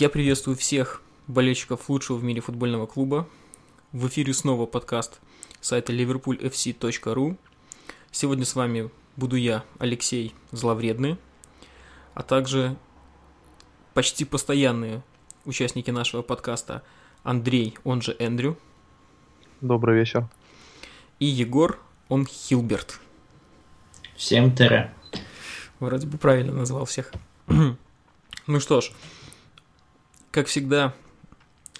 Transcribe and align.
Я 0.00 0.08
приветствую 0.08 0.56
всех 0.56 1.02
болельщиков 1.26 1.90
лучшего 1.90 2.16
в 2.16 2.24
мире 2.24 2.40
футбольного 2.40 2.86
клуба. 2.86 3.28
В 3.92 4.08
эфире 4.08 4.32
снова 4.32 4.64
подкаст 4.64 5.20
сайта 5.60 5.92
liverpoolfc.ru. 5.92 7.36
Сегодня 8.10 8.46
с 8.46 8.54
вами 8.54 8.88
буду 9.16 9.36
я, 9.36 9.62
Алексей 9.78 10.34
Зловредный, 10.52 11.18
а 12.14 12.22
также 12.22 12.78
почти 13.92 14.24
постоянные 14.24 15.02
участники 15.44 15.90
нашего 15.90 16.22
подкаста 16.22 16.82
Андрей, 17.22 17.76
он 17.84 18.00
же 18.00 18.16
Эндрю. 18.18 18.56
Добрый 19.60 19.98
вечер. 19.98 20.30
И 21.18 21.26
Егор, 21.26 21.78
он 22.08 22.24
Хилберт. 22.24 22.98
Всем 24.16 24.56
тире. 24.56 24.94
Вроде 25.78 26.06
бы 26.06 26.16
правильно 26.16 26.54
назвал 26.54 26.86
всех. 26.86 27.12
ну 28.46 28.60
что 28.60 28.80
ж, 28.80 28.92
как 30.30 30.46
всегда, 30.46 30.94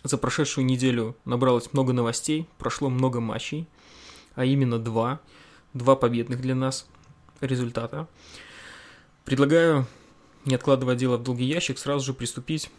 за 0.02 0.18
прошедшую 0.18 0.64
неделю 0.64 1.16
набралось 1.24 1.72
много 1.72 1.92
новостей, 1.92 2.46
прошло 2.58 2.88
много 2.88 3.20
матчей, 3.20 3.66
а 4.34 4.44
именно 4.44 4.78
два, 4.78 5.20
два 5.74 5.96
победных 5.96 6.40
для 6.40 6.54
нас 6.54 6.86
результата. 7.40 8.08
Предлагаю, 9.24 9.86
не 10.44 10.54
откладывая 10.54 10.96
дело 10.96 11.16
в 11.16 11.22
долгий 11.22 11.44
ящик, 11.44 11.78
сразу 11.78 12.04
же 12.04 12.14
приступить, 12.14 12.70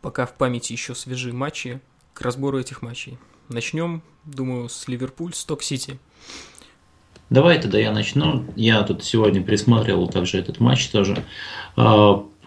пока 0.00 0.26
в 0.26 0.34
памяти 0.34 0.72
еще 0.72 0.94
свежие 0.94 1.34
матчи, 1.34 1.80
к 2.14 2.20
разбору 2.20 2.58
этих 2.58 2.82
матчей. 2.82 3.18
Начнем, 3.48 4.02
думаю, 4.24 4.68
с 4.68 4.88
Ливерпуль, 4.88 5.34
Сток-Сити. 5.34 5.98
Давай 7.30 7.60
тогда 7.60 7.78
я 7.78 7.92
начну. 7.92 8.52
Я 8.56 8.82
тут 8.82 9.04
сегодня 9.04 9.42
присматривал 9.42 10.08
также 10.08 10.38
этот 10.38 10.60
матч 10.60 10.88
тоже. 10.88 11.24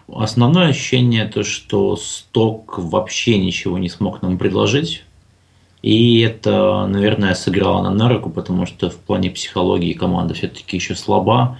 Основное 0.08 0.68
ощущение 0.68 1.26
то, 1.26 1.42
что 1.42 1.96
сток 1.96 2.78
вообще 2.78 3.38
ничего 3.38 3.78
не 3.78 3.88
смог 3.88 4.22
нам 4.22 4.38
предложить. 4.38 5.04
И 5.82 6.20
это, 6.20 6.86
наверное, 6.86 7.34
сыграло 7.34 7.82
нам 7.82 7.96
на 7.96 8.08
руку, 8.08 8.30
потому 8.30 8.66
что 8.66 8.90
в 8.90 8.96
плане 8.96 9.30
психологии 9.30 9.92
команда 9.92 10.34
все-таки 10.34 10.76
еще 10.76 10.94
слаба. 10.94 11.58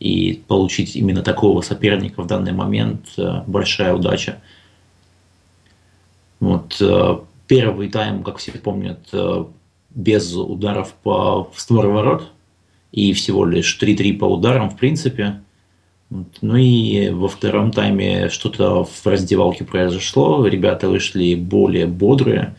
И 0.00 0.42
получить 0.46 0.94
именно 0.94 1.22
такого 1.22 1.60
соперника 1.60 2.22
в 2.22 2.26
данный 2.28 2.52
момент 2.52 3.06
э, 3.16 3.42
большая 3.48 3.94
удача. 3.94 4.40
Вот 6.38 6.76
э, 6.80 7.18
первый 7.48 7.88
тайм, 7.88 8.22
как 8.22 8.38
все 8.38 8.52
помнят, 8.52 9.00
э, 9.12 9.44
без 9.90 10.32
ударов 10.36 10.94
по 11.02 11.50
створ 11.56 11.88
ворот 11.88 12.30
и 12.92 13.12
всего 13.12 13.44
лишь 13.44 13.76
3-3 13.80 14.18
по 14.18 14.26
ударам 14.26 14.70
в 14.70 14.76
принципе. 14.76 15.40
Ну 16.10 16.56
и 16.56 17.10
во 17.10 17.28
втором 17.28 17.70
тайме 17.70 18.30
что-то 18.30 18.84
в 18.84 19.06
раздевалке 19.06 19.64
произошло, 19.64 20.46
ребята 20.46 20.88
вышли 20.88 21.34
более 21.34 21.86
бодрые 21.86 22.56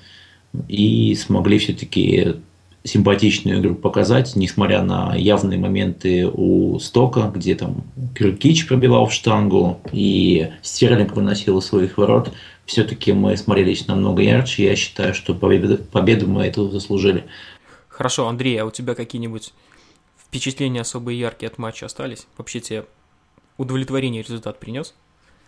и 0.67 1.15
смогли 1.15 1.57
все-таки 1.57 2.35
симпатичную 2.83 3.59
игру 3.59 3.75
показать, 3.75 4.35
несмотря 4.35 4.83
на 4.83 5.15
явные 5.15 5.59
моменты 5.59 6.27
у 6.27 6.79
Стока, 6.79 7.31
где 7.33 7.55
там 7.55 7.83
Крюкич 8.15 8.67
пробивал 8.67 9.07
в 9.07 9.13
штангу 9.13 9.79
и 9.91 10.51
Стерлинг 10.61 11.15
выносил 11.15 11.61
своих 11.61 11.97
ворот. 11.97 12.31
Все-таки 12.65 13.13
мы 13.13 13.35
смотрелись 13.35 13.87
намного 13.87 14.21
ярче. 14.21 14.65
Я 14.65 14.75
считаю, 14.75 15.13
что 15.13 15.33
победу, 15.33 15.77
победу 15.77 16.27
мы 16.27 16.45
эту 16.45 16.69
заслужили. 16.69 17.25
Хорошо, 17.87 18.27
Андрей, 18.27 18.57
а 18.57 18.65
у 18.65 18.71
тебя 18.71 18.95
какие-нибудь 18.95 19.53
впечатления 20.17 20.81
особые 20.81 21.19
яркие 21.19 21.49
от 21.49 21.57
матча 21.57 21.87
остались? 21.87 22.27
Вообще 22.37 22.59
тебе 22.59 22.85
удовлетворение 23.59 24.23
результат 24.23 24.59
принес? 24.59 24.95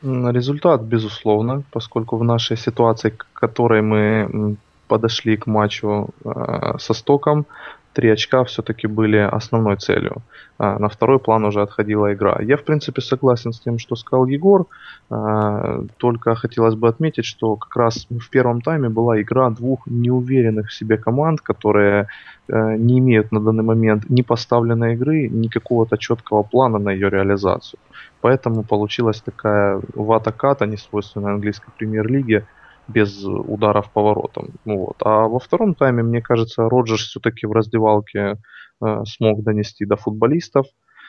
Результат, 0.03 0.81
безусловно, 0.81 1.63
поскольку 1.71 2.17
в 2.17 2.23
нашей 2.23 2.57
ситуации, 2.57 3.09
к 3.09 3.25
которой 3.33 3.81
мы 3.81 4.55
подошли 4.87 5.37
к 5.37 5.47
матчу 5.47 6.09
э, 6.25 6.77
со 6.79 6.93
Стоком, 6.93 7.45
три 7.93 8.09
очка 8.09 8.43
все-таки 8.43 8.87
были 8.87 9.17
основной 9.17 9.77
целью. 9.77 10.21
А 10.57 10.79
на 10.79 10.89
второй 10.89 11.19
план 11.19 11.45
уже 11.45 11.61
отходила 11.61 12.13
игра. 12.13 12.39
Я, 12.41 12.57
в 12.57 12.63
принципе, 12.63 13.01
согласен 13.01 13.51
с 13.51 13.59
тем, 13.59 13.79
что 13.79 13.95
сказал 13.95 14.25
Егор. 14.25 14.65
А, 15.09 15.83
только 15.97 16.35
хотелось 16.35 16.75
бы 16.75 16.87
отметить, 16.87 17.25
что 17.25 17.55
как 17.55 17.75
раз 17.75 18.07
в 18.09 18.29
первом 18.29 18.61
тайме 18.61 18.89
была 18.89 19.21
игра 19.21 19.49
двух 19.49 19.87
неуверенных 19.87 20.69
в 20.69 20.73
себе 20.73 20.97
команд, 20.97 21.41
которые 21.41 22.07
не 22.49 22.99
имеют 22.99 23.31
на 23.31 23.39
данный 23.39 23.63
момент 23.63 24.09
ни 24.09 24.21
поставленной 24.23 24.93
игры, 24.93 25.27
ни 25.29 25.47
какого-то 25.47 25.97
четкого 25.97 26.43
плана 26.43 26.79
на 26.79 26.91
ее 26.91 27.09
реализацию. 27.09 27.79
Поэтому 28.21 28.63
получилась 28.63 29.21
такая 29.21 29.81
вата-ката, 29.95 30.65
не 30.65 30.77
свойственная 30.77 31.33
английской 31.33 31.71
премьер-лиге, 31.77 32.45
без 32.87 33.23
ударов 33.23 33.91
по 33.91 34.01
воротам. 34.01 34.49
Вот. 34.65 34.95
А 35.03 35.27
во 35.27 35.39
втором 35.39 35.75
тайме, 35.75 36.03
мне 36.03 36.21
кажется, 36.21 36.69
Роджерс 36.69 37.01
все-таки 37.01 37.47
в 37.47 37.51
раздевалке 37.51 38.37
э, 38.83 39.03
смог 39.05 39.43
донести 39.43 39.85
до 39.85 39.95
футболистов, 39.95 40.65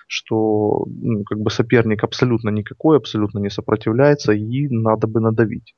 что 0.06 0.84
ну, 0.86 1.24
как 1.24 1.38
бы 1.38 1.50
соперник 1.50 2.04
абсолютно 2.04 2.50
никакой, 2.50 2.98
абсолютно 2.98 3.38
не 3.38 3.50
сопротивляется, 3.50 4.32
и 4.32 4.68
надо 4.68 5.06
бы 5.06 5.20
надавить. 5.20 5.74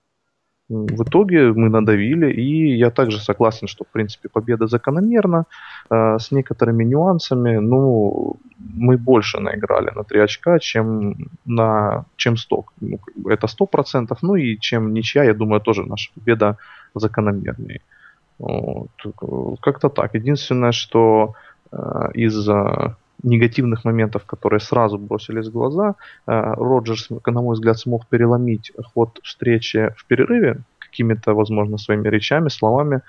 В 0.69 1.03
итоге 1.03 1.53
мы 1.53 1.69
надавили, 1.69 2.33
и 2.33 2.77
я 2.77 2.91
также 2.91 3.21
согласен, 3.21 3.69
что, 3.69 3.85
в 3.85 3.89
принципе, 3.89 4.29
победа 4.31 4.67
закономерна, 4.67 5.45
э, 5.91 6.19
с 6.19 6.33
некоторыми 6.33 6.85
нюансами. 6.85 7.59
Ну, 7.59 8.37
мы 8.59 8.97
больше 8.97 9.41
наиграли 9.41 9.91
на 9.95 10.05
3 10.05 10.21
очка, 10.21 10.59
чем, 10.59 11.17
на, 11.45 12.07
чем 12.17 12.39
сток. 12.39 12.73
Ну, 12.81 12.99
это 13.29 13.47
100%, 13.47 14.17
ну 14.23 14.37
и 14.37 14.59
чем 14.59 14.95
ничья, 14.95 15.25
я 15.25 15.35
думаю, 15.35 15.61
тоже 15.61 15.83
наша 15.85 16.11
победа 16.15 16.57
закономернее. 16.95 17.81
Вот. 18.39 18.89
Как-то 19.61 19.91
так. 19.91 20.15
Единственное, 20.15 20.73
что 20.73 21.35
э, 21.73 22.11
из 22.15 22.49
негативных 23.25 23.85
моментов, 23.85 24.25
которые 24.25 24.61
сразу 24.61 24.99
бросились 24.99 25.49
в 25.49 25.53
глаза. 25.53 25.95
Э, 26.27 26.55
Роджерс, 26.57 27.09
на 27.27 27.41
мой 27.41 27.55
взгляд, 27.55 27.79
смог 27.79 28.07
переломить 28.07 28.73
ход 28.95 29.19
встречи 29.23 29.95
в 29.97 30.07
перерыве 30.07 30.61
какими-то, 30.79 31.35
возможно, 31.35 31.79
своими 31.79 32.09
речами, 32.09 32.51
словами, 32.51 33.01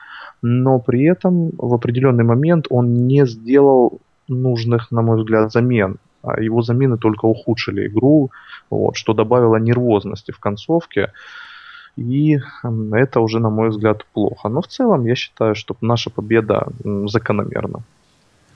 но 0.41 0.79
при 0.79 1.03
этом 1.03 1.51
в 1.57 1.73
определенный 1.73 2.23
момент 2.23 2.65
он 2.69 3.07
не 3.07 3.27
сделал 3.27 3.99
нужных, 4.27 4.91
на 4.91 5.01
мой 5.01 5.17
взгляд, 5.17 5.51
замен. 5.51 5.97
А 6.23 6.41
его 6.41 6.61
замены 6.61 6.97
только 6.97 7.27
ухудшили 7.27 7.87
игру, 7.87 8.31
вот, 8.71 8.95
что 8.95 9.13
добавило 9.13 9.57
нервозности 9.57 10.31
в 10.31 10.39
концовке. 10.39 11.11
И 11.97 12.39
это 12.91 13.19
уже, 13.19 13.39
на 13.39 13.49
мой 13.49 13.69
взгляд, 13.69 14.05
плохо. 14.13 14.49
Но 14.49 14.61
в 14.61 14.67
целом 14.67 15.05
я 15.05 15.15
считаю, 15.15 15.55
что 15.55 15.75
наша 15.81 16.09
победа 16.09 16.67
закономерна. 17.05 17.83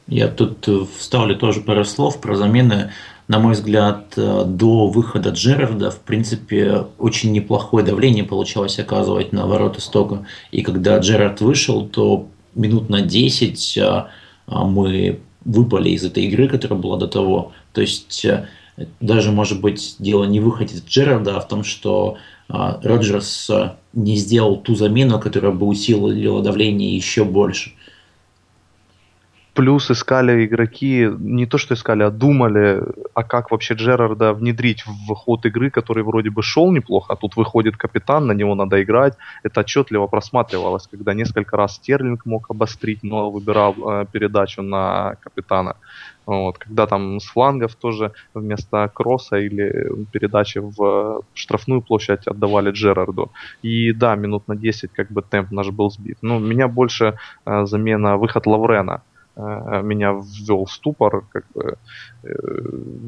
Я 0.10 0.28
тут 0.28 0.68
э, 0.68 0.86
вставлю 0.98 1.36
тоже 1.36 1.62
пару 1.62 1.86
слов 1.86 2.20
про 2.20 2.36
замены. 2.36 2.92
На 3.28 3.38
мой 3.38 3.54
взгляд, 3.54 4.14
э, 4.18 4.44
до 4.46 4.88
выхода 4.88 5.30
Джерарда, 5.30 5.92
в 5.92 6.00
принципе, 6.00 6.88
очень 6.98 7.32
неплохое 7.32 7.86
давление 7.86 8.24
получалось 8.24 8.80
оказывать 8.80 9.34
на 9.34 9.46
ворота 9.46 9.82
Стока. 9.82 10.26
И 10.50 10.64
когда 10.64 10.98
Джерард 10.98 11.42
вышел, 11.42 11.86
то 11.86 12.28
минут 12.56 12.90
на 12.90 13.02
10 13.02 13.78
э, 13.78 14.04
мы 14.48 15.20
выпали 15.46 15.90
из 15.92 16.04
этой 16.04 16.24
игры, 16.24 16.48
которая 16.48 16.80
была 16.80 16.98
до 16.98 17.08
того. 17.08 17.52
То 17.72 17.82
есть 17.82 18.26
даже, 19.00 19.32
может 19.32 19.62
быть, 19.62 19.96
дело 20.00 20.24
не 20.24 20.40
выходе 20.40 20.82
Джерарда, 20.88 21.38
а 21.38 21.40
в 21.40 21.48
том, 21.48 21.64
что 21.64 22.18
Роджерс 22.48 23.50
не 23.94 24.16
сделал 24.16 24.58
ту 24.58 24.76
замену, 24.76 25.20
которая 25.20 25.52
бы 25.52 25.68
усилила 25.68 26.42
давление 26.42 26.96
еще 26.96 27.24
больше 27.24 27.74
плюс 29.60 29.92
искали 29.92 30.46
игроки, 30.46 31.10
не 31.20 31.46
то 31.46 31.58
что 31.58 31.74
искали, 31.74 32.04
а 32.04 32.10
думали, 32.10 32.82
а 33.14 33.24
как 33.24 33.52
вообще 33.52 33.74
Джерарда 33.74 34.32
внедрить 34.32 34.86
в 34.86 35.14
ход 35.16 35.46
игры, 35.46 35.70
который 35.70 36.04
вроде 36.04 36.30
бы 36.30 36.42
шел 36.42 36.72
неплохо, 36.72 37.12
а 37.12 37.16
тут 37.18 37.36
выходит 37.36 37.76
капитан, 37.76 38.28
на 38.28 38.32
него 38.32 38.56
надо 38.56 38.82
играть. 38.82 39.18
Это 39.44 39.60
отчетливо 39.60 40.08
просматривалось, 40.08 40.88
когда 40.88 41.14
несколько 41.14 41.58
раз 41.58 41.76
Стерлинг 41.76 42.26
мог 42.26 42.50
обострить, 42.50 43.04
но 43.04 43.30
выбирал 43.30 43.76
э, 43.76 44.06
передачу 44.10 44.62
на 44.62 45.16
капитана. 45.22 45.76
Вот, 46.26 46.58
когда 46.58 46.86
там 46.86 47.20
с 47.20 47.26
флангов 47.26 47.76
тоже 47.76 48.12
вместо 48.34 48.90
кросса 48.94 49.38
или 49.38 49.92
передачи 50.14 50.60
в 50.60 51.24
штрафную 51.34 51.82
площадь 51.82 52.28
отдавали 52.28 52.72
Джерарду. 52.72 53.32
И 53.62 53.92
да, 53.92 54.16
минут 54.16 54.48
на 54.48 54.56
10 54.56 54.92
как 54.94 55.12
бы 55.12 55.22
темп 55.22 55.52
наш 55.52 55.68
был 55.70 55.90
сбит. 55.90 56.18
Но 56.22 56.40
меня 56.40 56.68
больше 56.70 57.18
э, 57.46 57.66
замена 57.66 58.16
выход 58.16 58.48
Лаврена 58.48 59.02
меня 59.82 60.12
ввел 60.12 60.66
в 60.66 60.72
ступор, 60.72 61.24
как 61.32 61.46
бы 61.54 61.78
э, 62.24 62.30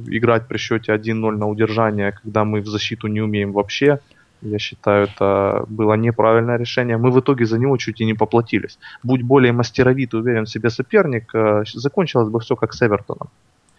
играть 0.08 0.48
при 0.48 0.58
счете 0.58 0.94
1-0 0.94 1.32
на 1.32 1.48
удержание, 1.48 2.12
когда 2.12 2.44
мы 2.44 2.62
в 2.62 2.68
защиту 2.68 3.08
не 3.08 3.22
умеем 3.22 3.52
вообще, 3.52 4.00
я 4.42 4.60
считаю, 4.60 5.08
это 5.08 5.66
было 5.68 5.94
неправильное 5.94 6.58
решение. 6.58 6.98
Мы 6.98 7.12
в 7.12 7.20
итоге 7.20 7.46
за 7.46 7.60
него 7.60 7.78
чуть 7.78 8.02
и 8.02 8.06
не 8.06 8.14
поплатились. 8.14 8.80
Будь 9.04 9.22
более 9.22 9.54
мастеровит 9.54 10.14
и 10.14 10.18
уверен 10.18 10.46
в 10.46 10.50
себе 10.50 10.70
соперник, 10.70 11.36
э, 11.36 11.64
закончилось 11.74 12.30
бы 12.30 12.40
все 12.40 12.56
как 12.56 12.74
с 12.74 12.82
Эвертоном. 12.82 13.30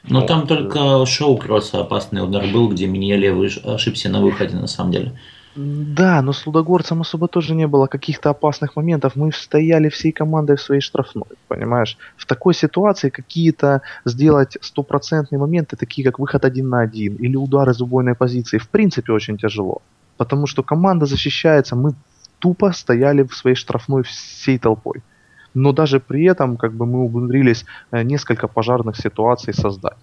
Но 0.08 0.20
вот. 0.20 0.26
там 0.28 0.46
только 0.46 1.04
шоу 1.06 1.36
Кросса 1.36 1.80
опасный 1.80 2.22
удар 2.22 2.44
был, 2.52 2.68
где 2.68 2.86
Миньеле 2.86 3.32
ошибся 3.64 4.08
на 4.08 4.20
выходе, 4.20 4.56
на 4.56 4.66
самом 4.66 4.92
деле. 4.92 5.12
Да, 5.54 6.22
но 6.22 6.32
с 6.32 6.46
Лудогорцем 6.46 7.02
особо 7.02 7.28
тоже 7.28 7.54
не 7.54 7.66
было 7.66 7.86
каких-то 7.86 8.30
опасных 8.30 8.74
моментов. 8.76 9.16
Мы 9.16 9.32
стояли 9.32 9.90
всей 9.90 10.10
командой 10.10 10.56
в 10.56 10.62
своей 10.62 10.80
штрафной, 10.80 11.36
понимаешь? 11.48 11.98
В 12.16 12.24
такой 12.24 12.54
ситуации 12.54 13.10
какие-то 13.10 13.82
сделать 14.06 14.56
стопроцентные 14.62 15.38
моменты, 15.38 15.76
такие 15.76 16.06
как 16.06 16.18
выход 16.18 16.46
один 16.46 16.70
на 16.70 16.80
один 16.80 17.16
или 17.16 17.36
удар 17.36 17.68
из 17.68 17.82
убойной 17.82 18.14
позиции, 18.14 18.56
в 18.56 18.68
принципе 18.70 19.12
очень 19.12 19.36
тяжело. 19.36 19.82
Потому 20.16 20.46
что 20.46 20.62
команда 20.62 21.04
защищается, 21.04 21.76
мы 21.76 21.92
тупо 22.38 22.72
стояли 22.72 23.22
в 23.22 23.34
своей 23.34 23.56
штрафной 23.56 24.04
всей 24.04 24.58
толпой. 24.58 25.02
Но 25.52 25.72
даже 25.72 26.00
при 26.00 26.24
этом 26.24 26.56
как 26.56 26.72
бы 26.72 26.86
мы 26.86 27.04
умудрились 27.04 27.66
э, 27.90 28.02
несколько 28.02 28.48
пожарных 28.48 28.96
ситуаций 28.96 29.52
создать. 29.52 29.98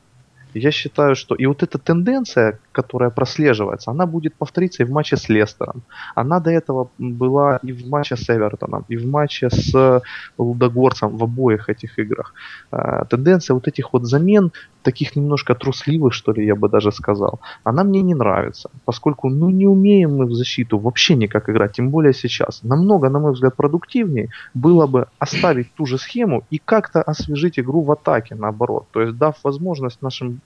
Я 0.53 0.71
считаю, 0.71 1.15
что 1.15 1.35
и 1.35 1.45
вот 1.45 1.63
эта 1.63 1.77
тенденция, 1.77 2.59
которая 2.71 3.09
прослеживается, 3.09 3.91
она 3.91 4.05
будет 4.05 4.33
повториться 4.33 4.83
и 4.83 4.85
в 4.85 4.91
матче 4.91 5.15
с 5.15 5.29
Лестером. 5.29 5.83
Она 6.15 6.39
до 6.39 6.49
этого 6.49 6.89
была 6.97 7.57
и 7.57 7.71
в 7.71 7.87
матче 7.87 8.15
с 8.15 8.29
Эвертоном, 8.29 8.85
и 8.89 8.97
в 8.97 9.05
матче 9.05 9.49
с 9.49 10.01
Лудогорцем 10.37 11.17
в 11.17 11.23
обоих 11.23 11.69
этих 11.69 11.99
играх. 11.99 12.33
А, 12.71 13.05
тенденция 13.05 13.53
вот 13.53 13.67
этих 13.67 13.93
вот 13.93 14.05
замен, 14.05 14.51
таких 14.83 15.15
немножко 15.15 15.55
трусливых, 15.55 16.13
что 16.13 16.31
ли, 16.31 16.45
я 16.45 16.55
бы 16.55 16.69
даже 16.69 16.91
сказал, 16.91 17.39
она 17.63 17.83
мне 17.83 18.01
не 18.01 18.15
нравится, 18.15 18.69
поскольку 18.85 19.29
ну 19.29 19.49
не 19.49 19.67
умеем 19.67 20.17
мы 20.17 20.25
в 20.25 20.33
защиту 20.33 20.79
вообще 20.79 21.15
никак 21.15 21.49
играть, 21.49 21.73
тем 21.73 21.89
более 21.89 22.13
сейчас. 22.13 22.63
Намного, 22.63 23.09
на 23.09 23.19
мой 23.19 23.33
взгляд, 23.33 23.55
продуктивнее 23.55 24.29
было 24.53 24.87
бы 24.87 25.07
оставить 25.19 25.73
ту 25.75 25.85
же 25.85 25.97
схему 25.97 26.43
и 26.49 26.57
как-то 26.57 27.01
освежить 27.01 27.59
игру 27.59 27.81
в 27.81 27.91
атаке, 27.91 28.35
наоборот. 28.35 28.87
То 28.91 29.01
есть 29.01 29.17
дав 29.17 29.35
возможность 29.43 30.01
нашим 30.01 30.38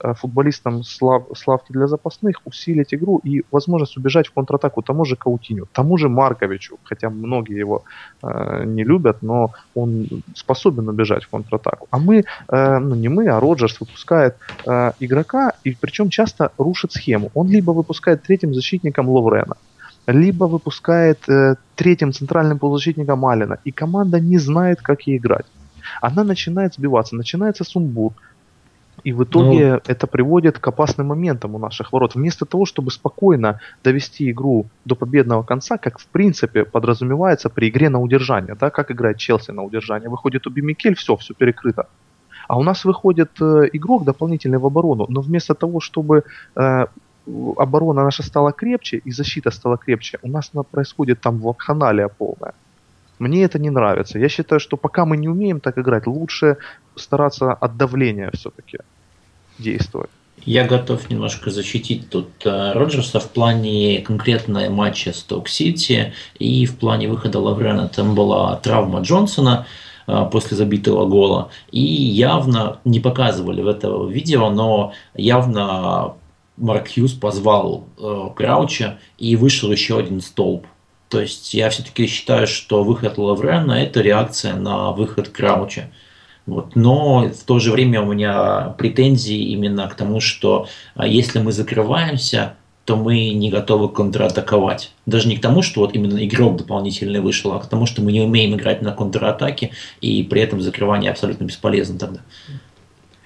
футболистам 0.00 0.84
слав, 0.84 1.24
славки 1.36 1.72
для 1.72 1.86
запасных 1.86 2.40
усилить 2.44 2.94
игру 2.94 3.20
и 3.24 3.42
возможность 3.50 3.96
убежать 3.96 4.28
в 4.28 4.32
контратаку 4.32 4.82
тому 4.82 5.04
же 5.04 5.16
Каутиню, 5.16 5.66
тому 5.72 5.98
же 5.98 6.08
Марковичу, 6.08 6.78
хотя 6.84 7.10
многие 7.10 7.58
его 7.58 7.82
э, 8.22 8.64
не 8.64 8.84
любят, 8.84 9.22
но 9.22 9.50
он 9.74 10.08
способен 10.34 10.88
убежать 10.88 11.24
в 11.24 11.28
контратаку. 11.28 11.86
А 11.90 11.98
мы, 11.98 12.24
э, 12.48 12.78
ну 12.78 12.94
не 12.94 13.08
мы, 13.08 13.28
а 13.28 13.40
Роджерс 13.40 13.80
выпускает 13.80 14.36
э, 14.66 14.92
игрока, 15.00 15.52
и 15.64 15.76
причем 15.80 16.10
часто 16.10 16.50
рушит 16.58 16.92
схему. 16.92 17.30
Он 17.34 17.48
либо 17.48 17.72
выпускает 17.72 18.22
третьим 18.22 18.54
защитником 18.54 19.08
Ловрена, 19.08 19.56
либо 20.06 20.44
выпускает 20.44 21.28
э, 21.28 21.56
третьим 21.74 22.12
центральным 22.12 22.58
полузащитником 22.58 23.24
Алина, 23.24 23.58
и 23.64 23.72
команда 23.72 24.20
не 24.20 24.38
знает, 24.38 24.80
как 24.82 25.06
ей 25.06 25.18
играть. 25.18 25.46
Она 26.00 26.24
начинает 26.24 26.74
сбиваться, 26.74 27.16
начинается 27.16 27.64
сумбур, 27.64 28.12
и 29.04 29.12
в 29.12 29.24
итоге 29.24 29.72
ну, 29.72 29.80
это 29.86 30.06
приводит 30.06 30.58
к 30.58 30.68
опасным 30.68 31.08
моментам 31.08 31.54
у 31.54 31.58
наших 31.58 31.92
ворот. 31.92 32.14
Вместо 32.14 32.44
того, 32.44 32.64
чтобы 32.66 32.90
спокойно 32.90 33.60
довести 33.84 34.30
игру 34.30 34.66
до 34.84 34.94
победного 34.94 35.42
конца, 35.42 35.78
как 35.78 35.98
в 35.98 36.06
принципе 36.06 36.64
подразумевается 36.64 37.48
при 37.48 37.68
игре 37.68 37.88
на 37.88 38.00
удержание, 38.00 38.56
да, 38.60 38.70
как 38.70 38.90
играет 38.90 39.16
Челси 39.16 39.52
на 39.52 39.62
удержание. 39.62 40.08
Выходит 40.08 40.46
Уби 40.46 40.62
Микель, 40.62 40.94
все, 40.94 41.16
все 41.16 41.34
перекрыто. 41.34 41.86
А 42.48 42.58
у 42.58 42.62
нас 42.62 42.84
выходит 42.84 43.30
э, 43.40 43.68
игрок 43.72 44.04
дополнительный 44.04 44.58
в 44.58 44.66
оборону, 44.66 45.06
но 45.08 45.20
вместо 45.20 45.54
того, 45.54 45.80
чтобы 45.80 46.24
э, 46.56 46.86
оборона 47.56 48.04
наша 48.04 48.22
стала 48.22 48.52
крепче 48.52 48.96
и 48.96 49.12
защита 49.12 49.50
стала 49.50 49.76
крепче, 49.76 50.18
у 50.22 50.28
нас 50.28 50.50
происходит 50.70 51.20
там 51.20 51.38
вакханалия 51.38 52.08
полная. 52.08 52.54
Мне 53.20 53.44
это 53.44 53.58
не 53.58 53.68
нравится. 53.68 54.18
Я 54.18 54.30
считаю, 54.30 54.60
что 54.60 54.78
пока 54.78 55.04
мы 55.04 55.18
не 55.18 55.28
умеем 55.28 55.60
так 55.60 55.78
играть, 55.78 56.06
лучше 56.06 56.56
стараться 56.96 57.52
от 57.52 57.76
давления 57.76 58.30
все-таки 58.32 58.78
действовать. 59.58 60.08
Я 60.46 60.66
готов 60.66 61.10
немножко 61.10 61.50
защитить 61.50 62.08
тут 62.08 62.30
э, 62.46 62.72
Роджерса 62.72 63.20
в 63.20 63.28
плане 63.28 64.00
конкретного 64.00 64.70
матча 64.70 65.12
с 65.12 65.22
Ток-Сити 65.22 66.14
и 66.38 66.64
в 66.64 66.78
плане 66.78 67.08
выхода 67.08 67.38
Лаврена. 67.38 67.88
Там 67.88 68.14
была 68.14 68.56
травма 68.56 69.00
Джонсона 69.00 69.66
э, 70.06 70.28
после 70.32 70.56
забитого 70.56 71.04
гола. 71.04 71.50
И 71.72 71.82
явно, 71.82 72.78
не 72.86 73.00
показывали 73.00 73.60
в 73.60 73.68
этом 73.68 74.08
видео, 74.08 74.48
но 74.48 74.94
явно 75.14 76.14
Марк 76.56 76.88
Хьюз 76.94 77.12
позвал 77.12 77.84
э, 77.98 78.28
Крауча 78.34 78.98
и 79.18 79.36
вышел 79.36 79.70
еще 79.70 79.98
один 79.98 80.22
столб. 80.22 80.66
То 81.10 81.20
есть 81.20 81.54
я 81.54 81.68
все-таки 81.70 82.06
считаю, 82.06 82.46
что 82.46 82.84
выход 82.84 83.18
Лаврена– 83.18 83.72
это 83.82 84.00
реакция 84.00 84.54
на 84.54 84.92
выход 84.92 85.28
Крауча. 85.28 85.90
Вот. 86.46 86.76
Но 86.76 87.28
в 87.28 87.44
то 87.44 87.58
же 87.58 87.72
время 87.72 88.00
у 88.00 88.12
меня 88.12 88.74
претензии 88.78 89.50
именно 89.50 89.88
к 89.88 89.94
тому, 89.94 90.20
что 90.20 90.68
а, 90.94 91.08
если 91.08 91.40
мы 91.40 91.50
закрываемся, 91.50 92.54
то 92.84 92.96
мы 92.96 93.30
не 93.30 93.50
готовы 93.50 93.88
контратаковать. 93.88 94.92
Даже 95.04 95.28
не 95.28 95.36
к 95.36 95.40
тому, 95.40 95.62
что 95.62 95.80
вот 95.80 95.94
именно 95.94 96.24
игрок 96.24 96.56
дополнительный 96.56 97.20
вышел, 97.20 97.52
а 97.52 97.60
к 97.60 97.68
тому, 97.68 97.86
что 97.86 98.02
мы 98.02 98.12
не 98.12 98.20
умеем 98.20 98.54
играть 98.54 98.80
на 98.80 98.92
контратаке, 98.92 99.72
и 100.00 100.22
при 100.22 100.40
этом 100.40 100.60
закрывание 100.60 101.10
абсолютно 101.10 101.44
бесполезно 101.44 101.98
тогда. 101.98 102.20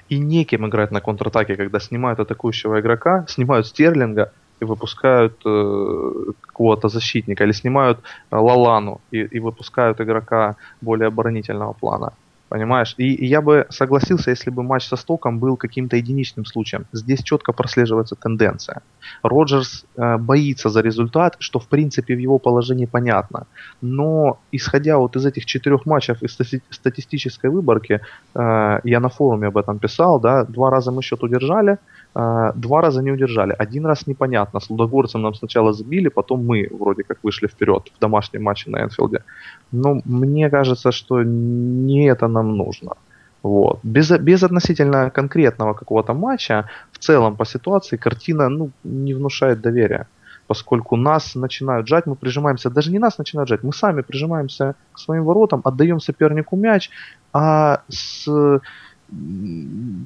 И 0.09 0.19
неким 0.19 0.67
играть 0.67 0.91
на 0.91 1.01
контратаке, 1.01 1.57
когда 1.57 1.81
снимают 1.81 2.19
атакующего 2.19 2.81
игрока, 2.81 3.27
снимают 3.29 3.67
Стерлинга, 3.67 4.33
и 4.61 4.65
выпускают 4.65 5.35
э, 5.45 6.33
какого-то 6.41 6.89
защитника, 6.89 7.45
или 7.45 7.53
снимают 7.53 7.99
э, 8.31 8.37
Лалану 8.37 9.01
и, 9.11 9.21
и 9.37 9.41
выпускают 9.41 10.01
игрока 10.01 10.57
более 10.81 11.09
оборонительного 11.09 11.73
плана. 11.73 12.13
Понимаешь? 12.49 12.95
И, 12.99 13.15
и 13.15 13.27
я 13.27 13.41
бы 13.41 13.67
согласился, 13.71 14.31
если 14.31 14.51
бы 14.51 14.63
матч 14.63 14.87
со 14.87 14.97
Стоком 14.97 15.39
был 15.41 15.57
каким-то 15.57 15.97
единичным 15.97 16.45
случаем. 16.45 16.85
Здесь 16.93 17.23
четко 17.23 17.53
прослеживается 17.53 18.15
тенденция. 18.15 18.81
Роджерс 19.23 19.85
э, 19.97 20.19
боится 20.19 20.69
за 20.69 20.83
результат, 20.83 21.37
что 21.39 21.59
в 21.59 21.67
принципе 21.67 22.15
в 22.15 22.19
его 22.21 22.39
положении 22.39 22.87
понятно. 22.87 23.47
Но 23.83 24.39
исходя 24.53 24.99
вот 24.99 25.17
из 25.17 25.27
этих 25.27 25.47
четырех 25.47 25.87
матчев 25.87 26.23
из 26.23 26.39
стати- 26.39 26.63
статистической 26.71 27.51
выборки, 27.51 28.01
э, 28.35 28.81
я 28.85 29.01
на 29.01 29.09
форуме 29.09 29.49
об 29.49 29.57
этом 29.57 29.79
писал, 29.79 30.21
да, 30.21 30.45
два 30.45 30.71
раза 30.71 30.93
мы 30.93 31.03
счет 31.03 31.23
удержали, 31.23 31.79
два 32.15 32.81
раза 32.81 33.03
не 33.03 33.13
удержали. 33.13 33.55
Один 33.59 33.87
раз 33.87 34.07
непонятно. 34.07 34.61
С 34.61 34.71
Лудогорцем 34.71 35.23
нам 35.23 35.35
сначала 35.35 35.73
забили, 35.73 36.09
потом 36.09 36.47
мы 36.47 36.69
вроде 36.71 37.03
как 37.03 37.19
вышли 37.25 37.49
вперед 37.49 37.91
в 37.97 38.01
домашнем 38.01 38.43
матче 38.43 38.71
на 38.71 38.83
Энфилде. 38.83 39.23
Но 39.73 40.01
мне 40.05 40.51
кажется, 40.51 40.93
что 40.93 41.23
не 41.25 42.09
это 42.09 42.29
нам 42.29 42.57
нужно. 42.57 42.93
Вот. 43.43 43.81
Без, 43.83 44.11
без 44.11 44.43
относительно 44.43 45.11
конкретного 45.11 45.75
какого-то 45.75 46.15
матча, 46.15 46.69
в 46.93 46.99
целом 46.99 47.37
по 47.37 47.45
ситуации 47.45 47.99
картина 47.99 48.49
ну, 48.49 48.71
не 48.85 49.15
внушает 49.15 49.61
доверия. 49.61 50.07
Поскольку 50.47 50.97
нас 50.97 51.35
начинают 51.35 51.89
жать, 51.89 52.07
мы 52.07 52.15
прижимаемся, 52.15 52.71
даже 52.71 52.93
не 52.93 52.99
нас 52.99 53.19
начинают 53.19 53.49
жать, 53.49 53.63
мы 53.63 53.73
сами 53.73 54.03
прижимаемся 54.03 54.75
к 54.93 54.99
своим 54.99 55.25
воротам, 55.25 55.61
отдаем 55.65 56.01
сопернику 56.01 56.57
мяч, 56.57 56.91
а 57.33 57.83
с 57.89 58.61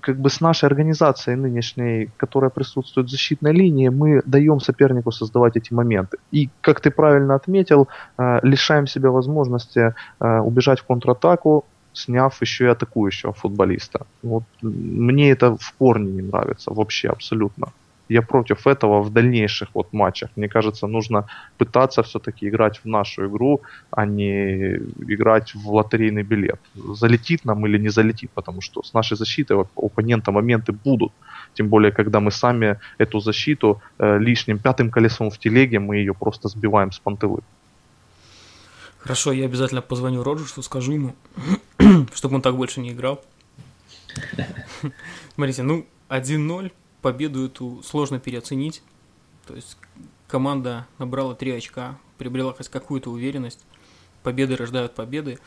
как 0.03 0.19
бы 0.19 0.31
с 0.31 0.41
нашей 0.41 0.67
организацией 0.67 1.37
нынешней, 1.37 2.11
которая 2.17 2.51
присутствует 2.51 3.09
в 3.09 3.11
защитной 3.11 3.53
линии, 3.53 3.89
мы 3.89 4.23
даем 4.27 4.61
сопернику 4.61 5.13
создавать 5.13 5.57
эти 5.57 5.75
моменты. 5.75 6.19
И, 6.33 6.49
как 6.61 6.81
ты 6.81 6.91
правильно 6.91 7.35
отметил, 7.35 7.89
э, 8.19 8.41
лишаем 8.43 8.87
себя 8.87 9.11
возможности 9.11 9.95
э, 10.21 10.41
убежать 10.41 10.81
в 10.81 10.85
контратаку, 10.85 11.65
сняв 11.93 12.43
еще 12.43 12.65
и 12.65 12.69
атакующего 12.69 13.33
футболиста. 13.33 14.07
Вот 14.23 14.45
мне 14.63 15.31
это 15.31 15.57
в 15.57 15.75
корне 15.79 16.11
не 16.11 16.23
нравится 16.23 16.73
вообще 16.73 17.09
абсолютно 17.09 17.67
я 18.09 18.23
против 18.23 18.67
этого 18.67 19.03
в 19.03 19.11
дальнейших 19.11 19.69
вот 19.75 19.93
матчах. 19.93 20.31
Мне 20.37 20.49
кажется, 20.49 20.87
нужно 20.87 21.27
пытаться 21.59 22.03
все-таки 22.03 22.49
играть 22.49 22.81
в 22.85 22.89
нашу 22.89 23.27
игру, 23.27 23.61
а 23.91 24.07
не 24.07 24.77
играть 25.09 25.55
в 25.55 25.71
лотерейный 25.71 26.23
билет. 26.23 26.61
Залетит 26.75 27.45
нам 27.45 27.67
или 27.67 27.79
не 27.79 27.91
залетит, 27.91 28.31
потому 28.35 28.61
что 28.61 28.83
с 28.83 28.95
нашей 28.95 29.17
защитой 29.17 29.57
у 29.57 29.87
оппонента 29.87 30.33
моменты 30.33 30.73
будут. 30.73 31.13
Тем 31.55 31.69
более, 31.69 31.93
когда 31.93 32.21
мы 32.21 32.31
сами 32.31 32.79
эту 32.99 33.21
защиту 33.21 33.81
э, 33.99 34.19
лишним 34.19 34.59
пятым 34.59 34.91
колесом 34.91 35.31
в 35.31 35.39
телеге, 35.39 35.79
мы 35.79 35.97
ее 35.97 36.15
просто 36.15 36.49
сбиваем 36.49 36.93
с 36.93 36.99
пантелы. 36.99 37.41
Хорошо, 38.99 39.33
я 39.33 39.45
обязательно 39.45 39.83
позвоню 39.83 40.23
Роджерсу, 40.23 40.63
скажу 40.63 40.93
ему, 40.93 41.15
чтобы 42.15 42.37
он 42.37 42.43
так 42.43 42.57
больше 42.57 42.81
не 42.81 42.91
играл. 42.91 43.21
Смотрите, 45.35 45.63
ну, 45.63 45.87
1-0 46.09 46.73
победу 47.03 47.47
эту 47.47 47.83
сложно 47.83 48.19
переоценить. 48.19 48.83
То 49.47 49.55
есть 49.55 49.77
команда 50.27 50.87
набрала 50.99 51.35
3 51.35 51.53
очка, 51.53 51.99
приобрела 52.19 52.53
хоть 52.53 52.69
какую-то 52.69 53.11
уверенность. 53.11 53.65
Победы 54.23 54.57
рождают 54.57 54.95
победы. 54.95 55.39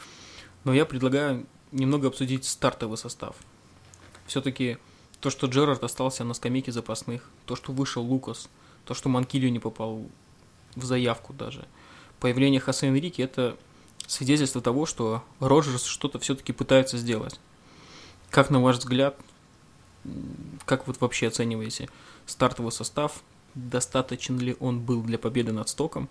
Но 0.63 0.73
я 0.73 0.85
предлагаю 0.85 1.45
немного 1.71 2.07
обсудить 2.07 2.45
стартовый 2.45 2.97
состав. 2.97 3.35
Все-таки 4.25 4.77
то, 5.19 5.29
что 5.29 5.47
Джерард 5.47 5.83
остался 5.83 6.23
на 6.23 6.33
скамейке 6.33 6.71
запасных, 6.71 7.29
то, 7.45 7.55
что 7.55 7.71
вышел 7.71 8.03
Лукас, 8.03 8.49
то, 8.85 8.93
что 8.93 9.09
Манкилио 9.09 9.49
не 9.49 9.59
попал 9.59 10.07
в 10.75 10.83
заявку 10.83 11.33
даже. 11.33 11.67
Появление 12.19 12.59
Хосе 12.59 12.87
Энрике– 12.87 13.23
это 13.23 13.57
свидетельство 14.07 14.61
того, 14.61 14.85
что 14.85 15.23
Роджерс 15.39 15.85
что-то 15.85 16.19
все-таки 16.19 16.53
пытается 16.53 16.97
сделать. 16.97 17.39
Как, 18.29 18.49
на 18.49 18.61
ваш 18.61 18.77
взгляд, 18.77 19.17
как 20.65 20.87
вот 20.87 21.01
вообще 21.01 21.27
оцениваете 21.27 21.89
стартовый 22.25 22.71
состав 22.71 23.23
достаточен 23.55 24.39
ли 24.39 24.55
он 24.59 24.79
был 24.79 25.03
для 25.03 25.17
победы 25.17 25.51
над 25.51 25.69
Стоком. 25.69 26.07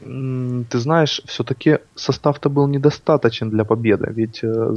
Ты 0.00 0.78
знаешь, 0.78 1.22
все-таки 1.24 1.78
состав-то 1.94 2.50
был 2.50 2.68
недостаточен 2.68 3.48
для 3.48 3.64
победы, 3.64 4.12
ведь 4.14 4.44
э, 4.44 4.74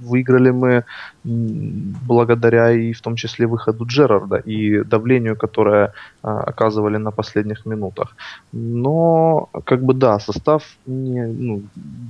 выиграли 0.00 0.50
мы 0.50 0.84
благодаря 1.24 2.70
и 2.70 2.92
в 2.92 3.00
том 3.00 3.16
числе 3.16 3.46
выходу 3.46 3.84
Джерарда 3.84 4.36
и 4.36 4.84
давлению, 4.84 5.36
которое 5.36 5.92
а, 6.22 6.40
оказывали 6.40 6.98
на 6.98 7.10
последних 7.10 7.66
минутах. 7.66 8.14
Но, 8.52 9.48
как 9.64 9.82
бы 9.82 9.92
да, 9.92 10.20
состав 10.20 10.62
не, 10.86 11.26
ну, 11.26 11.62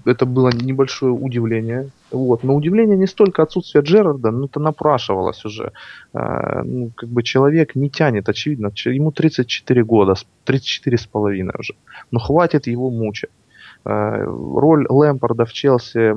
это 0.05 0.27
было 0.27 0.51
небольшое 0.51 1.13
удивление. 1.13 1.89
Вот. 2.11 2.45
Но 2.45 2.55
удивление 2.55 2.97
не 2.97 3.07
столько 3.07 3.43
отсутствие 3.43 3.83
Джерарда, 3.83 4.31
но 4.31 4.47
это 4.47 4.61
напрашивалось 4.61 5.45
уже. 5.45 5.73
А, 6.13 6.63
ну, 6.65 6.91
как 6.97 7.09
бы 7.09 7.23
человек 7.23 7.77
не 7.77 7.91
тянет, 7.91 8.29
очевидно. 8.29 8.73
Ему 8.87 9.13
34 9.13 9.85
года, 9.85 10.15
34 10.45 10.97
с 10.97 11.07
половиной 11.07 11.55
уже. 11.59 11.75
Но 12.11 12.19
хватит 12.19 12.67
его 12.67 12.91
мучать. 12.91 13.31
Э, 13.85 14.25
роль 14.25 14.87
Лэмпорда 14.89 15.45
в 15.45 15.53
Челси 15.53 15.99
э, 15.99 16.15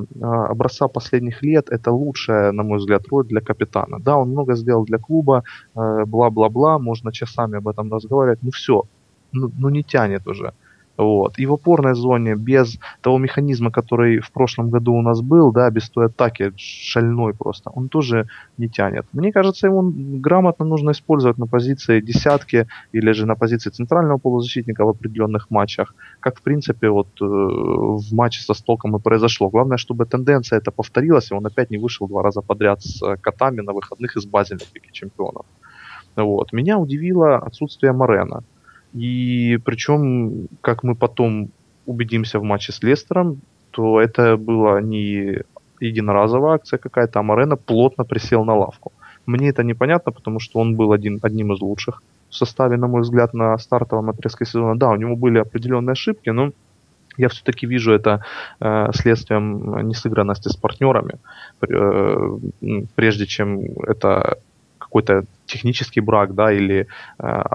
образца 0.51 0.88
последних 0.88 1.43
лет 1.43 1.69
это 1.69 1.91
лучшая, 1.91 2.51
на 2.51 2.63
мой 2.63 2.77
взгляд, 2.77 3.03
роль 3.12 3.25
для 3.25 3.41
капитана. 3.41 4.00
Да, 4.00 4.17
он 4.17 4.29
много 4.29 4.55
сделал 4.55 4.85
для 4.85 4.97
клуба, 4.97 5.43
э, 5.75 6.05
бла-бла-бла, 6.05 6.79
можно 6.79 7.12
часами 7.12 7.57
об 7.57 7.67
этом 7.67 7.93
разговаривать, 7.93 8.39
ну 8.41 8.51
все, 8.51 8.83
ну, 9.31 9.50
ну 9.57 9.69
не 9.69 9.83
тянет 9.83 10.27
уже. 10.27 10.53
Вот. 10.97 11.39
И 11.39 11.45
в 11.45 11.53
опорной 11.53 11.95
зоне 11.95 12.35
без 12.35 12.77
того 13.01 13.17
механизма, 13.17 13.71
который 13.71 14.19
в 14.19 14.31
прошлом 14.31 14.69
году 14.69 14.93
у 14.93 15.01
нас 15.01 15.21
был, 15.21 15.51
да, 15.51 15.69
без 15.71 15.89
той 15.89 16.05
атаки 16.05 16.53
шальной 16.55 17.33
просто, 17.33 17.71
он 17.71 17.89
тоже 17.89 18.27
не 18.57 18.69
тянет. 18.69 19.05
Мне 19.12 19.31
кажется, 19.31 19.67
его 19.67 19.81
грамотно 19.83 20.65
нужно 20.65 20.91
использовать 20.91 21.38
на 21.39 21.47
позиции 21.47 22.00
десятки 22.00 22.67
или 22.91 23.12
же 23.12 23.25
на 23.25 23.35
позиции 23.35 23.71
центрального 23.71 24.19
полузащитника 24.19 24.85
в 24.85 24.89
определенных 24.89 25.50
матчах, 25.50 25.95
как 26.19 26.38
в 26.38 26.41
принципе 26.43 26.89
вот 26.89 27.07
э, 27.21 27.25
в 27.25 28.13
матче 28.13 28.41
со 28.41 28.53
Стоком 28.53 28.95
и 28.95 29.00
произошло. 29.00 29.50
Главное, 29.50 29.77
чтобы 29.77 30.05
тенденция 30.05 30.59
это 30.59 30.71
повторилась, 30.71 31.31
и 31.31 31.33
он 31.33 31.45
опять 31.45 31.71
не 31.71 31.79
вышел 31.79 32.07
два 32.07 32.21
раза 32.21 32.41
подряд 32.41 32.83
с 32.83 33.01
э, 33.01 33.17
котами 33.17 33.62
на 33.62 33.73
выходных 33.73 34.15
из 34.15 34.25
Базеля 34.25 34.59
в 34.59 34.75
Лиге 34.75 34.89
Чемпионов. 34.91 35.45
Вот. 36.15 36.53
Меня 36.53 36.77
удивило 36.77 37.38
отсутствие 37.38 37.93
Морена. 37.93 38.43
И 38.93 39.59
причем, 39.65 40.47
как 40.62 40.83
мы 40.83 40.95
потом 40.95 41.50
убедимся 41.85 42.39
в 42.39 42.43
матче 42.43 42.71
с 42.71 42.83
Лестером, 42.83 43.41
то 43.71 44.00
это 44.00 44.38
была 44.38 44.81
не 44.81 45.43
единоразовая 45.79 46.55
акция 46.55 46.77
какая-то, 46.77 47.19
а 47.19 47.23
Морено 47.23 47.57
плотно 47.57 48.05
присел 48.05 48.45
на 48.45 48.55
лавку. 48.55 48.91
Мне 49.25 49.50
это 49.50 49.63
непонятно, 49.63 50.12
потому 50.12 50.39
что 50.39 50.59
он 50.59 50.75
был 50.75 50.91
один, 50.91 51.19
одним 51.21 51.53
из 51.53 51.62
лучших 51.62 52.01
в 52.29 52.35
составе, 52.35 52.77
на 52.77 52.88
мой 52.88 53.01
взгляд, 53.01 53.33
на 53.33 53.57
стартовом 53.57 54.09
отрезке 54.09 54.45
сезона. 54.45 54.77
Да, 54.77 54.89
у 54.89 54.95
него 54.95 55.15
были 55.15 55.39
определенные 55.39 55.93
ошибки, 55.93 56.29
но 56.29 56.51
я 57.17 57.29
все-таки 57.29 57.67
вижу 57.67 57.93
это 57.93 58.23
э, 58.59 58.91
следствием 58.93 59.88
несыгранности 59.88 60.50
с 60.50 60.55
партнерами, 60.55 61.19
э, 61.62 62.38
прежде 62.95 63.25
чем 63.25 63.62
это 63.88 64.38
какой-то 64.93 65.25
технический 65.45 66.01
брак, 66.01 66.35
да, 66.35 66.53
или 66.53 66.75
э, 66.75 66.85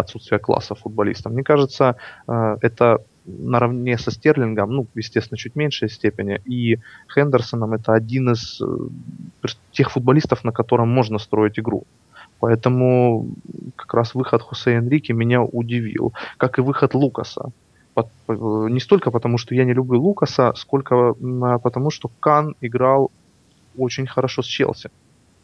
отсутствие 0.01 0.39
класса 0.41 0.75
футболиста. 0.75 1.31
Мне 1.31 1.43
кажется, 1.45 1.95
э, 2.27 2.57
это 2.63 2.99
наравне 3.27 3.99
со 3.99 4.11
Стерлингом, 4.11 4.71
ну, 4.71 4.87
естественно, 4.97 5.39
чуть 5.39 5.57
меньшей 5.57 5.89
степени, 5.89 6.41
и 6.51 6.79
Хендерсоном 7.15 7.75
это 7.75 7.93
один 7.93 8.31
из 8.31 8.61
э, 8.61 9.49
тех 9.71 9.91
футболистов, 9.91 10.45
на 10.45 10.53
котором 10.53 10.89
можно 10.89 11.19
строить 11.19 11.61
игру. 11.61 11.85
Поэтому 12.41 13.27
как 13.77 13.95
раз 13.95 14.15
выход 14.15 14.43
Хосе 14.43 14.73
Энрике 14.73 15.13
меня 15.13 15.41
удивил, 15.43 16.13
как 16.39 16.59
и 16.59 16.63
выход 16.63 16.95
Лукаса. 16.95 17.51
Э, 17.97 18.03
не 18.71 18.81
столько 18.81 19.11
потому, 19.11 19.39
что 19.39 19.55
я 19.55 19.65
не 19.65 19.75
люблю 19.75 20.01
Лукаса, 20.01 20.53
сколько 20.57 21.15
потому, 21.63 21.91
что 21.91 22.11
Кан 22.21 22.55
играл 22.63 23.11
очень 23.77 24.09
хорошо 24.09 24.43
с 24.43 24.47
Челси. 24.47 24.91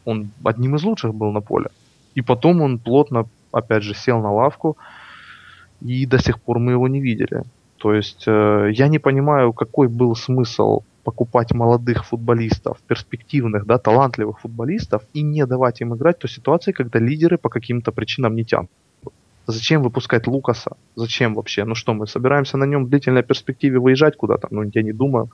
Он 0.05 0.29
одним 0.43 0.75
из 0.75 0.83
лучших 0.83 1.13
был 1.13 1.31
на 1.31 1.41
поле. 1.41 1.69
И 2.15 2.21
потом 2.21 2.61
он 2.61 2.79
плотно, 2.79 3.27
опять 3.51 3.83
же, 3.83 3.93
сел 3.93 4.21
на 4.21 4.33
лавку, 4.33 4.77
и 5.81 6.05
до 6.05 6.17
сих 6.17 6.39
пор 6.39 6.59
мы 6.59 6.71
его 6.71 6.87
не 6.87 7.01
видели. 7.01 7.43
То 7.77 7.93
есть 7.93 8.23
э, 8.27 8.71
я 8.73 8.87
не 8.87 8.99
понимаю, 8.99 9.53
какой 9.53 9.87
был 9.87 10.15
смысл 10.15 10.81
покупать 11.03 11.53
молодых 11.53 12.05
футболистов, 12.05 12.79
перспективных, 12.87 13.65
да, 13.65 13.77
талантливых 13.77 14.39
футболистов 14.39 15.03
и 15.13 15.21
не 15.21 15.45
давать 15.45 15.81
им 15.81 15.93
играть 15.93 16.17
в 16.17 16.21
той 16.21 16.29
ситуации, 16.29 16.71
когда 16.71 16.99
лидеры 16.99 17.37
по 17.37 17.49
каким-то 17.49 17.91
причинам 17.91 18.35
не 18.35 18.43
тянут. 18.43 18.71
Зачем 19.47 19.83
выпускать 19.83 20.25
Лукаса? 20.25 20.71
Зачем 20.95 21.35
вообще? 21.35 21.65
Ну 21.65 21.75
что, 21.75 21.93
мы 21.93 22.07
собираемся 22.07 22.57
на 22.57 22.65
нем 22.65 22.85
в 22.85 22.89
длительной 22.89 23.21
перспективе 23.21 23.77
выезжать 23.77 24.17
куда-то? 24.17 24.47
Ну, 24.49 24.63
я 24.73 24.81
не 24.81 24.93
думаю. 24.93 25.29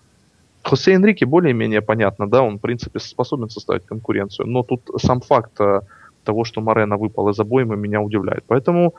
Хосе 0.64 0.94
Энрике 0.94 1.26
более-менее 1.26 1.82
понятно, 1.82 2.30
да, 2.30 2.42
он, 2.42 2.58
в 2.58 2.62
принципе, 2.62 3.00
способен 3.00 3.50
составить 3.50 3.86
конкуренцию. 3.86 4.48
Но 4.48 4.64
тут 4.64 4.82
сам 4.98 5.22
факт 5.22 5.60
э, 5.62 5.82
того, 6.24 6.44
что 6.44 6.62
Морена 6.62 6.98
выпал 6.98 7.30
из 7.30 7.40
обоймы, 7.40 7.76
меня 7.76 8.02
удивляет. 8.02 8.44
Поэтому 8.48 8.94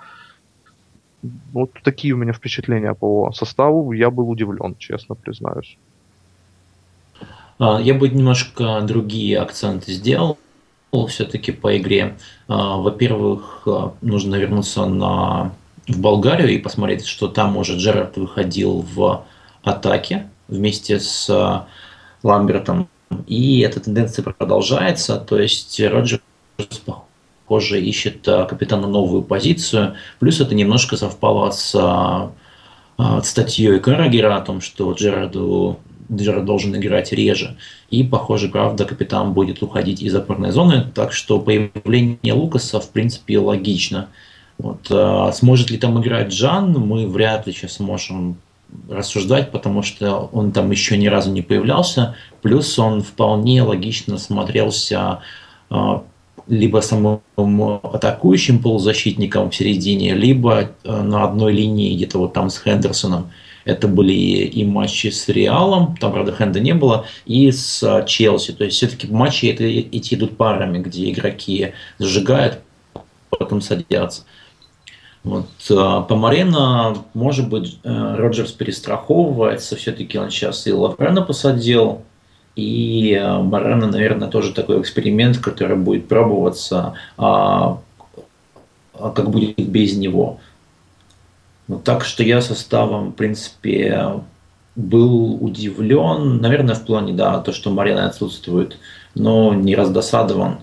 вот 1.52 1.70
такие 1.84 2.14
у 2.14 2.16
меня 2.16 2.32
впечатления 2.32 2.94
по 2.94 3.32
составу. 3.32 3.92
Я 3.92 4.10
был 4.10 4.28
удивлен, 4.28 4.74
честно 4.78 5.14
признаюсь. 5.14 5.76
А, 7.58 7.80
я 7.80 7.94
бы 7.94 8.08
немножко 8.08 8.80
другие 8.82 9.38
акценты 9.38 9.92
сделал 9.92 10.38
все-таки 11.08 11.52
по 11.52 11.76
игре. 11.76 12.16
А, 12.48 12.76
во-первых, 12.76 13.62
а, 13.66 13.94
нужно 14.00 14.36
вернуться 14.36 14.86
на, 14.86 15.52
в 15.86 16.00
Болгарию 16.00 16.50
и 16.50 16.58
посмотреть, 16.58 17.06
что 17.06 17.28
там 17.28 17.56
уже 17.56 17.76
Джерард 17.76 18.16
выходил 18.16 18.84
в 18.94 19.24
атаке 19.62 20.28
вместе 20.48 20.98
с 20.98 21.66
Ламбертом. 22.22 22.88
И 23.26 23.60
эта 23.60 23.78
тенденция 23.78 24.24
продолжается. 24.24 25.18
То 25.18 25.38
есть 25.38 25.78
Роджерс 25.80 26.22
похоже, 27.46 27.80
ищет 27.80 28.26
э, 28.26 28.46
капитана 28.46 28.86
новую 28.86 29.22
позицию. 29.22 29.94
Плюс 30.18 30.40
это 30.40 30.54
немножко 30.54 30.96
совпало 30.96 31.50
с 31.50 31.74
э, 32.98 33.20
статьей 33.22 33.78
Карагера 33.80 34.36
о 34.36 34.40
том, 34.40 34.60
что 34.60 34.92
Джерарду 34.92 35.78
Джерард 36.10 36.44
должен 36.44 36.76
играть 36.76 37.12
реже. 37.12 37.56
И, 37.90 38.02
похоже, 38.04 38.48
правда, 38.48 38.84
капитан 38.84 39.32
будет 39.32 39.62
уходить 39.62 40.02
из 40.02 40.14
опорной 40.14 40.50
зоны, 40.50 40.86
так 40.94 41.12
что 41.12 41.38
появление 41.38 42.34
Лукаса, 42.34 42.80
в 42.80 42.90
принципе, 42.90 43.38
логично. 43.38 44.08
Вот. 44.58 44.86
А 44.90 45.32
сможет 45.32 45.70
ли 45.70 45.78
там 45.78 46.00
играть 46.00 46.28
Джан, 46.28 46.72
мы 46.72 47.06
вряд 47.06 47.46
ли 47.46 47.52
сейчас 47.52 47.80
можем 47.80 48.36
рассуждать, 48.88 49.50
потому 49.50 49.82
что 49.82 50.30
он 50.32 50.52
там 50.52 50.70
еще 50.70 50.96
ни 50.96 51.06
разу 51.06 51.30
не 51.30 51.42
появлялся. 51.42 52.14
Плюс 52.42 52.78
он 52.78 53.02
вполне 53.02 53.62
логично 53.62 54.18
смотрелся 54.18 55.20
либо 56.46 56.80
самым 56.80 57.20
атакующим 57.36 58.60
полузащитником 58.60 59.50
в 59.50 59.54
середине, 59.54 60.14
либо 60.14 60.70
э, 60.84 61.02
на 61.02 61.24
одной 61.24 61.52
линии 61.52 61.94
где-то 61.94 62.18
вот 62.18 62.32
там 62.32 62.50
с 62.50 62.58
Хендерсоном. 62.58 63.30
Это 63.64 63.86
были 63.86 64.12
и 64.12 64.64
матчи 64.64 65.08
с 65.08 65.28
Реалом, 65.28 65.96
там, 65.96 66.12
правда, 66.12 66.34
Хенда 66.36 66.58
не 66.58 66.74
было, 66.74 67.06
и 67.26 67.50
с 67.50 67.82
э, 67.82 68.04
Челси. 68.06 68.52
То 68.52 68.64
есть 68.64 68.76
все-таки 68.76 69.06
матчи 69.06 69.46
это, 69.46 69.64
эти 69.64 70.14
идут 70.14 70.36
парами, 70.36 70.78
где 70.78 71.10
игроки 71.10 71.72
зажигают, 71.98 72.60
потом 73.30 73.60
садятся. 73.60 74.24
Вот. 75.22 75.46
Э, 75.70 76.02
по 76.08 76.16
Марена, 76.16 76.96
может 77.14 77.48
быть, 77.48 77.78
Роджерс 77.84 78.52
перестраховывается, 78.52 79.76
все-таки 79.76 80.18
он 80.18 80.30
сейчас 80.30 80.66
и 80.66 80.72
Лаврена 80.72 81.22
посадил, 81.22 82.02
и 82.56 83.18
Морено, 83.42 83.86
наверное, 83.86 84.28
тоже 84.28 84.52
такой 84.52 84.80
эксперимент, 84.80 85.38
который 85.38 85.76
будет 85.76 86.08
пробоваться, 86.08 86.94
а, 87.16 87.78
а 88.94 89.10
как 89.10 89.30
будет 89.30 89.56
без 89.58 89.96
него. 89.96 90.38
Ну, 91.68 91.78
так 91.78 92.04
что 92.04 92.22
я 92.22 92.42
составом, 92.42 93.10
в 93.10 93.14
принципе, 93.14 94.20
был 94.76 95.42
удивлен, 95.42 96.38
наверное, 96.40 96.74
в 96.74 96.84
плане, 96.84 97.12
да, 97.12 97.40
то, 97.40 97.52
что 97.52 97.70
Марина 97.70 98.06
отсутствует, 98.06 98.78
но 99.14 99.54
не 99.54 99.74
раздосадован. 99.74 100.58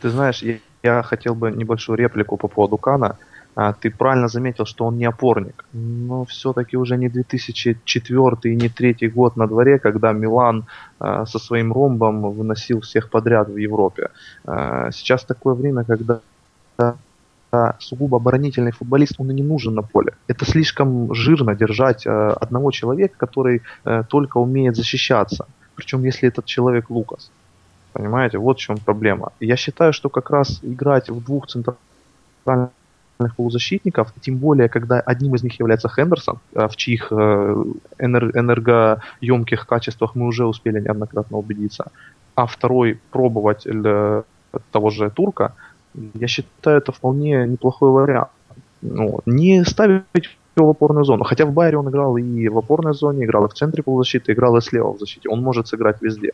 Ты 0.00 0.10
знаешь, 0.10 0.42
я, 0.42 0.58
я 0.82 1.02
хотел 1.02 1.34
бы 1.34 1.50
небольшую 1.52 1.98
реплику 1.98 2.36
по 2.36 2.48
поводу 2.48 2.76
Кана. 2.76 3.18
А, 3.54 3.72
ты 3.72 3.90
правильно 3.90 4.28
заметил, 4.28 4.64
что 4.64 4.86
он 4.86 4.96
не 4.96 5.04
опорник. 5.04 5.64
Но 5.72 6.24
все-таки 6.24 6.76
уже 6.76 6.96
не 6.96 7.08
2004 7.08 8.36
и 8.44 8.56
не 8.56 8.68
третий 8.68 9.08
год 9.08 9.36
на 9.36 9.46
дворе, 9.46 9.78
когда 9.78 10.12
Милан 10.12 10.64
а, 10.98 11.26
со 11.26 11.38
своим 11.38 11.72
ромбом 11.72 12.22
выносил 12.22 12.80
всех 12.80 13.10
подряд 13.10 13.48
в 13.48 13.56
Европе. 13.56 14.08
А, 14.44 14.90
сейчас 14.90 15.24
такое 15.24 15.54
время, 15.54 15.84
когда 15.84 16.20
сугубо 17.78 18.16
оборонительный 18.16 18.72
футболист, 18.72 19.16
он 19.18 19.30
и 19.30 19.34
не 19.34 19.42
нужен 19.42 19.74
на 19.74 19.82
поле. 19.82 20.14
Это 20.26 20.46
слишком 20.46 21.14
жирно 21.14 21.54
держать 21.54 22.06
одного 22.06 22.70
человека, 22.70 23.14
который 23.18 23.60
только 24.08 24.38
умеет 24.38 24.74
защищаться. 24.74 25.46
Причем 25.74 26.02
если 26.02 26.28
этот 26.28 26.46
человек 26.46 26.88
Лукас. 26.88 27.30
Понимаете, 27.92 28.38
вот 28.38 28.56
в 28.56 28.60
чем 28.60 28.78
проблема. 28.78 29.32
Я 29.38 29.56
считаю, 29.56 29.92
что 29.92 30.08
как 30.08 30.30
раз 30.30 30.60
играть 30.62 31.10
в 31.10 31.22
двух 31.22 31.46
центральных 31.46 32.70
центральных 33.22 33.36
полузащитников, 33.36 34.12
тем 34.20 34.36
более, 34.36 34.68
когда 34.68 35.00
одним 35.00 35.34
из 35.34 35.42
них 35.42 35.60
является 35.60 35.88
Хендерсон, 35.88 36.38
э, 36.54 36.66
в 36.68 36.76
чьих 36.76 37.12
э, 37.12 37.64
энергоемких 37.98 39.66
качествах 39.66 40.14
мы 40.14 40.26
уже 40.26 40.44
успели 40.44 40.80
неоднократно 40.80 41.38
убедиться, 41.38 41.84
а 42.34 42.46
второй 42.46 42.98
пробователь 43.10 44.24
того 44.70 44.90
же 44.90 45.10
Турка, 45.10 45.52
я 46.14 46.26
считаю, 46.26 46.78
это 46.78 46.92
вполне 46.92 47.46
неплохой 47.46 47.90
вариант. 47.90 48.28
Ну, 48.82 49.20
не 49.26 49.64
ставить 49.64 50.38
в 50.56 50.70
опорную 50.70 51.04
зону. 51.04 51.24
Хотя 51.24 51.44
в 51.44 51.52
Байере 51.52 51.78
он 51.78 51.88
играл 51.88 52.16
и 52.16 52.48
в 52.48 52.58
опорной 52.58 52.94
зоне, 52.94 53.24
играл 53.24 53.44
и 53.44 53.48
в 53.48 53.52
центре 53.52 53.82
полузащиты, 53.82 54.32
играл 54.32 54.56
и 54.56 54.60
слева 54.60 54.92
в 54.92 54.98
защите. 54.98 55.28
Он 55.28 55.42
может 55.42 55.68
сыграть 55.68 56.02
везде. 56.02 56.32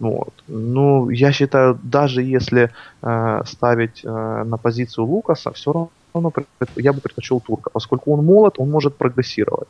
Вот. 0.00 0.34
Ну, 0.48 1.10
я 1.10 1.32
считаю, 1.32 1.78
даже 1.82 2.22
если 2.22 2.70
э, 3.02 3.42
ставить 3.46 4.04
э, 4.04 4.44
на 4.44 4.56
позицию 4.56 5.06
Лукаса, 5.06 5.50
все 5.50 5.88
равно 6.14 6.32
я 6.76 6.92
бы 6.92 7.00
предпочел 7.00 7.40
Турка, 7.40 7.70
поскольку 7.70 8.12
он 8.12 8.24
молод, 8.24 8.54
он 8.58 8.70
может 8.70 8.96
прогрессировать. 8.96 9.68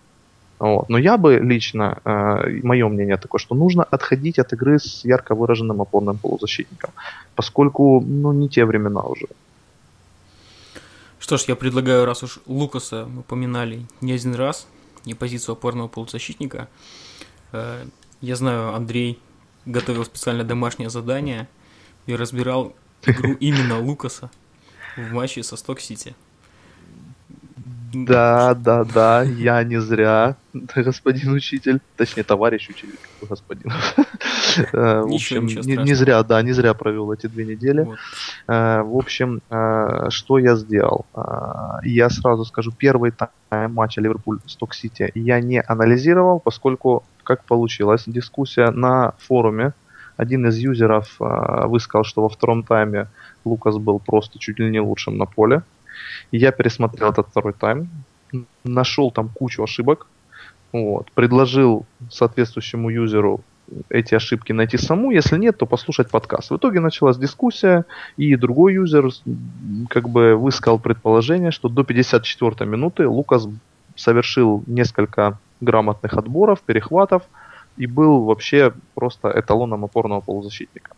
Вот. 0.58 0.88
Но 0.88 0.98
я 0.98 1.16
бы 1.16 1.38
лично, 1.38 1.98
э, 2.04 2.60
мое 2.62 2.88
мнение 2.88 3.16
такое, 3.16 3.38
что 3.38 3.54
нужно 3.54 3.82
отходить 3.82 4.38
от 4.38 4.52
игры 4.52 4.78
с 4.78 5.04
ярко 5.04 5.34
выраженным 5.34 5.82
опорным 5.82 6.16
полузащитником, 6.16 6.90
поскольку 7.34 8.00
ну, 8.00 8.32
не 8.32 8.48
те 8.48 8.64
времена 8.64 9.02
уже. 9.02 9.26
Что 11.18 11.36
ж, 11.36 11.44
я 11.48 11.56
предлагаю, 11.56 12.04
раз 12.04 12.22
уж 12.22 12.38
Лукаса 12.46 13.06
мы 13.06 13.20
упоминали 13.20 13.86
не 14.00 14.12
один 14.12 14.34
раз, 14.34 14.66
не 15.06 15.14
позицию 15.14 15.54
опорного 15.54 15.88
полузащитника, 15.88 16.68
э, 17.52 17.84
я 18.20 18.36
знаю, 18.36 18.74
Андрей 18.74 19.18
готовил 19.66 20.04
специально 20.04 20.44
домашнее 20.44 20.88
задание 20.88 21.48
и 22.06 22.14
разбирал 22.14 22.74
игру 23.02 23.32
именно 23.40 23.80
Лукаса 23.80 24.30
в 24.96 25.12
матче 25.12 25.42
со 25.42 25.56
Сток-Сити. 25.56 26.14
Да, 27.94 28.54
да, 28.54 28.84
да, 28.84 29.22
я 29.22 29.62
не 29.62 29.80
зря, 29.80 30.36
господин 30.52 31.32
учитель, 31.32 31.80
точнее, 31.96 32.24
товарищ 32.24 32.68
учитель, 32.68 32.98
господин. 33.28 33.72
Э, 34.72 35.00
в 35.00 35.12
общем, 35.12 35.46
не 35.46 35.94
зря, 35.94 36.22
да, 36.22 36.40
не 36.42 36.52
зря 36.52 36.74
провел 36.74 37.12
эти 37.12 37.26
две 37.26 37.44
недели. 37.44 37.88
Э, 38.46 38.82
в 38.82 38.96
общем, 38.96 39.40
э, 39.50 40.06
что 40.10 40.38
я 40.38 40.54
сделал? 40.54 41.06
Я 41.82 42.08
сразу 42.10 42.44
скажу, 42.44 42.70
первый 42.70 43.12
тайм 43.12 43.74
матча 43.74 44.00
Ливерпуль-Сток-Сити 44.00 45.10
я 45.14 45.40
не 45.40 45.60
анализировал, 45.60 46.40
поскольку, 46.40 47.04
как 47.24 47.44
получилось, 47.44 48.04
дискуссия 48.06 48.70
на 48.70 49.14
форуме, 49.18 49.72
один 50.16 50.46
из 50.46 50.56
юзеров 50.58 51.16
высказал, 51.18 52.04
что 52.04 52.22
во 52.22 52.28
втором 52.28 52.62
тайме 52.62 53.08
Лукас 53.44 53.78
был 53.78 53.98
просто 53.98 54.38
чуть 54.38 54.60
ли 54.60 54.70
не 54.70 54.80
лучшим 54.80 55.18
на 55.18 55.26
поле. 55.26 55.62
Я 56.32 56.52
пересмотрел 56.52 57.10
этот 57.10 57.28
второй 57.28 57.52
тайм, 57.52 57.88
нашел 58.64 59.10
там 59.10 59.28
кучу 59.28 59.62
ошибок, 59.62 60.06
вот, 60.72 61.10
предложил 61.12 61.86
соответствующему 62.10 62.90
юзеру 62.90 63.42
эти 63.88 64.14
ошибки 64.14 64.52
найти 64.52 64.76
саму, 64.76 65.10
если 65.10 65.38
нет, 65.38 65.56
то 65.58 65.66
послушать 65.66 66.10
подкаст. 66.10 66.50
В 66.50 66.56
итоге 66.56 66.80
началась 66.80 67.16
дискуссия, 67.16 67.84
и 68.16 68.36
другой 68.36 68.74
юзер 68.74 69.10
как 69.88 70.08
бы 70.08 70.36
высказал 70.36 70.78
предположение, 70.78 71.50
что 71.50 71.68
до 71.68 71.84
54 71.84 72.68
минуты 72.68 73.08
Лукас 73.08 73.48
совершил 73.96 74.64
несколько 74.66 75.38
грамотных 75.60 76.14
отборов, 76.14 76.60
перехватов, 76.60 77.22
и 77.76 77.86
был 77.86 78.24
вообще 78.24 78.72
просто 78.94 79.32
эталоном 79.34 79.84
опорного 79.84 80.20
полузащитника. 80.20 80.92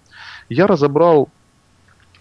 Я 0.48 0.66
разобрал 0.66 1.28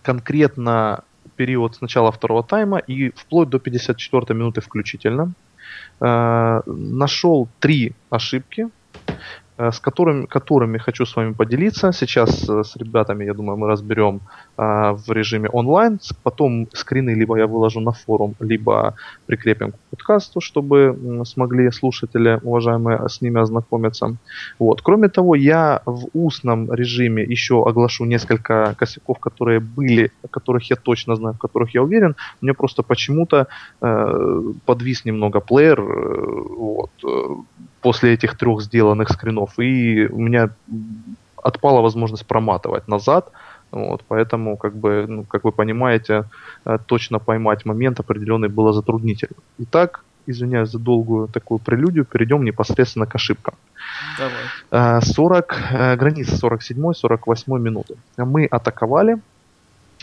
конкретно 0.02 1.04
период 1.36 1.76
с 1.76 1.82
начала 1.82 2.12
второго 2.12 2.44
тайма 2.44 2.78
и 2.78 3.10
вплоть 3.10 3.50
до 3.50 3.60
54 3.60 4.38
минуты 4.38 4.62
включительно. 4.62 5.34
Э, 6.00 6.62
нашел 6.66 7.48
три 7.60 7.94
ошибки, 8.10 8.70
с 9.58 9.80
которыми, 9.80 10.26
которыми 10.26 10.78
хочу 10.78 11.06
с 11.06 11.16
вами 11.16 11.34
поделиться. 11.34 11.92
Сейчас 11.94 12.50
э, 12.50 12.64
с 12.64 12.76
ребятами, 12.76 13.26
я 13.26 13.34
думаю, 13.34 13.58
мы 13.58 13.68
разберем 13.68 14.20
а, 14.58 14.94
в 14.94 15.10
режиме 15.12 15.50
онлайн. 15.50 16.00
Потом 16.24 16.68
скрины 16.74 17.12
либо 17.12 17.38
я 17.38 17.48
выложу 17.48 17.80
на 17.80 17.92
форум, 17.92 18.36
либо 18.40 18.96
прикрепим 19.26 19.72
к 19.72 19.76
подкасту, 19.92 20.42
чтобы 20.42 21.24
смогли 21.26 21.72
слушатели, 21.72 22.40
уважаемые, 22.44 23.08
с 23.08 23.22
ними 23.22 23.42
ознакомиться. 23.42 24.18
Вот. 24.60 24.82
Кроме 24.82 25.08
того, 25.08 25.36
я 25.36 25.82
в 25.86 26.08
устном 26.14 26.74
режиме 26.74 27.24
еще 27.24 27.64
оглашу 27.66 28.06
несколько 28.06 28.76
косяков, 28.78 29.20
которые 29.20 29.60
были, 29.60 30.12
которых 30.32 30.70
я 30.70 30.76
точно 30.76 31.16
знаю, 31.16 31.34
в 31.34 31.40
которых 31.40 31.76
я 31.76 31.82
уверен. 31.82 32.16
Мне 32.42 32.54
просто 32.54 32.84
почему-то 32.84 33.48
э, 33.82 34.42
подвис 34.66 35.06
немного 35.06 35.40
плеер. 35.40 35.80
Э, 35.80 36.46
вот 36.58 36.92
после 37.86 38.14
этих 38.14 38.36
трех 38.36 38.62
сделанных 38.62 39.10
скринов, 39.10 39.60
и 39.60 40.08
у 40.08 40.20
меня 40.20 40.50
отпала 41.44 41.82
возможность 41.82 42.26
проматывать 42.26 42.88
назад. 42.88 43.32
Вот, 43.72 44.04
поэтому, 44.08 44.58
как 44.58 44.74
бы, 44.74 45.06
ну, 45.08 45.24
как 45.24 45.44
вы 45.44 45.52
понимаете, 45.52 46.24
э, 46.66 46.80
точно 46.86 47.20
поймать 47.20 47.66
момент 47.66 48.00
определенный 48.00 48.50
было 48.50 48.74
затруднительно. 48.74 49.36
Итак, 49.60 50.04
извиняюсь 50.28 50.72
за 50.72 50.80
долгую 50.80 51.28
такую 51.28 51.60
прелюдию, 51.60 52.06
перейдем 52.06 52.44
непосредственно 52.44 53.06
к 53.06 53.16
ошибкам. 53.16 53.54
Давай. 54.18 55.02
40, 55.02 55.54
э, 55.54 55.94
э, 55.94 55.96
граница 55.98 56.36
47-48 56.38 57.60
минуты. 57.60 57.94
Мы 58.18 58.46
атаковали, 58.46 59.18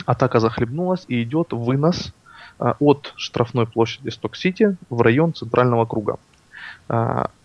атака 0.05 0.39
захлебнулась 0.39 1.05
и 1.09 1.21
идет 1.21 1.51
вынос 1.51 2.13
от 2.59 3.13
штрафной 3.17 3.65
площади 3.65 4.09
Сток-Сити 4.09 4.77
в 4.89 5.01
район 5.01 5.33
центрального 5.33 5.85
круга 5.85 6.17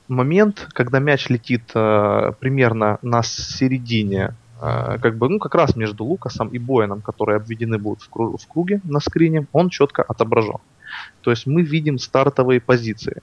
момент, 0.08 0.68
когда 0.72 0.98
мяч 0.98 1.28
летит 1.28 1.70
э, 1.74 2.32
примерно 2.40 2.98
на 3.02 3.22
середине, 3.22 4.34
э, 4.60 4.98
как 5.00 5.16
бы, 5.16 5.28
ну, 5.28 5.38
как 5.38 5.54
раз 5.54 5.76
между 5.76 6.04
Лукасом 6.04 6.48
и 6.48 6.58
Боином, 6.58 7.00
которые 7.00 7.36
обведены 7.36 7.78
будут 7.78 8.02
в, 8.02 8.10
кру- 8.10 8.36
в 8.36 8.46
круге 8.48 8.80
на 8.84 9.00
скрине, 9.00 9.46
он 9.52 9.68
четко 9.68 10.02
отображен. 10.02 10.58
То 11.20 11.30
есть 11.30 11.46
мы 11.46 11.62
видим 11.62 11.98
стартовые 11.98 12.60
позиции. 12.60 13.22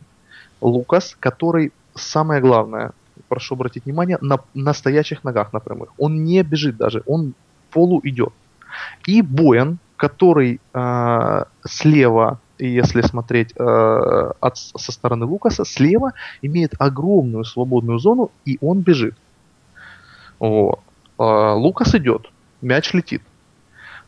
Лукас, 0.61 1.17
который, 1.19 1.71
самое 1.95 2.41
главное, 2.41 2.91
прошу 3.27 3.55
обратить 3.55 3.85
внимание, 3.85 4.17
на, 4.21 4.39
на 4.53 4.73
стоячих 4.73 5.23
ногах 5.23 5.53
на 5.53 5.59
прямых. 5.59 5.89
Он 5.97 6.23
не 6.23 6.43
бежит 6.43 6.77
даже, 6.77 7.03
он 7.05 7.33
полу 7.71 7.99
идет. 8.03 8.33
И 9.07 9.21
Боин, 9.21 9.79
который 9.97 10.59
э, 10.73 11.43
слева 11.65 12.39
и 12.57 12.67
если 12.67 13.01
смотреть 13.01 13.53
э, 13.57 14.31
от, 14.39 14.57
со 14.57 14.91
стороны 14.91 15.25
Лукаса, 15.25 15.65
слева 15.65 16.13
имеет 16.41 16.73
огромную 16.79 17.43
свободную 17.43 17.99
зону, 17.99 18.31
и 18.45 18.57
он 18.61 18.81
бежит. 18.81 19.15
Вот. 20.39 20.79
Э, 21.17 21.53
Лукас 21.53 21.95
идет, 21.95 22.31
мяч 22.61 22.93
летит. 22.93 23.21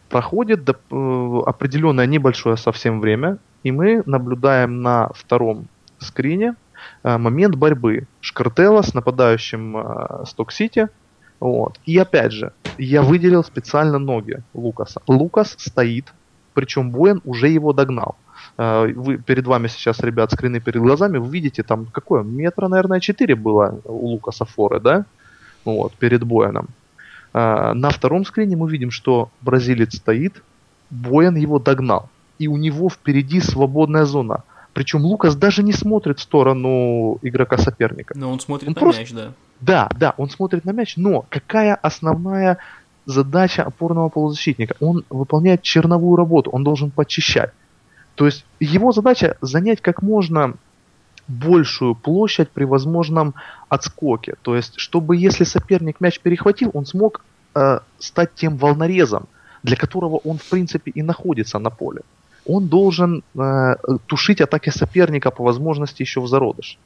Проходит 0.09 0.63
до, 0.63 0.73
э, 0.73 1.41
определенное 1.45 2.05
небольшое 2.05 2.57
совсем 2.57 3.01
время, 3.01 3.37
и 3.63 3.71
мы 3.71 4.03
наблюдаем 4.05 4.81
на 4.81 5.09
втором 5.13 5.67
скрине 5.99 6.55
э, 7.03 7.17
момент 7.17 7.55
борьбы 7.55 8.07
Шкартела 8.21 8.81
с 8.81 8.93
нападающим 8.93 9.77
э, 9.77 10.25
Сток-Сити. 10.25 10.87
Вот. 11.39 11.79
И 11.85 11.97
опять 11.97 12.31
же, 12.31 12.53
я 12.77 13.01
выделил 13.01 13.43
специально 13.43 13.99
ноги 13.99 14.41
Лукаса. 14.53 15.01
Лукас 15.07 15.55
стоит, 15.57 16.13
причем 16.53 16.91
Боен 16.91 17.21
уже 17.25 17.49
его 17.49 17.73
догнал. 17.73 18.15
А, 18.57 18.87
вы, 18.87 19.17
перед 19.17 19.45
вами 19.45 19.67
сейчас, 19.67 19.99
ребят, 19.99 20.31
скрины 20.31 20.59
перед 20.59 20.81
глазами, 20.81 21.19
вы 21.19 21.29
видите, 21.29 21.63
там 21.63 21.85
какое, 21.85 22.23
метра, 22.23 22.67
наверное, 22.67 22.99
4 22.99 23.35
было 23.35 23.79
у 23.85 24.07
Лукаса 24.07 24.45
Форы, 24.45 24.79
да, 24.79 25.05
вот, 25.63 25.93
перед 25.93 26.23
Бояном. 26.23 26.67
А, 27.33 27.73
на 27.73 27.91
втором 27.91 28.25
скрине 28.25 28.55
мы 28.55 28.69
видим, 28.69 28.89
что 28.89 29.29
бразилец 29.41 29.95
стоит, 29.95 30.41
Боян 30.89 31.35
его 31.35 31.59
догнал, 31.59 32.09
и 32.39 32.47
у 32.47 32.57
него 32.57 32.89
впереди 32.89 33.41
свободная 33.41 34.05
зона. 34.05 34.43
Причем 34.73 35.01
Лукас 35.01 35.35
даже 35.35 35.63
не 35.63 35.73
смотрит 35.73 36.19
в 36.19 36.21
сторону 36.21 37.19
игрока 37.21 37.57
соперника. 37.57 38.13
Но 38.17 38.31
он 38.31 38.39
смотрит 38.39 38.69
он 38.69 38.73
на 38.73 38.79
просто... 38.79 39.01
мяч, 39.01 39.11
да. 39.11 39.33
Да, 39.59 39.89
да, 39.97 40.13
он 40.17 40.29
смотрит 40.29 40.65
на 40.65 40.71
мяч, 40.71 40.97
но 40.97 41.25
какая 41.29 41.75
основная 41.75 42.59
задача 43.05 43.63
опорного 43.63 44.09
полузащитника? 44.09 44.75
Он 44.79 45.03
выполняет 45.09 45.63
черновую 45.63 46.15
работу, 46.15 46.51
он 46.51 46.63
должен 46.63 46.91
почищать. 46.91 47.51
То 48.17 48.25
есть 48.25 48.45
его 48.59 48.91
задача 48.91 49.37
занять 49.41 49.79
как 49.79 50.01
можно 50.01 50.55
большую 51.27 51.93
площадь 51.93 52.49
при 52.49 52.63
возможном 52.63 53.35
отскоке. 53.69 54.35
То 54.41 54.55
есть, 54.55 54.79
чтобы 54.79 55.15
если 55.15 55.43
соперник 55.43 56.01
мяч 56.01 56.19
перехватил, 56.19 56.71
он 56.73 56.87
смог 56.87 57.21
э, 57.53 57.79
стать 57.99 58.33
тем 58.33 58.57
волнорезом, 58.57 59.27
для 59.61 59.75
которого 59.75 60.15
он 60.23 60.39
в 60.39 60.45
принципе 60.49 60.89
и 60.89 61.03
находится 61.03 61.59
на 61.59 61.69
поле. 61.69 62.01
Он 62.47 62.67
должен 62.67 63.23
э, 63.35 63.75
тушить 64.07 64.41
атаки 64.41 64.71
соперника 64.71 65.29
по 65.29 65.43
возможности 65.43 66.01
еще 66.01 66.19
в 66.19 66.27
зародыш. 66.27 66.79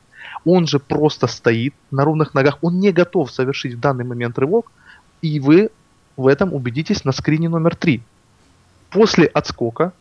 Он 0.44 0.68
же 0.68 0.80
просто 0.80 1.28
стоит 1.28 1.74
на 1.92 2.04
ровных 2.04 2.34
ногах, 2.34 2.58
он 2.62 2.80
не 2.80 2.92
готов 2.92 3.32
совершить 3.32 3.76
в 3.76 3.80
данный 3.80 4.04
момент 4.04 4.38
рывок, 4.38 4.70
и 5.22 5.40
вы 5.40 5.70
в 6.18 6.28
этом 6.28 6.54
убедитесь 6.54 7.06
на 7.06 7.14
скрине 7.14 7.48
номер 7.48 7.78
3. 7.78 8.02
После 8.90 9.28
отскока 9.28 9.94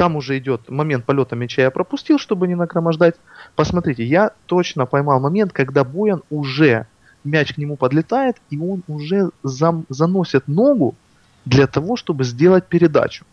Там 0.00 0.16
уже 0.16 0.38
идет 0.38 0.70
момент 0.70 1.04
полета 1.04 1.36
мяча, 1.36 1.60
я 1.60 1.70
пропустил, 1.70 2.18
чтобы 2.18 2.48
не 2.48 2.54
нагромождать. 2.54 3.16
Посмотрите, 3.54 4.02
я 4.02 4.30
точно 4.46 4.86
поймал 4.86 5.20
момент, 5.20 5.52
когда 5.52 5.84
Боян 5.84 6.22
уже, 6.30 6.86
мяч 7.22 7.52
к 7.52 7.58
нему 7.58 7.76
подлетает, 7.76 8.36
и 8.48 8.56
он 8.56 8.82
уже 8.88 9.28
зам, 9.42 9.84
заносит 9.90 10.48
ногу 10.48 10.94
для 11.44 11.66
того, 11.66 11.96
чтобы 11.96 12.24
сделать 12.24 12.64
передачу. 12.64 13.26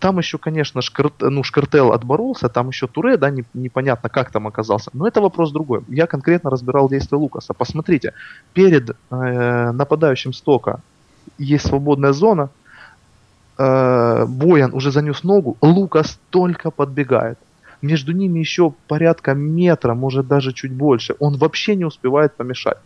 Там 0.00 0.18
еще, 0.18 0.38
конечно, 0.38 0.82
Шкар... 0.82 1.12
ну, 1.20 1.44
Шкартел 1.44 1.92
отборолся, 1.92 2.48
там 2.48 2.70
еще 2.70 2.88
Туре, 2.88 3.16
да, 3.16 3.30
не, 3.30 3.44
непонятно, 3.54 4.08
как 4.08 4.32
там 4.32 4.48
оказался. 4.48 4.90
Но 4.92 5.06
это 5.06 5.20
вопрос 5.20 5.52
другой. 5.52 5.84
Я 5.86 6.08
конкретно 6.08 6.50
разбирал 6.50 6.88
действия 6.88 7.18
Лукаса. 7.18 7.54
Посмотрите, 7.54 8.14
перед 8.52 8.90
э, 9.12 9.70
нападающим 9.70 10.32
Стока 10.32 10.80
есть 11.38 11.68
свободная 11.68 12.12
зона, 12.12 12.50
э, 13.60 14.26
Боян 14.26 14.74
уже 14.74 14.90
занес 14.90 15.24
ногу, 15.24 15.56
Лукас 15.60 16.18
только 16.30 16.70
подбегает. 16.70 17.38
Между 17.82 18.12
ними 18.12 18.38
еще 18.38 18.72
порядка 18.88 19.34
метра, 19.34 19.94
может 19.94 20.26
даже 20.26 20.52
чуть 20.52 20.72
больше. 20.72 21.14
Он 21.18 21.36
вообще 21.36 21.76
не 21.76 21.84
успевает 21.84 22.34
помешать. 22.34 22.78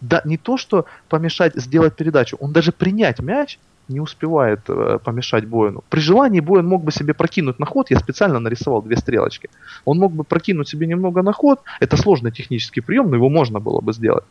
Да, 0.00 0.22
не 0.24 0.38
то, 0.38 0.56
что 0.56 0.86
помешать 1.08 1.54
сделать 1.56 1.94
передачу, 1.94 2.36
он 2.40 2.52
даже 2.52 2.72
принять 2.72 3.20
мяч 3.20 3.58
не 3.88 4.00
успевает 4.00 4.60
э, 4.68 4.98
помешать 5.04 5.46
Боину. 5.46 5.82
При 5.88 6.00
желании 6.00 6.40
Боин 6.40 6.66
мог 6.66 6.84
бы 6.84 6.92
себе 6.92 7.12
прокинуть 7.12 7.58
на 7.58 7.66
ход, 7.66 7.90
я 7.90 7.98
специально 7.98 8.38
нарисовал 8.38 8.82
две 8.82 8.96
стрелочки. 8.96 9.50
Он 9.84 9.98
мог 9.98 10.12
бы 10.12 10.24
прокинуть 10.24 10.68
себе 10.68 10.86
немного 10.86 11.22
на 11.22 11.32
ход, 11.32 11.60
это 11.80 11.96
сложный 11.96 12.30
технический 12.30 12.80
прием, 12.80 13.10
но 13.10 13.16
его 13.16 13.28
можно 13.28 13.58
было 13.58 13.80
бы 13.80 13.92
сделать. 13.92 14.24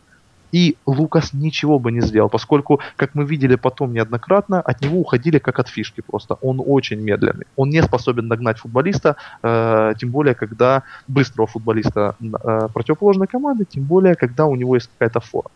И 0.51 0.75
Лукас 0.85 1.33
ничего 1.33 1.79
бы 1.79 1.91
не 1.91 2.01
сделал, 2.01 2.29
поскольку, 2.29 2.79
как 2.95 3.15
мы 3.15 3.25
видели 3.25 3.55
потом 3.55 3.93
неоднократно, 3.93 4.61
от 4.61 4.81
него 4.81 4.99
уходили 4.99 5.39
как 5.39 5.59
от 5.59 5.67
фишки 5.67 6.01
просто. 6.01 6.35
Он 6.41 6.61
очень 6.65 6.99
медленный. 6.99 7.45
Он 7.55 7.69
не 7.69 7.83
способен 7.83 8.27
догнать 8.27 8.57
футболиста, 8.57 9.15
э, 9.43 9.93
тем 9.99 10.11
более, 10.11 10.35
когда 10.35 10.83
быстрого 11.07 11.47
футболиста 11.47 12.15
э, 12.21 12.67
противоположной 12.73 13.27
команды, 13.27 13.65
тем 13.65 13.83
более, 13.83 14.15
когда 14.15 14.45
у 14.45 14.55
него 14.55 14.75
есть 14.75 14.89
какая-то 14.97 15.19
фора. 15.19 15.49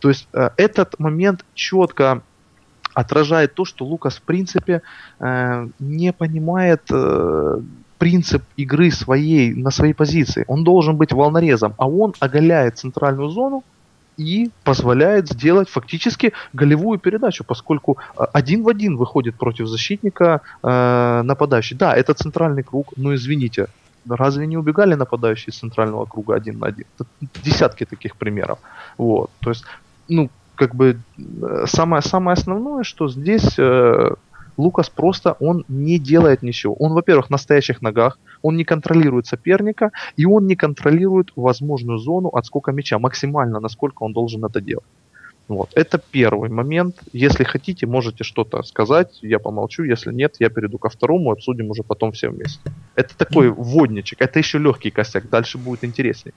То 0.00 0.08
есть 0.08 0.28
э, 0.32 0.50
этот 0.56 0.98
момент 0.98 1.44
четко 1.54 2.22
отражает 2.94 3.54
то, 3.54 3.64
что 3.64 3.84
Лукас 3.84 4.16
в 4.16 4.22
принципе 4.22 4.82
э, 5.20 5.68
не 5.78 6.12
понимает 6.12 6.82
э, 6.90 7.60
принцип 7.98 8.42
игры 8.56 8.90
своей 8.90 9.54
на 9.54 9.70
своей 9.70 9.94
позиции. 9.94 10.44
Он 10.48 10.64
должен 10.64 10.96
быть 10.96 11.12
волнорезом, 11.12 11.74
а 11.78 11.88
он 11.88 12.14
оголяет 12.20 12.78
центральную 12.78 13.28
зону 13.28 13.62
и 14.16 14.50
позволяет 14.64 15.28
сделать 15.28 15.68
фактически 15.68 16.32
голевую 16.52 16.98
передачу, 16.98 17.44
поскольку 17.44 17.98
э, 18.18 18.24
один 18.32 18.62
в 18.62 18.68
один 18.68 18.96
выходит 18.96 19.36
против 19.36 19.66
защитника 19.66 20.40
э, 20.62 21.22
нападающий. 21.22 21.76
Да, 21.76 21.94
это 21.94 22.14
центральный 22.14 22.62
круг, 22.62 22.92
но 22.96 23.14
извините, 23.14 23.68
разве 24.08 24.46
не 24.46 24.56
убегали 24.56 24.94
нападающие 24.94 25.52
из 25.52 25.58
центрального 25.58 26.04
круга 26.06 26.34
один 26.34 26.58
на 26.58 26.68
один? 26.68 26.86
Десятки 27.42 27.84
таких 27.84 28.16
примеров. 28.16 28.58
Вот, 28.98 29.30
то 29.40 29.50
есть, 29.50 29.64
ну, 30.08 30.30
как 30.54 30.74
бы 30.74 30.98
э, 31.18 31.64
самое, 31.66 32.02
самое 32.02 32.34
основное, 32.34 32.84
что 32.84 33.08
здесь 33.08 33.58
э, 33.58 34.10
Лукас 34.56 34.88
просто 34.90 35.36
он 35.40 35.64
не 35.68 35.98
делает 35.98 36.42
ничего. 36.42 36.74
Он, 36.74 36.92
во-первых, 36.92 37.30
на 37.30 37.38
стоящих 37.38 37.82
ногах, 37.82 38.18
он 38.42 38.56
не 38.56 38.64
контролирует 38.64 39.26
соперника, 39.26 39.90
и 40.16 40.26
он 40.26 40.46
не 40.46 40.56
контролирует 40.56 41.32
возможную 41.36 41.98
зону 41.98 42.28
отскока 42.28 42.72
мяча 42.72 42.98
максимально, 42.98 43.60
насколько 43.60 44.02
он 44.02 44.12
должен 44.12 44.44
это 44.44 44.60
делать. 44.60 44.84
Вот. 45.48 45.70
Это 45.74 45.98
первый 45.98 46.50
момент. 46.50 46.96
Если 47.12 47.44
хотите, 47.44 47.86
можете 47.86 48.24
что-то 48.24 48.62
сказать, 48.62 49.18
я 49.22 49.38
помолчу. 49.38 49.82
Если 49.82 50.12
нет, 50.12 50.36
я 50.38 50.48
перейду 50.48 50.78
ко 50.78 50.88
второму, 50.88 51.30
обсудим 51.30 51.70
уже 51.70 51.82
потом 51.82 52.12
все 52.12 52.28
вместе. 52.28 52.60
Это 52.94 53.16
такой 53.16 53.50
вводничек, 53.50 54.20
это 54.22 54.38
еще 54.38 54.58
легкий 54.58 54.90
косяк, 54.90 55.28
дальше 55.28 55.58
будет 55.58 55.84
интереснее. 55.84 56.32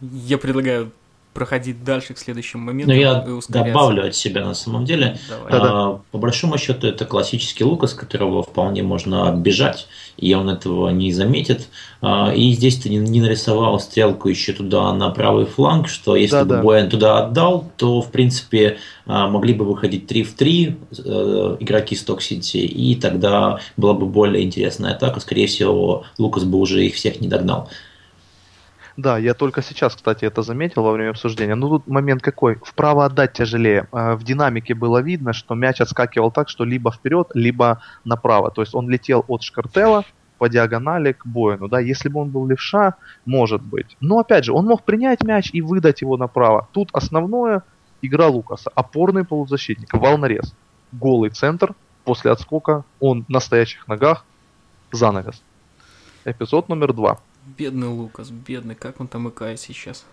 Я 0.00 0.38
предлагаю 0.38 0.92
проходить 1.38 1.84
дальше 1.84 2.14
к 2.14 2.18
следующему 2.18 2.64
моменту. 2.64 2.92
Но 2.92 2.98
я 2.98 3.24
добавлю 3.48 4.08
от 4.08 4.16
себя 4.16 4.44
на 4.44 4.54
самом 4.54 4.84
деле. 4.84 5.18
А, 5.48 6.00
по 6.10 6.18
большому 6.18 6.58
счету 6.58 6.88
это 6.88 7.04
классический 7.04 7.62
Лукас, 7.62 7.94
которого 7.94 8.42
вполне 8.42 8.82
можно 8.82 9.28
оббежать, 9.28 9.86
и 10.16 10.34
он 10.34 10.50
этого 10.50 10.88
не 10.88 11.12
заметит. 11.12 11.68
А, 12.02 12.32
и 12.34 12.50
здесь 12.50 12.78
ты 12.78 12.88
не 12.88 13.20
нарисовал 13.20 13.78
стрелку 13.78 14.28
еще 14.28 14.52
туда 14.52 14.92
на 14.92 15.10
правый 15.10 15.46
фланг, 15.46 15.88
что 15.88 16.16
если 16.16 16.38
да, 16.38 16.44
бы 16.44 16.56
да. 16.56 16.62
Боян 16.62 16.90
туда 16.90 17.18
отдал, 17.18 17.70
то 17.76 18.02
в 18.02 18.10
принципе 18.10 18.78
а, 19.06 19.28
могли 19.28 19.54
бы 19.54 19.64
выходить 19.64 20.08
3 20.08 20.24
в 20.24 20.34
3 20.34 20.76
э, 20.90 21.56
игроки 21.60 21.94
Сток 21.94 22.20
Сити, 22.20 22.56
и 22.56 22.96
тогда 22.96 23.60
была 23.76 23.94
бы 23.94 24.06
более 24.06 24.44
интересная 24.44 24.94
атака. 24.94 25.20
Скорее 25.20 25.46
всего, 25.46 26.02
Лукас 26.18 26.42
бы 26.42 26.58
уже 26.58 26.84
их 26.84 26.96
всех 26.96 27.20
не 27.20 27.28
догнал. 27.28 27.68
Да, 28.98 29.16
я 29.16 29.34
только 29.34 29.62
сейчас, 29.62 29.94
кстати, 29.94 30.24
это 30.24 30.42
заметил 30.42 30.82
во 30.82 30.90
время 30.90 31.10
обсуждения. 31.10 31.54
Ну 31.54 31.68
тут 31.68 31.86
момент 31.86 32.20
какой? 32.20 32.56
Вправо 32.56 33.04
отдать 33.04 33.32
тяжелее. 33.32 33.86
А, 33.92 34.16
в 34.16 34.24
динамике 34.24 34.74
было 34.74 35.00
видно, 35.00 35.32
что 35.32 35.54
мяч 35.54 35.80
отскакивал 35.80 36.32
так, 36.32 36.48
что 36.48 36.64
либо 36.64 36.90
вперед, 36.90 37.30
либо 37.32 37.80
направо. 38.04 38.50
То 38.50 38.60
есть 38.60 38.74
он 38.74 38.90
летел 38.90 39.24
от 39.28 39.44
Шкартела 39.44 40.04
по 40.38 40.48
диагонали 40.48 41.12
к 41.12 41.24
Боину. 41.26 41.68
Да? 41.68 41.78
Если 41.78 42.08
бы 42.08 42.18
он 42.18 42.30
был 42.30 42.48
левша, 42.48 42.96
может 43.24 43.62
быть. 43.62 43.96
Но 44.00 44.18
опять 44.18 44.44
же, 44.44 44.52
он 44.52 44.66
мог 44.66 44.82
принять 44.82 45.22
мяч 45.22 45.50
и 45.52 45.62
выдать 45.62 46.00
его 46.00 46.16
направо. 46.16 46.66
Тут 46.72 46.88
основное 46.92 47.62
игра 48.02 48.26
Лукаса. 48.26 48.72
Опорный 48.74 49.22
полузащитник, 49.22 49.94
волнорез. 49.94 50.56
Голый 50.90 51.30
центр, 51.30 51.72
после 52.02 52.32
отскока 52.32 52.82
он 52.98 53.24
на 53.28 53.38
стоячих 53.38 53.86
ногах, 53.86 54.24
занавес. 54.90 55.40
Эпизод 56.24 56.68
номер 56.68 56.92
два. 56.92 57.20
Бедный 57.58 57.88
Лукас, 57.88 58.30
бедный, 58.30 58.76
как 58.76 59.00
он 59.00 59.08
там 59.08 59.28
икает 59.28 59.58
сейчас? 59.58 60.06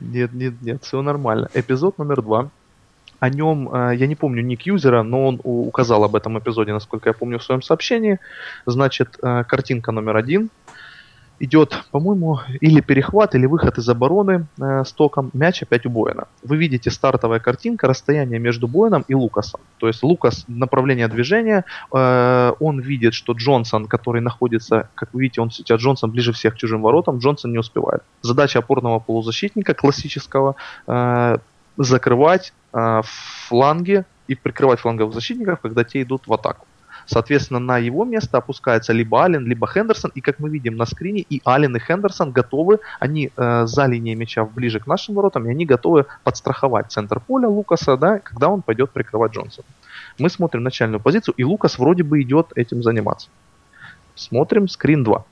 Нет, 0.00 0.32
нет, 0.32 0.54
нет, 0.60 0.82
все 0.82 1.00
нормально. 1.02 1.48
Эпизод 1.54 1.98
номер 1.98 2.22
два. 2.22 2.50
О 3.20 3.28
нем, 3.30 3.72
э, 3.72 3.94
я 3.96 4.08
не 4.08 4.16
помню 4.16 4.42
ник 4.42 4.62
юзера, 4.62 5.04
но 5.04 5.28
он 5.28 5.40
указал 5.44 6.02
об 6.02 6.16
этом 6.16 6.38
эпизоде, 6.38 6.72
насколько 6.72 7.08
я 7.08 7.12
помню, 7.12 7.38
в 7.38 7.44
своем 7.44 7.62
сообщении. 7.62 8.18
Значит, 8.66 9.18
э, 9.22 9.44
картинка 9.44 9.92
номер 9.92 10.16
один 10.16 10.50
идет, 11.42 11.84
по-моему, 11.90 12.38
или 12.60 12.80
перехват, 12.80 13.34
или 13.34 13.46
выход 13.46 13.76
из 13.76 13.88
обороны 13.88 14.46
э, 14.60 14.84
с 14.84 14.92
током. 14.92 15.30
Мяч 15.32 15.62
опять 15.62 15.84
у 15.86 15.90
Боина. 15.90 16.28
Вы 16.44 16.56
видите 16.56 16.88
стартовая 16.90 17.40
картинка, 17.40 17.88
расстояние 17.88 18.38
между 18.38 18.68
Боином 18.68 19.04
и 19.08 19.14
Лукасом. 19.14 19.60
То 19.78 19.88
есть 19.88 20.04
Лукас 20.04 20.44
направление 20.46 21.08
движения, 21.08 21.64
э, 21.92 22.52
он 22.60 22.80
видит, 22.80 23.14
что 23.14 23.32
Джонсон, 23.32 23.86
который 23.86 24.20
находится, 24.20 24.88
как 24.94 25.12
вы 25.12 25.22
видите, 25.22 25.40
он 25.40 25.50
сейчас 25.50 25.80
Джонсон 25.80 26.12
ближе 26.12 26.32
всех 26.32 26.54
к 26.54 26.58
чужим 26.58 26.82
воротам, 26.82 27.18
Джонсон 27.18 27.50
не 27.50 27.58
успевает. 27.58 28.02
Задача 28.22 28.60
опорного 28.60 29.00
полузащитника 29.00 29.74
классического 29.74 30.54
э, 30.86 31.38
закрывать 31.76 32.52
э, 32.72 33.00
фланги 33.48 34.04
и 34.28 34.36
прикрывать 34.36 34.78
фланговых 34.78 35.12
защитников, 35.12 35.60
когда 35.60 35.82
те 35.82 36.02
идут 36.02 36.28
в 36.28 36.32
атаку. 36.32 36.66
Соответственно, 37.06 37.60
на 37.60 37.78
его 37.78 38.04
место 38.04 38.38
опускается 38.38 38.92
либо 38.92 39.24
Аллен, 39.24 39.46
либо 39.46 39.66
Хендерсон. 39.66 40.12
И 40.14 40.20
как 40.20 40.38
мы 40.38 40.48
видим 40.48 40.76
на 40.76 40.86
скрине, 40.86 41.20
и 41.20 41.40
Аллен, 41.44 41.76
и 41.76 41.80
Хендерсон 41.80 42.32
готовы, 42.32 42.80
они 43.00 43.30
э, 43.36 43.66
за 43.66 43.86
линией 43.86 44.14
мяча 44.14 44.44
ближе 44.44 44.80
к 44.80 44.86
нашим 44.86 45.14
воротам, 45.14 45.46
и 45.46 45.50
они 45.50 45.66
готовы 45.66 46.06
подстраховать 46.24 46.92
центр 46.92 47.20
поля 47.20 47.48
Лукаса, 47.48 47.96
да, 47.96 48.18
когда 48.18 48.48
он 48.48 48.62
пойдет 48.62 48.90
прикрывать 48.90 49.32
Джонсона. 49.32 49.66
Мы 50.18 50.30
смотрим 50.30 50.62
начальную 50.62 51.00
позицию, 51.00 51.34
и 51.36 51.44
Лукас 51.44 51.78
вроде 51.78 52.02
бы 52.02 52.20
идет 52.22 52.52
этим 52.54 52.82
заниматься. 52.82 53.28
Смотрим 54.14 54.68
скрин 54.68 55.04
2. 55.04 55.24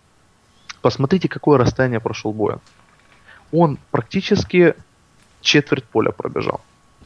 Посмотрите, 0.83 1.29
какое 1.29 1.59
расстояние 1.59 2.01
прошел 2.01 2.33
боя. 2.33 2.59
Он 3.53 3.79
практически 3.91 4.75
четверть 5.41 5.85
поля 5.85 6.11
пробежал 6.13 6.61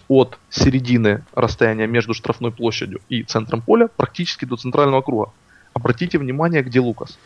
от 0.08 0.38
середины 0.50 1.24
расстояния 1.34 1.86
между 1.86 2.14
штрафной 2.14 2.50
площадью 2.50 3.00
и 3.08 3.22
центром 3.22 3.60
поля 3.60 3.88
практически 3.88 4.44
до 4.44 4.56
центрального 4.56 5.02
круга. 5.02 5.30
Обратите 5.72 6.18
внимание, 6.18 6.62
где 6.62 6.80
Лукас. 6.80 7.18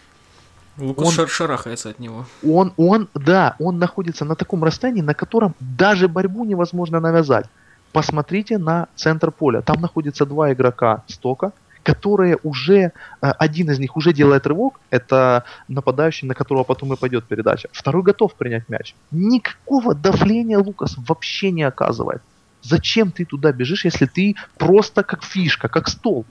Лукас 0.78 1.08
он, 1.08 1.12
шар 1.12 1.28
шарахается 1.28 1.90
от 1.90 1.98
него. 1.98 2.24
Он, 2.46 2.72
он, 2.76 3.08
да, 3.14 3.56
он 3.58 3.78
находится 3.78 4.24
на 4.24 4.34
таком 4.36 4.64
расстоянии, 4.64 5.02
на 5.02 5.14
котором 5.14 5.54
даже 5.60 6.08
борьбу 6.08 6.44
невозможно 6.44 7.00
навязать. 7.00 7.46
Посмотрите 7.92 8.58
на 8.58 8.86
центр 8.94 9.30
поля. 9.30 9.60
Там 9.60 9.80
находятся 9.80 10.24
два 10.24 10.52
игрока 10.52 11.02
стока, 11.08 11.52
которые 11.82 12.38
уже, 12.42 12.74
э, 12.74 12.90
один 13.20 13.70
из 13.70 13.78
них 13.78 13.96
уже 13.96 14.12
делает 14.12 14.46
рывок, 14.46 14.78
это 14.90 15.44
нападающий, 15.68 16.28
на 16.28 16.34
которого 16.34 16.64
потом 16.64 16.92
и 16.92 16.96
пойдет 16.96 17.24
передача. 17.24 17.68
Второй 17.72 18.02
готов 18.02 18.34
принять 18.34 18.68
мяч. 18.68 18.94
Никакого 19.10 19.94
давления 19.94 20.58
Лукас 20.58 20.96
вообще 20.98 21.50
не 21.50 21.62
оказывает. 21.62 22.22
Зачем 22.62 23.10
ты 23.10 23.24
туда 23.24 23.52
бежишь, 23.52 23.84
если 23.84 24.06
ты 24.06 24.34
просто 24.56 25.02
как 25.02 25.24
фишка, 25.24 25.68
как 25.68 25.88
стол? 25.88 26.24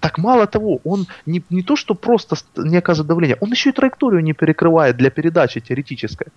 Так 0.00 0.18
мало 0.18 0.46
того, 0.46 0.80
он 0.84 1.06
не, 1.24 1.42
не 1.50 1.62
то, 1.62 1.76
что 1.76 1.94
просто 1.94 2.36
не 2.56 2.76
оказывает 2.76 3.08
давления, 3.08 3.38
он 3.40 3.50
еще 3.50 3.70
и 3.70 3.72
траекторию 3.72 4.22
не 4.22 4.34
перекрывает 4.34 4.96
для 4.96 5.10
передачи 5.10 5.60
теоретической. 5.60 6.28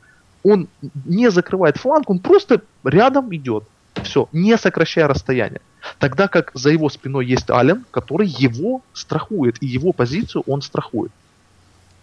Он 0.43 0.67
не 1.05 1.29
закрывает 1.29 1.77
фланг, 1.77 2.09
он 2.09 2.19
просто 2.19 2.61
рядом 2.83 3.33
идет. 3.35 3.65
Все, 4.03 4.29
не 4.31 4.57
сокращая 4.57 5.07
расстояние. 5.07 5.61
Тогда 5.97 6.27
как 6.27 6.51
за 6.53 6.69
его 6.69 6.89
спиной 6.89 7.25
есть 7.25 7.49
Ален, 7.49 7.85
который 7.91 8.27
его 8.27 8.81
страхует, 8.93 9.61
и 9.61 9.67
его 9.67 9.91
позицию 9.91 10.43
он 10.47 10.61
страхует. 10.61 11.11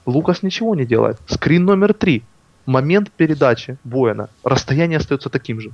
Лукас 0.05 0.43
ничего 0.43 0.75
не 0.75 0.85
делает. 0.85 1.19
Скрин 1.27 1.65
номер 1.65 1.95
три. 1.95 2.23
Момент 2.65 3.11
передачи 3.11 3.77
Боэна. 3.85 4.29
Расстояние 4.45 4.99
остается 4.99 5.31
таким 5.31 5.61
же. 5.61 5.73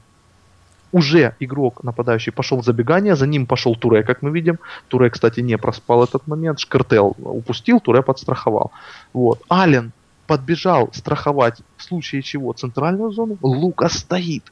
Уже 0.93 1.35
игрок 1.41 1.83
нападающий 1.83 2.33
пошел 2.33 2.61
в 2.61 2.65
забегание, 2.65 3.17
за 3.17 3.27
ним 3.27 3.47
пошел 3.47 3.75
Туре, 3.75 4.03
как 4.03 4.21
мы 4.21 4.31
видим. 4.31 4.59
Туре, 4.89 5.09
кстати, 5.09 5.41
не 5.41 5.57
проспал 5.57 6.05
этот 6.05 6.27
момент. 6.27 6.61
Шкартел 6.61 7.17
упустил, 7.19 7.81
Туре 7.81 8.03
подстраховал. 8.03 8.73
Вот. 9.15 9.43
Ален 9.51 9.93
подбежал 10.27 10.91
страховать 10.93 11.63
в 11.79 11.83
случае 11.83 12.23
чего 12.23 12.53
центральную 12.53 13.11
зону. 13.11 13.39
Лукас 13.41 13.99
стоит. 13.99 14.45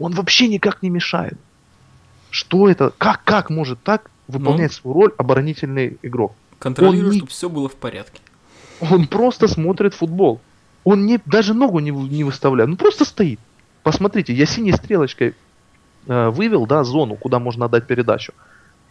Он 0.00 0.12
вообще 0.12 0.48
никак 0.48 0.82
не 0.82 0.90
мешает. 0.90 1.38
Что 2.30 2.68
это? 2.68 2.92
Как, 2.98 3.22
как 3.22 3.48
может 3.48 3.80
так 3.82 4.10
выполнять 4.26 4.72
ну, 4.72 4.76
свою 4.92 4.94
роль 4.94 5.12
оборонительный 5.16 5.98
игрок? 6.02 6.34
Контролирует, 6.58 7.12
не... 7.12 7.18
чтобы 7.18 7.30
все 7.30 7.48
было 7.48 7.68
в 7.68 7.76
порядке. 7.76 8.20
Он 8.80 9.06
просто 9.06 9.46
смотрит 9.46 9.94
футбол. 9.94 10.40
Он 10.82 11.06
не, 11.06 11.20
даже 11.24 11.54
ногу 11.54 11.78
не, 11.78 11.90
не 11.90 12.24
выставляет. 12.24 12.68
Ну 12.68 12.76
просто 12.76 13.04
стоит. 13.04 13.38
Посмотрите, 13.84 14.32
я 14.32 14.46
синей 14.46 14.72
стрелочкой 14.72 15.34
вывел, 16.06 16.66
да, 16.66 16.84
зону, 16.84 17.16
куда 17.16 17.38
можно 17.38 17.66
отдать 17.66 17.86
передачу. 17.86 18.32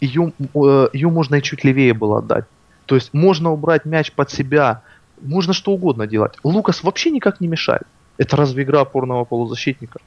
Ее, 0.02 0.34
э, 0.56 0.88
ее 0.93 1.10
можно 1.10 1.36
и 1.36 1.41
чуть 1.41 1.63
левее 1.63 1.93
было 1.93 2.19
отдать. 2.19 2.45
То 2.86 2.95
есть 2.95 3.13
можно 3.13 3.52
убрать 3.52 3.86
мяч 3.86 4.12
под 4.12 4.32
себя, 4.32 4.82
можно 5.21 5.54
что 5.54 5.71
угодно 5.71 6.08
делать. 6.08 6.34
Лукас 6.43 6.84
вообще 6.84 7.12
никак 7.12 7.39
не 7.41 7.47
мешает. 7.47 7.84
Это 8.17 8.36
разве 8.36 8.63
игра 8.63 8.82
опорного 8.82 9.23
полузащитника? 9.26 9.99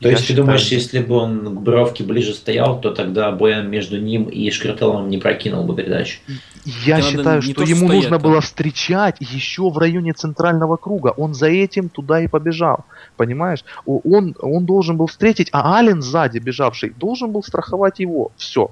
То 0.00 0.08
есть 0.08 0.28
ты 0.28 0.34
думаешь, 0.34 0.68
если 0.68 1.00
бы 1.00 1.16
он 1.16 1.56
к 1.56 1.60
бровке 1.60 2.04
ближе 2.04 2.32
стоял, 2.32 2.80
то 2.80 2.92
тогда 2.92 3.32
Боян 3.32 3.68
между 3.68 4.00
ним 4.00 4.24
и 4.24 4.48
Шкартелом 4.50 5.08
не 5.08 5.18
прокинул 5.18 5.64
бы 5.64 5.74
передачу? 5.74 6.20
Я 6.64 6.98
Это 6.98 7.08
считаю, 7.08 7.42
что 7.42 7.62
ему 7.62 7.86
стоять, 7.86 7.94
нужно 7.94 8.18
там. 8.18 8.22
было 8.22 8.40
встречать 8.40 9.16
еще 9.18 9.70
в 9.70 9.78
районе 9.78 10.12
центрального 10.12 10.76
круга. 10.76 11.08
Он 11.16 11.34
за 11.34 11.48
этим 11.48 11.88
туда 11.88 12.20
и 12.20 12.28
побежал. 12.28 12.84
Понимаешь? 13.16 13.64
Он, 13.86 14.36
он 14.38 14.66
должен 14.66 14.96
был 14.96 15.08
встретить, 15.08 15.48
а 15.50 15.76
Ален 15.76 16.00
сзади 16.00 16.38
бежавший 16.38 16.90
должен 16.90 17.32
был 17.32 17.42
страховать 17.42 17.98
его. 17.98 18.30
Все. 18.36 18.70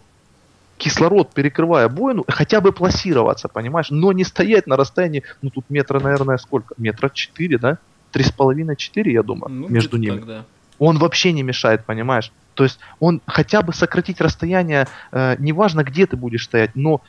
Кислород 0.78 1.32
перекрывая 1.32 1.88
Боину, 1.88 2.24
хотя 2.28 2.60
бы 2.60 2.70
пласироваться, 2.70 3.48
понимаешь? 3.48 3.90
Но 3.90 4.12
не 4.12 4.24
стоять 4.24 4.66
на 4.66 4.76
расстоянии, 4.76 5.22
ну 5.42 5.50
тут 5.50 5.64
метра, 5.70 5.98
наверное, 5.98 6.36
сколько? 6.36 6.74
Метра 6.76 7.10
четыре, 7.12 7.58
да? 7.58 7.78
Три 8.12 8.22
с 8.22 8.30
половиной, 8.30 8.76
четыре, 8.76 9.12
я 9.12 9.22
думаю, 9.22 9.50
ну, 9.50 9.68
между 9.68 9.96
ними. 9.96 10.16
Так, 10.16 10.26
да. 10.26 10.44
Он 10.78 10.98
вообще 10.98 11.32
не 11.32 11.42
мешает, 11.42 11.84
понимаешь? 11.84 12.32
То 12.54 12.64
есть 12.64 12.78
он 13.00 13.20
хотя 13.26 13.62
бы 13.62 13.72
сократить 13.72 14.20
расстояние, 14.20 14.88
э, 15.12 15.36
неважно 15.38 15.84
где 15.84 16.06
ты 16.06 16.16
будешь 16.16 16.44
стоять, 16.44 16.70
но 16.74 17.02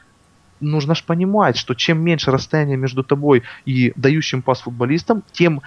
нужно 0.59 0.95
же 0.95 1.03
понимать, 1.05 1.57
что 1.57 1.73
чем 1.73 2.01
меньше 2.01 2.31
расстояние 2.31 2.77
между 2.77 3.03
тобой 3.03 3.43
и 3.65 3.93
дающим 3.95 4.41
пас 4.41 4.61
футболистом, 4.61 5.23
тем 5.31 5.61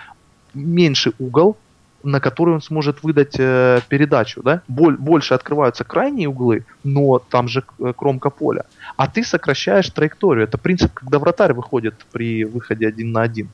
меньше 0.54 1.12
угол, 1.18 1.56
на 2.02 2.20
который 2.20 2.54
он 2.54 2.62
сможет 2.62 3.02
выдать 3.02 3.36
э, 3.38 3.80
передачу, 3.88 4.42
да? 4.42 4.62
Боль, 4.68 4.96
больше 4.96 5.34
открываются 5.34 5.84
крайние 5.84 6.28
углы, 6.28 6.64
но 6.82 7.18
там 7.18 7.46
же 7.48 7.62
э, 7.78 7.92
кромка 7.94 8.30
поля. 8.30 8.64
А 8.96 9.06
ты 9.06 9.22
сокращаешь 9.22 9.90
траекторию. 9.90 10.44
Это 10.44 10.56
принцип, 10.58 10.92
когда 10.94 11.18
вратарь 11.18 11.52
выходит 11.52 11.94
при 12.10 12.44
выходе 12.44 12.88
один 12.88 13.12
на 13.12 13.22
один. 13.22 13.48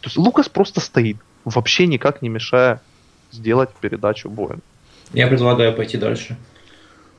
То 0.00 0.08
есть 0.08 0.18
Лукас 0.18 0.48
просто 0.48 0.80
стоит, 0.80 1.16
вообще 1.44 1.86
никак 1.86 2.22
не 2.22 2.28
мешая 2.28 2.80
сделать 3.36 3.70
передачу 3.80 4.28
Боин. 4.30 4.60
Я 5.12 5.28
предлагаю 5.28 5.74
пойти 5.74 5.98
дальше. 5.98 6.36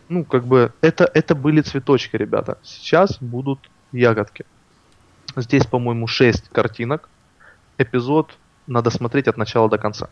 Ну, 0.10 0.24
как 0.24 0.46
бы, 0.46 0.72
это, 0.82 1.10
это 1.14 1.36
были 1.36 1.62
цветочки, 1.62 2.16
ребята. 2.16 2.58
Сейчас 2.64 3.18
будут 3.22 3.60
ягодки. 3.92 4.46
Здесь, 5.36 5.66
по-моему, 5.66 6.08
6 6.08 6.50
картинок. 6.50 7.10
Эпизод 7.78 8.38
надо 8.68 8.90
смотреть 8.90 9.28
от 9.28 9.38
начала 9.38 9.70
до 9.70 9.78
конца. 9.78 10.10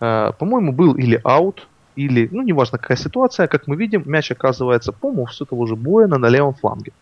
Э, 0.00 0.32
по-моему, 0.38 0.72
был 0.72 0.94
или 0.94 1.20
аут, 1.24 1.68
или, 1.96 2.28
ну, 2.30 2.42
неважно 2.42 2.78
какая 2.78 2.98
ситуация, 2.98 3.46
как 3.46 3.66
мы 3.66 3.76
видим, 3.76 4.02
мяч 4.06 4.30
оказывается, 4.30 4.92
по-моему, 4.92 5.26
все 5.26 5.44
того 5.44 5.66
же 5.66 5.76
Боина 5.76 6.18
на 6.18 6.28
левом 6.28 6.54
фланге. 6.54 6.92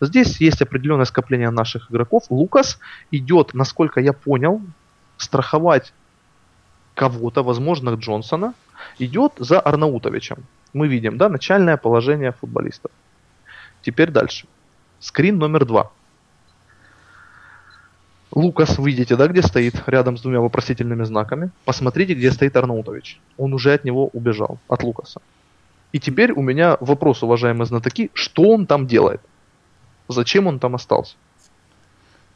Здесь 0.00 0.40
есть 0.40 0.62
определенное 0.62 1.04
скопление 1.04 1.50
наших 1.50 1.90
игроков. 1.90 2.24
Лукас 2.30 2.78
идет, 3.10 3.54
насколько 3.54 4.00
я 4.00 4.12
понял, 4.12 4.60
страховать 5.16 5.92
кого-то, 6.94 7.42
возможно 7.42 7.90
Джонсона, 7.90 8.54
идет 8.98 9.32
за 9.38 9.60
Арнаутовичем. 9.60 10.44
Мы 10.72 10.88
видим, 10.88 11.18
да, 11.18 11.28
начальное 11.28 11.76
положение 11.76 12.32
футболистов. 12.32 12.90
Теперь 13.82 14.10
дальше. 14.10 14.46
Скрин 15.00 15.38
номер 15.38 15.64
два. 15.64 15.90
Лукас, 18.34 18.78
видите, 18.78 19.16
да, 19.16 19.26
где 19.26 19.42
стоит, 19.42 19.82
рядом 19.86 20.16
с 20.16 20.22
двумя 20.22 20.40
вопросительными 20.40 21.04
знаками. 21.04 21.50
Посмотрите, 21.66 22.14
где 22.14 22.30
стоит 22.30 22.56
Арнаутович. 22.56 23.20
Он 23.36 23.52
уже 23.52 23.74
от 23.74 23.84
него 23.84 24.08
убежал, 24.08 24.58
от 24.68 24.82
Лукаса. 24.82 25.20
И 25.92 26.00
теперь 26.00 26.32
у 26.32 26.40
меня 26.40 26.78
вопрос, 26.80 27.22
уважаемые 27.22 27.66
знатоки, 27.66 28.10
что 28.14 28.44
он 28.44 28.66
там 28.66 28.86
делает? 28.86 29.20
Зачем 30.08 30.46
он 30.46 30.58
там 30.58 30.74
остался? 30.74 31.16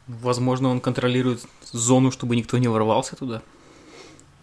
Возможно, 0.07 0.69
он 0.69 0.79
контролирует 0.79 1.41
зону, 1.71 2.11
чтобы 2.11 2.35
никто 2.35 2.59
не 2.59 2.67
ворвался 2.67 3.15
туда. 3.15 3.41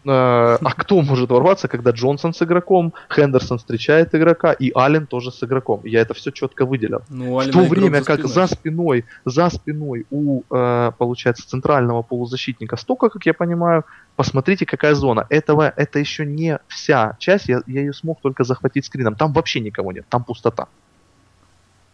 Э, 0.05 0.59
а 0.61 0.73
кто 0.77 1.01
может 1.01 1.31
ворваться, 1.31 1.69
когда 1.69 1.91
Джонсон 1.91 2.35
с 2.35 2.43
игроком, 2.43 2.93
Хендерсон 3.09 3.59
встречает 3.59 4.15
игрока 4.15 4.53
и 4.53 4.71
Аллен 4.75 5.07
тоже 5.07 5.31
с 5.31 5.43
игроком? 5.43 5.81
Я 5.85 6.01
это 6.01 6.15
все 6.15 6.31
четко 6.31 6.67
выделил. 6.67 7.03
Ну, 7.09 7.39
в 7.39 7.51
то 7.51 7.61
время 7.61 8.01
за 8.01 8.05
как 8.05 8.27
за 8.27 8.47
спиной, 8.47 9.05
за 9.25 9.49
спиной 9.49 10.07
у, 10.11 10.43
э, 10.51 10.93
получается, 10.99 11.49
центрального 11.49 12.03
полузащитника 12.03 12.77
столько, 12.77 13.09
как 13.09 13.25
я 13.27 13.33
понимаю, 13.33 13.85
посмотрите, 14.17 14.67
какая 14.67 14.95
зона. 14.95 15.27
Этого, 15.31 15.73
это 15.75 15.99
еще 15.99 16.27
не 16.27 16.59
вся 16.69 17.17
часть, 17.19 17.49
я, 17.49 17.63
я 17.67 17.81
ее 17.81 17.95
смог 17.95 18.21
только 18.21 18.45
захватить 18.45 18.85
скрином. 18.85 19.15
Там 19.15 19.33
вообще 19.33 19.61
никого 19.61 19.93
нет, 19.93 20.05
там 20.09 20.25
пустота. 20.25 20.69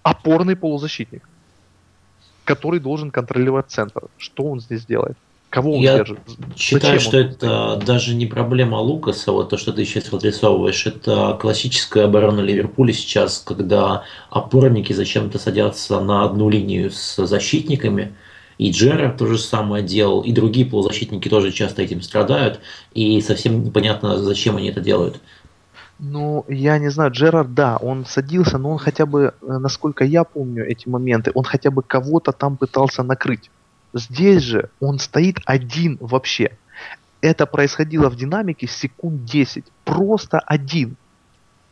Опорный 0.02 0.56
полузащитник, 0.56 1.28
который 2.44 2.80
должен 2.80 3.10
контролировать 3.10 3.70
центр. 3.70 4.02
Что 4.18 4.44
он 4.44 4.60
здесь 4.60 4.84
делает? 4.84 5.16
Кого 5.50 5.78
он 5.80 5.80
Я 5.80 5.96
держит? 5.96 6.20
считаю, 6.56 7.00
Зачем 7.00 7.00
что 7.00 7.18
он? 7.18 7.24
это 7.24 7.82
даже 7.84 8.14
не 8.14 8.26
проблема 8.26 8.76
Лукаса, 8.76 9.32
вот 9.32 9.50
то, 9.50 9.56
что 9.56 9.72
ты 9.72 9.84
сейчас 9.84 10.12
отрисовываешь, 10.12 10.86
это 10.86 11.36
классическая 11.40 12.04
оборона 12.04 12.40
Ливерпуля 12.40 12.92
сейчас, 12.92 13.40
когда 13.40 14.04
опорники 14.30 14.92
зачем-то 14.92 15.38
садятся 15.40 16.00
на 16.00 16.24
одну 16.24 16.48
линию 16.48 16.90
с 16.92 17.16
защитниками, 17.26 18.16
и 18.58 18.70
Джерард 18.70 19.16
то 19.18 19.26
же 19.26 19.38
самое 19.38 19.82
делал, 19.84 20.20
и 20.22 20.32
другие 20.32 20.66
полузащитники 20.66 21.28
тоже 21.28 21.50
часто 21.50 21.82
этим 21.82 22.00
страдают, 22.02 22.60
и 22.94 23.20
совсем 23.20 23.64
непонятно, 23.64 24.18
зачем 24.18 24.56
они 24.56 24.68
это 24.68 24.80
делают. 24.80 25.20
Ну, 25.98 26.44
я 26.48 26.78
не 26.78 26.88
знаю, 26.90 27.10
Джерард, 27.10 27.52
да, 27.54 27.76
он 27.76 28.06
садился, 28.06 28.56
но 28.58 28.70
он 28.72 28.78
хотя 28.78 29.04
бы, 29.04 29.34
э, 29.42 29.58
насколько 29.58 30.04
я 30.04 30.24
помню 30.24 30.64
эти 30.66 30.88
моменты, 30.88 31.30
он 31.34 31.44
хотя 31.44 31.70
бы 31.70 31.82
кого-то 31.82 32.32
там 32.32 32.56
пытался 32.56 33.02
накрыть. 33.02 33.50
Здесь 33.92 34.42
же 34.42 34.70
он 34.80 34.98
стоит 34.98 35.38
один 35.44 35.98
вообще. 36.00 36.56
Это 37.20 37.46
происходило 37.46 38.08
в 38.08 38.16
динамике 38.16 38.66
секунд 38.66 39.24
10. 39.24 39.64
Просто 39.84 40.38
один. 40.38 40.96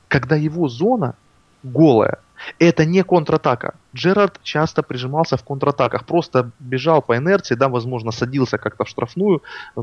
Когда 0.08 0.36
его 0.36 0.68
зона 0.68 1.14
голая. 1.62 2.18
Это 2.58 2.84
не 2.84 3.02
контратака. 3.02 3.74
Джерард 3.94 4.40
часто 4.42 4.82
прижимался 4.82 5.36
в 5.36 5.44
контратаках. 5.44 6.06
Просто 6.06 6.50
бежал 6.60 7.02
по 7.02 7.16
инерции, 7.16 7.54
да, 7.54 7.68
возможно, 7.68 8.12
садился 8.12 8.58
как-то 8.58 8.84
в 8.84 8.88
штрафную, 8.88 9.42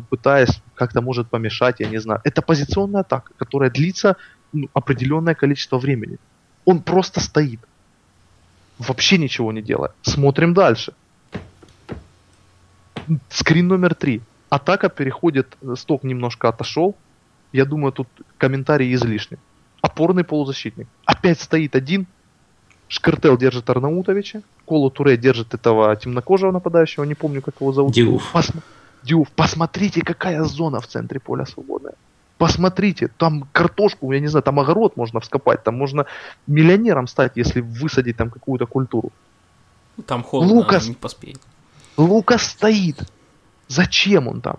пытаясь 0.10 0.62
как-то 0.76 1.02
может 1.02 1.30
помешать, 1.30 1.80
я 1.80 1.88
не 1.88 1.98
знаю. 2.00 2.22
Это 2.24 2.42
позиционная 2.42 3.02
атака, 3.02 3.34
которая 3.38 3.70
длится 3.70 4.16
ну, 4.54 4.70
определенное 4.74 5.36
количество 5.36 5.78
времени. 5.78 6.18
Он 6.64 6.82
просто 6.82 7.20
стоит. 7.20 7.60
Вообще 8.80 9.18
ничего 9.18 9.52
не 9.52 9.62
делая. 9.62 9.92
Смотрим 10.02 10.54
дальше. 10.54 10.94
Скрин 13.30 13.68
номер 13.68 13.96
три. 13.96 14.22
Атака 14.50 14.90
переходит, 14.90 15.58
сток 15.76 16.04
немножко 16.04 16.50
отошел. 16.50 16.96
Я 17.52 17.66
думаю, 17.66 17.92
тут 17.92 18.08
комментарий 18.38 18.94
излишний. 18.94 19.38
Опорный 19.82 20.24
полузащитник. 20.24 20.88
Опять 21.06 21.40
стоит 21.40 21.76
один. 21.76 22.08
Шкартел 22.88 23.38
держит 23.38 23.70
Арнаутовича. 23.70 24.42
Коло 24.66 24.90
Туре 24.92 25.18
держит 25.18 25.54
этого 25.54 25.96
темнокожего 25.96 26.52
нападающего. 26.52 27.04
Не 27.04 27.16
помню, 27.16 27.42
как 27.42 27.56
его 27.60 27.72
зовут. 27.74 27.94
Дюф. 27.94 28.32
Пос... 28.32 28.52
Дюф. 29.04 29.30
Посмотрите, 29.32 30.02
какая 30.02 30.44
зона 30.44 30.80
в 30.80 30.88
центре 30.88 31.20
поля 31.20 31.46
свободная. 31.46 31.94
Посмотрите, 32.38 33.10
там 33.18 33.48
картошку, 33.54 34.12
я 34.12 34.20
не 34.20 34.28
знаю, 34.28 34.44
там 34.44 34.60
огород 34.60 34.98
можно 34.98 35.22
вскопать, 35.22 35.64
там 35.64 35.78
можно 35.78 36.06
миллионером 36.48 37.08
стать, 37.08 37.32
если 37.36 37.62
высадить 37.62 38.18
там 38.18 38.30
какую-то 38.30 38.66
культуру. 38.66 39.12
Там 40.06 40.22
холодно, 40.22 40.54
Лукас, 40.54 40.88
не 40.90 40.96
поспеет. 40.96 41.40
Лука 41.98 42.38
стоит. 42.38 42.98
Зачем 43.68 44.28
он 44.28 44.42
там? 44.42 44.58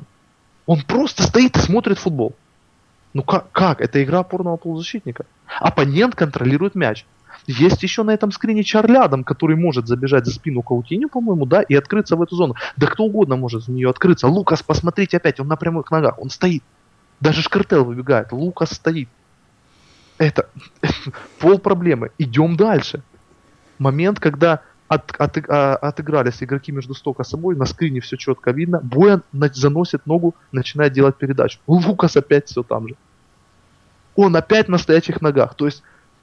Он 0.66 0.82
просто 0.82 1.22
стоит 1.22 1.56
и 1.56 1.60
смотрит 1.60 1.98
футбол. 1.98 2.34
Ну 3.14 3.22
как? 3.22 3.50
как? 3.52 3.80
Это 3.80 4.02
игра 4.02 4.20
опорного 4.20 4.56
полузащитника. 4.56 5.26
Оппонент 5.60 6.14
контролирует 6.14 6.74
мяч. 6.74 7.06
Есть 7.46 7.82
еще 7.82 8.02
на 8.02 8.10
этом 8.10 8.32
скрине 8.32 8.64
Чарлядом, 8.64 9.22
который 9.22 9.56
может 9.56 9.86
забежать 9.86 10.26
за 10.26 10.32
спину 10.32 10.62
Каутиню, 10.62 11.08
по-моему, 11.08 11.46
да, 11.46 11.62
и 11.62 11.74
открыться 11.74 12.16
в 12.16 12.22
эту 12.22 12.34
зону. 12.34 12.56
Да 12.76 12.86
кто 12.88 13.04
угодно 13.04 13.36
может 13.36 13.66
в 13.66 13.70
нее 13.70 13.88
открыться. 13.88 14.26
Лукас, 14.26 14.62
посмотрите 14.62 15.18
опять, 15.18 15.38
он 15.38 15.46
на 15.46 15.56
прямых 15.56 15.90
ногах, 15.90 16.18
он 16.18 16.30
стоит. 16.30 16.64
Даже 17.20 17.42
Шкартел 17.42 17.84
выбегает, 17.84 18.32
Лукас 18.32 18.72
стоит. 18.72 19.08
Это 20.18 20.48
пол 21.38 21.58
проблемы. 21.58 22.10
Идем 22.18 22.56
дальше. 22.56 23.02
Момент, 23.78 24.18
когда 24.18 24.62
от, 24.88 25.14
от, 25.18 25.38
а, 25.48 25.76
отыгрались 25.76 26.42
игроки 26.42 26.72
между 26.72 26.94
стока 26.94 27.24
собой, 27.24 27.56
на 27.56 27.66
скрине 27.66 28.00
все 28.00 28.16
четко 28.16 28.52
видно. 28.52 28.80
Боян 28.82 29.22
заносит 29.32 30.06
ногу, 30.06 30.34
начинает 30.52 30.92
делать 30.92 31.16
передачу. 31.16 31.58
Лукас 31.66 32.16
опять 32.16 32.48
все 32.48 32.62
там 32.62 32.88
же. 32.88 32.94
Он 34.14 34.34
опять 34.36 34.68
на 34.68 34.78
стоячих 34.78 35.20
ногах. 35.20 35.54
То 35.54 35.66
есть 35.66 35.82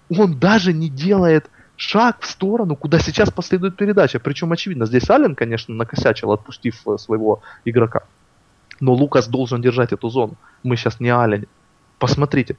он 0.10 0.39
даже 0.39 0.73
не 0.73 0.89
делает 0.89 1.49
шаг 1.76 2.21
в 2.21 2.30
сторону, 2.30 2.76
куда 2.76 2.99
сейчас 2.99 3.32
последует 3.32 3.76
передача. 3.76 4.19
Причем 4.19 4.52
очевидно, 4.52 4.86
здесь 4.86 5.10
Аллен, 5.10 5.36
конечно, 5.36 5.73
накосячил, 5.76 6.32
отпустив 6.32 6.88
э, 6.88 6.97
своего 6.97 7.41
игрока. 7.65 8.04
Но 8.80 8.93
Лукас 8.93 9.28
должен 9.28 9.62
держать 9.62 9.93
эту 9.93 10.10
зону. 10.10 10.36
Мы 10.63 10.78
сейчас 10.78 10.99
не 10.99 11.10
Аллен. 11.10 11.47
Посмотрите, 11.99 12.58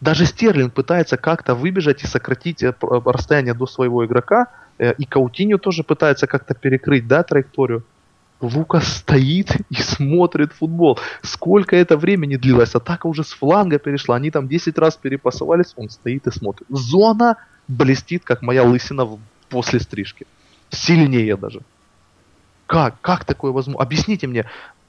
даже 0.00 0.26
Стерлинг 0.26 0.74
пытается 0.74 1.16
как-то 1.16 1.54
выбежать 1.54 2.02
и 2.02 2.06
сократить 2.06 2.62
э, 2.62 2.74
расстояние 2.80 3.54
до 3.54 3.66
своего 3.66 4.04
игрока, 4.04 4.48
и 4.78 5.04
Каутиньо 5.04 5.58
тоже 5.58 5.82
пытается 5.82 6.26
как-то 6.26 6.54
перекрыть, 6.54 7.06
да, 7.06 7.22
траекторию. 7.22 7.84
Лука 8.40 8.80
стоит 8.80 9.56
и 9.70 9.74
смотрит 9.76 10.52
футбол. 10.52 10.98
Сколько 11.22 11.76
это 11.76 11.96
времени 11.96 12.36
длилось? 12.36 12.74
Атака 12.74 13.06
уже 13.06 13.24
с 13.24 13.32
фланга 13.32 13.78
перешла. 13.78 14.16
Они 14.16 14.30
там 14.30 14.48
10 14.48 14.78
раз 14.78 14.96
перепасовались. 14.96 15.72
Он 15.76 15.88
стоит 15.88 16.26
и 16.26 16.30
смотрит. 16.30 16.66
Зона 16.68 17.36
блестит, 17.68 18.24
как 18.24 18.42
моя 18.42 18.62
лысина 18.62 19.08
после 19.48 19.80
стрижки. 19.80 20.26
Сильнее 20.70 21.36
даже. 21.36 21.60
Как? 22.66 23.00
Как 23.00 23.24
такое 23.24 23.52
возможно? 23.52 23.80
Объясните 23.80 24.26
мне, 24.26 24.44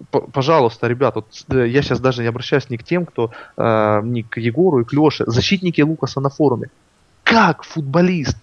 пожалуйста, 0.09 0.87
ребят, 0.87 1.15
вот 1.15 1.27
э, 1.49 1.67
я 1.67 1.83
сейчас 1.83 1.99
даже 1.99 2.23
не 2.23 2.27
обращаюсь 2.27 2.69
ни 2.71 2.77
к 2.77 2.83
тем, 2.83 3.05
кто 3.05 3.31
э, 3.55 4.01
ни 4.03 4.23
к 4.23 4.37
Егору 4.37 4.81
и 4.81 4.83
к 4.83 4.93
Леше, 4.93 5.25
защитники 5.27 5.81
Лукаса 5.81 6.19
на 6.19 6.29
форуме. 6.29 6.71
Как 7.23 7.63
футболист 7.63 8.37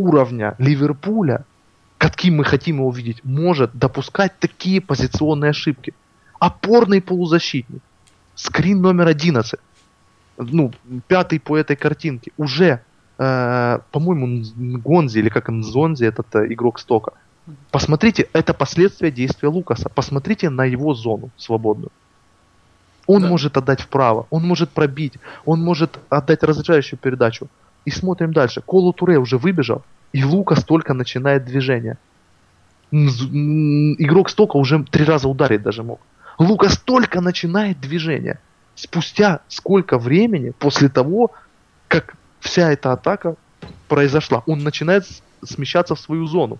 уровня 0.00 0.54
Ливерпуля, 0.58 1.44
каким 1.98 2.36
мы 2.36 2.44
хотим 2.44 2.76
его 2.76 2.88
увидеть, 2.88 3.24
может 3.24 3.70
допускать 3.74 4.38
такие 4.38 4.80
позиционные 4.80 5.50
ошибки? 5.50 5.94
Опорный 6.38 7.02
полузащитник, 7.02 7.82
скрин 8.34 8.80
номер 8.80 9.08
11, 9.08 9.60
ну, 10.38 10.72
пятый 11.06 11.38
по 11.38 11.56
этой 11.56 11.76
картинке, 11.76 12.32
уже, 12.38 12.80
э, 13.18 13.78
по-моему, 13.90 14.42
Гонзи, 14.78 15.18
или 15.18 15.28
как 15.28 15.48
он, 15.48 15.62
Зонзи, 15.62 16.04
этот 16.04 16.34
э, 16.34 16.46
игрок 16.52 16.78
стока, 16.78 17.12
Посмотрите, 17.70 18.28
это 18.32 18.54
последствия 18.54 19.10
действия 19.10 19.48
Лукаса. 19.48 19.88
Посмотрите 19.88 20.50
на 20.50 20.64
его 20.64 20.94
зону 20.94 21.30
свободную. 21.36 21.90
Он 23.06 23.22
да. 23.22 23.28
может 23.28 23.56
отдать 23.56 23.80
вправо, 23.80 24.26
он 24.30 24.46
может 24.46 24.70
пробить, 24.70 25.14
он 25.44 25.60
может 25.60 25.98
отдать 26.10 26.42
разряжающую 26.44 26.98
передачу. 26.98 27.48
И 27.84 27.90
смотрим 27.90 28.32
дальше. 28.32 28.60
Колу 28.60 28.92
Туре 28.92 29.18
уже 29.18 29.38
выбежал, 29.38 29.82
и 30.12 30.24
Лукас 30.24 30.64
только 30.64 30.94
начинает 30.94 31.44
движение. 31.44 31.98
Игрок 32.90 34.30
стока 34.30 34.58
уже 34.58 34.84
три 34.84 35.04
раза 35.04 35.28
ударить 35.28 35.62
даже 35.62 35.82
мог. 35.82 36.00
Лукас 36.38 36.78
только 36.78 37.20
начинает 37.20 37.80
движение. 37.80 38.38
Спустя 38.74 39.40
сколько 39.48 39.98
времени 39.98 40.50
после 40.58 40.88
того, 40.88 41.32
как 41.88 42.16
вся 42.40 42.72
эта 42.72 42.92
атака 42.92 43.36
произошла, 43.88 44.42
он 44.46 44.62
начинает 44.62 45.06
смещаться 45.44 45.94
в 45.94 46.00
свою 46.00 46.26
зону. 46.26 46.58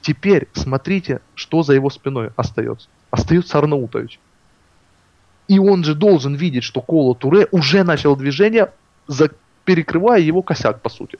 Теперь 0.00 0.48
смотрите, 0.52 1.20
что 1.34 1.62
за 1.62 1.74
его 1.74 1.90
спиной 1.90 2.30
остается. 2.36 2.88
Остается 3.10 3.58
Арнаутович. 3.58 4.18
И 5.48 5.58
он 5.58 5.82
же 5.84 5.94
должен 5.94 6.34
видеть, 6.34 6.64
что 6.64 6.80
Коло 6.80 7.14
Туре 7.14 7.48
уже 7.50 7.82
начал 7.82 8.16
движение, 8.16 8.70
за, 9.06 9.30
перекрывая 9.68 10.18
его 10.18 10.40
косяк, 10.40 10.80
по 10.80 10.88
сути. 10.88 11.18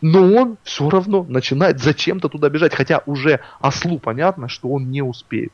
Но 0.00 0.32
он 0.32 0.56
все 0.62 0.88
равно 0.88 1.26
начинает 1.28 1.78
зачем-то 1.78 2.30
туда 2.30 2.48
бежать, 2.48 2.74
хотя 2.74 3.02
уже 3.04 3.40
ослу 3.60 3.98
понятно, 3.98 4.48
что 4.48 4.70
он 4.70 4.90
не 4.90 5.02
успеет. 5.02 5.52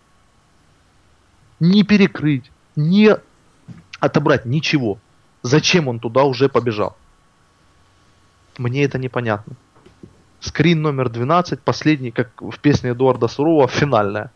Не 1.58 1.82
перекрыть, 1.82 2.52
не 2.76 3.16
отобрать 3.98 4.46
ничего. 4.46 4.98
Зачем 5.42 5.88
он 5.88 5.98
туда 5.98 6.22
уже 6.22 6.48
побежал? 6.48 6.96
Мне 8.56 8.84
это 8.84 8.98
непонятно. 8.98 9.56
Скрин 10.38 10.82
номер 10.82 11.08
12, 11.08 11.60
последний, 11.60 12.12
как 12.12 12.40
в 12.40 12.56
песне 12.60 12.90
Эдуарда 12.90 13.26
Сурова, 13.26 13.66
финальная. 13.66 14.30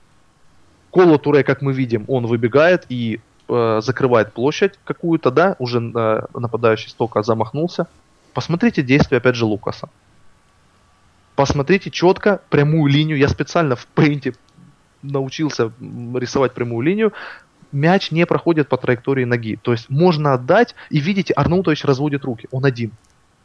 Коло 0.91 1.21
Туре, 1.21 1.45
как 1.45 1.63
мы 1.63 1.73
видим, 1.73 2.05
он 2.09 2.27
выбегает 2.27 2.85
и 2.89 3.21
э, 3.51 3.81
закрывает 3.83 4.33
площадь 4.33 4.79
какую-то, 4.85 5.31
да, 5.31 5.57
уже 5.59 5.79
э, 5.79 6.23
нападающий 6.35 6.91
стока 6.91 7.23
замахнулся. 7.23 7.87
Посмотрите 8.33 8.83
действия, 8.83 9.19
опять 9.19 9.35
же, 9.35 9.45
Лукаса. 9.45 9.89
Посмотрите 11.35 11.91
четко 11.91 12.41
прямую 12.49 12.93
линию. 12.93 13.19
Я 13.19 13.29
специально 13.29 13.77
в 13.77 13.87
пейнте 13.87 14.35
научился 15.03 15.73
рисовать 16.15 16.53
прямую 16.53 16.83
линию. 16.83 17.13
Мяч 17.73 18.11
не 18.11 18.27
проходит 18.27 18.69
по 18.69 18.77
траектории 18.77 19.25
ноги. 19.25 19.57
То 19.57 19.73
есть 19.73 19.89
можно 19.89 20.35
отдать, 20.35 20.75
и 20.91 21.01
видите, 21.01 21.33
Арнаутович 21.35 21.85
разводит 21.85 22.25
руки. 22.25 22.49
Он 22.51 22.65
один. 22.65 22.93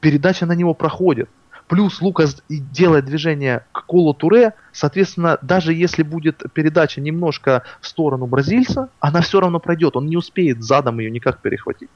Передача 0.02 0.46
на 0.46 0.54
него 0.54 0.74
проходит. 0.74 1.30
Плюс 1.68 2.00
Лукас 2.00 2.44
делает 2.48 3.06
движение 3.06 3.66
к 3.72 3.86
Колу 3.86 4.14
Туре, 4.14 4.54
соответственно, 4.72 5.40
даже 5.42 5.74
если 5.74 6.04
будет 6.04 6.44
передача 6.54 7.02
немножко 7.02 7.64
в 7.82 7.88
сторону 7.88 8.28
бразильца, 8.28 8.90
она 9.00 9.22
все 9.22 9.40
равно 9.40 9.60
пройдет, 9.60 9.96
он 9.96 10.06
не 10.06 10.16
успеет 10.16 10.64
задом 10.64 11.00
ее 11.00 11.10
никак 11.10 11.42
перехватить. 11.42 11.90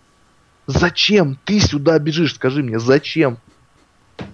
Зачем 0.65 1.37
ты 1.45 1.59
сюда 1.59 1.99
бежишь, 1.99 2.35
скажи 2.35 2.63
мне, 2.63 2.79
зачем? 2.79 3.37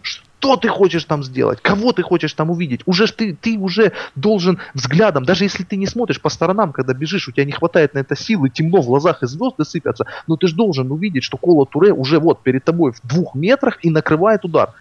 Что 0.02 0.56
ты 0.56 0.70
хочешь 0.70 1.04
там 1.04 1.24
сделать? 1.24 1.60
Кого 1.62 1.92
ты 1.92 2.02
хочешь 2.02 2.34
там 2.34 2.50
увидеть? 2.50 2.82
Уже 2.86 3.08
ты, 3.08 3.34
ты 3.34 3.58
уже 3.58 3.92
должен 4.16 4.60
взглядом, 4.74 5.26
даже 5.26 5.44
если 5.44 5.64
ты 5.64 5.76
не 5.76 5.88
смотришь 5.88 6.22
по 6.22 6.30
сторонам, 6.30 6.72
когда 6.72 6.94
бежишь, 6.94 7.28
у 7.28 7.32
тебя 7.32 7.46
не 7.46 7.52
хватает 7.52 7.94
на 7.94 8.00
это 8.00 8.16
силы, 8.16 8.50
темно 8.50 8.82
в 8.82 8.86
глазах 8.86 9.24
и 9.24 9.28
звезды 9.28 9.66
сыпятся, 9.66 10.06
но 10.28 10.38
ты 10.38 10.48
же 10.48 10.56
должен 10.56 10.92
увидеть, 10.92 11.24
что 11.24 11.38
Кола 11.38 11.66
Туре 11.66 11.92
уже 11.92 12.20
вот 12.20 12.42
перед 12.44 12.64
тобой 12.64 12.94
в 12.94 13.06
двух 13.06 13.36
метрах 13.36 13.80
и 13.84 13.90
накрывает 13.90 14.46
удар. 14.46 14.74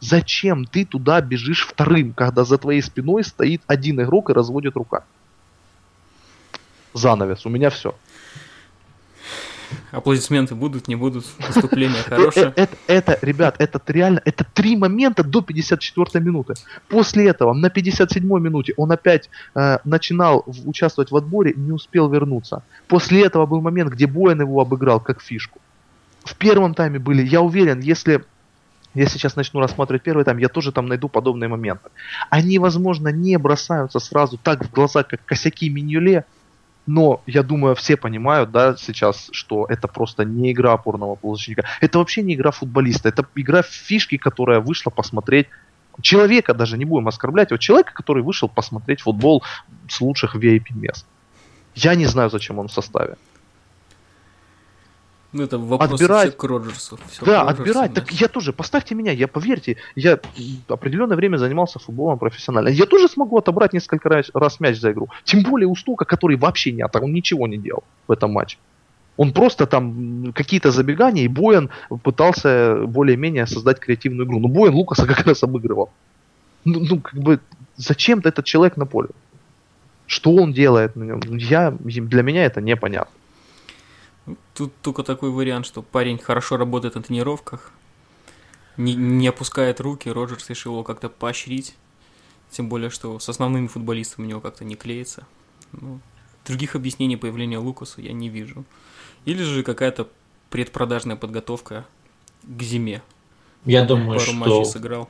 Зачем 0.00 0.64
ты 0.64 0.84
туда 0.84 1.20
бежишь 1.20 1.66
вторым, 1.66 2.12
когда 2.14 2.44
за 2.44 2.56
твоей 2.58 2.82
спиной 2.82 3.22
стоит 3.22 3.62
один 3.66 4.00
игрок 4.00 4.30
и 4.30 4.32
разводит 4.32 4.76
рука? 4.76 5.04
Занавес, 6.94 7.44
у 7.46 7.50
меня 7.50 7.70
все. 7.70 7.94
Аплодисменты 9.92 10.54
будут, 10.54 10.88
не 10.88 10.96
будут, 10.96 11.24
выступление 11.38 12.02
хорошее. 12.02 12.52
Это, 12.56 12.76
это, 12.86 13.18
ребят, 13.22 13.56
это 13.58 13.80
реально, 13.86 14.20
это 14.24 14.44
три 14.44 14.76
момента 14.76 15.22
до 15.22 15.42
54 15.42 16.24
минуты. 16.24 16.54
После 16.88 17.28
этого, 17.28 17.52
на 17.52 17.70
57 17.70 18.24
минуте, 18.24 18.74
он 18.76 18.90
опять 18.90 19.30
э, 19.54 19.78
начинал 19.84 20.44
участвовать 20.64 21.10
в 21.10 21.16
отборе, 21.16 21.54
не 21.54 21.72
успел 21.72 22.08
вернуться. 22.08 22.62
После 22.88 23.24
этого 23.24 23.46
был 23.46 23.60
момент, 23.60 23.92
где 23.92 24.06
Боин 24.06 24.40
его 24.40 24.60
обыграл 24.60 25.00
как 25.00 25.20
фишку. 25.20 25.60
В 26.24 26.36
первом 26.36 26.74
тайме 26.74 26.98
были, 26.98 27.22
я 27.22 27.40
уверен, 27.40 27.80
если 27.80 28.24
я 28.94 29.06
сейчас 29.06 29.36
начну 29.36 29.60
рассматривать 29.60 30.02
первый 30.02 30.24
тайм, 30.24 30.38
я 30.38 30.48
тоже 30.48 30.72
там 30.72 30.86
найду 30.86 31.08
подобные 31.08 31.48
моменты. 31.48 31.90
Они, 32.28 32.58
возможно, 32.58 33.08
не 33.08 33.38
бросаются 33.38 34.00
сразу 34.00 34.36
так 34.36 34.64
в 34.64 34.70
глаза, 34.70 35.02
как 35.02 35.24
косяки 35.24 35.68
Миньоле, 35.68 36.24
но 36.86 37.22
я 37.26 37.42
думаю, 37.42 37.76
все 37.76 37.96
понимают, 37.96 38.50
да, 38.50 38.76
сейчас, 38.76 39.28
что 39.32 39.66
это 39.68 39.86
просто 39.86 40.24
не 40.24 40.50
игра 40.50 40.72
опорного 40.72 41.14
полузащитника. 41.14 41.68
Это 41.80 41.98
вообще 41.98 42.22
не 42.22 42.34
игра 42.34 42.50
футболиста, 42.50 43.08
это 43.08 43.24
игра 43.36 43.62
фишки, 43.62 44.16
которая 44.16 44.60
вышла 44.60 44.90
посмотреть 44.90 45.46
человека, 46.02 46.54
даже 46.54 46.78
не 46.78 46.84
будем 46.84 47.08
оскорблять, 47.08 47.50
вот 47.50 47.60
человека, 47.60 47.92
который 47.94 48.22
вышел 48.22 48.48
посмотреть 48.48 49.02
футбол 49.02 49.44
с 49.88 50.00
лучших 50.00 50.34
VIP 50.34 50.74
мест. 50.74 51.06
Я 51.74 51.94
не 51.94 52.06
знаю, 52.06 52.30
зачем 52.30 52.58
он 52.58 52.68
в 52.68 52.72
составе. 52.72 53.16
Ну, 55.32 55.44
это 55.44 55.58
вопрос 55.58 55.92
отбирать. 55.92 56.36
к 56.36 56.44
Роджерсу. 56.44 56.98
Все 57.08 57.24
да, 57.24 57.44
Роджерсу, 57.44 57.62
отбирать. 57.62 57.94
Так 57.94 58.10
я 58.12 58.26
тоже, 58.26 58.52
поставьте 58.52 58.94
меня, 58.96 59.12
я 59.12 59.28
поверьте, 59.28 59.76
я 59.94 60.18
определенное 60.68 61.16
время 61.16 61.36
занимался 61.36 61.78
футболом 61.78 62.18
профессионально. 62.18 62.68
Я 62.68 62.86
тоже 62.86 63.08
смогу 63.08 63.38
отобрать 63.38 63.72
несколько 63.72 64.08
раз, 64.08 64.30
раз 64.34 64.58
мяч 64.58 64.80
за 64.80 64.90
игру. 64.90 65.08
Тем 65.24 65.42
более 65.42 65.68
у 65.68 65.76
Стука, 65.76 66.04
который 66.04 66.36
вообще 66.36 66.72
не 66.72 66.84
он 66.84 67.12
ничего 67.12 67.46
не 67.46 67.58
делал 67.58 67.84
в 68.08 68.12
этом 68.12 68.32
матче. 68.32 68.58
Он 69.16 69.32
просто 69.32 69.66
там 69.66 70.32
какие-то 70.32 70.70
забегания, 70.70 71.24
и 71.24 71.28
Боян 71.28 71.70
пытался 72.02 72.86
более-менее 72.86 73.46
создать 73.46 73.78
креативную 73.78 74.26
игру. 74.26 74.40
Но 74.40 74.48
Боян 74.48 74.74
Лукаса 74.74 75.06
как 75.14 75.26
раз 75.26 75.42
обыгрывал. 75.42 75.90
Ну, 76.64 76.80
ну 76.80 77.00
как 77.00 77.20
бы, 77.20 77.38
зачем-то 77.76 78.28
этот 78.28 78.44
человек 78.46 78.76
на 78.76 78.86
поле? 78.86 79.10
Что 80.06 80.34
он 80.34 80.52
делает 80.52 80.96
на 80.96 81.04
нем? 81.04 81.20
Я, 81.36 81.70
для 81.70 82.22
меня 82.22 82.44
это 82.44 82.60
непонятно. 82.60 83.14
Тут 84.54 84.72
только 84.82 85.02
такой 85.02 85.30
вариант, 85.30 85.66
что 85.66 85.82
парень 85.82 86.18
хорошо 86.18 86.56
работает 86.56 86.94
на 86.94 87.02
тренировках, 87.02 87.72
не, 88.76 88.94
не 88.94 89.28
опускает 89.28 89.80
руки, 89.80 90.08
Роджерс 90.08 90.48
решил 90.48 90.72
его 90.72 90.84
как-то 90.84 91.08
поощрить. 91.08 91.74
Тем 92.50 92.68
более, 92.68 92.90
что 92.90 93.18
с 93.18 93.28
основными 93.28 93.66
футболистами 93.68 94.26
у 94.26 94.28
него 94.28 94.40
как-то 94.40 94.64
не 94.64 94.74
клеится. 94.74 95.26
Ну, 95.72 96.00
других 96.46 96.74
объяснений 96.74 97.16
появления 97.16 97.58
Лукаса 97.58 98.00
я 98.00 98.12
не 98.12 98.28
вижу. 98.28 98.64
Или 99.24 99.42
же 99.42 99.62
какая-то 99.62 100.08
предпродажная 100.50 101.16
подготовка 101.16 101.86
к 102.42 102.62
зиме. 102.62 103.02
Я 103.64 103.84
думаю, 103.84 104.18
Пару 104.18 104.20
что 104.20 104.32
матчей 104.32 104.64
сыграл. 104.64 105.08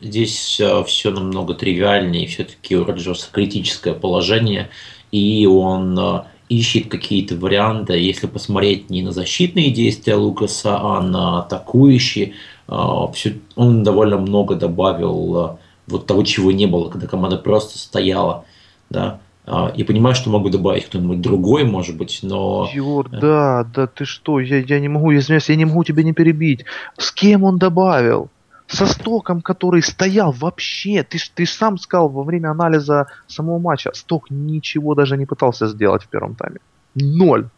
здесь 0.00 0.60
э, 0.60 0.84
все 0.84 1.10
намного 1.10 1.54
тривиальнее. 1.54 2.26
Все-таки 2.26 2.76
у 2.76 2.84
Роджерса 2.84 3.30
критическое 3.32 3.94
положение, 3.94 4.70
и 5.12 5.46
он 5.46 5.98
э, 5.98 6.24
ищет 6.58 6.88
какие-то 6.88 7.34
варианты. 7.36 7.94
Если 7.94 8.26
посмотреть 8.26 8.90
не 8.90 9.02
на 9.02 9.12
защитные 9.12 9.70
действия 9.70 10.16
Лукаса, 10.16 10.78
а 10.80 11.00
на 11.00 11.40
атакующие, 11.40 12.32
э, 12.68 12.72
всё- 13.14 13.30
он 13.56 13.82
довольно 13.82 14.18
много 14.18 14.54
добавил 14.54 15.36
э, 15.36 15.56
вот 15.88 16.06
того, 16.06 16.22
чего 16.22 16.52
не 16.52 16.66
было, 16.66 16.88
когда 16.90 17.06
команда 17.06 17.36
просто 17.36 17.78
стояла. 17.78 18.44
Да? 18.90 19.18
А, 19.46 19.72
И 19.76 19.82
понимаю, 19.84 20.14
что 20.14 20.30
могу 20.30 20.50
добавить 20.50 20.84
кто-нибудь 20.86 21.20
другой, 21.20 21.64
может 21.64 21.96
быть, 21.96 22.20
но... 22.22 22.68
Юр, 22.72 23.08
да, 23.10 23.66
да 23.74 23.86
ты 23.86 24.04
что, 24.04 24.38
я, 24.38 24.58
я 24.58 24.78
не 24.80 24.88
могу, 24.88 25.12
извиняюсь, 25.12 25.48
я 25.48 25.56
не 25.56 25.64
могу 25.64 25.82
тебя 25.84 26.04
не 26.04 26.12
перебить. 26.12 26.64
С 26.96 27.10
кем 27.10 27.42
он 27.42 27.58
добавил? 27.58 28.28
Со 28.72 28.86
Стоком, 28.86 29.42
который 29.42 29.82
стоял 29.82 30.32
вообще. 30.32 31.02
Ты, 31.02 31.18
ж- 31.18 31.30
ты 31.34 31.44
ж 31.44 31.50
сам 31.50 31.76
сказал 31.78 32.08
во 32.08 32.22
время 32.22 32.50
анализа 32.50 33.06
самого 33.26 33.58
матча. 33.58 33.90
Сток 33.94 34.30
ничего 34.30 34.94
даже 34.94 35.16
не 35.18 35.26
пытался 35.26 35.66
сделать 35.66 36.04
в 36.04 36.08
первом 36.08 36.34
тайме. 36.34 36.58
Ноль. 36.94 37.48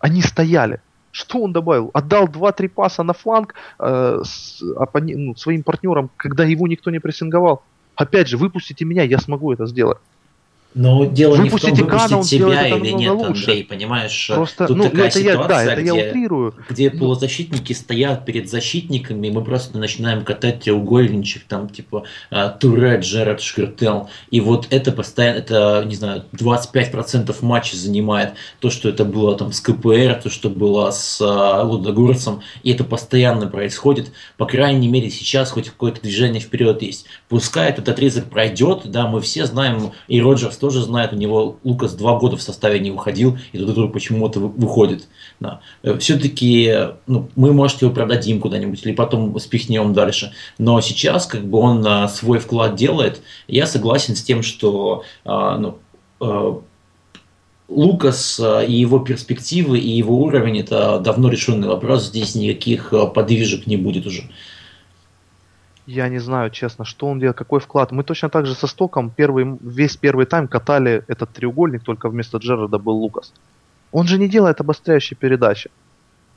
Они 0.00 0.22
стояли. 0.22 0.80
Что 1.10 1.40
он 1.42 1.52
добавил? 1.52 1.90
Отдал 1.92 2.26
2-3 2.28 2.68
паса 2.68 3.02
на 3.02 3.12
фланг 3.12 3.54
э, 3.78 4.20
с 4.24 4.62
оппони- 4.76 5.16
ну, 5.16 5.36
своим 5.36 5.62
партнерам, 5.62 6.10
когда 6.16 6.44
его 6.44 6.66
никто 6.66 6.90
не 6.90 6.98
прессинговал. 6.98 7.62
Опять 7.94 8.28
же, 8.28 8.36
выпустите 8.38 8.84
меня, 8.84 9.02
я 9.02 9.18
смогу 9.18 9.52
это 9.52 9.66
сделать. 9.66 9.98
Но 10.74 11.06
дело 11.06 11.36
не 11.36 11.48
в 11.48 11.52
том, 11.58 11.70
Выпустите 11.72 11.82
выпустить 11.84 12.24
себя 12.24 12.68
или 12.68 12.90
нет, 12.92 13.12
лучше. 13.14 13.40
Андрей, 13.46 13.64
понимаешь? 13.64 14.30
Просто, 14.32 14.66
Тут 14.66 14.76
ну, 14.76 14.84
такая 14.84 15.08
это 15.08 15.18
я, 15.18 15.36
да, 15.36 15.42
ситуация, 15.44 15.72
это 15.72 15.80
я 15.80 15.92
где- 15.92 16.08
утрирую. 16.10 16.54
где 16.68 16.90
Ну. 16.90 16.98
полузащитники 17.00 17.72
стоят 17.72 18.24
перед 18.26 18.50
защитниками, 18.50 19.26
и 19.26 19.30
мы 19.30 19.42
просто 19.42 19.78
начинаем 19.78 20.24
катать 20.24 20.60
треугольничек, 20.60 21.44
там, 21.48 21.68
типа, 21.70 22.04
а, 22.30 22.50
Туре, 22.50 22.98
Джерард, 23.00 23.40
Шкиртел. 23.40 24.10
И 24.30 24.40
вот 24.40 24.66
это 24.70 24.92
постоянно, 24.92 25.38
это, 25.38 25.84
не 25.86 25.96
знаю, 25.96 26.24
25% 26.32 27.42
матча 27.42 27.74
занимает. 27.76 28.34
То, 28.60 28.68
что 28.70 28.88
это 28.90 29.04
было 29.04 29.36
там 29.36 29.52
с 29.52 29.60
КПР, 29.60 30.20
то, 30.22 30.28
что 30.30 30.50
было 30.50 30.90
с 30.90 31.18
а, 31.20 31.62
Лудогорцем, 31.62 32.42
и 32.62 32.72
это 32.72 32.84
постоянно 32.84 33.46
происходит. 33.46 34.12
По 34.36 34.44
крайней 34.46 34.88
мере, 34.88 35.08
сейчас 35.10 35.50
хоть 35.50 35.70
какое-то 35.70 36.02
движение 36.02 36.40
вперед 36.40 36.82
есть. 36.82 37.06
Пускай 37.28 37.70
этот 37.70 37.88
отрезок 37.88 38.26
пройдет, 38.26 38.82
да, 38.84 39.06
мы 39.08 39.20
все 39.22 39.46
знаем, 39.46 39.92
и 40.08 40.20
Роджерс 40.20 40.57
тоже 40.58 40.82
знает, 40.82 41.12
у 41.12 41.16
него 41.16 41.56
Лукас 41.64 41.94
два 41.94 42.18
года 42.18 42.36
в 42.36 42.42
составе 42.42 42.78
не 42.78 42.90
выходил, 42.90 43.38
и 43.52 43.58
тут 43.58 43.70
вдруг 43.70 43.92
почему-то 43.92 44.40
вы- 44.40 44.48
выходит. 44.48 45.08
Да. 45.40 45.60
Все-таки 45.98 46.74
ну, 47.06 47.28
мы, 47.36 47.52
может, 47.52 47.82
его 47.82 47.92
продадим 47.92 48.40
куда-нибудь 48.40 48.84
или 48.84 48.92
потом 48.92 49.38
спихнем 49.38 49.92
дальше. 49.92 50.32
Но 50.58 50.80
сейчас 50.80 51.26
как 51.26 51.44
бы 51.44 51.58
он 51.58 51.86
а, 51.86 52.08
свой 52.08 52.38
вклад 52.38 52.74
делает. 52.74 53.22
Я 53.46 53.66
согласен 53.66 54.16
с 54.16 54.22
тем, 54.22 54.42
что 54.42 55.04
а, 55.24 55.58
ну, 55.58 55.78
а, 56.20 56.60
Лукас 57.68 58.40
и 58.66 58.72
его 58.72 58.98
перспективы, 58.98 59.78
и 59.78 59.90
его 59.90 60.22
уровень– 60.22 60.58
это 60.60 60.98
давно 61.00 61.28
решенный 61.28 61.68
вопрос. 61.68 62.06
Здесь 62.06 62.34
никаких 62.34 62.92
а, 62.92 63.06
подвижек 63.06 63.66
не 63.66 63.76
будет 63.76 64.06
уже. 64.06 64.24
Я 65.90 66.08
не 66.10 66.18
знаю, 66.20 66.50
честно, 66.50 66.84
что 66.84 67.06
он 67.06 67.18
делал, 67.18 67.34
какой 67.34 67.60
вклад. 67.60 67.92
Мы 67.92 68.02
точно 68.02 68.28
так 68.28 68.44
же 68.46 68.54
со 68.54 68.66
Стоком 68.66 69.10
первый, 69.16 69.56
весь 69.60 69.96
первый 69.96 70.26
тайм 70.26 70.46
катали 70.46 71.02
этот 71.08 71.30
треугольник, 71.30 71.82
только 71.82 72.10
вместо 72.10 72.36
Джерарда 72.38 72.78
был 72.78 72.96
Лукас. 72.96 73.32
Он 73.92 74.06
же 74.06 74.18
не 74.18 74.28
делает 74.28 74.60
обостряющие 74.60 75.16
передачи. 75.16 75.70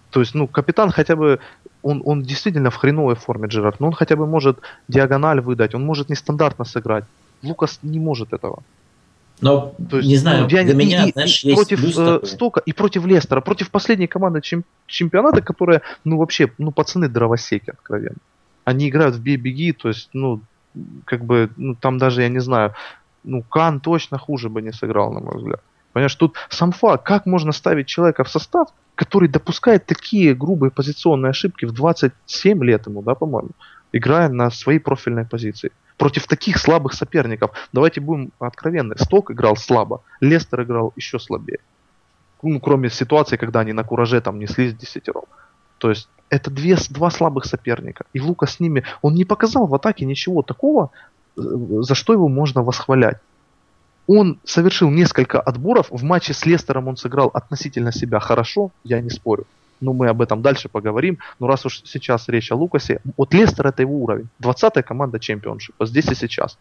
То 0.09 0.21
есть, 0.21 0.35
ну, 0.35 0.47
капитан 0.47 0.89
хотя 0.91 1.15
бы, 1.17 1.39
он, 1.83 2.01
он 2.05 2.21
действительно 2.21 2.69
в 2.69 2.75
хреновой 2.75 3.15
форме 3.15 3.47
Джерард, 3.49 3.79
но 3.81 3.87
он 3.87 3.93
хотя 3.93 4.15
бы 4.15 4.25
может 4.25 4.57
диагональ 4.87 5.41
выдать, 5.41 5.75
он 5.75 5.85
может 5.85 6.09
нестандартно 6.09 6.63
сыграть. 6.65 7.03
Лукас 7.43 7.79
не 7.83 7.99
может 7.99 8.31
этого. 8.33 8.59
Но, 9.41 9.73
То 9.89 9.97
есть, 9.97 10.07
не 10.09 10.15
знаю, 10.17 10.43
ну, 10.43 10.49
я 10.49 10.63
для 10.63 10.75
меня, 10.75 11.05
и- 11.05 11.09
и 11.09 11.11
знаешь, 11.11 11.43
есть 11.43 11.55
против 11.57 11.97
э. 11.97 12.25
Стока 12.25 12.61
и 12.65 12.73
против 12.73 13.05
Лестера, 13.05 13.41
против 13.41 13.69
последней 13.69 14.07
команды 14.07 14.39
чем- 14.41 14.63
чемпионата, 14.87 15.41
которая, 15.41 15.81
ну 16.05 16.17
вообще, 16.17 16.51
ну 16.57 16.71
пацаны 16.71 17.09
дровосеки, 17.09 17.71
откровенно. 17.71 18.17
Они 18.63 18.89
играют 18.89 19.15
в 19.15 19.21
бей-беги, 19.21 19.73
то 19.73 19.87
есть, 19.87 20.09
ну, 20.13 20.41
как 21.05 21.23
бы, 21.25 21.49
ну 21.57 21.75
там 21.75 21.97
даже, 21.97 22.21
я 22.21 22.29
не 22.29 22.39
знаю, 22.39 22.73
ну 23.23 23.43
Кан 23.43 23.79
точно 23.79 24.17
хуже 24.17 24.49
бы 24.49 24.61
не 24.61 24.71
сыграл, 24.71 25.13
на 25.13 25.19
мой 25.19 25.37
взгляд. 25.37 25.61
Понимаешь, 25.93 26.15
тут 26.15 26.37
сам 26.49 26.71
факт, 26.71 27.05
как 27.05 27.25
можно 27.25 27.51
ставить 27.51 27.87
человека 27.87 28.23
в 28.23 28.29
состав, 28.29 28.69
который 28.95 29.27
допускает 29.27 29.85
такие 29.85 30.33
грубые 30.33 30.71
позиционные 30.71 31.31
ошибки 31.31 31.65
в 31.65 31.71
27 31.73 32.63
лет 32.63 32.87
ему, 32.87 33.01
да, 33.01 33.15
по-моему, 33.15 33.49
играя 33.91 34.29
на 34.29 34.51
своей 34.51 34.79
профильной 34.79 35.25
позиции. 35.25 35.71
Против 35.97 36.27
таких 36.27 36.57
слабых 36.57 36.93
соперников. 36.93 37.51
Давайте 37.73 37.99
будем 38.01 38.31
откровенны. 38.39 38.95
Сток 38.97 39.31
играл 39.31 39.55
слабо, 39.57 40.01
Лестер 40.21 40.63
играл 40.63 40.93
еще 40.95 41.19
слабее. 41.19 41.59
Ну, 42.41 42.59
кроме 42.59 42.89
ситуации, 42.89 43.37
когда 43.37 43.59
они 43.59 43.73
на 43.73 43.83
кураже 43.83 44.21
там 44.21 44.39
неслись 44.39 44.73
десятером. 44.73 45.25
То 45.77 45.89
есть 45.89 46.09
это 46.31 46.49
две, 46.49 46.77
два 46.89 47.11
слабых 47.11 47.45
соперника. 47.45 48.05
И 48.13 48.21
Лука 48.21 48.47
с 48.47 48.59
ними, 48.59 48.83
он 49.01 49.13
не 49.13 49.25
показал 49.25 49.67
в 49.67 49.75
атаке 49.75 50.05
ничего 50.05 50.41
такого, 50.41 50.89
э, 51.37 51.41
за 51.81 51.93
что 51.93 52.13
его 52.13 52.29
можно 52.29 52.63
восхвалять. 52.63 53.17
Он 54.07 54.39
совершил 54.45 54.89
несколько 54.89 55.39
отборов. 55.39 55.87
В 55.91 56.03
матче 56.03 56.33
с 56.33 56.45
Лестером 56.45 56.87
он 56.87 56.97
сыграл 56.97 57.29
относительно 57.33 57.91
себя 57.91 58.19
хорошо, 58.19 58.71
я 58.83 59.01
не 59.01 59.09
спорю. 59.09 59.45
Но 59.81 59.93
мы 59.93 60.07
об 60.07 60.21
этом 60.21 60.41
дальше 60.41 60.69
поговорим. 60.69 61.19
Но 61.39 61.47
раз 61.47 61.65
уж 61.65 61.81
сейчас 61.83 62.29
речь 62.29 62.51
о 62.51 62.55
Лукасе, 62.55 63.01
вот 63.17 63.33
Лестер 63.33 63.67
это 63.67 63.81
его 63.81 63.95
уровень. 63.95 64.29
20-я 64.41 64.83
команда 64.83 65.19
чемпионшипа, 65.19 65.85
здесь 65.85 66.07
и 66.07 66.15
сейчас. 66.15 66.57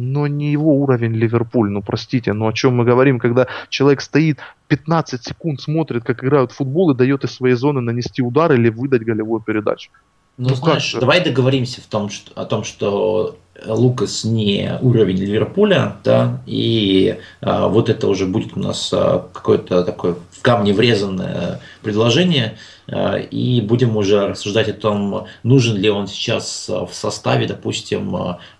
Но 0.00 0.28
не 0.28 0.52
его 0.52 0.76
уровень 0.76 1.12
Ливерпуль, 1.12 1.70
ну 1.70 1.82
простите, 1.82 2.32
ну 2.32 2.46
о 2.46 2.52
чем 2.52 2.76
мы 2.76 2.84
говорим, 2.84 3.18
когда 3.18 3.48
человек 3.68 4.00
стоит 4.00 4.38
15 4.68 5.24
секунд, 5.24 5.60
смотрит, 5.60 6.04
как 6.04 6.22
играют 6.22 6.52
в 6.52 6.54
футбол 6.54 6.92
и 6.92 6.96
дает 6.96 7.24
из 7.24 7.32
своей 7.32 7.56
зоны 7.56 7.80
нанести 7.80 8.22
удар 8.22 8.52
или 8.52 8.68
выдать 8.68 9.02
голевую 9.02 9.40
передачу. 9.40 9.90
Ну, 10.38 10.50
Ну, 10.50 10.54
знаешь, 10.54 10.92
как? 10.92 11.00
давай 11.00 11.22
договоримся 11.22 11.80
в 11.80 11.86
том, 11.86 12.08
что, 12.10 12.30
о 12.40 12.44
том, 12.44 12.62
что 12.62 13.36
Лукас 13.66 14.22
не 14.22 14.78
уровень 14.80 15.16
Ливерпуля, 15.16 15.96
да, 16.04 16.40
и 16.46 17.18
а, 17.40 17.66
вот 17.66 17.88
это 17.88 18.06
уже 18.06 18.26
будет 18.26 18.56
у 18.56 18.60
нас 18.60 18.92
а, 18.92 19.28
какое-то 19.32 19.82
такое 19.82 20.14
в 20.30 20.42
камне 20.42 20.72
врезанное 20.72 21.60
предложение, 21.82 22.56
а, 22.86 23.16
и 23.16 23.60
будем 23.60 23.96
уже 23.96 24.28
рассуждать 24.28 24.68
о 24.68 24.74
том, 24.74 25.26
нужен 25.42 25.76
ли 25.76 25.90
он 25.90 26.06
сейчас 26.06 26.68
в 26.68 26.90
составе, 26.92 27.48
допустим, 27.48 28.10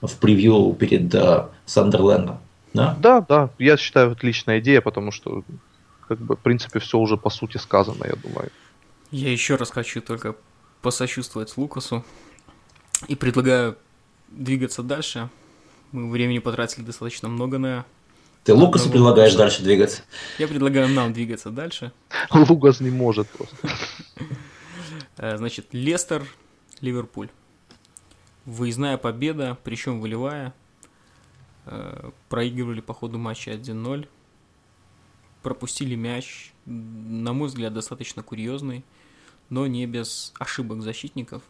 в 0.00 0.16
превью 0.20 0.76
перед 0.78 1.14
а, 1.14 1.50
Сандерлендом. 1.64 2.40
Да? 2.74 2.96
Да, 3.00 3.20
да, 3.20 3.50
я 3.58 3.76
считаю, 3.76 4.10
отличная 4.12 4.58
идея, 4.58 4.80
потому 4.80 5.12
что, 5.12 5.44
как 6.08 6.18
бы, 6.18 6.34
в 6.34 6.40
принципе, 6.40 6.80
все 6.80 6.98
уже 6.98 7.16
по 7.16 7.30
сути 7.30 7.56
сказано, 7.56 8.04
я 8.04 8.14
думаю. 8.16 8.50
Я 9.12 9.30
еще 9.30 9.54
раз 9.54 9.70
хочу 9.70 10.00
только 10.02 10.34
посочувствовать 10.82 11.56
Лукасу 11.56 12.04
и 13.06 13.14
предлагаю 13.14 13.76
двигаться 14.28 14.82
дальше. 14.82 15.28
Мы 15.92 16.10
времени 16.10 16.38
потратили 16.38 16.84
достаточно 16.84 17.28
много 17.28 17.58
на... 17.58 17.86
Ты 18.44 18.54
Лукасу 18.54 18.86
Одного 18.86 18.92
предлагаешь 18.92 19.32
Лукаса. 19.32 19.38
дальше 19.44 19.62
двигаться? 19.62 20.02
Я 20.38 20.48
предлагаю 20.48 20.88
нам 20.88 21.12
двигаться 21.12 21.50
дальше. 21.50 21.92
Лугас 22.30 22.80
не 22.80 22.90
может 22.90 23.28
просто. 23.30 23.56
Э, 25.20 25.36
Значит, 25.36 25.68
Лестер, 25.72 26.24
Ливерпуль. 26.80 27.28
Выездная 28.44 28.96
победа, 28.98 29.58
причем 29.64 30.00
волевая. 30.00 30.54
Э, 31.66 32.10
Проигрывали 32.28 32.80
по 32.80 32.94
ходу 32.94 33.18
матча 33.18 33.50
1-0. 33.50 34.06
Пропустили 35.42 35.96
мяч, 35.96 36.52
на 36.66 37.32
мой 37.32 37.48
взгляд, 37.48 37.74
достаточно 37.74 38.22
курьезный, 38.22 38.84
но 39.50 39.66
не 39.66 39.86
без 39.86 40.32
ошибок 40.38 40.82
защитников. 40.82 41.42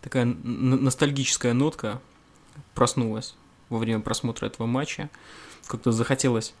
Такая 0.00 0.24
ностальгическая 0.24 1.54
нотка 1.54 2.00
проснулась 2.74 3.34
во 3.68 3.78
время 3.78 4.00
просмотра 4.00 4.46
этого 4.46 4.66
матча. 4.66 5.08
Как-то 5.66 5.92
захотелось 5.92 6.54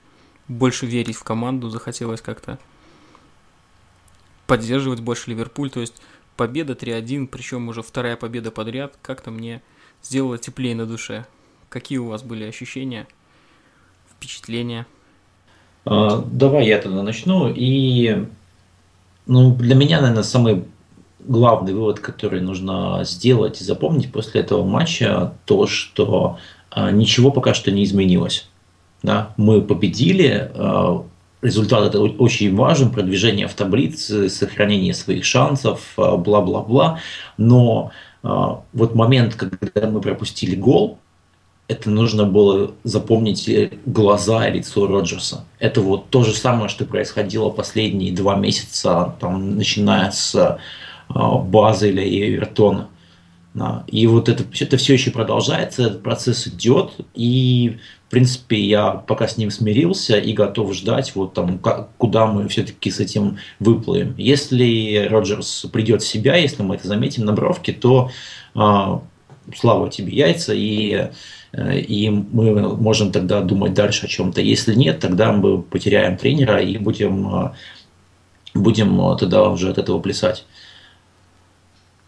больше 0.48 0.86
верить 0.86 1.16
в 1.16 1.24
команду, 1.24 1.68
захотелось 1.68 2.20
как-то 2.20 2.58
поддерживать 4.46 5.00
больше 5.00 5.30
Ливерпуль. 5.30 5.70
То 5.70 5.80
есть 5.80 6.00
победа 6.36 6.72
3-1, 6.72 7.26
причем 7.26 7.68
уже 7.68 7.82
вторая 7.82 8.16
победа 8.16 8.50
подряд, 8.50 8.96
как-то 9.02 9.30
мне 9.30 9.62
сделала 10.02 10.38
теплее 10.38 10.74
на 10.74 10.86
душе. 10.86 11.26
Какие 11.68 11.98
у 11.98 12.08
вас 12.08 12.22
были 12.22 12.44
ощущения, 12.44 13.06
впечатления? 14.10 14.86
А, 15.84 16.18
Давай 16.18 16.66
я 16.66 16.78
тогда 16.78 17.02
начну. 17.02 17.52
И 17.52 18.26
ну, 19.26 19.54
для 19.54 19.74
меня, 19.74 20.00
наверное, 20.00 20.22
самый 20.22 20.64
главный 21.26 21.72
вывод, 21.72 22.00
который 22.00 22.40
нужно 22.40 23.00
сделать 23.04 23.60
и 23.60 23.64
запомнить 23.64 24.12
после 24.12 24.42
этого 24.42 24.64
матча, 24.64 25.32
то, 25.46 25.66
что 25.66 26.38
а, 26.70 26.90
ничего 26.90 27.30
пока 27.30 27.54
что 27.54 27.70
не 27.70 27.84
изменилось. 27.84 28.48
Да? 29.02 29.32
Мы 29.36 29.62
победили, 29.62 30.50
а, 30.54 31.04
результат 31.40 31.86
это 31.86 32.00
очень 32.00 32.54
важен, 32.54 32.90
продвижение 32.90 33.48
в 33.48 33.54
таблице, 33.54 34.28
сохранение 34.28 34.94
своих 34.94 35.24
шансов, 35.24 35.80
а, 35.96 36.16
бла-бла-бла. 36.16 36.98
Но 37.36 37.90
вот 38.72 38.94
момент, 38.94 39.34
когда 39.34 39.86
мы 39.90 40.00
пропустили 40.00 40.56
гол, 40.56 40.98
это 41.66 41.90
нужно 41.90 42.24
было 42.24 42.72
запомнить 42.84 43.48
глаза 43.86 44.48
и 44.48 44.58
лицо 44.58 44.86
Роджерса. 44.86 45.44
Это 45.58 45.80
вот 45.80 46.10
то 46.10 46.22
же 46.22 46.34
самое, 46.34 46.68
что 46.68 46.84
происходило 46.84 47.50
последние 47.50 48.12
два 48.12 48.36
месяца, 48.36 49.16
там, 49.20 49.56
начиная 49.56 50.10
с 50.10 50.58
Базеля 51.08 52.02
и 52.04 52.30
Эвертона. 52.30 52.88
И 53.86 54.06
вот 54.08 54.28
это, 54.28 54.44
это 54.60 54.76
все 54.76 54.94
еще 54.94 55.12
продолжается, 55.12 55.84
этот 55.84 56.02
процесс 56.02 56.48
идет, 56.48 56.90
и, 57.14 57.78
в 58.08 58.10
принципе, 58.10 58.58
я 58.58 58.90
пока 58.90 59.28
с 59.28 59.36
ним 59.36 59.52
смирился 59.52 60.18
и 60.18 60.32
готов 60.32 60.74
ждать, 60.74 61.14
вот 61.14 61.34
там, 61.34 61.58
как, 61.58 61.90
куда 61.96 62.26
мы 62.26 62.48
все-таки 62.48 62.90
с 62.90 62.98
этим 62.98 63.38
выплывем. 63.60 64.16
Если 64.18 65.06
Роджерс 65.08 65.66
придет 65.72 66.02
в 66.02 66.06
себя, 66.06 66.34
если 66.34 66.64
мы 66.64 66.74
это 66.74 66.88
заметим 66.88 67.26
на 67.26 67.32
бровке, 67.32 67.72
то 67.72 68.10
э, 68.56 68.98
слава 69.54 69.88
тебе 69.88 70.12
яйца, 70.12 70.52
и, 70.52 70.90
э, 70.90 71.12
и 71.56 72.10
мы 72.10 72.76
можем 72.76 73.12
тогда 73.12 73.40
думать 73.40 73.74
дальше 73.74 74.06
о 74.06 74.08
чем-то. 74.08 74.40
Если 74.40 74.74
нет, 74.74 75.00
тогда 75.00 75.32
мы 75.32 75.62
потеряем 75.62 76.16
тренера 76.16 76.60
и 76.60 76.78
будем, 76.78 77.46
э, 77.46 77.50
будем 78.54 79.16
тогда 79.18 79.48
уже 79.48 79.70
от 79.70 79.78
этого 79.78 80.00
плясать. 80.00 80.44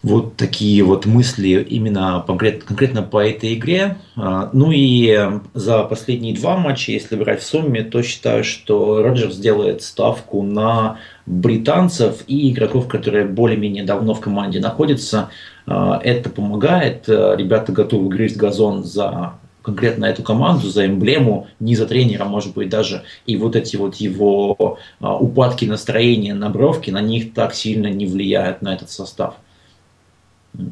Вот 0.07 0.37
такие 0.37 0.85
вот 0.85 1.05
мысли 1.05 1.67
именно 1.69 2.23
конкрет, 2.25 2.63
конкретно 2.63 3.03
по 3.03 3.27
этой 3.27 3.55
игре. 3.55 3.97
А, 4.15 4.51
ну 4.53 4.71
и 4.71 5.41
за 5.53 5.83
последние 5.83 6.33
два 6.37 6.57
матча, 6.57 6.93
если 6.93 7.17
брать 7.17 7.43
в 7.43 7.47
сумме, 7.47 7.83
то 7.83 8.03
считаю, 8.03 8.45
что 8.45 9.03
Роджерс 9.03 9.35
сделает 9.35 9.83
ставку 9.83 10.45
на 10.45 10.99
британцев 11.27 12.23
и 12.29 12.53
игроков, 12.53 12.87
которые 12.87 13.25
более-менее 13.25 13.83
давно 13.83 14.15
в 14.15 14.21
команде 14.21 14.61
находятся. 14.61 15.31
А, 15.67 16.01
это 16.03 16.31
помогает. 16.31 17.09
Ребята 17.09 17.73
готовы 17.73 18.09
грызть 18.09 18.37
газон 18.37 18.85
за 18.85 19.35
конкретно 19.67 20.05
эту 20.05 20.23
команду, 20.23 20.69
за 20.69 20.87
эмблему, 20.87 21.49
не 21.59 21.75
за 21.75 21.87
тренера, 21.87 22.25
может 22.25 22.55
быть, 22.55 22.69
даже. 22.69 23.03
И 23.27 23.37
вот 23.37 23.57
эти 23.57 23.75
вот 23.75 23.97
его 23.97 24.79
а, 25.01 25.17
упадки 25.17 25.65
настроения 25.65 26.35
на 26.35 26.51
бровки, 26.51 26.91
на 26.93 27.01
них 27.01 27.35
так 27.35 27.53
сильно 27.53 27.89
не 27.89 28.07
влияют 28.07 28.63
на 28.63 28.75
этот 28.75 28.91
состав. 28.91 29.35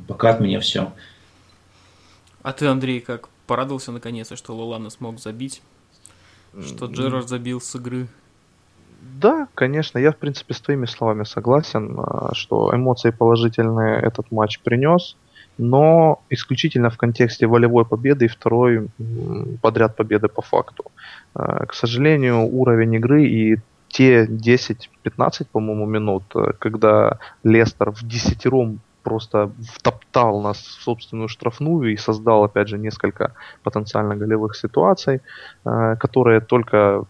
Пока 0.07 0.31
от 0.31 0.41
меня 0.41 0.61
все. 0.61 0.93
А 2.43 2.53
ты, 2.53 2.67
Андрей, 2.67 3.01
как 3.01 3.29
порадовался 3.49 3.91
наконец-то, 3.91 4.37
что 4.37 4.55
Лолана 4.55 4.91
смог 4.91 5.19
забить? 5.19 5.61
Что 6.65 6.87
Джерард 6.87 7.29
забил 7.29 7.61
с 7.61 7.75
игры? 7.75 8.07
Да, 9.21 9.49
конечно, 9.55 9.99
я 9.99 10.13
в 10.13 10.17
принципе 10.17 10.55
с 10.55 10.61
твоими 10.61 10.87
словами 10.87 11.25
согласен, 11.25 11.99
а, 11.99 12.35
что 12.35 12.75
эмоции 12.75 13.11
положительные 13.11 14.01
этот 14.01 14.31
матч 14.31 14.61
принес, 14.61 15.17
но 15.59 16.23
исключительно 16.31 16.91
в 16.91 16.97
контексте 16.97 17.47
волевой 17.47 17.85
победы 17.85 18.25
и 18.25 18.29
второй 18.29 18.89
подряд 19.63 19.97
победы 19.97 20.29
по 20.29 20.43
факту. 20.43 20.85
А, 21.35 21.67
к 21.67 21.75
сожалению, 21.75 22.47
уровень 22.47 22.95
игры 22.95 23.25
и 23.25 23.59
те 23.89 24.27
10-15, 24.27 25.47
по-моему, 25.53 25.87
минут, 25.87 26.25
э, 26.35 26.53
когда 26.59 27.19
Лестер 27.45 27.93
в 27.93 28.03
десятером 28.03 28.81
просто 29.05 29.51
втоптал 29.75 30.41
нас 30.43 30.59
в 30.59 30.83
собственную 30.83 31.29
штрафную 31.29 31.93
и 31.93 31.97
создал, 31.97 32.45
опять 32.45 32.69
же, 32.69 32.79
несколько 32.79 33.33
потенциально 33.63 34.17
голевых 34.17 34.57
ситуаций, 34.57 35.21
э, 35.65 35.97
которые 36.01 36.41
только 36.41 37.05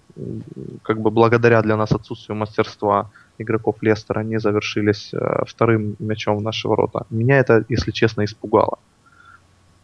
как 0.82 1.00
бы 1.00 1.10
благодаря 1.10 1.62
для 1.62 1.76
нас 1.76 1.92
отсутствию 1.92 2.36
мастерства 2.36 3.10
игроков 3.38 3.76
Лестера 3.82 4.24
не 4.24 4.40
завершились 4.40 5.14
э, 5.14 5.44
вторым 5.46 5.96
мячом 5.98 6.36
в 6.38 6.42
наши 6.42 6.68
ворота. 6.68 7.06
Меня 7.10 7.38
это, 7.38 7.64
если 7.70 7.92
честно, 7.92 8.24
испугало. 8.24 8.78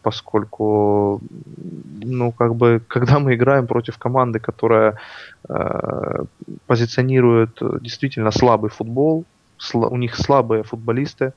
Поскольку, 0.03 1.21
ну, 2.03 2.31
как 2.31 2.55
бы, 2.55 2.81
когда 2.87 3.19
мы 3.19 3.33
играем 3.33 3.67
против 3.67 3.97
команды, 3.97 4.39
которая 4.39 4.93
э, 5.49 6.25
позиционирует 6.67 7.61
действительно 7.81 8.31
слабый 8.31 8.69
футбол, 8.69 9.25
сла- 9.57 9.89
у 9.89 9.97
них 9.97 10.15
слабые 10.15 10.63
футболисты, 10.63 11.33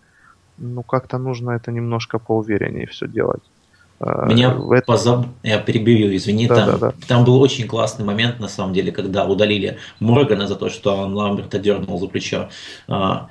ну 0.59 0.82
как-то 0.82 1.18
нужно 1.18 1.52
это 1.52 1.70
немножко 1.72 2.18
поувереннее 2.18 2.86
все 2.86 3.09
делать. 3.09 3.42
Э, 4.00 4.26
Меня 4.28 4.57
это... 4.72 4.84
позаб... 4.86 5.26
Я 5.42 5.59
перебью, 5.59 6.14
извини, 6.14 6.46
да, 6.46 6.55
там, 6.55 6.66
да, 6.66 6.78
да. 6.78 6.94
там 7.07 7.24
был 7.24 7.40
очень 7.40 7.66
классный 7.66 8.05
момент, 8.05 8.40
на 8.40 8.48
самом 8.48 8.74
деле, 8.74 8.92
когда 8.92 9.24
удалили 9.24 9.78
Моргана 10.00 10.46
за 10.46 10.57
то, 10.57 10.68
что 10.68 10.96
он 10.96 11.14
Ламберта 11.14 11.59
дернул 11.59 11.98
за 11.98 12.07
плечо 12.07 12.48
а, 12.88 13.28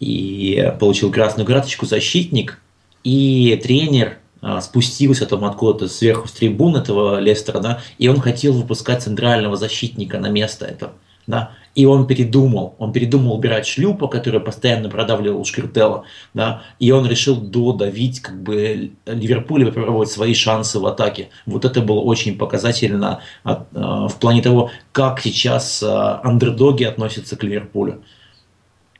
и 0.00 0.72
получил 0.80 1.12
красную 1.12 1.46
карточку 1.46 1.86
защитник, 1.86 2.60
и 3.02 3.60
тренер 3.62 4.18
а, 4.40 4.60
спустился 4.60 5.26
там 5.26 5.44
откуда-то 5.44 5.88
сверху 5.88 6.28
с 6.28 6.32
трибун 6.32 6.76
этого 6.76 7.18
Лестера, 7.18 7.60
да, 7.60 7.80
и 7.98 8.08
он 8.08 8.20
хотел 8.20 8.52
выпускать 8.52 9.02
центрального 9.02 9.56
защитника 9.56 10.18
на 10.18 10.30
место 10.30 10.66
этого 10.66 10.92
да, 11.26 11.52
и 11.74 11.86
он 11.86 12.06
передумал, 12.06 12.74
он 12.78 12.92
передумал 12.92 13.34
убирать 13.34 13.66
шлюпа, 13.66 14.08
который 14.08 14.40
постоянно 14.40 14.88
продавливал 14.88 15.44
Шкиртела, 15.44 16.04
да, 16.32 16.62
и 16.78 16.90
он 16.92 17.06
решил 17.06 17.36
додавить 17.36 18.20
как 18.20 18.40
бы 18.42 18.92
Ливерпуль 19.06 19.62
и 19.62 19.66
попробовать 19.66 20.10
свои 20.10 20.34
шансы 20.34 20.78
в 20.78 20.86
атаке. 20.86 21.30
Вот 21.46 21.64
это 21.64 21.80
было 21.80 22.00
очень 22.00 22.38
показательно 22.38 23.20
от, 23.42 23.66
э, 23.74 23.80
в 23.80 24.14
плане 24.20 24.42
того, 24.42 24.70
как 24.92 25.20
сейчас 25.20 25.82
э, 25.82 25.86
андердоги 26.22 26.84
относятся 26.84 27.36
к 27.36 27.42
Ливерпулю. 27.42 28.02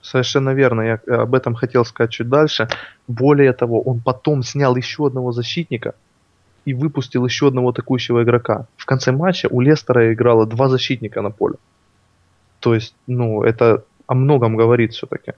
Совершенно 0.02 0.50
верно, 0.50 0.82
я 0.82 1.00
об 1.22 1.34
этом 1.34 1.54
хотел 1.54 1.84
сказать 1.84 2.10
чуть 2.10 2.28
дальше. 2.28 2.68
Более 3.08 3.52
того, 3.52 3.80
он 3.80 4.00
потом 4.00 4.42
снял 4.42 4.76
еще 4.76 5.06
одного 5.06 5.32
защитника 5.32 5.94
и 6.66 6.74
выпустил 6.74 7.24
еще 7.24 7.48
одного 7.48 7.70
атакующего 7.70 8.22
игрока. 8.22 8.66
В 8.76 8.84
конце 8.84 9.12
матча 9.12 9.48
у 9.50 9.60
Лестера 9.60 10.12
играло 10.12 10.46
два 10.46 10.68
защитника 10.68 11.22
на 11.22 11.30
поле. 11.30 11.54
То 12.64 12.74
есть, 12.74 12.94
ну, 13.06 13.42
это 13.42 13.84
о 14.06 14.14
многом 14.14 14.56
говорит 14.56 14.94
все-таки. 14.94 15.32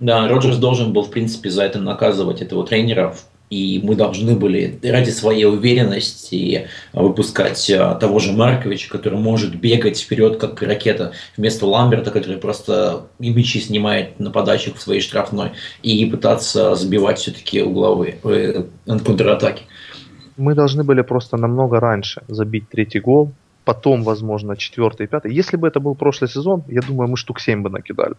Да, 0.00 0.26
Роджерс 0.26 0.56
должен 0.56 0.92
был, 0.92 1.04
в 1.04 1.10
принципе, 1.10 1.48
за 1.48 1.62
это 1.62 1.78
наказывать 1.78 2.42
этого 2.42 2.66
тренера, 2.66 3.14
и 3.48 3.80
мы 3.84 3.94
должны 3.94 4.34
были 4.34 4.80
ради 4.82 5.10
своей 5.10 5.44
уверенности 5.44 6.66
выпускать 6.92 7.70
а, 7.70 7.94
того 7.94 8.18
же 8.18 8.32
Марковича, 8.32 8.90
который 8.90 9.20
может 9.20 9.54
бегать 9.54 10.00
вперед 10.00 10.38
как 10.38 10.60
ракета, 10.62 11.12
вместо 11.36 11.64
Ламберта, 11.64 12.10
который 12.10 12.38
просто 12.38 13.06
мячи 13.20 13.60
снимает 13.60 14.18
на 14.18 14.32
подачах 14.32 14.74
в 14.74 14.80
своей 14.80 15.00
штрафной, 15.00 15.50
и 15.84 16.04
пытаться 16.06 16.74
сбивать 16.74 17.20
все-таки 17.20 17.62
угловые 17.62 18.18
э, 18.24 18.64
контратаки. 18.84 19.62
Мы 20.36 20.56
должны 20.56 20.82
были 20.82 21.02
просто 21.02 21.36
намного 21.36 21.78
раньше 21.78 22.22
забить 22.26 22.68
третий 22.68 22.98
гол, 22.98 23.30
потом, 23.64 24.02
возможно, 24.02 24.56
четвертый, 24.56 25.06
пятый. 25.06 25.32
Если 25.32 25.56
бы 25.56 25.68
это 25.68 25.80
был 25.80 25.94
прошлый 25.94 26.28
сезон, 26.28 26.62
я 26.68 26.80
думаю, 26.80 27.08
мы 27.08 27.16
штук 27.16 27.40
7 27.40 27.62
бы 27.62 27.70
накидали. 27.70 28.14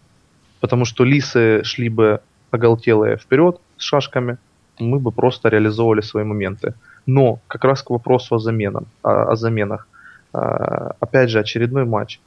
Потому 0.60 0.86
что 0.86 1.04
лисы 1.04 1.64
шли 1.64 1.89
бы 1.89 2.20
оголтелые 2.52 3.18
вперед 3.18 3.60
с 3.78 3.84
шашками, 3.84 4.38
мы 4.80 5.00
бы 5.00 5.12
просто 5.12 5.50
реализовывали 5.50 6.02
свои 6.02 6.24
моменты. 6.24 6.74
Но 7.06 7.39
как 7.48 7.64
раз 7.64 7.82
к 7.82 7.89
вопросу 7.89 8.36
о, 8.36 8.39
заменах, 8.39 8.84
о, 9.04 9.32
о 9.32 9.36
заменах. 9.36 9.88
А, 10.34 10.96
опять 11.00 11.30
же, 11.30 11.39
очередной 11.39 11.86
матч. 11.86 12.20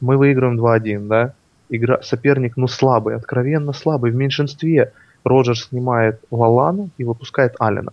Мы 0.00 0.16
выигрываем 0.16 0.58
2-1, 0.60 1.08
да? 1.08 1.34
Игра, 1.70 2.02
соперник, 2.02 2.56
ну, 2.56 2.66
слабый, 2.66 3.16
откровенно 3.16 3.72
слабый. 3.72 4.10
В 4.10 4.14
меньшинстве 4.14 4.92
Роджерс 5.24 5.68
снимает 5.68 6.20
Лалана 6.30 6.90
и 6.98 7.04
выпускает 7.04 7.54
Алина. 7.58 7.92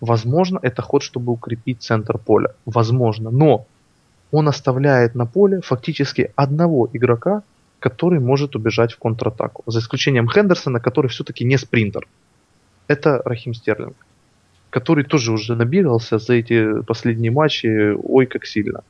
Возможно, 0.00 0.58
это 0.60 0.82
ход, 0.82 1.02
чтобы 1.02 1.32
укрепить 1.32 1.80
центр 1.80 2.18
поля. 2.18 2.50
Возможно. 2.66 3.30
Но 3.30 3.66
он 4.32 4.48
оставляет 4.48 5.14
на 5.14 5.26
поле 5.26 5.60
фактически 5.60 6.32
одного 6.34 6.88
игрока, 6.92 7.42
который 7.78 8.18
может 8.18 8.56
убежать 8.56 8.92
в 8.92 8.98
контратаку. 8.98 9.62
За 9.66 9.78
исключением 9.78 10.28
Хендерсона, 10.28 10.80
который 10.80 11.08
все-таки 11.08 11.44
не 11.44 11.58
спринтер. 11.58 12.08
Это 12.88 13.22
Рахим 13.24 13.54
Стерлинг, 13.54 13.94
который 14.70 15.04
тоже 15.04 15.32
уже 15.32 15.54
набегался 15.54 16.18
за 16.18 16.34
эти 16.34 16.82
последние 16.82 17.30
матчи, 17.30 17.94
ой, 18.02 18.26
как 18.26 18.46
сильно. 18.46 18.82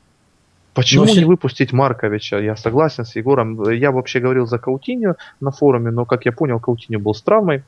Почему 0.75 1.05
но 1.05 1.13
не 1.13 1.25
выпустить 1.25 1.73
Марковича? 1.73 2.39
Я 2.39 2.57
согласен 2.57 3.05
с 3.05 3.17
Егором. 3.17 3.71
Я 3.71 3.91
вообще 3.91 4.21
говорил 4.21 4.47
за 4.47 4.59
Каутиню 4.59 5.17
на 5.41 5.51
форуме, 5.51 5.91
но, 5.91 6.07
как 6.07 6.25
я 6.25 6.33
понял, 6.33 6.61
Каутиню 6.61 6.99
был 6.99 7.15
с 7.15 7.21
травмой. 7.21 7.63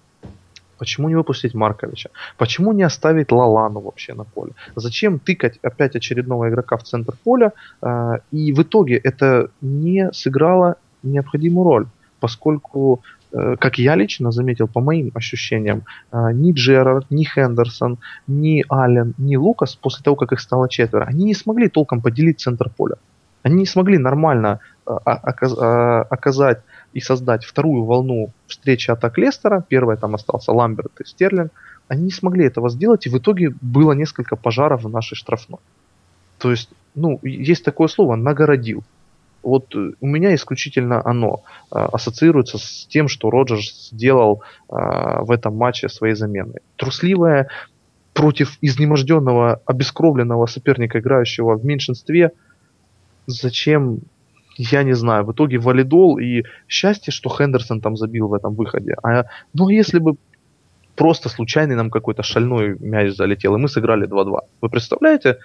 Почему 0.79 1.09
не 1.09 1.15
выпустить 1.15 1.55
Марковича? 1.55 2.11
Почему 2.37 2.73
не 2.73 2.83
оставить 2.83 3.33
Лалану 3.33 3.81
вообще 3.81 4.15
на 4.15 4.25
поле? 4.25 4.53
Зачем 4.77 5.19
тыкать 5.19 5.59
опять 5.63 5.97
очередного 5.97 6.49
игрока 6.49 6.77
в 6.77 6.83
центр 6.83 7.15
поля? 7.25 7.53
Э, 7.83 8.19
и 8.33 8.53
в 8.53 8.63
итоге 8.63 8.97
это 8.97 9.51
не 9.61 10.13
сыграло 10.13 10.77
необходимую 11.03 11.65
роль, 11.65 11.87
поскольку 12.21 13.03
э, 13.33 13.57
как 13.59 13.79
я 13.79 13.97
лично 13.97 14.33
заметил, 14.33 14.69
по 14.69 14.81
моим 14.81 15.11
ощущениям, 15.15 15.83
э, 16.13 16.33
ни 16.33 16.53
Джерард, 16.53 17.11
ни 17.11 17.25
Хендерсон, 17.25 17.99
ни 18.27 18.65
Аллен, 18.69 19.15
ни 19.19 19.37
Лукас, 19.37 19.77
после 19.77 20.03
того, 20.03 20.17
как 20.17 20.33
их 20.33 20.41
стало 20.41 20.69
четверо, 20.69 21.05
они 21.05 21.25
не 21.25 21.35
смогли 21.35 21.69
толком 21.69 22.01
поделить 22.01 22.41
центр 22.41 22.69
поля. 22.69 22.97
Они 23.43 23.57
не 23.57 23.67
смогли 23.67 23.99
нормально 23.99 24.61
оказать 24.87 26.61
и 26.95 27.01
создать 27.01 27.45
вторую 27.45 27.85
волну 27.85 28.31
встречи 28.47 28.91
атак 28.91 29.19
Лестера. 29.19 29.65
Первая 29.69 29.97
там 29.97 30.15
остался 30.15 30.53
Ламберт 30.53 31.01
и 31.01 31.05
Стерлинг. 31.05 31.53
Они 31.89 32.05
не 32.05 32.11
смогли 32.11 32.47
этого 32.47 32.71
сделать, 32.71 33.07
и 33.07 33.11
в 33.11 33.19
итоге 33.19 33.53
было 33.61 33.93
несколько 33.93 34.37
пожаров 34.37 34.85
в 34.85 34.89
нашей 34.89 35.17
штрафной. 35.17 35.61
То 36.39 36.51
есть, 36.51 36.71
ну, 36.95 37.19
есть 37.23 37.65
такое 37.65 37.89
слово 37.89 38.17
«нагородил». 38.17 38.85
Вот 39.43 39.75
э, 39.75 39.93
у 40.01 40.07
меня 40.07 40.35
исключительно 40.35 41.03
оно 41.05 41.43
э, 41.71 41.77
ассоциируется 41.77 42.59
с 42.59 42.87
тем, 42.87 43.09
что 43.09 43.29
Роджерс 43.29 43.91
сделал 43.91 44.43
э, 44.71 44.75
в 45.21 45.31
этом 45.31 45.57
матче 45.57 45.89
своей 45.89 46.15
заменой. 46.15 46.61
Трусливая 46.77 47.49
против 48.15 48.57
изнеможденного, 48.63 49.61
обескровленного 49.67 50.47
соперника, 50.47 51.01
играющего 51.01 51.59
в 51.59 51.65
меньшинстве, 51.65 52.33
зачем 53.27 54.01
я 54.57 54.83
не 54.83 54.95
знаю. 54.95 55.25
В 55.25 55.33
итоге 55.33 55.59
валидол 55.59 56.19
и 56.19 56.45
счастье, 56.69 57.13
что 57.13 57.29
Хендерсон 57.29 57.81
там 57.81 57.97
забил 57.97 58.29
в 58.29 58.35
этом 58.35 58.55
выходе. 58.55 58.97
А, 59.03 59.25
ну, 59.53 59.69
если 59.69 59.99
бы 59.99 60.17
просто 60.95 61.29
случайный 61.29 61.77
нам 61.77 61.91
какой-то 61.91 62.23
шальной 62.23 62.77
мяч 62.79 63.17
залетел, 63.17 63.57
и 63.57 63.59
мы 63.59 63.69
сыграли 63.69 64.07
2-2. 64.07 64.39
Вы 64.61 64.69
представляете, 64.69 65.39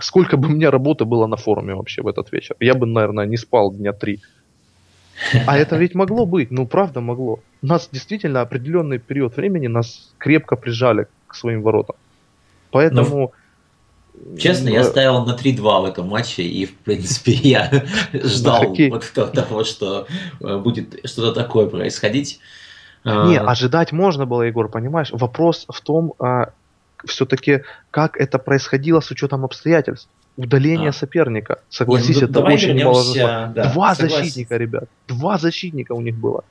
сколько 0.00 0.36
бы 0.36 0.48
у 0.48 0.50
меня 0.50 0.70
работы 0.70 1.04
было 1.04 1.26
на 1.26 1.36
форуме 1.36 1.74
вообще 1.74 2.02
в 2.02 2.08
этот 2.08 2.32
вечер? 2.32 2.56
Я 2.60 2.74
бы, 2.74 2.86
наверное, 2.86 3.26
не 3.26 3.36
спал 3.36 3.72
дня 3.72 3.92
три. 3.92 4.20
А 5.46 5.58
это 5.58 5.76
ведь 5.76 5.94
могло 5.94 6.26
быть, 6.26 6.50
ну 6.50 6.66
правда 6.66 7.00
могло. 7.00 7.40
Нас 7.62 7.88
действительно 7.92 8.40
определенный 8.40 8.98
период 8.98 9.36
времени 9.36 9.66
нас 9.66 10.14
крепко 10.18 10.56
прижали 10.56 11.06
к 11.26 11.34
своим 11.34 11.62
воротам. 11.62 11.96
Поэтому 12.70 13.32
Честно, 14.38 14.68
я 14.68 14.84
ставил 14.84 15.24
на 15.24 15.32
3-2 15.32 15.82
в 15.82 15.84
этом 15.84 16.08
матче, 16.08 16.42
и, 16.42 16.66
в 16.66 16.76
принципе, 16.76 17.32
я 17.42 17.84
ждал 18.12 18.74
вот 18.90 19.32
того, 19.32 19.64
что 19.64 20.06
э, 20.40 20.58
будет 20.58 21.00
что-то 21.04 21.32
такое 21.32 21.66
происходить. 21.66 22.40
Не, 23.04 23.38
а, 23.38 23.50
ожидать 23.50 23.92
можно 23.92 24.26
было, 24.26 24.42
Егор, 24.42 24.68
понимаешь? 24.68 25.08
Вопрос 25.12 25.64
в 25.68 25.80
том, 25.80 26.12
а, 26.18 26.50
все-таки, 27.06 27.62
как 27.90 28.20
это 28.20 28.38
происходило 28.38 29.00
с 29.00 29.10
учетом 29.10 29.44
обстоятельств. 29.44 30.08
Удаление 30.36 30.90
а. 30.90 30.92
соперника. 30.92 31.60
Согласись, 31.70 32.16
Не, 32.16 32.22
ну, 32.22 32.28
это 32.28 32.40
очень 32.40 32.74
немало. 32.74 33.04
Да, 33.14 33.72
Два 33.72 33.94
согласен. 33.94 34.18
защитника, 34.18 34.56
ребят. 34.56 34.84
Два 35.08 35.38
защитника 35.38 35.92
у 35.92 36.00
них 36.00 36.16
было. 36.16 36.44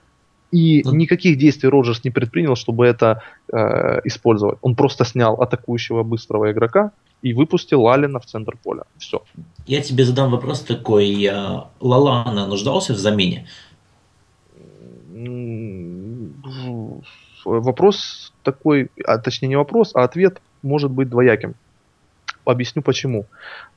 И 0.52 0.82
ну, 0.84 0.94
никаких 0.94 1.38
действий 1.38 1.70
Роджерс 1.70 2.04
не 2.04 2.10
предпринял, 2.10 2.56
чтобы 2.56 2.88
это 2.88 3.22
э, 3.54 4.02
использовать. 4.06 4.58
Он 4.62 4.76
просто 4.76 5.06
снял 5.06 5.36
атакующего 5.36 6.02
быстрого 6.02 6.52
игрока 6.52 6.92
и 7.22 7.34
выпустил 7.34 7.82
Лалина 7.82 8.20
в 8.20 8.26
центр 8.26 8.58
поля. 8.64 8.84
Все. 8.98 9.22
Я 9.66 9.82
тебе 9.82 10.06
задам 10.06 10.32
вопрос 10.32 10.62
такой. 10.62 11.26
Э, 11.26 11.64
Лалана 11.80 12.48
нуждался 12.48 12.94
в 12.94 12.98
замене? 12.98 13.48
Вопрос 17.46 18.34
такой, 18.44 18.90
а 19.06 19.18
точнее 19.18 19.50
не 19.50 19.56
вопрос, 19.56 19.92
а 19.96 20.04
ответ 20.04 20.42
может 20.62 20.92
быть 20.92 21.10
двояким. 21.10 21.56
Объясню 22.46 22.82
почему. 22.82 23.26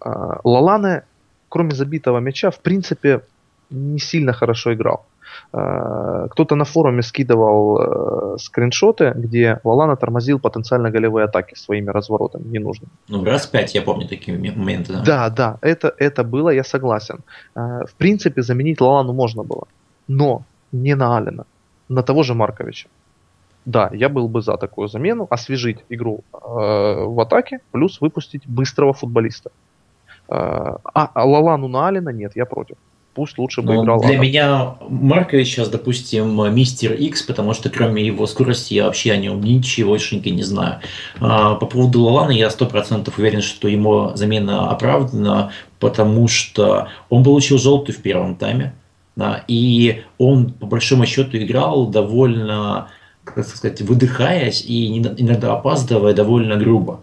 А, 0.00 0.40
Лалана, 0.44 1.04
кроме 1.48 1.72
забитого 1.72 2.18
мяча, 2.18 2.50
в 2.50 2.60
принципе, 2.60 3.22
не 3.70 3.98
сильно 3.98 4.32
хорошо 4.32 4.72
играл. 4.74 5.04
Э, 5.52 6.28
кто-то 6.30 6.54
на 6.54 6.64
форуме 6.64 7.02
скидывал 7.02 7.78
э, 7.78 8.38
скриншоты, 8.38 9.12
где 9.14 9.60
Лалана 9.64 9.96
тормозил 9.96 10.38
потенциально 10.38 10.90
голевые 10.90 11.24
атаки 11.24 11.54
своими 11.54 11.90
разворотами 11.90 12.48
ненужными. 12.48 12.90
Ну, 13.08 13.24
раз 13.24 13.46
пять, 13.46 13.74
я 13.74 13.82
помню 13.82 14.08
такие 14.08 14.38
моменты. 14.38 14.92
Да, 14.92 15.02
да, 15.02 15.28
да 15.30 15.58
это, 15.60 15.94
это 15.98 16.24
было, 16.24 16.50
я 16.50 16.64
согласен. 16.64 17.20
Э, 17.54 17.84
в 17.86 17.94
принципе, 17.96 18.42
заменить 18.42 18.80
Лалану 18.80 19.12
можно 19.12 19.42
было, 19.42 19.66
но 20.08 20.42
не 20.72 20.96
на 20.96 21.16
Алина, 21.16 21.44
на 21.88 22.02
того 22.02 22.22
же 22.22 22.34
Марковича. 22.34 22.88
Да, 23.64 23.90
я 23.92 24.08
был 24.08 24.28
бы 24.28 24.42
за 24.42 24.56
такую 24.56 24.88
замену, 24.88 25.26
освежить 25.30 25.84
игру 25.90 26.24
э, 26.32 26.38
в 26.38 27.20
атаке, 27.20 27.60
плюс 27.72 28.00
выпустить 28.00 28.46
быстрого 28.46 28.92
футболиста. 28.92 29.50
Э, 30.28 30.76
а, 30.94 31.10
а 31.14 31.24
Лалану 31.24 31.68
на 31.68 31.88
Алина 31.88 32.08
нет, 32.08 32.32
я 32.36 32.46
против 32.46 32.76
пусть 33.14 33.38
лучше 33.38 33.62
бы 33.62 33.74
Но 33.74 33.82
играл. 33.82 34.00
Для 34.00 34.10
Адам. 34.10 34.22
меня 34.22 34.74
Маркович 34.88 35.48
сейчас, 35.48 35.68
допустим, 35.68 36.54
мистер 36.54 36.92
X, 36.92 37.22
потому 37.22 37.54
что 37.54 37.70
кроме 37.70 38.04
его 38.04 38.26
скорости 38.26 38.74
я 38.74 38.86
вообще 38.86 39.12
о 39.12 39.16
нем 39.16 39.40
ничегошеньки 39.40 40.28
не 40.28 40.42
знаю. 40.42 40.80
А, 41.20 41.54
по 41.54 41.66
поводу 41.66 42.02
Лалана 42.02 42.30
я 42.30 42.50
сто 42.50 42.66
процентов 42.66 43.18
уверен, 43.18 43.42
что 43.42 43.68
ему 43.68 44.12
замена 44.14 44.70
оправдана, 44.70 45.52
потому 45.78 46.28
что 46.28 46.88
он 47.08 47.24
получил 47.24 47.58
желтый 47.58 47.94
в 47.94 48.02
первом 48.02 48.36
тайме, 48.36 48.74
да, 49.16 49.44
и 49.46 50.02
он 50.18 50.52
по 50.52 50.66
большому 50.66 51.06
счету 51.06 51.36
играл 51.36 51.86
довольно, 51.86 52.88
как 53.24 53.46
сказать, 53.46 53.82
выдыхаясь 53.82 54.64
и 54.64 54.98
иногда 54.98 55.52
опаздывая 55.52 56.14
довольно 56.14 56.56
грубо. 56.56 57.00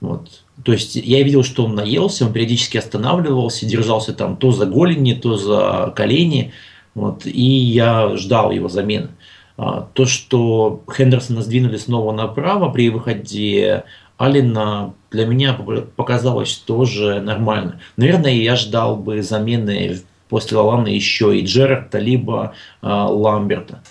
Вот. 0.00 0.43
То 0.64 0.72
есть 0.72 0.96
я 0.96 1.22
видел, 1.22 1.44
что 1.44 1.66
он 1.66 1.74
наелся, 1.74 2.26
он 2.26 2.32
периодически 2.32 2.78
останавливался, 2.78 3.66
держался 3.66 4.14
там 4.14 4.36
то 4.36 4.50
за 4.50 4.66
голени, 4.66 5.12
то 5.12 5.36
за 5.36 5.92
колени. 5.94 6.52
Вот, 6.94 7.26
и 7.26 7.42
я 7.42 8.16
ждал 8.16 8.50
его 8.50 8.68
замены. 8.68 9.10
А, 9.56 9.86
то, 9.92 10.06
что 10.06 10.82
Хендерсона 10.90 11.42
сдвинули 11.42 11.76
снова 11.76 12.12
направо 12.12 12.70
при 12.70 12.88
выходе 12.88 13.84
Алина, 14.16 14.94
для 15.10 15.26
меня 15.26 15.56
показалось 15.96 16.56
тоже 16.56 17.20
нормально. 17.20 17.80
Наверное, 17.96 18.32
я 18.32 18.56
ждал 18.56 18.96
бы 18.96 19.22
замены 19.22 20.00
после 20.28 20.56
Лалана 20.56 20.88
еще 20.88 21.38
и 21.38 21.44
Джерарда, 21.44 21.98
либо 21.98 22.54
э, 22.80 22.88
Ламберта. 22.88 23.82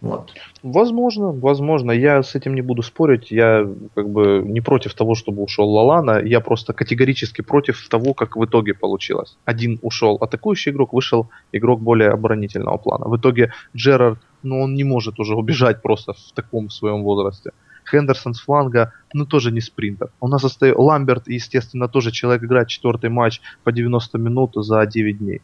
Вот. 0.00 0.32
Возможно, 0.62 1.32
возможно. 1.32 1.90
Я 1.90 2.22
с 2.22 2.36
этим 2.36 2.54
не 2.54 2.62
буду 2.62 2.82
спорить. 2.82 3.32
Я 3.32 3.68
как 3.94 4.08
бы 4.08 4.42
не 4.44 4.60
против 4.60 4.94
того, 4.94 5.14
чтобы 5.14 5.42
ушел 5.42 5.68
Лалана. 5.68 6.20
Я 6.24 6.40
просто 6.40 6.72
категорически 6.72 7.42
против 7.42 7.88
того, 7.88 8.14
как 8.14 8.36
в 8.36 8.44
итоге 8.44 8.72
получилось. 8.72 9.36
Один 9.44 9.78
ушел 9.82 10.16
атакующий 10.20 10.70
игрок, 10.70 10.92
вышел 10.92 11.28
игрок 11.52 11.80
более 11.80 12.10
оборонительного 12.10 12.76
плана. 12.76 13.08
В 13.08 13.16
итоге 13.16 13.52
Джерард, 13.76 14.20
ну 14.44 14.62
он 14.62 14.74
не 14.74 14.84
может 14.84 15.18
уже 15.18 15.34
убежать 15.34 15.82
просто 15.82 16.12
в 16.12 16.32
таком 16.32 16.70
своем 16.70 17.02
возрасте. 17.02 17.50
Хендерсон 17.90 18.34
с 18.34 18.40
фланга, 18.40 18.92
ну 19.12 19.26
тоже 19.26 19.50
не 19.50 19.60
спринтер. 19.60 20.10
У 20.20 20.28
нас 20.28 20.44
остается 20.44 20.80
Ламберт, 20.80 21.26
естественно, 21.26 21.88
тоже 21.88 22.12
человек 22.12 22.44
играет 22.44 22.68
четвертый 22.68 23.10
матч 23.10 23.40
по 23.64 23.72
90 23.72 24.18
минут 24.18 24.52
за 24.54 24.86
9 24.86 25.18
дней. 25.18 25.40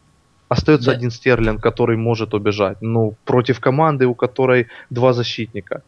Остается 0.49 0.91
да. 0.91 0.97
один 0.97 1.11
Стерлинг, 1.11 1.63
который 1.63 1.97
может 1.97 2.35
убежать. 2.35 2.79
Ну, 2.81 3.15
против 3.25 3.61
команды, 3.61 4.07
у 4.07 4.15
которой 4.15 4.69
два 4.91 5.13
защитника. 5.13 5.83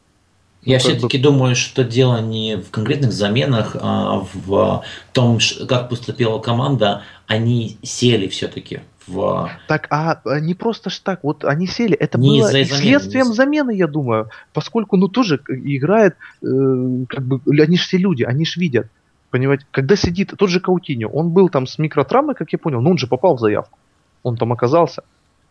Я 0.63 0.75
ну, 0.75 0.81
все-таки 0.81 1.17
бы... 1.17 1.25
думаю, 1.25 1.57
что 1.57 1.85
дело 1.85 2.21
не 2.21 2.57
в 2.57 2.71
конкретных 2.71 3.13
заменах, 3.13 3.77
а 3.81 4.27
в 4.45 4.85
том, 5.13 5.39
как 5.67 5.89
поступила 5.89 6.39
команда. 6.39 7.03
Они 7.27 7.79
сели 7.83 8.29
все-таки 8.29 8.81
в... 9.07 9.51
Так, 9.69 9.87
а, 9.91 10.21
а 10.25 10.41
не 10.41 10.55
просто 10.55 10.91
ж 10.91 10.99
так, 10.99 11.25
вот 11.25 11.45
они 11.45 11.67
сели, 11.67 11.95
это 11.95 12.19
не 12.19 12.41
было 12.41 12.51
следствием 12.51 13.33
замены, 13.33 13.35
замены, 13.35 13.71
я 13.77 13.87
думаю, 13.87 14.29
поскольку, 14.53 14.97
ну, 14.97 15.09
тоже 15.09 15.41
играет, 15.49 16.17
э, 16.43 17.05
как 17.09 17.25
бы, 17.25 17.41
они 17.47 17.77
же 17.77 17.83
все 17.85 17.97
люди, 17.97 18.25
они 18.25 18.45
же 18.45 18.61
видят, 18.61 18.89
понимаете, 19.31 19.65
когда 19.71 19.97
сидит 19.97 20.35
тот 20.37 20.51
же 20.51 20.61
Каутиньо, 20.61 21.09
он 21.09 21.31
был 21.31 21.49
там 21.49 21.67
с 21.67 21.79
микротравмой, 21.79 22.35
как 22.35 22.53
я 22.53 22.59
понял, 22.59 22.81
но 22.81 22.91
он 22.91 22.99
же 22.99 23.07
попал 23.07 23.37
в 23.37 23.41
заявку 23.41 23.79
он 24.23 24.37
там 24.37 24.53
оказался. 24.53 25.03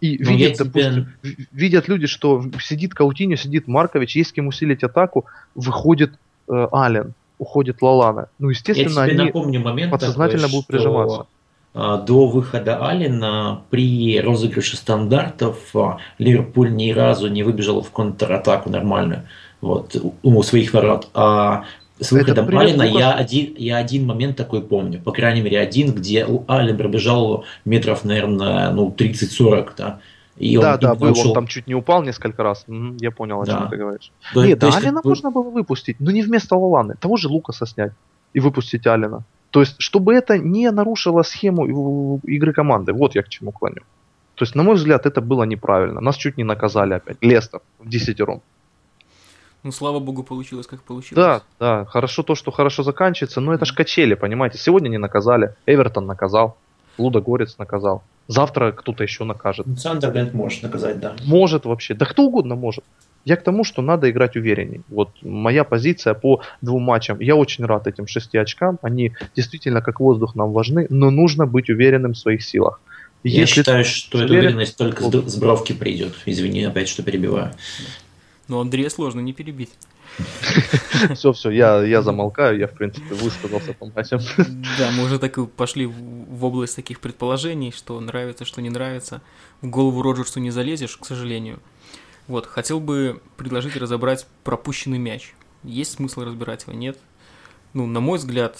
И 0.01 0.17
ну, 0.19 0.31
видят, 0.31 0.57
допустим, 0.57 1.13
видят 1.51 1.87
люди, 1.89 2.07
что 2.07 2.43
сидит 2.61 2.93
Каутиньо, 2.93 3.35
сидит 3.35 3.67
Маркович, 3.67 4.15
есть 4.15 4.33
кем 4.33 4.47
усилить 4.47 4.83
атаку, 4.83 5.25
выходит 5.55 6.13
э, 6.49 6.67
Ален, 6.71 7.13
уходит 7.37 7.81
Лалана. 7.81 8.29
Ну, 8.39 8.49
естественно, 8.49 9.03
они 9.03 9.13
напомню 9.13 9.59
момент 9.59 9.91
подсознательно 9.91 10.43
такой, 10.43 10.51
будут 10.53 10.67
прижиматься. 10.67 11.25
А, 11.73 11.97
до 11.97 12.27
выхода 12.27 12.87
Алина 12.87 13.61
при 13.69 14.19
розыгрыше 14.19 14.77
стандартов 14.77 15.57
а, 15.75 15.97
Ливерпуль 16.17 16.73
ни 16.73 16.91
разу 16.91 17.27
не 17.27 17.43
выбежал 17.43 17.83
в 17.83 17.91
контратаку 17.91 18.69
нормальную 18.69 19.23
вот, 19.61 19.95
у 20.23 20.43
своих 20.43 20.73
ворот. 20.73 21.09
А 21.13 21.65
с 21.99 22.11
выходом 22.11 22.47
это 22.47 22.59
Алина 22.59 22.83
я 22.83 23.13
один, 23.13 23.53
я 23.57 23.77
один 23.77 24.05
момент 24.05 24.37
такой 24.37 24.61
помню, 24.61 25.01
по 25.01 25.11
крайней 25.11 25.41
мере 25.41 25.59
один, 25.59 25.93
где 25.93 26.25
Алин 26.47 26.77
пробежал 26.77 27.45
метров, 27.65 28.03
наверное, 28.05 28.71
ну 28.71 28.93
30-40, 28.97 29.69
да. 29.77 29.99
И 30.37 30.57
да, 30.57 30.77
да, 30.77 30.95
был, 30.95 31.11
ушел. 31.11 31.29
он 31.29 31.33
там 31.33 31.47
чуть 31.47 31.67
не 31.67 31.75
упал 31.75 32.01
несколько 32.01 32.43
раз. 32.43 32.65
Я 33.01 33.11
понял, 33.11 33.41
о 33.41 33.45
да. 33.45 33.51
чем 33.51 33.69
ты 33.69 33.75
говоришь. 33.75 34.11
То, 34.33 34.45
Нет, 34.45 34.59
то 34.59 34.71
да, 34.71 34.77
Алина 34.77 35.01
как... 35.01 35.05
можно 35.05 35.31
было 35.31 35.49
выпустить, 35.49 35.99
но 35.99 36.11
не 36.11 36.21
вместо 36.21 36.55
Лаланы. 36.55 36.95
Того 36.97 37.17
же 37.17 37.27
Лукаса 37.27 37.65
снять 37.65 37.91
и 38.33 38.39
выпустить 38.39 38.87
Алина. 38.87 39.23
То 39.51 39.59
есть, 39.59 39.75
чтобы 39.79 40.13
это 40.13 40.37
не 40.37 40.71
нарушило 40.71 41.23
схему 41.23 42.21
игры 42.23 42.53
команды. 42.53 42.93
Вот 42.93 43.15
я 43.15 43.23
к 43.23 43.29
чему 43.29 43.51
клоню. 43.51 43.81
То 44.35 44.43
есть, 44.43 44.55
на 44.55 44.63
мой 44.63 44.75
взгляд, 44.75 45.05
это 45.05 45.19
было 45.19 45.43
неправильно. 45.43 45.99
Нас 45.99 46.15
чуть 46.15 46.37
не 46.37 46.45
наказали 46.45 46.93
опять. 46.93 47.17
Лестер 47.19 47.59
в 47.79 47.89
десятером. 47.89 48.41
Ну, 49.63 49.71
слава 49.71 49.99
богу, 49.99 50.23
получилось, 50.23 50.67
как 50.67 50.81
получилось. 50.83 51.15
Да, 51.15 51.41
да, 51.59 51.85
хорошо 51.85 52.23
то, 52.23 52.35
что 52.35 52.51
хорошо 52.51 52.83
заканчивается, 52.83 53.41
но 53.41 53.53
это 53.53 53.65
ж 53.65 53.73
качели, 53.73 54.13
понимаете. 54.13 54.57
Сегодня 54.57 54.89
не 54.89 54.97
наказали, 54.97 55.53
Эвертон 55.65 56.05
наказал, 56.05 56.57
Луда 56.97 57.19
Горец 57.19 57.57
наказал. 57.57 58.03
Завтра 58.27 58.71
кто-то 58.71 59.03
еще 59.03 59.23
накажет. 59.23 59.65
Сандерленд 59.77 60.33
может 60.33 60.63
наказать, 60.63 60.99
да. 60.99 61.15
Может 61.25 61.65
вообще, 61.65 61.93
да 61.93 62.05
кто 62.05 62.23
угодно 62.23 62.55
может. 62.55 62.83
Я 63.25 63.35
к 63.35 63.43
тому, 63.43 63.63
что 63.63 63.81
надо 63.81 64.09
играть 64.09 64.35
уверенней. 64.35 64.81
Вот 64.87 65.09
моя 65.21 65.63
позиция 65.63 66.13
по 66.13 66.41
двум 66.61 66.83
матчам. 66.83 67.19
Я 67.19 67.35
очень 67.35 67.65
рад 67.65 67.87
этим 67.87 68.07
шести 68.07 68.37
очкам. 68.37 68.79
Они 68.81 69.13
действительно 69.35 69.81
как 69.81 69.99
воздух 69.99 70.35
нам 70.35 70.51
важны, 70.51 70.87
но 70.89 71.09
нужно 71.09 71.45
быть 71.45 71.69
уверенным 71.69 72.13
в 72.13 72.17
своих 72.17 72.43
силах. 72.43 72.79
Я 73.23 73.41
Если 73.41 73.55
считаю, 73.55 73.83
что 73.83 74.23
эта 74.23 74.31
уверенность 74.31 74.77
только 74.77 75.03
с 75.03 75.35
бровки 75.35 75.73
придет. 75.73 76.13
Извини, 76.25 76.63
опять 76.63 76.87
что 76.87 77.03
перебиваю. 77.03 77.51
Но 78.49 78.59
Андрея 78.59 78.89
сложно 78.89 79.19
не 79.19 79.31
перебить. 79.31 79.69
Все, 81.13 81.31
все, 81.31 81.51
я, 81.51 81.83
я 81.83 82.01
замолкаю, 82.01 82.57
я, 82.57 82.67
в 82.67 82.73
принципе, 82.73 83.13
высказался 83.13 83.73
по 83.73 83.85
матчам. 83.85 84.19
Да, 84.77 84.89
мы 84.91 85.03
уже 85.03 85.19
так 85.19 85.37
и 85.37 85.45
пошли 85.45 85.85
в 85.85 86.43
область 86.43 86.75
таких 86.75 86.99
предположений, 86.99 87.71
что 87.71 87.99
нравится, 88.01 88.45
что 88.45 88.61
не 88.61 88.71
нравится. 88.71 89.21
В 89.61 89.67
голову 89.67 90.01
Роджерсу 90.01 90.39
не 90.39 90.49
залезешь, 90.49 90.97
к 90.97 91.05
сожалению. 91.05 91.59
Вот, 92.27 92.47
хотел 92.47 92.79
бы 92.79 93.21
предложить 93.37 93.75
разобрать 93.75 94.25
пропущенный 94.43 94.97
мяч. 94.97 95.35
Есть 95.63 95.93
смысл 95.93 96.21
разбирать 96.21 96.63
его, 96.63 96.73
нет? 96.73 96.97
Ну, 97.73 97.85
на 97.85 97.99
мой 97.99 98.17
взгляд, 98.17 98.57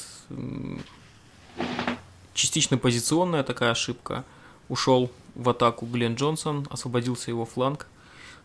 частично 2.35 2.77
позиционная 2.77 3.41
такая 3.41 3.71
ошибка. 3.71 4.23
Ушел 4.69 5.09
в 5.33 5.49
атаку 5.49 5.87
Глен 5.87 6.13
Джонсон, 6.13 6.67
освободился 6.69 7.31
его 7.31 7.45
фланг– 7.45 7.87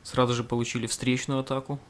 Сразу 0.05 0.35
же 0.35 0.45
получили 0.45 0.87
встречную 0.87 1.41
атаку. 1.41 1.81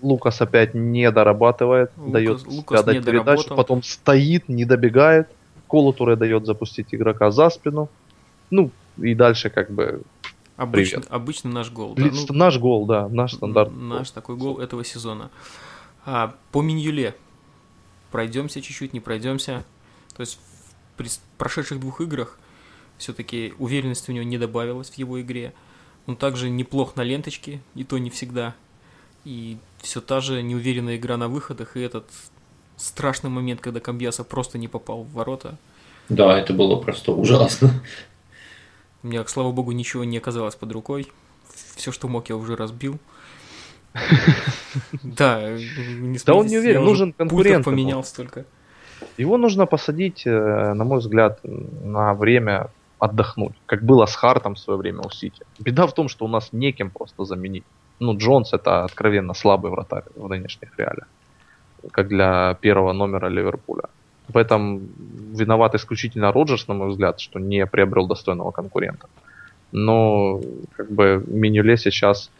Лукас 0.00 0.40
опять 0.40 0.74
не 0.74 1.10
дорабатывает, 1.10 1.92
Лукас, 1.96 2.12
дает 2.12 2.46
Лукас 2.46 2.84
дать 2.84 3.04
передачу, 3.04 3.54
потом 3.54 3.82
стоит, 3.82 4.48
не 4.48 4.64
добегает. 4.64 5.28
Колотуре 5.68 6.16
дает 6.16 6.46
запустить 6.46 6.94
игрока 6.94 7.30
за 7.30 7.50
спину. 7.50 7.88
Ну, 8.50 8.70
и 8.98 9.14
дальше 9.14 9.50
как 9.50 9.70
бы 9.70 10.02
Обычно, 10.56 11.00
Привет. 11.00 11.12
обычно 11.12 11.50
наш 11.50 11.70
гол. 11.70 11.94
Да? 11.94 12.04
Ну, 12.04 12.34
наш 12.34 12.58
гол, 12.58 12.86
да, 12.86 13.08
наш 13.08 13.34
стандарт. 13.34 13.72
Наш 13.72 14.08
гол. 14.08 14.14
такой 14.14 14.36
гол 14.36 14.58
этого 14.58 14.84
сезона. 14.84 15.30
А, 16.04 16.34
по 16.52 16.62
Миньюле 16.62 17.16
пройдемся 18.10 18.60
чуть-чуть, 18.60 18.92
не 18.92 19.00
пройдемся. 19.00 19.64
То 20.14 20.20
есть 20.20 20.38
в 20.98 21.20
прошедших 21.38 21.80
двух 21.80 22.00
играх 22.00 22.38
все-таки 22.98 23.54
уверенности 23.58 24.10
у 24.10 24.14
него 24.14 24.24
не 24.24 24.38
добавилось 24.38 24.90
в 24.90 24.94
его 24.94 25.20
игре. 25.20 25.54
Он 26.06 26.16
также 26.16 26.50
неплох 26.50 26.96
на 26.96 27.02
ленточке, 27.02 27.60
и 27.74 27.84
то 27.84 27.98
не 27.98 28.10
всегда. 28.10 28.54
И 29.24 29.56
все 29.80 30.00
та 30.00 30.20
же 30.20 30.42
неуверенная 30.42 30.96
игра 30.96 31.16
на 31.16 31.28
выходах, 31.28 31.76
и 31.76 31.80
этот 31.80 32.06
страшный 32.76 33.30
момент, 33.30 33.60
когда 33.60 33.80
Камбьяса 33.80 34.24
просто 34.24 34.58
не 34.58 34.68
попал 34.68 35.04
в 35.04 35.12
ворота. 35.12 35.56
Да, 36.08 36.36
это 36.38 36.52
было 36.52 36.76
просто 36.76 37.12
ужасно. 37.12 37.70
У 39.02 39.08
меня, 39.08 39.24
слава 39.26 39.52
богу, 39.52 39.72
ничего 39.72 40.04
не 40.04 40.18
оказалось 40.18 40.54
под 40.54 40.72
рукой. 40.72 41.08
Все, 41.76 41.92
что 41.92 42.08
мог, 42.08 42.28
я 42.28 42.36
уже 42.36 42.56
разбил. 42.56 42.98
Да, 45.02 45.50
не 45.50 46.18
Да 46.24 46.34
он 46.34 46.46
не 46.46 46.58
уверен, 46.58 46.84
нужен 46.84 47.12
конкурент. 47.12 47.64
поменял 47.64 48.02
столько. 48.04 48.46
Его 49.18 49.36
нужно 49.36 49.66
посадить, 49.66 50.26
э, 50.26 50.72
на 50.74 50.84
мой 50.84 51.00
взгляд, 51.00 51.40
на 51.42 52.14
время 52.14 52.70
отдохнуть, 53.02 53.54
как 53.66 53.82
было 53.82 54.06
с 54.06 54.14
Хартом 54.14 54.54
в 54.54 54.58
свое 54.58 54.78
время 54.78 55.00
у 55.04 55.10
Сити. 55.10 55.44
Беда 55.58 55.86
в 55.86 55.92
том, 55.92 56.08
что 56.08 56.24
у 56.24 56.28
нас 56.28 56.52
неким 56.52 56.90
просто 56.90 57.24
заменить. 57.24 57.64
Ну, 57.98 58.16
Джонс 58.16 58.52
это 58.52 58.84
откровенно 58.84 59.34
слабый 59.34 59.72
вратарь 59.72 60.04
в 60.14 60.28
нынешних 60.28 60.78
реалиях, 60.78 61.08
как 61.90 62.08
для 62.08 62.54
первого 62.60 62.92
номера 62.92 63.28
Ливерпуля. 63.28 63.88
В 64.28 64.36
этом 64.36 64.80
виноват 65.34 65.74
исключительно 65.74 66.32
Роджерс, 66.32 66.68
на 66.68 66.74
мой 66.74 66.90
взгляд, 66.90 67.20
что 67.20 67.40
не 67.40 67.66
приобрел 67.66 68.06
достойного 68.06 68.52
конкурента. 68.52 69.08
Но 69.72 70.40
как 70.76 70.88
бы 70.90 71.24
Минюле 71.26 71.76
сейчас 71.76 72.30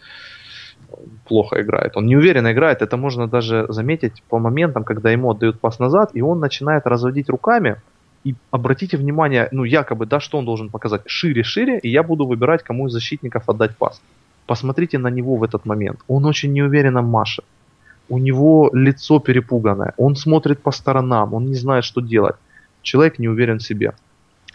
плохо 1.24 1.60
играет. 1.60 1.96
Он 1.96 2.06
неуверенно 2.06 2.52
играет. 2.52 2.82
Это 2.82 2.96
можно 2.96 3.26
даже 3.26 3.66
заметить 3.68 4.22
по 4.28 4.38
моментам, 4.38 4.84
когда 4.84 5.10
ему 5.10 5.30
отдают 5.30 5.58
пас 5.58 5.80
назад, 5.80 6.10
и 6.14 6.22
он 6.22 6.38
начинает 6.38 6.86
разводить 6.86 7.28
руками, 7.28 7.76
и 8.24 8.34
обратите 8.50 8.96
внимание, 8.96 9.48
ну 9.52 9.64
якобы, 9.64 10.06
да, 10.06 10.20
что 10.20 10.38
он 10.38 10.44
должен 10.44 10.68
показать? 10.68 11.02
Шире-шире, 11.06 11.78
и 11.78 11.88
я 11.88 12.02
буду 12.02 12.26
выбирать, 12.26 12.62
кому 12.62 12.86
из 12.86 12.92
защитников 12.92 13.48
отдать 13.48 13.76
пас. 13.76 14.00
Посмотрите 14.46 14.98
на 14.98 15.08
него 15.08 15.36
в 15.36 15.42
этот 15.42 15.66
момент. 15.66 16.00
Он 16.08 16.24
очень 16.24 16.52
неуверенно 16.52 17.02
машет. 17.02 17.44
У 18.08 18.18
него 18.18 18.70
лицо 18.72 19.20
перепуганное. 19.20 19.94
Он 19.96 20.16
смотрит 20.16 20.62
по 20.62 20.72
сторонам, 20.72 21.34
он 21.34 21.46
не 21.46 21.54
знает, 21.54 21.84
что 21.84 22.00
делать. 22.00 22.36
Человек 22.82 23.18
не 23.18 23.28
уверен 23.28 23.58
в 23.58 23.62
себе. 23.62 23.92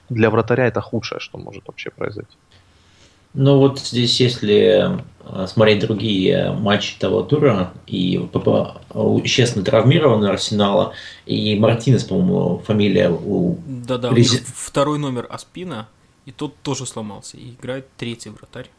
Для 0.10 0.30
вратаря 0.30 0.68
это 0.68 0.82
худшее, 0.82 1.20
что 1.20 1.38
может 1.38 1.68
вообще 1.68 1.90
произойти. 1.90 2.38
Ну 3.40 3.60
вот 3.60 3.80
здесь, 3.80 4.20
если 4.20 5.00
э, 5.20 5.46
смотреть 5.48 5.82
другие 5.82 6.54
матчи 6.54 6.98
того 6.98 7.22
тура, 7.22 7.72
и 7.86 8.20
честно 9.26 9.62
травмированный 9.62 10.32
Арсенала, 10.32 10.94
и 11.28 11.56
Мартинес, 11.60 12.04
по-моему, 12.04 12.64
фамилия 12.66 13.12
у... 13.12 13.60
Да-да, 13.68 14.10
Рези... 14.10 14.44
второй 14.44 14.98
номер 14.98 15.28
Аспина, 15.30 15.88
и 16.26 16.32
тот 16.32 16.56
тоже 16.64 16.88
сломался, 16.88 17.38
и 17.38 17.52
играет 17.52 17.86
третий 17.96 18.32
вратарь. 18.32 18.72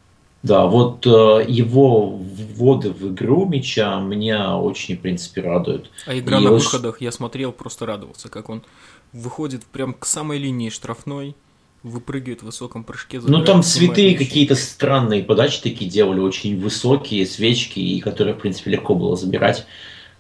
Да, 0.43 0.67
вот 0.67 1.07
э, 1.07 1.45
его 1.47 2.09
вводы 2.11 2.91
в 2.91 3.13
игру 3.13 3.47
мяча 3.47 4.01
меня 4.01 4.57
очень, 4.57 4.97
в 4.97 5.01
принципе, 5.03 5.43
радуют. 5.43 5.89
А 6.05 6.19
игра 6.19 6.41
и 6.41 6.45
на 6.45 6.51
выходах, 6.51 7.01
я 7.01 7.13
смотрел, 7.13 7.53
просто 7.53 7.87
радовался, 7.87 8.29
как 8.29 8.49
он 8.49 8.65
выходит 9.13 9.65
прям 9.67 9.95
к 9.95 10.05
самой 10.05 10.39
линии 10.39 10.69
штрафной, 10.69 11.37
выпрыгивает 11.83 12.43
в 12.43 12.47
высоком 12.47 12.85
прыжке. 12.85 13.21
Ну 13.21 13.45
там 13.45 13.63
цветы 13.63 14.15
какие-то 14.15 14.55
странные 14.55 15.23
подачи 15.23 15.61
такие 15.63 15.91
делали, 15.91 16.21
очень 16.21 16.61
высокие, 16.61 17.27
свечки, 17.27 17.79
и 17.79 18.01
которые, 18.01 18.35
в 18.35 18.39
принципе, 18.39 18.73
легко 18.73 18.95
было 18.95 19.17
забирать. 19.17 19.67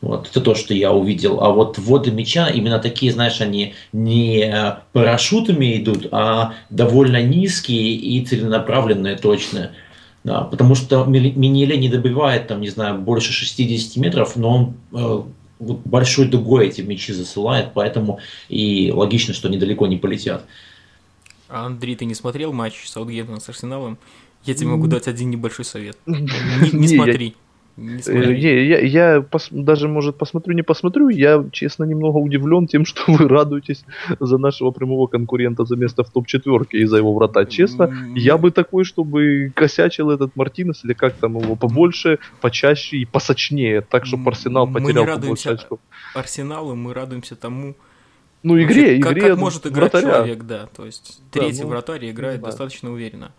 Вот, 0.00 0.28
это 0.28 0.40
то, 0.40 0.54
что 0.54 0.74
я 0.74 0.92
увидел. 0.92 1.42
А 1.42 1.50
вот 1.50 1.76
вводы 1.76 2.12
мяча, 2.12 2.48
именно 2.48 2.78
такие, 2.78 3.10
знаешь, 3.10 3.40
они 3.40 3.74
не 3.92 4.78
парашютами 4.92 5.76
идут, 5.78 6.06
а 6.12 6.54
довольно 6.70 7.20
низкие 7.20 7.94
и 7.94 8.24
целенаправленные, 8.24 9.16
точные. 9.16 9.72
Да, 10.22 10.42
потому 10.42 10.74
что 10.74 11.04
Миниле 11.04 11.76
не 11.76 11.88
добивает, 11.88 12.48
там, 12.48 12.60
не 12.60 12.68
знаю, 12.68 12.98
больше 12.98 13.32
60 13.32 13.96
метров, 13.96 14.36
но 14.36 14.54
он 14.54 14.74
э, 14.92 15.22
большой 15.58 16.28
дугой 16.28 16.68
эти 16.68 16.80
мячи 16.82 17.12
засылает, 17.12 17.70
поэтому 17.72 18.20
и 18.48 18.92
логично, 18.92 19.32
что 19.32 19.48
они 19.48 19.58
далеко 19.58 19.86
не 19.86 19.96
полетят. 19.96 20.44
А 21.48 21.66
Андрей, 21.66 21.96
ты 21.96 22.04
не 22.04 22.14
смотрел 22.14 22.52
матч 22.52 22.88
Саутгемптона 22.88 23.40
с 23.40 23.48
Арсеналом? 23.48 23.98
Я 24.44 24.54
тебе 24.54 24.68
могу 24.68 24.86
дать 24.86 25.08
один 25.08 25.30
небольшой 25.30 25.64
совет. 25.64 25.98
Не, 26.06 26.70
не 26.72 26.88
смотри. 26.88 27.34
Не 27.76 28.00
э, 28.08 28.34
я, 28.36 28.60
я, 28.60 28.78
я 28.80 29.20
пос, 29.20 29.48
даже, 29.52 29.86
может, 29.86 30.18
посмотрю, 30.18 30.54
не 30.54 30.62
посмотрю. 30.62 31.10
Я, 31.10 31.44
честно, 31.52 31.84
немного 31.84 32.16
удивлен 32.16 32.66
тем, 32.66 32.84
что 32.86 33.02
вы 33.06 33.28
радуетесь 33.28 33.84
за 34.18 34.38
нашего 34.38 34.72
прямого 34.72 35.06
конкурента 35.06 35.64
за 35.64 35.76
место 35.76 36.02
в 36.02 36.10
топ-четверке 36.10 36.78
и 36.78 36.86
за 36.86 36.96
его 36.96 37.14
врата. 37.14 37.46
Честно, 37.46 38.12
я 38.16 38.36
бы 38.36 38.50
такой, 38.50 38.84
чтобы 38.84 39.52
косячил 39.54 40.10
этот 40.10 40.34
Мартинес 40.34 40.84
или 40.84 40.92
как 40.92 41.14
там 41.14 41.38
его 41.38 41.54
побольше, 41.54 42.18
почаще 42.40 42.96
и 42.96 43.04
посочнее, 43.04 43.80
так, 43.80 44.06
чтобы 44.06 44.30
Арсенал 44.30 44.66
потерял 44.66 45.06
побольше 45.06 45.50
очков. 45.50 45.78
Арсеналу, 46.14 46.74
мы 46.74 46.94
радуемся 46.94 47.36
тому, 47.36 47.76
ну, 48.42 48.54
игре, 48.56 48.66
Вообще, 48.66 48.98
игре 48.98 49.20
как, 49.20 49.30
как 49.30 49.38
может 49.38 49.66
играть 49.66 49.92
вратаря. 49.92 50.14
человек, 50.14 50.42
да. 50.44 50.66
То 50.74 50.86
есть 50.86 51.20
третий 51.30 51.58
да, 51.58 51.64
ну, 51.64 51.70
вратарь 51.70 52.10
играет 52.10 52.40
достаточно 52.40 52.92
уверенно. 52.92 53.32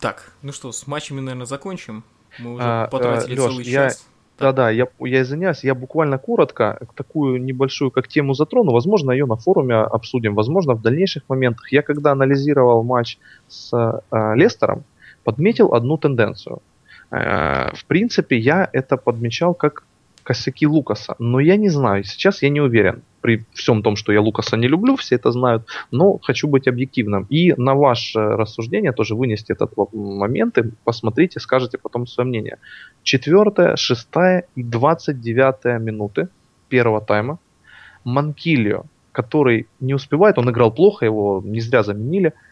Так, 0.00 0.32
ну 0.42 0.52
что, 0.52 0.72
с 0.72 0.86
матчами, 0.86 1.20
наверное, 1.20 1.46
закончим. 1.46 2.04
Мы 2.38 2.54
уже 2.54 2.64
а, 2.64 2.86
потратили 2.88 3.38
Леш, 3.38 3.50
целый 3.50 3.64
я... 3.64 3.88
час. 3.88 4.06
Да-да, 4.38 4.70
я, 4.70 4.86
я 5.00 5.22
извиняюсь, 5.22 5.64
я 5.64 5.74
буквально 5.74 6.16
коротко 6.18 6.78
такую 6.94 7.42
небольшую 7.42 7.90
как 7.90 8.06
тему 8.06 8.34
затрону. 8.34 8.70
Возможно, 8.70 9.10
ее 9.10 9.26
на 9.26 9.36
форуме 9.36 9.74
обсудим. 9.74 10.36
Возможно, 10.36 10.74
в 10.74 10.82
дальнейших 10.82 11.24
моментах. 11.28 11.72
Я 11.72 11.82
когда 11.82 12.12
анализировал 12.12 12.84
матч 12.84 13.18
с 13.48 13.72
э, 13.72 14.34
Лестером, 14.36 14.84
подметил 15.24 15.74
одну 15.74 15.98
тенденцию. 15.98 16.62
Э, 17.10 17.74
в 17.74 17.84
принципе, 17.86 18.38
я 18.38 18.68
это 18.72 18.96
подмечал 18.96 19.54
как 19.54 19.82
косяки 20.28 20.66
Лукаса. 20.66 21.14
Но 21.18 21.40
я 21.40 21.56
не 21.56 21.70
знаю, 21.70 22.04
сейчас 22.04 22.42
я 22.42 22.50
не 22.50 22.60
уверен. 22.60 23.00
При 23.22 23.46
всем 23.54 23.82
том, 23.82 23.96
что 23.96 24.12
я 24.12 24.20
Лукаса 24.20 24.58
не 24.58 24.68
люблю, 24.68 24.94
все 24.96 25.14
это 25.14 25.30
знают, 25.30 25.62
но 25.90 26.18
хочу 26.18 26.48
быть 26.48 26.68
объективным. 26.68 27.26
И 27.30 27.54
на 27.56 27.74
ваше 27.74 28.20
рассуждение 28.20 28.92
тоже 28.92 29.14
вынести 29.14 29.52
этот 29.52 29.72
момент 29.94 30.58
и 30.58 30.64
посмотрите, 30.84 31.40
скажете 31.40 31.78
потом 31.78 32.06
свое 32.06 32.28
мнение. 32.28 32.58
Четвертая, 33.02 33.76
шестая 33.76 34.44
и 34.54 34.62
двадцать 34.62 35.20
девятая 35.20 35.78
минуты 35.78 36.28
первого 36.68 37.00
тайма. 37.00 37.38
Манкилио, 38.04 38.84
который 39.12 39.66
не 39.80 39.94
успевает, 39.94 40.38
он 40.38 40.50
играл 40.50 40.70
плохо, 40.70 41.06
его 41.06 41.42
не 41.42 41.60
зря 41.60 41.82
заменили– 41.82 42.34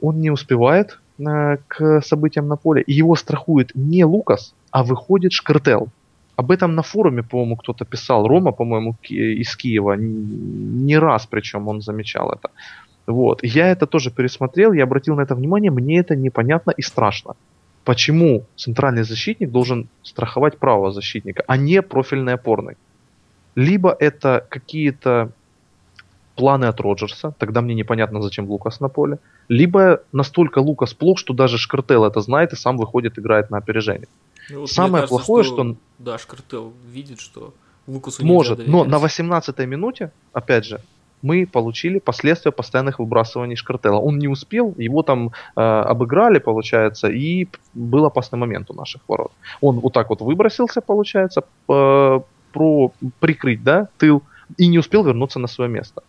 он 0.00 0.20
не 0.20 0.30
успевает 0.30 0.98
э, 1.18 1.58
к 1.68 2.00
событиям 2.02 2.48
на 2.48 2.56
поле, 2.56 2.82
и 2.82 2.92
его 2.92 3.16
страхует 3.16 3.72
не 3.74 4.04
Лукас, 4.04 4.54
а 4.70 4.82
выходит 4.82 5.32
Шкартел. 5.32 5.88
Об 6.40 6.50
этом 6.50 6.74
на 6.74 6.82
форуме, 6.82 7.22
по-моему, 7.22 7.56
кто-то 7.56 7.84
писал, 7.84 8.26
Рома, 8.26 8.52
по-моему, 8.52 8.96
из 9.10 9.56
Киева, 9.56 9.96
не 9.98 10.98
раз 10.98 11.26
причем 11.26 11.68
он 11.68 11.82
замечал 11.82 12.32
это. 12.32 12.48
Вот. 13.06 13.44
Я 13.44 13.66
это 13.66 13.86
тоже 13.86 14.10
пересмотрел, 14.10 14.72
я 14.72 14.84
обратил 14.84 15.16
на 15.16 15.22
это 15.22 15.34
внимание, 15.34 15.70
мне 15.70 15.98
это 15.98 16.16
непонятно 16.16 16.72
и 16.78 16.82
страшно. 16.82 17.34
Почему 17.84 18.42
центральный 18.56 19.02
защитник 19.02 19.50
должен 19.50 19.88
страховать 20.02 20.58
правого 20.58 20.92
защитника, 20.92 21.44
а 21.46 21.58
не 21.58 21.82
профильный 21.82 22.32
опорный? 22.32 22.76
Либо 23.54 23.94
это 24.00 24.46
какие-то 24.48 25.32
планы 26.36 26.68
от 26.68 26.80
Роджерса, 26.80 27.34
тогда 27.38 27.60
мне 27.60 27.74
непонятно, 27.74 28.22
зачем 28.22 28.48
Лукас 28.48 28.80
на 28.80 28.88
поле. 28.88 29.18
Либо 29.48 30.00
настолько 30.12 30.60
Лукас 30.60 30.94
плох, 30.94 31.18
что 31.18 31.34
даже 31.34 31.58
Шкартел 31.58 32.04
это 32.04 32.22
знает 32.22 32.54
и 32.54 32.56
сам 32.56 32.78
выходит, 32.78 33.18
играет 33.18 33.50
на 33.50 33.58
опережение. 33.58 34.08
Ну, 34.50 34.60
вот 34.60 34.70
Самое 34.70 35.02
кажется, 35.02 35.16
плохое, 35.16 35.44
что, 35.44 35.54
что... 35.54 35.76
Да, 35.98 36.18
Шкартел 36.18 36.72
видит, 36.86 37.20
что 37.20 37.54
Лукасу 37.86 38.24
Может, 38.24 38.66
но 38.66 38.84
на 38.84 38.96
18-й 38.96 39.66
минуте, 39.66 40.12
опять 40.32 40.64
же, 40.64 40.80
мы 41.22 41.46
получили 41.46 41.98
последствия 41.98 42.52
постоянных 42.52 42.98
выбрасываний 42.98 43.56
Шкартела. 43.56 43.98
Он 43.98 44.18
не 44.18 44.28
успел, 44.28 44.74
его 44.78 45.02
там 45.02 45.32
э, 45.56 45.60
обыграли, 45.60 46.38
получается, 46.38 47.08
и 47.08 47.46
был 47.74 48.06
опасный 48.06 48.38
момент 48.38 48.70
у 48.70 48.74
наших 48.74 49.02
ворот. 49.08 49.32
Он 49.60 49.80
вот 49.80 49.92
так 49.92 50.08
вот 50.10 50.22
выбросился, 50.22 50.80
получается, 50.80 51.42
э, 51.68 52.20
про 52.52 52.92
прикрыть, 53.20 53.62
да, 53.62 53.88
тыл, 53.98 54.22
и 54.56 54.66
не 54.66 54.78
успел 54.78 55.04
вернуться 55.04 55.38
на 55.38 55.46
свое 55.46 55.70
место. 55.70 56.02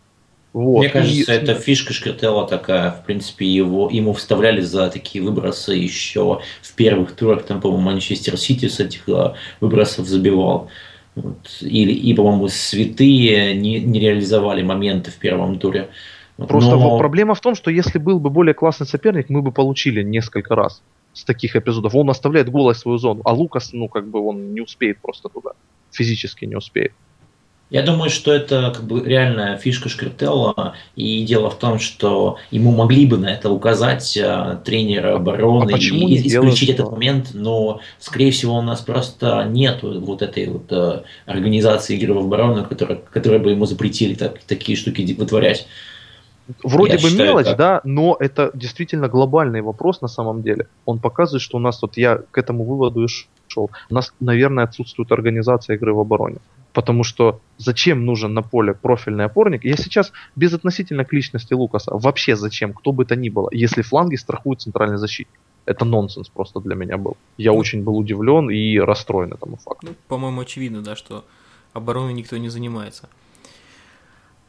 Вот. 0.53 0.79
Мне 0.79 0.89
кажется, 0.89 1.33
И- 1.33 1.35
это 1.35 1.55
фишка 1.55 1.93
Шкартела 1.93 2.45
такая. 2.45 2.91
В 2.91 3.05
принципе, 3.05 3.45
его, 3.45 3.89
ему 3.89 4.13
вставляли 4.13 4.61
за 4.61 4.89
такие 4.89 5.23
выбросы 5.23 5.73
еще 5.73 6.41
в 6.61 6.75
первых 6.75 7.15
турах. 7.15 7.43
Там, 7.43 7.61
по-моему, 7.61 7.83
Манчестер 7.83 8.37
Сити 8.37 8.67
с 8.67 8.79
этих 8.79 9.07
э, 9.07 9.33
выбросов 9.61 10.07
забивал. 10.07 10.69
Вот. 11.15 11.57
Или, 11.61 11.93
и, 11.93 12.13
по-моему, 12.13 12.49
святые 12.49 13.55
не, 13.55 13.79
не 13.79 13.99
реализовали 13.99 14.61
моменты 14.61 15.11
в 15.11 15.15
первом 15.15 15.57
туре. 15.57 15.89
Вот. 16.37 16.49
Просто 16.49 16.75
Но- 16.75 16.97
проблема 16.97 17.33
в 17.33 17.41
том, 17.41 17.55
что 17.55 17.71
если 17.71 17.97
был 17.97 18.19
бы 18.19 18.29
более 18.29 18.53
классный 18.53 18.87
соперник, 18.87 19.29
мы 19.29 19.41
бы 19.41 19.51
получили 19.53 20.03
несколько 20.03 20.55
раз 20.55 20.81
с 21.13 21.23
таких 21.23 21.55
эпизодов. 21.55 21.95
Он 21.95 22.09
оставляет 22.09 22.49
голой 22.49 22.75
свою 22.75 22.97
зону, 22.97 23.21
а 23.23 23.33
Лукас, 23.33 23.71
ну, 23.73 23.87
как 23.87 24.07
бы 24.09 24.19
он 24.25 24.53
не 24.53 24.61
успеет 24.61 24.99
просто 24.99 25.29
туда. 25.29 25.51
Физически 25.91 26.45
не 26.45 26.55
успеет. 26.55 26.93
Я 27.71 27.83
думаю, 27.83 28.09
что 28.09 28.33
это 28.33 28.73
как 28.75 28.83
бы 28.83 29.01
реальная 29.01 29.57
фишка 29.57 29.87
Шкартелла, 29.87 30.75
и 30.97 31.23
дело 31.23 31.49
в 31.49 31.57
том, 31.57 31.79
что 31.79 32.37
ему 32.51 32.71
могли 32.71 33.05
бы 33.05 33.17
на 33.17 33.27
это 33.27 33.49
указать 33.49 34.17
э, 34.17 34.57
тренеры 34.65 35.11
обороны 35.11 35.63
А 35.63 35.71
почему 35.71 36.09
и 36.09 36.17
делают 36.17 36.53
исключить 36.53 36.75
этот 36.75 36.91
момент, 36.91 37.29
но, 37.33 37.79
скорее 37.97 38.31
всего, 38.31 38.57
у 38.57 38.61
нас 38.61 38.81
просто 38.81 39.47
нет 39.49 39.83
вот 39.83 40.21
этой 40.21 40.47
вот 40.47 40.65
э, 40.69 41.03
организации 41.25 41.95
игры 41.95 42.13
в 42.13 42.17
оборону, 42.17 42.65
которая, 42.65 42.99
которая 43.09 43.39
бы 43.39 43.51
ему 43.51 43.65
запретили 43.65 44.15
так, 44.15 44.39
такие 44.39 44.77
штуки 44.77 45.15
вытворять. 45.17 45.65
Вроде 46.63 46.93
Я 46.93 46.99
бы 46.99 47.09
считаю 47.09 47.29
мелочь, 47.29 47.45
так. 47.45 47.57
да, 47.57 47.81
но 47.83 48.17
это 48.19 48.51
действительно 48.53 49.07
глобальный 49.07 49.61
вопрос 49.61 50.01
на 50.01 50.07
самом 50.07 50.41
деле. 50.41 50.67
Он 50.85 50.99
показывает, 50.99 51.41
что 51.41 51.57
у 51.57 51.59
нас, 51.59 51.81
вот 51.81 51.97
я 51.97 52.19
к 52.31 52.37
этому 52.37 52.63
выводу 52.63 53.03
и 53.03 53.07
шел, 53.47 53.69
у 53.89 53.93
нас, 53.93 54.13
наверное, 54.19 54.63
отсутствует 54.63 55.11
организация 55.11 55.75
игры 55.75 55.93
в 55.93 55.99
обороне. 55.99 56.37
Потому 56.73 57.03
что 57.03 57.41
зачем 57.57 58.05
нужен 58.05 58.33
на 58.33 58.41
поле 58.41 58.73
профильный 58.73 59.25
опорник? 59.25 59.65
Я 59.65 59.75
сейчас 59.75 60.13
безотносительно 60.37 61.03
к 61.03 61.11
личности 61.11 61.53
Лукаса. 61.53 61.91
Вообще 61.93 62.35
зачем, 62.37 62.73
кто 62.73 62.93
бы 62.93 63.03
то 63.03 63.15
ни 63.17 63.27
было, 63.29 63.49
если 63.51 63.81
фланги 63.81 64.15
страхует 64.15 64.61
центральный 64.61 64.97
защитник. 64.97 65.37
Это 65.65 65.85
нонсенс 65.85 66.29
просто 66.29 66.59
для 66.61 66.75
меня 66.75 66.97
был. 66.97 67.17
Я 67.37 67.51
Ну. 67.51 67.57
очень 67.57 67.83
был 67.83 67.97
удивлен 67.97 68.49
и 68.49 68.77
расстроен 68.79 69.33
этому 69.33 69.57
факту. 69.57 69.87
Ну, 69.87 69.95
по-моему, 70.07 70.41
очевидно, 70.41 70.81
да, 70.81 70.95
что 70.95 71.23
обороной 71.73 72.13
никто 72.13 72.37
не 72.37 72.49
занимается. 72.49 73.09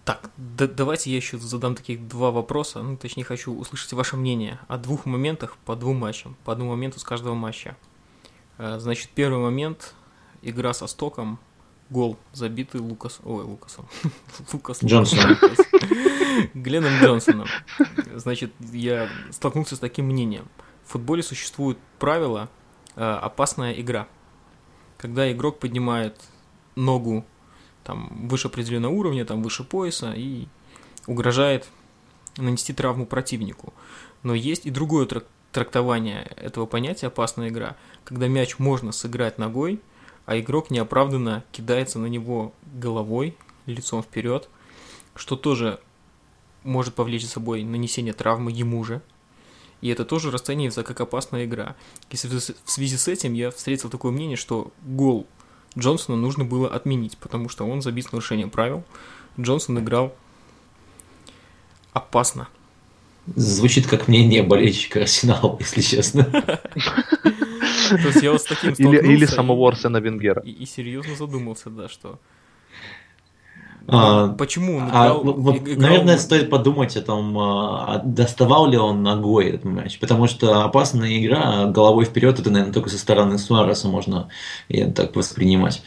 Так, 0.04 0.30
да- 0.36 0.66
давайте 0.66 1.10
я 1.10 1.16
еще 1.16 1.38
задам 1.38 1.74
таких 1.76 2.08
два 2.08 2.30
вопроса. 2.32 2.82
Ну, 2.82 2.96
точнее, 2.96 3.24
хочу 3.24 3.54
услышать 3.54 3.92
ваше 3.92 4.16
мнение 4.16 4.58
о 4.66 4.76
двух 4.76 5.06
моментах 5.06 5.56
по 5.64 5.76
двум 5.76 5.98
матчам. 5.98 6.36
По 6.44 6.52
одному 6.52 6.70
моменту 6.72 6.98
с 6.98 7.04
каждого 7.04 7.34
матча. 7.34 7.76
Э, 8.58 8.78
Значит, 8.80 9.10
первый 9.14 9.38
момент. 9.40 9.94
Игра 10.42 10.72
со 10.74 10.88
стоком. 10.88 11.38
Гол, 11.88 12.16
забитый 12.32 12.80
Лукас... 12.80 13.20
Ой, 13.22 13.44
Лукасом. 13.44 13.86
Лукас 14.52 14.82
Джонсоном. 14.82 15.30
Лукас. 15.40 15.58
Гленном 16.54 16.92
Джонсоном. 17.00 17.46
Значит, 18.16 18.52
я 18.72 19.08
столкнулся 19.30 19.76
с 19.76 19.78
таким 19.78 20.06
мнением. 20.06 20.48
В 20.84 20.92
футболе 20.92 21.22
существует 21.22 21.78
правило 22.00 22.48
э, 22.96 23.04
«опасная 23.04 23.72
игра». 23.74 24.08
Когда 24.98 25.30
игрок 25.30 25.58
поднимает 25.60 26.18
ногу 26.76 27.24
там, 27.84 28.28
выше 28.28 28.48
определенного 28.48 28.92
уровня, 28.92 29.24
там, 29.24 29.42
выше 29.42 29.64
пояса 29.64 30.12
и 30.14 30.46
угрожает 31.06 31.68
нанести 32.36 32.72
травму 32.72 33.06
противнику. 33.06 33.72
Но 34.22 34.34
есть 34.34 34.66
и 34.66 34.70
другое 34.70 35.06
трак- 35.06 35.26
трактование 35.52 36.22
этого 36.36 36.66
понятия 36.66 37.08
«опасная 37.08 37.48
игра», 37.48 37.76
когда 38.04 38.28
мяч 38.28 38.58
можно 38.58 38.92
сыграть 38.92 39.38
ногой, 39.38 39.80
а 40.24 40.38
игрок 40.38 40.70
неоправданно 40.70 41.44
кидается 41.52 41.98
на 41.98 42.06
него 42.06 42.54
головой, 42.74 43.36
лицом 43.66 44.02
вперед, 44.02 44.48
что 45.14 45.36
тоже 45.36 45.80
может 46.64 46.94
повлечь 46.94 47.24
за 47.24 47.30
собой 47.30 47.64
нанесение 47.64 48.12
травмы 48.12 48.52
ему 48.52 48.84
же. 48.84 49.02
И 49.80 49.88
это 49.88 50.04
тоже 50.04 50.30
расценивается 50.30 50.84
как 50.84 51.00
опасная 51.00 51.44
игра. 51.44 51.74
И 52.10 52.16
в 52.16 52.18
связи- 52.20 52.54
в 52.64 52.70
связи 52.70 52.96
с 52.96 53.08
этим 53.08 53.32
я 53.32 53.50
встретил 53.50 53.90
такое 53.90 54.12
мнение, 54.12 54.36
что 54.36 54.72
гол 54.82 55.26
Джонсона 55.78 56.16
нужно 56.16 56.44
было 56.44 56.68
отменить, 56.68 57.16
потому 57.18 57.48
что 57.48 57.66
он 57.66 57.82
забит 57.82 58.06
с 58.06 58.12
нарушением 58.12 58.50
правил. 58.50 58.84
Джонсон 59.40 59.78
играл 59.78 60.14
опасно. 61.92 62.48
Звучит 63.36 63.86
как 63.86 64.08
мнение 64.08 64.42
болельщика 64.42 65.02
Арсенала, 65.02 65.56
если 65.60 65.80
честно. 65.80 66.24
То 66.24 68.08
есть 68.08 68.22
я 68.22 68.32
вот 68.32 68.42
с 68.42 68.44
таким 68.44 68.72
Или, 68.72 69.26
самого 69.26 69.68
Арсена 69.68 69.98
Венгера. 69.98 70.42
И, 70.42 70.50
и 70.50 70.66
серьезно 70.66 71.14
задумался, 71.14 71.70
да, 71.70 71.88
что... 71.88 72.18
А, 73.88 74.28
Почему 74.28 74.76
он 74.76 74.84
А, 74.84 74.86
играл... 74.88 75.24
вот, 75.24 75.36
вот, 75.38 75.54
иг- 75.56 75.68
играл- 75.68 75.80
наверное, 75.80 76.18
стоит 76.18 76.50
подумать 76.50 76.96
о 76.96 77.02
том, 77.02 77.38
а, 77.38 78.00
доставал 78.04 78.68
ли 78.68 78.76
он 78.76 79.02
ногой 79.02 79.50
этот 79.50 79.64
мяч. 79.64 79.98
Потому 79.98 80.26
что 80.26 80.64
опасная 80.64 81.18
игра 81.18 81.66
головой 81.66 82.04
вперед, 82.04 82.38
это, 82.38 82.50
наверное, 82.50 82.72
только 82.74 82.90
со 82.90 82.98
стороны 82.98 83.38
Суареса 83.38 83.88
можно 83.88 84.28
и 84.68 84.84
так 84.84 85.16
воспринимать. 85.16 85.82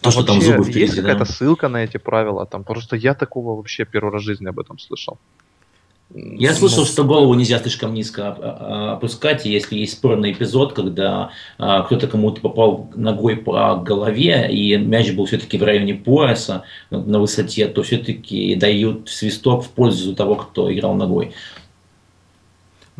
То, 0.00 0.08
А 0.08 0.12
что 0.12 0.22
там 0.22 0.36
вообще 0.36 0.52
зубы 0.52 0.64
есть 0.64 0.70
впереди, 0.70 0.96
да. 0.96 1.02
какая-то 1.02 1.30
ссылка 1.30 1.68
на 1.68 1.84
эти 1.84 1.98
правила? 1.98 2.46
Там 2.46 2.64
просто 2.64 2.96
я 2.96 3.14
такого 3.14 3.54
вообще 3.56 3.84
первый 3.84 4.10
раз 4.12 4.22
в 4.22 4.24
жизни 4.24 4.46
об 4.46 4.58
этом 4.58 4.78
слышал. 4.78 5.18
Я 6.12 6.50
Ну, 6.50 6.56
слышал, 6.56 6.84
что 6.84 7.04
голову 7.04 7.34
нельзя 7.34 7.58
слишком 7.60 7.94
низко 7.94 8.30
оп- 8.30 8.38
а- 8.42 8.92
опускать, 8.94 9.46
если 9.46 9.78
есть 9.78 9.92
спорный 9.92 10.32
эпизод, 10.32 10.72
когда 10.72 11.30
а, 11.56 11.82
кто-то 11.82 12.08
кому-то 12.08 12.40
попал 12.40 12.90
ногой 12.96 13.36
по 13.36 13.76
голове, 13.76 14.48
и 14.50 14.76
мяч 14.76 15.12
был 15.12 15.26
все-таки 15.26 15.56
в 15.56 15.62
районе 15.62 15.94
пояса, 15.94 16.64
на 16.90 17.20
высоте, 17.20 17.68
то 17.68 17.84
все-таки 17.84 18.56
дают 18.56 19.08
свисток 19.08 19.64
в 19.64 19.68
пользу 19.70 20.14
того, 20.16 20.34
кто 20.34 20.72
играл 20.72 20.94
ногой. 20.94 21.32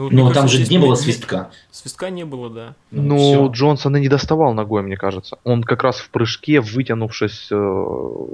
Ну, 0.04 0.10
мне 0.10 0.22
Но 0.22 0.32
там 0.32 0.42
кажется, 0.44 0.64
же 0.64 0.70
не 0.70 0.78
было 0.78 0.94
свистка. 0.94 1.50
Свистка 1.70 2.10
не 2.10 2.24
было, 2.24 2.48
да. 2.50 2.74
Ну, 2.90 3.16
всё. 3.16 3.48
Джонсон 3.48 3.96
и 3.96 4.00
не 4.00 4.08
доставал 4.08 4.54
ногой, 4.54 4.82
мне 4.82 4.96
кажется. 4.96 5.38
Он 5.44 5.62
как 5.62 5.82
раз 5.82 5.98
в 5.98 6.10
прыжке, 6.10 6.60
вытянувшись 6.60 7.48
э, 7.50 8.26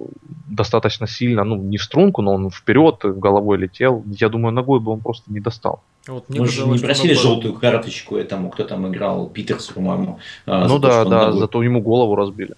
достаточно 0.49 1.07
сильно, 1.07 1.45
ну, 1.45 1.57
не 1.57 1.79
в 1.79 1.83
струнку, 1.83 2.23
но 2.23 2.35
он 2.35 2.51
вперед 2.51 2.99
головой 3.03 3.59
летел. 3.59 4.05
Я 4.07 4.29
думаю, 4.29 4.53
ногой 4.53 4.81
бы 4.81 4.93
он 4.93 5.01
просто 5.01 5.33
не 5.33 5.41
достал. 5.41 5.83
Вот 6.07 6.29
мне 6.29 6.41
Мы 6.41 6.47
же 6.49 6.67
не 6.67 6.79
просили 6.79 7.14
наоборот. 7.14 7.33
желтую 7.43 7.55
карточку 7.55 8.17
этому, 8.17 8.51
кто 8.51 8.64
там 8.64 8.87
играл, 8.89 9.29
Питерс, 9.29 9.67
по-моему. 9.67 10.21
за 10.47 10.69
ну 10.69 10.79
то, 10.79 10.89
да, 10.89 11.03
он 11.03 11.11
да, 11.11 11.25
ногой. 11.27 11.41
зато 11.41 11.62
ему 11.62 11.81
голову 11.81 12.14
разбили. 12.14 12.55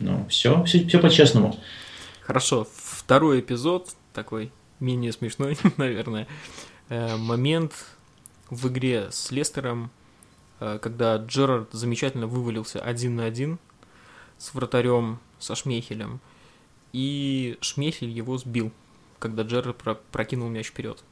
Ну, 0.00 0.24
все, 0.28 0.64
все, 0.64 0.84
все 0.86 0.98
по-честному. 0.98 1.56
Хорошо, 2.22 2.66
второй 2.74 3.40
эпизод, 3.40 3.88
такой 4.12 4.50
менее 4.80 5.12
смешной, 5.12 5.56
наверное. 5.76 6.26
Э, 6.88 7.16
Момент 7.16 7.72
в 8.52 8.68
игре 8.68 9.08
с 9.10 9.30
Лестером, 9.30 9.90
э, 10.60 10.78
когда 10.80 11.16
Джерард 11.16 11.72
замечательно 11.72 12.26
вывалился 12.26 12.80
один 12.80 13.16
на 13.16 13.24
один 13.24 13.58
с 14.38 14.54
вратарем, 14.54 15.18
со 15.38 15.54
Шмейхелем, 15.54 16.20
и 16.92 17.56
Шмейхель 17.62 18.10
его 18.10 18.36
сбил, 18.38 18.70
когда 19.18 19.42
Джерард 19.42 19.76
про- 19.78 19.94
прокинул 20.12 20.48
мяч 20.48 20.66
вперед. 20.68 21.02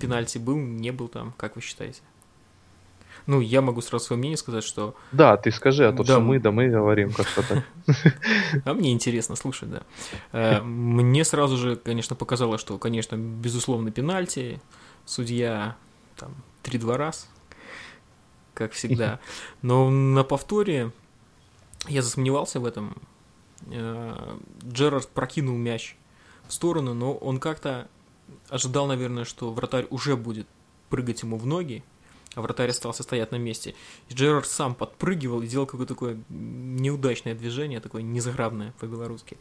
Пенальти 0.00 0.38
был, 0.38 0.56
не 0.56 0.90
был 0.92 1.08
там, 1.08 1.34
как 1.36 1.56
вы 1.56 1.62
считаете? 1.62 2.00
Ну, 3.26 3.40
я 3.40 3.62
могу 3.62 3.80
сразу 3.80 4.06
свое 4.06 4.18
мнение 4.18 4.36
сказать, 4.36 4.64
что 4.64 4.94
Да, 5.12 5.36
ты 5.36 5.50
скажи, 5.50 5.86
а 5.86 5.92
то 5.92 5.98
Да. 5.98 6.04
все 6.04 6.20
мы, 6.20 6.38
да 6.40 6.50
мы 6.50 6.68
говорим 6.68 7.12
как-то 7.12 7.42
так. 7.42 7.64
А 8.64 8.74
мне 8.74 8.92
интересно 8.92 9.34
слушать, 9.36 9.70
да. 9.70 9.82
Э, 10.32 10.60
Мне 10.62 11.24
сразу 11.24 11.56
же, 11.56 11.76
конечно, 11.76 12.16
показалось, 12.16 12.60
что, 12.60 12.76
конечно, 12.78 13.16
безусловно, 13.16 13.90
пенальти. 13.90 14.60
судья 15.06 15.76
там 16.16 16.34
3-2 16.64 16.96
раз, 16.96 17.28
как 18.54 18.72
всегда. 18.72 19.20
Но 19.62 19.90
на 19.90 20.24
повторе 20.24 20.92
я 21.88 22.02
засомневался 22.02 22.60
в 22.60 22.66
этом. 22.66 22.96
Э, 23.66 24.38
Джерард 24.64 25.08
прокинул 25.08 25.56
мяч 25.56 25.96
в 26.48 26.52
сторону, 26.52 26.92
но 26.94 27.14
он 27.14 27.40
как-то 27.40 27.88
ожидал, 28.48 28.86
наверное, 28.86 29.24
что 29.24 29.52
вратарь 29.52 29.86
уже 29.90 30.16
будет 30.16 30.46
прыгать 30.90 31.22
ему 31.22 31.38
в 31.38 31.46
ноги, 31.46 31.82
а 32.34 32.42
вратарь 32.42 32.70
остался 32.70 33.02
стоять 33.02 33.32
на 33.32 33.36
месте. 33.36 33.74
И 34.08 34.14
Джерард 34.14 34.46
сам 34.46 34.74
подпрыгивал 34.74 35.42
и 35.42 35.46
делал 35.46 35.66
какое-то 35.66 35.94
такое 35.94 36.18
неудачное 36.28 37.34
движение, 37.34 37.80
такое 37.80 38.02
незаграбное 38.02 38.74
по-белорусски. 38.78 39.38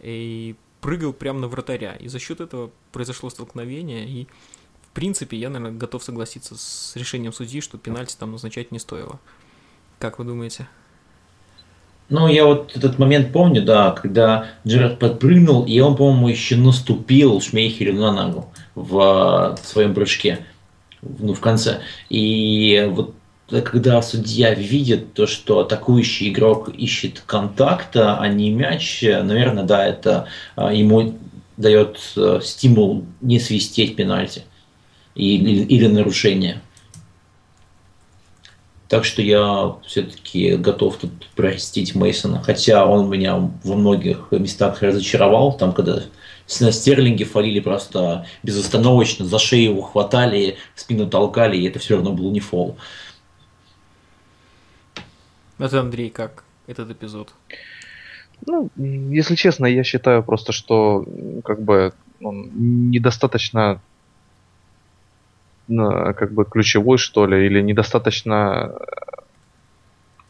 И 0.00 0.56
прыгал 0.80 1.12
прямо 1.12 1.40
на 1.40 1.48
вратаря. 1.48 1.94
И 1.94 2.08
за 2.08 2.18
счет 2.18 2.40
этого 2.40 2.70
произошло 2.90 3.30
столкновение, 3.30 4.06
и 4.08 4.26
принципе 4.92 5.36
я, 5.36 5.48
наверное, 5.48 5.78
готов 5.78 6.02
согласиться 6.02 6.54
с 6.56 6.92
решением 6.96 7.32
судьи, 7.32 7.60
что 7.60 7.78
пенальти 7.78 8.16
там 8.18 8.32
назначать 8.32 8.72
не 8.72 8.78
стоило. 8.78 9.18
Как 9.98 10.18
вы 10.18 10.24
думаете? 10.24 10.68
Ну, 12.08 12.28
я 12.28 12.44
вот 12.44 12.76
этот 12.76 12.98
момент 12.98 13.32
помню, 13.32 13.62
да, 13.62 13.92
когда 13.92 14.46
Джерард 14.66 14.98
подпрыгнул, 14.98 15.64
и 15.64 15.80
он, 15.80 15.96
по-моему, 15.96 16.28
еще 16.28 16.56
наступил 16.56 17.40
Шмейхелю 17.40 17.94
на 17.94 18.12
ногу 18.12 18.52
в, 18.74 19.56
в 19.62 19.66
своем 19.66 19.94
прыжке, 19.94 20.44
ну, 21.00 21.32
в 21.32 21.40
конце. 21.40 21.80
И 22.10 22.86
вот 22.90 23.14
когда 23.48 24.02
судья 24.02 24.54
видит 24.54 25.14
то, 25.14 25.26
что 25.26 25.60
атакующий 25.60 26.30
игрок 26.30 26.68
ищет 26.68 27.22
контакта, 27.24 28.18
а 28.18 28.28
не 28.28 28.50
мяч, 28.50 29.02
наверное, 29.02 29.64
да, 29.64 29.86
это 29.86 30.26
а, 30.56 30.72
ему 30.72 31.18
дает 31.56 31.98
э, 32.16 32.40
стимул 32.42 33.04
не 33.20 33.38
свистеть 33.38 33.96
пенальти 33.96 34.44
или, 35.14 35.64
или 35.64 35.86
нарушение. 35.86 36.60
Так 38.88 39.06
что 39.06 39.22
я 39.22 39.76
все-таки 39.86 40.56
готов 40.56 40.98
тут 40.98 41.26
простить 41.34 41.94
Мейсона, 41.94 42.42
хотя 42.42 42.84
он 42.84 43.08
меня 43.08 43.36
во 43.36 43.74
многих 43.74 44.28
местах 44.32 44.82
разочаровал, 44.82 45.56
там 45.56 45.72
когда 45.72 46.02
на 46.60 46.72
Стерлинге 46.72 47.24
фалили 47.24 47.60
просто 47.60 48.26
безостановочно, 48.42 49.24
за 49.24 49.38
шею 49.38 49.70
его 49.70 49.82
хватали, 49.82 50.58
спину 50.74 51.08
толкали, 51.08 51.56
и 51.56 51.66
это 51.66 51.78
все 51.78 51.94
равно 51.94 52.12
был 52.12 52.30
не 52.32 52.40
фол. 52.40 52.76
Это 55.58 55.80
Андрей, 55.80 56.10
как 56.10 56.44
этот 56.66 56.90
эпизод? 56.90 57.32
Ну, 58.44 58.68
если 58.76 59.36
честно, 59.36 59.66
я 59.66 59.84
считаю 59.84 60.22
просто, 60.22 60.52
что 60.52 61.06
как 61.44 61.62
бы 61.62 61.94
он 62.20 62.50
недостаточно 62.90 63.80
как 65.68 66.32
бы 66.32 66.44
ключевой, 66.44 66.98
что 66.98 67.26
ли, 67.26 67.46
или 67.46 67.60
недостаточно 67.60 68.72
э, 68.74 68.84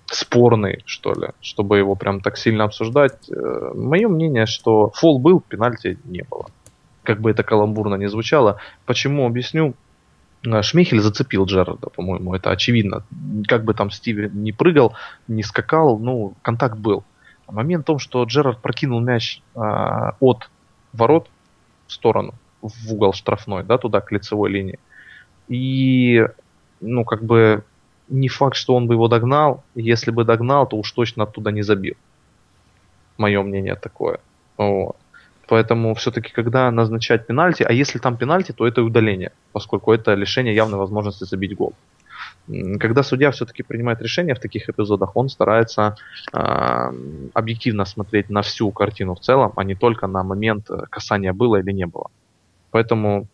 спорный, 0.07 0.83
что 0.85 1.13
ли, 1.13 1.29
чтобы 1.41 1.79
его 1.79 1.95
прям 1.95 2.21
так 2.21 2.37
сильно 2.37 2.65
обсуждать. 2.65 3.31
Э, 3.31 3.73
Мое 3.75 4.09
мнение, 4.09 4.47
что 4.47 4.91
фол 4.91 5.19
был, 5.19 5.41
пенальти 5.41 5.99
не 6.05 6.23
было. 6.23 6.47
Как 7.03 7.21
бы 7.21 7.31
это 7.31 7.43
каламбурно 7.43 7.97
не 7.97 8.09
звучало. 8.09 8.59
Почему, 8.87 9.27
объясню. 9.27 9.75
Э, 10.45 10.63
Шмейхель 10.63 11.01
зацепил 11.01 11.47
Джерарда, 11.47 11.89
по-моему, 11.91 12.35
это 12.35 12.51
очевидно. 12.51 13.05
Как 13.49 13.65
бы 13.65 13.75
там 13.75 13.91
Стиви 13.91 14.31
не 14.33 14.53
прыгал, 14.53 14.95
не 15.29 15.43
скакал, 15.43 15.99
ну, 15.99 16.35
контакт 16.43 16.77
был. 16.77 17.05
Момент 17.49 17.85
в 17.85 17.87
том, 17.87 17.99
что 17.99 18.25
Джерард 18.25 18.61
прокинул 18.61 19.01
мяч 19.01 19.43
а, 19.55 20.17
от 20.21 20.49
ворот 20.93 21.29
в 21.87 21.93
сторону, 21.93 22.35
в 22.63 22.93
угол 22.93 23.13
штрафной, 23.13 23.63
да, 23.63 23.77
туда, 23.79 24.01
к 24.01 24.11
лицевой 24.11 24.51
линии. 24.51 24.79
И, 25.53 26.27
ну, 26.81 27.05
как 27.05 27.23
бы, 27.23 27.63
не 28.09 28.29
факт, 28.29 28.57
что 28.57 28.75
он 28.75 28.87
бы 28.87 28.95
его 28.95 29.09
догнал. 29.09 29.63
Если 29.75 30.11
бы 30.11 30.25
догнал, 30.25 30.67
то 30.67 30.77
уж 30.77 30.93
точно 30.93 31.25
оттуда 31.25 31.51
не 31.51 31.63
забил. 31.63 31.95
Мое 33.19 33.43
мнение 33.43 33.75
такое. 33.75 34.19
Вот. 34.57 34.97
Поэтому 35.49 35.95
все-таки, 35.95 36.33
когда 36.33 36.71
назначать 36.71 37.27
пенальти, 37.27 37.63
а 37.63 37.73
если 37.73 37.99
там 37.99 38.17
пенальти, 38.17 38.53
то 38.53 38.67
это 38.67 38.83
удаление, 38.83 39.33
поскольку 39.53 39.93
это 39.93 40.15
лишение 40.15 40.55
явной 40.55 40.79
возможности 40.79 41.25
забить 41.25 41.55
гол. 41.55 41.75
Когда 42.81 43.03
судья 43.03 43.31
все-таки 43.31 43.63
принимает 43.63 44.01
решение 44.01 44.35
в 44.35 44.41
таких 44.41 44.69
эпизодах, 44.71 45.17
он 45.17 45.29
старается 45.29 45.97
э, 46.33 46.93
объективно 47.35 47.85
смотреть 47.85 48.31
на 48.31 48.41
всю 48.41 48.71
картину 48.71 49.15
в 49.15 49.21
целом, 49.21 49.53
а 49.57 49.65
не 49.65 49.75
только 49.75 50.07
на 50.07 50.23
момент 50.23 50.71
касания 50.91 51.33
было 51.33 51.57
или 51.61 51.73
не 51.73 51.87
было. 51.87 52.11
Поэтому 52.71 53.27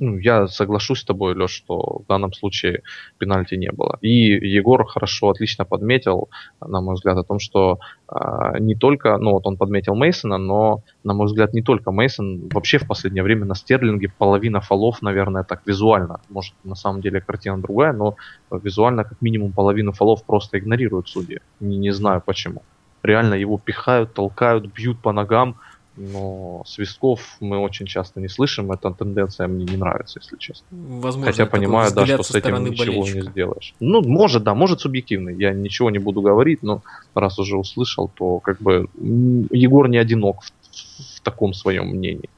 ну, 0.00 0.16
я 0.18 0.48
соглашусь 0.48 1.00
с 1.00 1.04
тобой, 1.04 1.34
Леш, 1.34 1.50
что 1.50 2.00
в 2.02 2.06
данном 2.08 2.32
случае 2.32 2.82
пенальти 3.18 3.54
не 3.54 3.70
было. 3.70 3.98
И 4.00 4.08
Егор 4.08 4.86
хорошо, 4.86 5.28
отлично 5.28 5.66
подметил, 5.66 6.30
на 6.66 6.80
мой 6.80 6.94
взгляд, 6.94 7.18
о 7.18 7.22
том, 7.22 7.38
что 7.38 7.78
э, 8.08 8.58
не 8.60 8.74
только, 8.74 9.18
ну 9.18 9.32
вот 9.32 9.46
он 9.46 9.58
подметил 9.58 9.94
Мейсона, 9.94 10.38
но, 10.38 10.82
на 11.04 11.12
мой 11.12 11.26
взгляд, 11.26 11.52
не 11.52 11.62
только 11.62 11.92
Мейсон, 11.92 12.48
вообще 12.48 12.78
в 12.78 12.86
последнее 12.86 13.22
время 13.22 13.44
на 13.44 13.54
Стерлинге 13.54 14.10
половина 14.16 14.62
фолов, 14.62 15.02
наверное, 15.02 15.44
так 15.44 15.60
визуально, 15.66 16.20
может, 16.30 16.54
на 16.64 16.74
самом 16.74 17.02
деле 17.02 17.20
картина 17.20 17.60
другая, 17.60 17.92
но 17.92 18.16
визуально 18.50 19.04
как 19.04 19.20
минимум 19.20 19.52
половину 19.52 19.92
фолов 19.92 20.24
просто 20.24 20.58
игнорируют 20.58 21.08
судьи. 21.08 21.40
Не, 21.60 21.76
не 21.76 21.90
знаю 21.92 22.22
почему. 22.24 22.62
Реально 23.02 23.34
его 23.34 23.58
пихают, 23.58 24.14
толкают, 24.14 24.66
бьют 24.66 25.00
по 25.00 25.12
ногам, 25.12 25.56
но 26.00 26.62
свистков 26.66 27.36
мы 27.40 27.58
очень 27.58 27.86
часто 27.86 28.20
не 28.20 28.28
слышим. 28.28 28.72
Эта 28.72 28.90
тенденция 28.90 29.46
мне 29.48 29.64
не 29.64 29.76
нравится, 29.76 30.18
если 30.20 30.36
честно. 30.38 30.66
Возможно, 30.70 31.30
Хотя 31.30 31.46
понимаю, 31.46 31.92
да, 31.94 32.06
что 32.06 32.22
с 32.22 32.34
этим 32.34 32.64
ничего 32.64 33.00
болельщика. 33.02 33.18
не 33.18 33.30
сделаешь. 33.30 33.74
Ну, 33.80 34.02
может, 34.02 34.42
да, 34.42 34.54
может 34.54 34.80
субъективный. 34.80 35.36
Я 35.36 35.52
ничего 35.52 35.90
не 35.90 35.98
буду 35.98 36.22
говорить, 36.22 36.62
но 36.62 36.82
раз 37.14 37.38
уже 37.38 37.56
услышал, 37.56 38.10
то 38.14 38.40
как 38.40 38.60
бы 38.60 38.88
Егор 39.50 39.88
не 39.88 39.98
одинок 39.98 40.42
в, 40.42 40.50
в 41.16 41.20
таком 41.20 41.52
своем 41.52 41.88
мнении. 41.88 42.30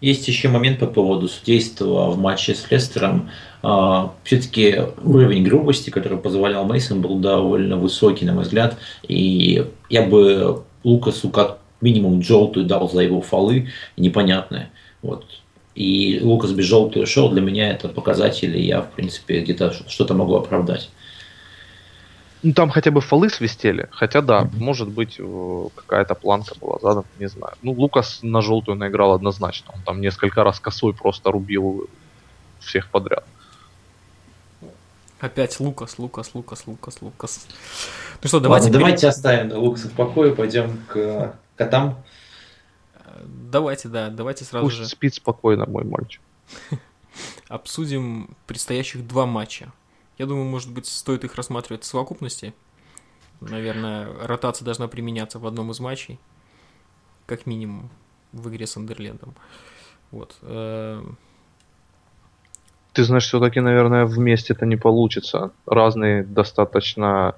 Есть 0.00 0.26
еще 0.26 0.48
момент 0.48 0.80
по 0.80 0.86
поводу 0.86 1.28
судейства 1.28 2.10
в 2.10 2.18
матче 2.18 2.56
с 2.56 2.68
Лестером. 2.70 3.30
А, 3.62 4.12
Все-таки 4.24 4.76
уровень 5.04 5.44
грубости, 5.44 5.90
который 5.90 6.18
позволял 6.18 6.64
Мейсон, 6.64 7.00
был 7.00 7.20
довольно 7.20 7.76
высокий, 7.76 8.24
на 8.24 8.32
мой 8.32 8.42
взгляд. 8.42 8.78
И 9.06 9.64
я 9.88 10.02
бы 10.02 10.64
Лукасу 10.82 11.30
как 11.30 11.61
минимум 11.82 12.22
желтую 12.22 12.66
дал 12.66 12.88
за 12.88 13.02
его 13.02 13.20
фолы 13.20 13.68
непонятные. 13.96 14.70
Вот. 15.02 15.26
И 15.74 16.20
Лукас 16.22 16.52
без 16.52 16.66
желтой 16.66 17.02
ушел, 17.02 17.30
для 17.30 17.40
меня 17.40 17.70
это 17.70 17.88
показатель, 17.88 18.56
и 18.56 18.62
я, 18.62 18.82
в 18.82 18.90
принципе, 18.92 19.40
где-то 19.40 19.72
что-то 19.88 20.14
могу 20.14 20.36
оправдать. 20.36 20.90
Ну, 22.42 22.52
там 22.52 22.70
хотя 22.70 22.90
бы 22.90 23.00
фолы 23.00 23.30
свистели. 23.30 23.88
Хотя, 23.92 24.20
да, 24.20 24.42
mm-hmm. 24.42 24.58
может 24.58 24.88
быть, 24.88 25.16
э, 25.18 25.68
какая-то 25.76 26.14
планка 26.14 26.56
была 26.60 26.78
задана, 26.82 27.06
не 27.20 27.28
знаю. 27.28 27.54
Ну, 27.62 27.72
Лукас 27.72 28.18
на 28.22 28.42
желтую 28.42 28.76
наиграл 28.76 29.12
однозначно. 29.12 29.72
Он 29.74 29.80
там 29.82 30.00
несколько 30.00 30.42
раз 30.42 30.58
косой 30.58 30.92
просто 30.92 31.30
рубил 31.30 31.88
всех 32.58 32.88
подряд. 32.88 33.24
Опять 35.20 35.60
Лукас, 35.60 36.00
Лукас, 36.00 36.34
Лукас, 36.34 36.66
Лукас, 36.66 37.00
Лукас. 37.00 37.46
Ну 38.22 38.28
что, 38.28 38.40
давайте... 38.40 38.66
Ладно, 38.66 38.78
давайте 38.80 39.06
оставим 39.06 39.56
Лукаса 39.56 39.88
в 39.88 39.92
покое, 39.92 40.34
пойдем 40.34 40.80
к 40.88 41.36
котам. 41.64 42.04
Давайте, 43.24 43.88
да, 43.88 44.08
давайте 44.08 44.44
сразу 44.44 44.66
Пусть 44.66 44.76
же... 44.76 44.86
спит 44.86 45.14
спокойно, 45.14 45.66
мой 45.66 45.84
мальчик. 45.84 46.22
Обсудим 47.48 48.36
предстоящих 48.46 49.06
два 49.06 49.26
матча. 49.26 49.72
Я 50.18 50.26
думаю, 50.26 50.46
может 50.46 50.70
быть, 50.72 50.86
стоит 50.86 51.24
их 51.24 51.34
рассматривать 51.34 51.82
в 51.82 51.86
совокупности. 51.86 52.54
Наверное, 53.40 54.08
ротация 54.24 54.64
должна 54.64 54.88
применяться 54.88 55.38
в 55.38 55.46
одном 55.46 55.70
из 55.70 55.80
матчей. 55.80 56.18
Как 57.26 57.46
минимум 57.46 57.90
в 58.32 58.48
игре 58.48 58.66
с 58.66 58.76
Андерлендом. 58.76 59.34
Вот. 60.10 60.36
Э, 60.42 61.02
Ты 62.92 63.04
знаешь, 63.04 63.26
все-таки, 63.26 63.60
наверное, 63.60 64.06
вместе 64.06 64.52
это 64.52 64.64
не 64.66 64.76
получится. 64.76 65.50
Разные 65.66 66.22
достаточно 66.22 67.34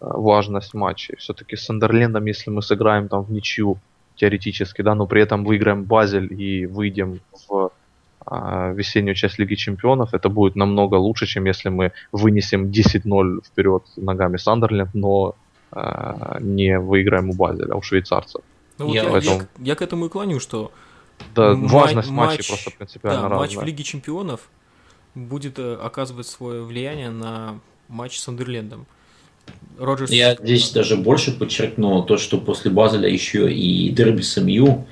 важность 0.00 0.74
матчей. 0.74 1.16
Все-таки 1.16 1.56
с 1.56 1.68
Андерлендом, 1.70 2.24
если 2.26 2.50
мы 2.50 2.62
сыграем 2.62 3.08
там 3.08 3.22
в 3.22 3.32
ничью, 3.32 3.78
теоретически, 4.16 4.82
да, 4.82 4.94
но 4.94 5.06
при 5.06 5.22
этом 5.22 5.44
выиграем 5.44 5.84
Базель 5.84 6.32
и 6.32 6.66
выйдем 6.66 7.20
в 7.48 7.70
а, 8.26 8.72
весеннюю 8.72 9.14
часть 9.14 9.38
Лиги 9.38 9.54
Чемпионов, 9.54 10.12
это 10.12 10.28
будет 10.28 10.56
намного 10.56 10.96
лучше, 10.96 11.26
чем 11.26 11.46
если 11.46 11.68
мы 11.68 11.92
вынесем 12.12 12.66
10-0 12.66 13.44
вперед 13.46 13.84
ногами 13.96 14.36
Сандерленд, 14.36 14.94
но 14.94 15.34
а, 15.70 16.38
не 16.40 16.78
выиграем 16.78 17.30
у 17.30 17.34
Базеля, 17.34 17.74
у 17.74 17.82
швейцарцев. 17.82 18.42
Ну, 18.78 18.92
я, 18.92 19.08
вот 19.08 19.22
я, 19.22 19.32
я, 19.32 19.46
я 19.58 19.74
к 19.74 19.82
этому 19.82 20.06
и 20.06 20.08
клоню, 20.08 20.40
что 20.40 20.72
да, 21.34 21.54
важность 21.54 22.10
матч, 22.10 22.38
матчей 22.38 22.48
просто 22.48 22.70
принципиально 22.70 23.22
да, 23.22 23.28
разная. 23.28 23.48
матч 23.48 23.56
в 23.56 23.62
Лиге 23.62 23.84
Чемпионов 23.84 24.48
будет 25.14 25.58
э, 25.58 25.74
оказывать 25.74 26.26
свое 26.26 26.62
влияние 26.62 27.10
на 27.10 27.58
матч 27.88 28.18
с 28.18 28.22
Сандерлендом. 28.22 28.86
Роджерс... 29.78 30.10
Я 30.10 30.34
здесь 30.34 30.70
даже 30.70 30.96
больше 30.96 31.32
подчеркну 31.32 32.02
то, 32.02 32.16
что 32.16 32.38
после 32.38 32.70
Базеля 32.70 33.08
еще 33.08 33.52
и 33.52 33.90
дерби 33.90 34.22
с 34.22 34.40
МЮ, 34.40 34.86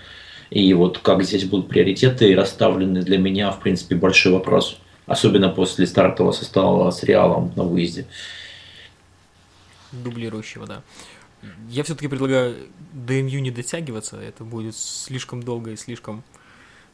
и 0.50 0.72
вот 0.74 0.98
как 0.98 1.24
здесь 1.24 1.44
будут 1.44 1.68
приоритеты 1.68 2.34
расставлены 2.34 3.02
для 3.02 3.18
меня, 3.18 3.50
в 3.50 3.60
принципе, 3.60 3.96
большой 3.96 4.32
вопрос. 4.32 4.78
Особенно 5.06 5.50
после 5.50 5.86
стартового 5.86 6.32
состава 6.32 6.90
с 6.90 7.02
Реалом 7.02 7.52
на 7.56 7.62
выезде. 7.62 8.06
Дублирующего, 9.92 10.66
да. 10.66 10.82
Я 11.68 11.84
все-таки 11.84 12.08
предлагаю 12.08 12.56
ДМЮ 12.92 13.40
не 13.40 13.50
дотягиваться, 13.50 14.20
это 14.20 14.42
будет 14.44 14.76
слишком 14.76 15.42
долго 15.42 15.72
и 15.72 15.76
слишком 15.76 16.24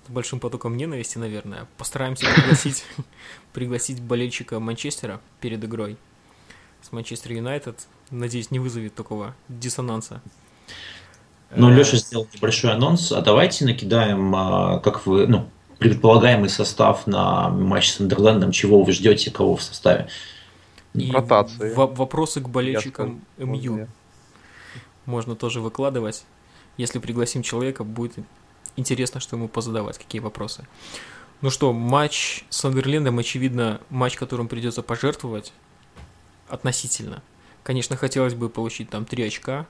с 0.06 0.10
большим 0.10 0.40
потоком 0.40 0.76
ненависти, 0.76 1.16
наверное. 1.18 1.66
Постараемся 1.78 2.26
пригласить, 2.34 2.84
пригласить 3.52 4.00
болельщика 4.00 4.60
Манчестера 4.60 5.20
перед 5.40 5.64
игрой 5.64 5.96
с 6.82 6.92
Манчестер 6.92 7.32
Юнайтед. 7.32 7.86
Надеюсь, 8.10 8.50
не 8.50 8.58
вызовет 8.58 8.94
такого 8.94 9.34
диссонанса. 9.48 10.20
Ну, 11.54 11.70
э, 11.70 11.74
Леша 11.74 11.96
сделал 11.96 12.26
небольшой 12.34 12.72
анонс, 12.72 13.12
а 13.12 13.20
давайте 13.20 13.64
накидаем, 13.64 14.34
а, 14.34 14.78
как 14.80 15.06
вы, 15.06 15.26
ну, 15.26 15.48
предполагаемый 15.78 16.48
состав 16.48 17.06
на 17.06 17.48
матч 17.48 17.92
с 17.92 18.00
Андерлендом, 18.00 18.52
чего 18.52 18.82
вы 18.82 18.92
ждете, 18.92 19.30
кого 19.30 19.56
в 19.56 19.62
составе? 19.62 20.08
И 20.94 21.10
Ротации. 21.10 21.72
вопросы 21.74 22.40
к 22.40 22.48
болельщикам 22.48 23.22
МЮ 23.38 23.88
можно 25.06 25.34
тоже 25.34 25.60
выкладывать. 25.60 26.24
Если 26.76 26.98
пригласим 26.98 27.42
человека, 27.42 27.84
будет 27.84 28.14
интересно, 28.76 29.20
что 29.20 29.36
ему 29.36 29.48
позадавать, 29.48 29.98
какие 29.98 30.20
вопросы. 30.20 30.66
Ну 31.40 31.50
что, 31.50 31.72
матч 31.72 32.44
с 32.50 32.64
Андерлендом, 32.64 33.18
очевидно, 33.18 33.80
матч, 33.90 34.16
которым 34.16 34.48
придется 34.48 34.82
пожертвовать 34.82 35.52
относительно. 36.48 37.22
Конечно, 37.62 37.96
хотелось 37.96 38.34
бы 38.34 38.48
получить 38.48 38.90
там 38.90 39.04
3 39.04 39.24
очка, 39.24 39.66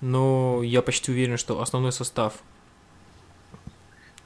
но 0.00 0.62
я 0.62 0.82
почти 0.82 1.12
уверен, 1.12 1.36
что 1.36 1.60
основной 1.60 1.92
состав 1.92 2.34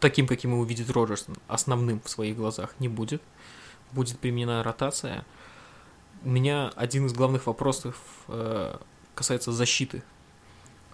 таким, 0.00 0.26
каким 0.26 0.52
его 0.52 0.64
видит 0.64 0.90
Роджерс, 0.90 1.26
основным 1.48 2.00
в 2.00 2.08
своих 2.08 2.36
глазах 2.36 2.74
не 2.78 2.88
будет. 2.88 3.22
Будет 3.92 4.18
применена 4.18 4.62
ротация. 4.62 5.24
У 6.22 6.28
меня 6.28 6.72
один 6.76 7.06
из 7.06 7.12
главных 7.12 7.46
вопросов 7.46 7.96
э, 8.28 8.76
касается 9.14 9.52
защиты. 9.52 10.02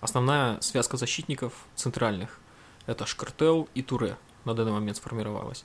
Основная 0.00 0.60
связка 0.60 0.96
защитников 0.96 1.52
центральных– 1.76 2.38
это 2.86 3.04
Шкартел 3.04 3.68
и 3.74 3.82
Туре 3.82 4.16
на 4.44 4.54
данный 4.54 4.72
момент 4.72 4.96
сформировалась. 4.96 5.64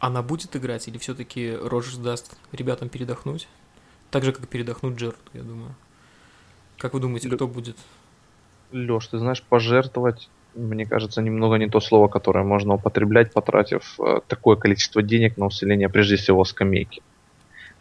Она 0.00 0.22
будет 0.22 0.54
играть 0.54 0.86
или 0.88 0.98
все-таки 0.98 1.56
Роджерс 1.56 1.96
даст 1.96 2.36
ребятам 2.52 2.88
передохнуть? 2.88 3.48
Так 4.10 4.24
же, 4.24 4.32
как 4.32 4.48
передохнуть 4.48 4.96
Джерд, 4.96 5.18
я 5.34 5.42
думаю. 5.42 5.74
Как 6.78 6.94
вы 6.94 7.00
думаете, 7.00 7.28
кто 7.28 7.48
будет? 7.48 7.76
Леш, 8.70 9.08
ты 9.08 9.18
знаешь, 9.18 9.42
пожертвовать, 9.42 10.28
мне 10.54 10.86
кажется, 10.86 11.20
немного 11.20 11.56
не 11.56 11.68
то 11.68 11.80
слово, 11.80 12.08
которое 12.08 12.44
можно 12.44 12.74
употреблять, 12.74 13.32
потратив 13.32 13.98
э, 13.98 14.20
такое 14.28 14.56
количество 14.56 15.02
денег 15.02 15.36
на 15.36 15.46
усиление, 15.46 15.88
прежде 15.88 16.16
всего, 16.16 16.44
скамейки. 16.44 17.02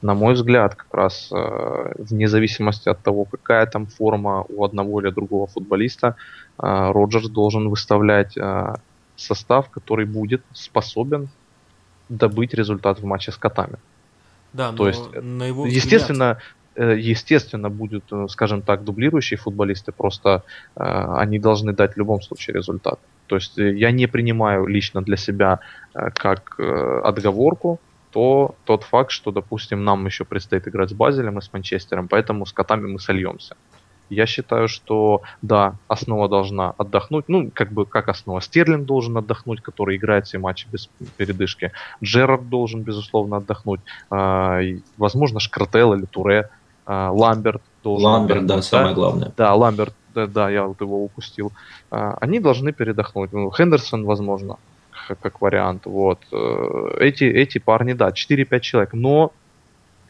На 0.02 0.14
мой 0.14 0.34
взгляд, 0.34 0.76
как 0.76 0.94
раз 0.94 1.30
э, 1.32 1.94
вне 1.98 2.28
зависимости 2.28 2.90
от 2.90 3.02
того, 3.04 3.26
какая 3.26 3.66
там 3.68 3.86
форма 3.86 4.46
у 4.50 4.64
одного 4.64 5.02
или 5.02 5.12
другого 5.12 5.48
футболиста, 5.48 6.16
э, 6.58 6.92
Роджерс 6.92 7.30
должен 7.30 7.70
выставлять 7.70 8.38
э, 8.38 8.76
состав, 9.16 9.70
который 9.70 10.06
будет 10.06 10.42
способен 10.54 11.30
добыть 12.10 12.54
результат 12.54 13.00
в 13.00 13.06
матче 13.06 13.32
с 13.32 13.38
котами. 13.38 13.78
Да, 14.54 14.72
То 14.72 14.88
есть, 14.88 15.14
на 15.14 15.46
его 15.46 15.64
взгляд... 15.64 15.84
естественно, 15.84 16.38
э, 16.76 16.98
естественно, 16.98 17.70
будут, 17.70 18.06
э, 18.12 18.28
скажем 18.30 18.62
так, 18.62 18.84
дублирующие 18.84 19.38
футболисты, 19.38 19.92
просто 19.92 20.44
э, 20.76 20.82
они 21.18 21.40
должны 21.40 21.74
дать 21.74 21.94
в 21.94 21.98
любом 21.98 22.22
случае 22.22 22.56
результат. 22.56 23.00
То 23.28 23.36
есть 23.36 23.58
я 23.58 23.92
не 23.92 24.08
принимаю 24.08 24.68
лично 24.68 25.02
для 25.02 25.18
себя 25.18 25.60
как 25.94 26.58
отговорку 26.60 27.80
то 28.12 28.56
тот 28.64 28.84
факт, 28.84 29.12
что, 29.12 29.32
допустим, 29.32 29.84
нам 29.84 30.06
еще 30.06 30.24
предстоит 30.26 30.68
играть 30.68 30.90
с 30.90 30.94
Базелем 30.94 31.38
и 31.38 31.42
с 31.42 31.52
Манчестером, 31.54 32.08
поэтому 32.08 32.46
с 32.46 32.54
котами 32.54 32.88
мы 32.88 33.00
сольемся. 33.00 33.56
Я 34.10 34.26
считаю, 34.26 34.68
что 34.68 35.22
да, 35.42 35.76
основа 35.88 36.30
должна 36.30 36.74
отдохнуть. 36.78 37.26
Ну, 37.28 37.52
как 37.54 37.72
бы 37.72 37.86
как 37.86 38.10
основа. 38.10 38.40
Стерлинг 38.40 38.86
должен 38.86 39.18
отдохнуть, 39.18 39.62
который 39.62 39.98
играет 39.98 40.28
все 40.28 40.38
матчи 40.38 40.68
без 40.72 40.90
передышки. 41.18 41.72
Джерард 42.04 42.50
должен, 42.50 42.82
безусловно, 42.82 43.38
отдохнуть. 43.38 43.82
А, 44.10 44.60
возможно, 44.98 45.40
Шкартел 45.40 45.94
или 45.94 46.06
Туре. 46.06 46.50
А, 46.86 47.12
Ламберт 47.12 47.62
должен 47.84 48.06
Ламберт, 48.06 48.46
да, 48.46 48.62
самое 48.62 48.96
главное. 48.96 49.34
Да, 49.36 49.54
Ламберт, 49.54 49.94
да, 50.16 50.28
да, 50.28 50.50
я 50.50 50.66
вот 50.66 50.80
его 50.80 51.04
упустил. 51.04 51.52
А, 51.92 52.18
они 52.22 52.40
должны 52.40 52.72
передохнуть. 52.72 53.34
Ну, 53.34 53.52
Хендерсон, 53.52 54.06
возможно, 54.06 54.58
как 55.22 55.42
вариант. 55.42 55.86
Вот. 55.86 56.20
Э, 56.32 56.98
эти, 57.00 57.24
эти 57.26 57.58
парни, 57.58 57.94
да, 57.94 58.10
4-5 58.10 58.60
человек. 58.62 58.94
Но 58.94 59.32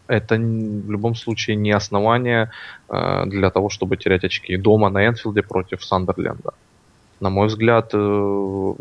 это 0.08 0.36
в 0.36 0.92
любом 0.92 1.16
случае 1.16 1.56
не 1.56 1.72
основание 1.72 2.52
э, 2.90 3.24
для 3.26 3.50
того, 3.50 3.70
чтобы 3.70 3.98
терять 3.98 4.24
очки. 4.24 4.58
Дома 4.58 4.90
на 4.90 5.06
Энфилде 5.08 5.42
против 5.42 5.84
Сандерленда. 5.84 6.54
На 7.20 7.30
мой 7.30 7.48
взгляд, 7.48 7.90
э, 7.94 8.74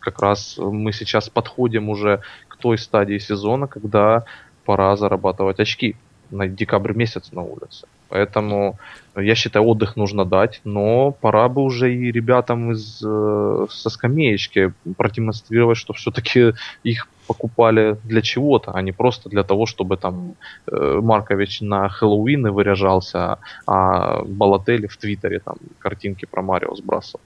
как 0.00 0.22
раз 0.22 0.58
мы 0.58 0.92
сейчас 0.92 1.28
подходим 1.28 1.88
уже 1.88 2.20
к 2.48 2.56
той 2.56 2.78
стадии 2.78 3.18
сезона, 3.18 3.66
когда 3.66 4.24
пора 4.64 4.96
зарабатывать 4.96 5.60
очки 5.60 5.96
на 6.30 6.48
декабрь 6.48 6.94
месяц 6.94 7.32
на 7.32 7.42
улице. 7.42 7.86
Поэтому 8.08 8.78
я 9.16 9.34
считаю, 9.34 9.64
отдых 9.66 9.96
нужно 9.96 10.24
дать, 10.24 10.60
но 10.64 11.10
пора 11.10 11.48
бы 11.48 11.62
уже 11.62 11.92
и 11.94 12.12
ребятам 12.12 12.72
из 12.72 13.02
э, 13.04 13.66
со 13.70 13.90
скамеечки 13.90 14.72
продемонстрировать, 14.96 15.78
что 15.78 15.92
все-таки 15.92 16.52
их 16.84 17.08
покупали 17.26 17.96
для 18.04 18.22
чего-то, 18.22 18.72
а 18.72 18.82
не 18.82 18.92
просто 18.92 19.28
для 19.28 19.42
того, 19.42 19.66
чтобы 19.66 19.96
там 19.96 20.34
э, 20.70 21.00
Маркович 21.02 21.62
на 21.62 21.88
Хэллоуины 21.88 22.52
выряжался, 22.52 23.38
а 23.66 24.22
Балатели 24.24 24.86
в 24.86 24.96
Твиттере 24.96 25.40
там 25.40 25.56
картинки 25.78 26.26
про 26.26 26.42
Марио 26.42 26.74
сбрасывал. 26.74 27.20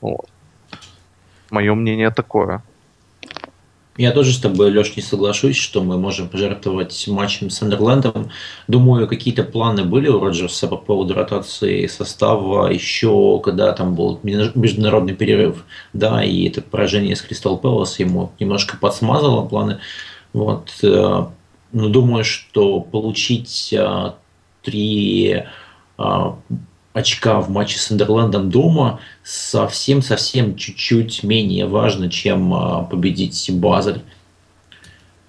Вот. 0.00 0.28
Мое 1.50 1.74
мнение 1.74 2.10
такое. 2.10 2.62
Я 3.96 4.10
тоже 4.10 4.32
с 4.32 4.38
тобой, 4.38 4.72
Леш, 4.72 4.96
не 4.96 5.02
соглашусь, 5.02 5.56
что 5.56 5.80
мы 5.80 5.96
можем 5.98 6.28
пожертвовать 6.28 7.06
матчем 7.06 7.48
с 7.48 7.62
Андерлендом. 7.62 8.30
Думаю, 8.66 9.06
какие-то 9.06 9.44
планы 9.44 9.84
были 9.84 10.08
у 10.08 10.18
Роджерса 10.18 10.66
по 10.66 10.76
поводу 10.76 11.14
ротации 11.14 11.86
состава 11.86 12.66
еще, 12.72 13.40
когда 13.44 13.72
там 13.72 13.94
был 13.94 14.18
международный 14.22 15.14
перерыв. 15.14 15.64
Да, 15.92 16.24
и 16.24 16.48
это 16.48 16.60
поражение 16.60 17.14
с 17.14 17.22
Кристал 17.22 17.56
Пэлас 17.56 18.00
ему 18.00 18.32
немножко 18.40 18.76
подсмазало 18.76 19.46
планы. 19.46 19.78
Вот. 20.32 20.72
Э, 20.82 21.26
но 21.72 21.88
думаю, 21.88 22.24
что 22.24 22.80
получить 22.80 23.72
э, 23.72 24.12
три 24.62 25.44
э, 25.98 26.32
очка 26.94 27.40
в 27.40 27.50
матче 27.50 27.78
с 27.78 27.90
Андерландом 27.90 28.48
дома 28.48 29.00
совсем-совсем 29.24 30.56
чуть-чуть 30.56 31.22
менее 31.24 31.66
важно, 31.66 32.08
чем 32.08 32.54
а, 32.54 32.84
победить 32.84 33.50
Базель. 33.52 34.00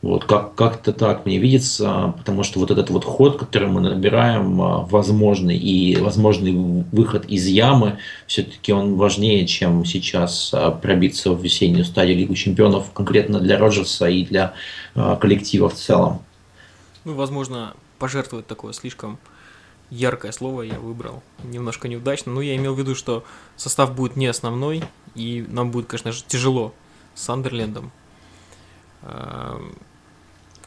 Вот 0.03 0.25
как- 0.25 0.53
как-то 0.53 0.93
так 0.93 1.25
мне 1.25 1.39
видится, 1.39 2.13
потому 2.19 2.43
что 2.43 2.59
вот 2.59 2.69
этот 2.69 2.91
вот 2.91 3.03
ход, 3.03 3.39
который 3.39 3.67
мы 3.67 3.81
набираем, 3.81 4.61
а, 4.61 4.81
возможный 4.81 5.57
и 5.57 5.97
возможный 5.97 6.53
выход 6.91 7.25
из 7.25 7.47
ямы, 7.47 7.97
все-таки 8.27 8.71
он 8.71 8.95
важнее, 8.95 9.47
чем 9.47 9.85
сейчас 9.85 10.51
а, 10.53 10.69
пробиться 10.69 11.31
в 11.31 11.43
весеннюю 11.43 11.83
стадию 11.83 12.17
Лиги 12.17 12.35
Чемпионов, 12.35 12.91
конкретно 12.93 13.39
для 13.39 13.57
Роджерса 13.57 14.07
и 14.07 14.23
для 14.23 14.53
коллектива 14.93 15.67
в 15.69 15.73
целом. 15.73 16.21
Ну, 17.05 17.15
возможно, 17.15 17.73
пожертвовать 17.97 18.45
такое 18.45 18.71
слишком 18.73 19.17
яркое 19.95 20.31
слово 20.31 20.63
я 20.63 20.79
выбрал. 20.79 21.23
Немножко 21.43 21.87
неудачно. 21.87 22.31
Но 22.31 22.41
я 22.41 22.55
имел 22.55 22.75
в 22.75 22.79
виду, 22.79 22.95
что 22.95 23.23
состав 23.55 23.95
будет 23.95 24.15
не 24.15 24.27
основной, 24.27 24.83
и 25.15 25.45
нам 25.49 25.71
будет, 25.71 25.87
конечно 25.87 26.11
же, 26.11 26.23
тяжело 26.27 26.73
с 27.13 27.29
Андерлендом. 27.29 27.91
Эм, 29.03 29.75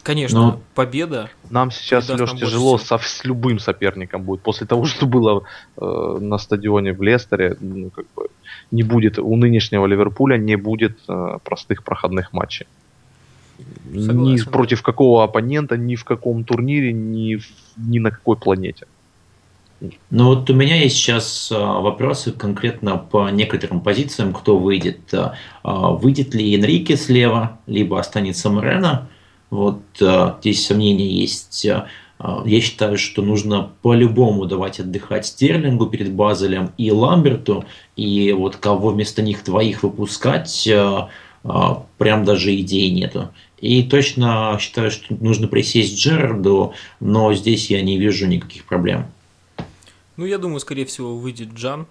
конечно, 0.03 0.41
Но 0.41 0.61
победа. 0.75 1.31
Нам 1.51 1.71
сейчас, 1.71 2.09
Леш, 2.09 2.33
тяжело 2.33 2.79
со, 2.79 2.99
с 2.99 3.25
любым 3.25 3.59
соперником 3.59 4.23
будет. 4.23 4.41
После 4.43 4.67
того, 4.67 4.87
что 4.87 5.07
было 5.07 5.43
э, 5.77 6.19
на 6.21 6.39
стадионе 6.39 6.93
в 6.93 7.03
Лестере, 7.03 7.57
ну, 7.61 7.91
как 7.91 8.07
бы, 8.17 8.29
не 8.71 8.83
будет 8.83 9.19
у 9.19 9.37
нынешнего 9.37 9.87
Ливерпуля 9.87 10.39
не 10.39 10.57
будет 10.57 10.99
э, 11.09 11.39
простых 11.45 11.85
проходных 11.85 12.33
матчей. 12.33 12.67
Согласен. 13.59 14.23
Ни 14.23 14.41
против 14.51 14.83
какого 14.83 15.25
оппонента, 15.25 15.77
ни 15.77 15.97
в 15.97 16.05
каком 16.05 16.45
турнире, 16.45 16.93
ни, 16.93 17.37
в, 17.37 17.45
ни 17.77 17.99
на 17.99 18.11
какой 18.11 18.37
планете. 18.37 18.87
Ну 20.11 20.25
вот 20.25 20.51
у 20.51 20.55
меня 20.55 20.77
есть 20.77 20.97
сейчас 20.97 21.53
а, 21.53 21.81
вопросы 21.81 22.33
конкретно 22.33 22.97
по 22.97 23.29
некоторым 23.31 23.81
позициям, 23.81 24.33
кто 24.33 24.59
выйдет. 24.59 25.15
А, 25.15 25.35
а, 25.63 25.91
выйдет 25.93 26.35
ли 26.35 26.57
Энрике 26.57 26.97
слева, 26.97 27.61
либо 27.67 28.01
останется 28.01 28.51
Морено? 28.51 29.09
Вот 29.51 29.81
здесь 30.41 30.67
сомнения 30.67 31.09
есть. 31.09 31.65
Я 31.65 32.61
считаю, 32.61 32.99
что 32.99 33.23
нужно 33.23 33.71
по-любому 33.81 34.45
давать 34.45 34.79
отдыхать 34.79 35.25
Стерлингу 35.25 35.87
перед 35.87 36.13
Базелем 36.13 36.73
и 36.77 36.91
Ламберту, 36.91 37.65
и 37.97 38.31
вот 38.33 38.57
кого 38.57 38.91
вместо 38.91 39.23
них 39.23 39.45
двоих 39.45 39.85
выпускать, 39.85 40.69
прям 41.43 42.25
даже 42.27 42.61
идей 42.61 42.91
нету. 42.91 43.31
И 43.59 43.83
точно 43.85 44.59
считаю, 44.61 44.91
что 44.91 45.15
нужно 45.15 45.49
присесть 45.49 45.99
Джерарду, 45.99 46.75
но 47.01 47.33
здесь 47.33 47.71
я 47.71 47.81
не 47.81 47.97
вижу 47.97 48.27
никаких 48.27 48.67
проблем. 48.67 49.07
Ну, 50.19 50.27
я 50.27 50.39
думаю, 50.39 50.59
скорее 50.59 50.85
всего, 50.85 51.17
выйдет 51.17 51.51
Джан 51.55 51.87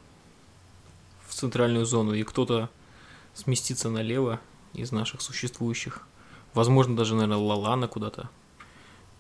в 1.29 1.33
центральную 1.33 1.85
зону, 1.85 2.13
и 2.13 2.23
кто-то 2.23 2.69
сместится 3.33 3.89
налево 3.89 4.41
из 4.73 4.91
наших 4.91 5.21
существующих. 5.21 6.05
Возможно, 6.53 6.97
даже, 6.97 7.15
наверное, 7.15 7.37
Лалана 7.37 7.87
куда-то 7.87 8.29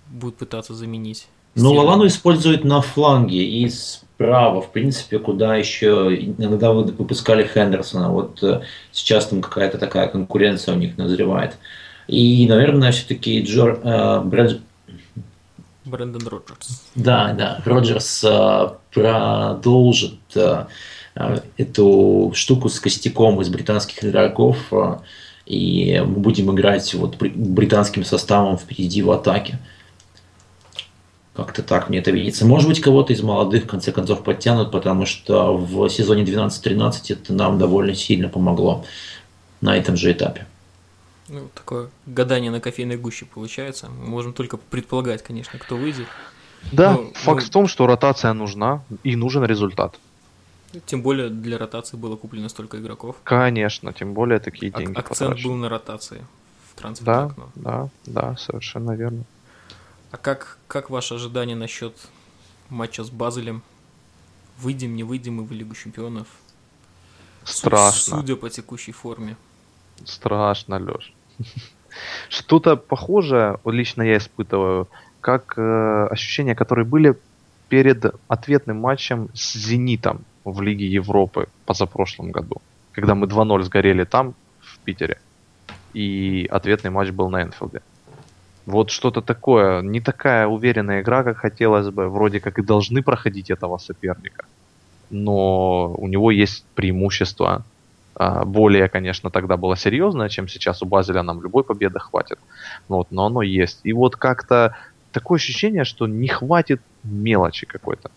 будет 0.09 0.35
пытаться 0.35 0.73
заменить. 0.73 1.29
Ну, 1.55 1.71
Лалану 1.71 2.05
используют 2.05 2.65
на 2.65 2.81
фланге 2.81 3.45
и 3.45 3.69
справа, 3.69 4.61
в 4.61 4.73
принципе, 4.73 5.19
куда 5.19 5.55
еще 5.55 6.13
иногда 6.13 6.73
выпускали 6.73 7.47
Хендерсона. 7.47 8.11
Вот 8.11 8.43
э, 8.43 8.63
сейчас 8.91 9.27
там 9.27 9.41
какая-то 9.41 9.77
такая 9.77 10.09
конкуренция 10.09 10.75
у 10.75 10.77
них 10.77 10.97
назревает. 10.97 11.57
И, 12.07 12.45
наверное, 12.45 12.91
все-таки 12.91 13.41
Джор... 13.41 13.79
Э, 13.83 14.19
Брэд... 14.19 14.59
Брэндон 15.87 16.27
Роджерс. 16.27 16.83
Да, 16.95 17.33
да, 17.33 17.61
Роджерс 17.65 18.23
э, 18.23 18.69
продолжит 18.93 20.19
э, 20.35 20.65
э, 21.15 21.39
эту 21.57 22.31
штуку 22.35 22.69
с 22.69 22.79
костяком 22.79 23.41
из 23.41 23.49
британских 23.49 24.03
игроков, 24.03 24.57
э, 24.71 24.97
и 25.45 26.03
мы 26.05 26.19
будем 26.19 26.53
играть 26.53 26.93
вот 26.93 27.17
британским 27.17 28.03
составом 28.03 28.57
впереди 28.57 29.01
в 29.01 29.11
атаке. 29.11 29.59
Как-то 31.35 31.61
так 31.61 31.89
мне 31.89 31.99
это 31.99 32.11
видится. 32.11 32.45
Может 32.45 32.67
быть, 32.67 32.81
кого-то 32.81 33.13
из 33.13 33.21
молодых 33.21 33.63
в 33.63 33.67
конце 33.67 33.91
концов 33.91 34.23
подтянут, 34.23 34.71
потому 34.71 35.05
что 35.05 35.55
в 35.55 35.87
сезоне 35.89 36.23
12-13 36.23 36.93
это 37.09 37.33
нам 37.33 37.59
довольно 37.59 37.93
сильно 37.93 38.27
помогло 38.27 38.83
на 39.61 39.77
этом 39.77 39.95
же 39.95 40.11
этапе. 40.11 40.47
Ну, 41.29 41.49
такое 41.53 41.89
гадание 42.05 42.51
на 42.51 42.61
кофейной 42.61 42.97
гуще 42.97 43.25
получается. 43.25 43.89
Мы 43.89 44.07
можем 44.07 44.33
только 44.33 44.57
предполагать, 44.57 45.23
конечно, 45.23 45.59
кто 45.59 45.75
выйдет. 45.75 46.07
Да, 46.71 46.93
Но, 46.93 47.11
факт 47.13 47.41
ну, 47.41 47.47
в 47.47 47.49
том, 47.49 47.67
что 47.67 47.85
ротация 47.85 48.33
нужна 48.33 48.83
и 49.03 49.15
нужен 49.15 49.43
результат. 49.43 49.99
Тем 50.85 51.01
более 51.01 51.29
для 51.29 51.57
ротации 51.57 51.97
было 51.97 52.15
куплено 52.15 52.49
столько 52.49 52.79
игроков. 52.79 53.17
Конечно, 53.23 53.93
тем 53.93 54.13
более 54.13 54.39
такие 54.39 54.71
деньги. 54.71 54.97
А- 54.97 54.99
акцент 54.99 55.31
потрачены. 55.31 55.49
был 55.49 55.55
на 55.55 55.69
ротации 55.69 56.25
в 56.71 56.79
трансферное 56.79 57.15
да, 57.15 57.25
окно. 57.25 57.49
Да, 57.55 57.89
да, 58.05 58.37
совершенно 58.37 58.91
верно. 58.91 59.23
А 60.11 60.17
как, 60.17 60.57
как 60.67 60.89
ваше 60.89 61.15
ожидание 61.15 61.55
насчет 61.55 61.93
матча 62.69 63.03
с 63.03 63.09
Базелем? 63.09 63.61
Выйдем, 64.59 64.95
не 64.95 65.03
выйдем 65.03 65.35
мы 65.35 65.43
в 65.43 65.51
Лигу 65.51 65.75
Чемпионов? 65.75 66.27
Страшно. 67.43 68.17
Судя 68.17 68.35
по 68.35 68.49
текущей 68.49 68.91
форме. 68.91 69.37
Страшно, 70.05 70.79
Леш. 70.79 71.13
Что-то 72.29 72.75
похожее, 72.75 73.57
лично 73.65 74.03
я 74.03 74.17
испытываю, 74.17 74.87
как 75.21 75.57
э, 75.57 76.07
ощущения, 76.11 76.55
которые 76.55 76.85
были 76.85 77.15
перед 77.69 78.05
ответным 78.27 78.77
матчем 78.77 79.29
с 79.33 79.53
Зенитом 79.53 80.23
в 80.45 80.61
Лиге 80.61 80.87
Европы 80.87 81.47
позапрошлом 81.65 82.31
году, 82.31 82.61
когда 82.91 83.15
мы 83.15 83.27
2-0 83.27 83.63
сгорели 83.63 84.05
там, 84.05 84.35
в 84.61 84.79
Питере, 84.79 85.19
и 85.93 86.47
ответный 86.49 86.91
матч 86.91 87.09
был 87.09 87.29
на 87.29 87.41
Энфилде. 87.41 87.81
Вот 88.65 88.91
что-то 88.91 89.21
такое, 89.21 89.81
не 89.81 90.01
такая 90.01 90.45
уверенная 90.45 91.01
игра, 91.01 91.23
как 91.23 91.37
хотелось 91.37 91.89
бы. 91.89 92.09
Вроде 92.09 92.41
как 92.41 92.59
и 92.59 92.61
должны 92.61 93.01
проходить 93.01 93.49
этого 93.49 93.77
соперника. 93.77 94.45
Но 95.09 95.93
у 95.97 96.07
него 96.07 96.31
есть 96.31 96.65
преимущество. 96.75 97.63
А, 98.19 98.45
более, 98.45 98.89
конечно, 98.89 99.29
тогда 99.29 99.57
было 99.57 99.77
серьезное, 99.77 100.29
чем 100.29 100.47
сейчас 100.47 100.81
у 100.81 100.85
Базеля 100.85 101.21
нам 101.21 101.41
любой 101.41 101.63
победы 101.63 101.99
хватит. 101.99 102.39
Вот, 102.87 103.11
но 103.11 103.27
оно 103.27 103.43
есть. 103.43 103.79
И 103.83 103.93
вот 103.93 104.15
как-то 104.15 104.75
такое 105.11 105.37
ощущение, 105.37 105.83
что 105.83 106.07
не 106.07 106.27
хватит 106.27 106.81
мелочи 107.03 107.67
какой-то. 107.67 108.09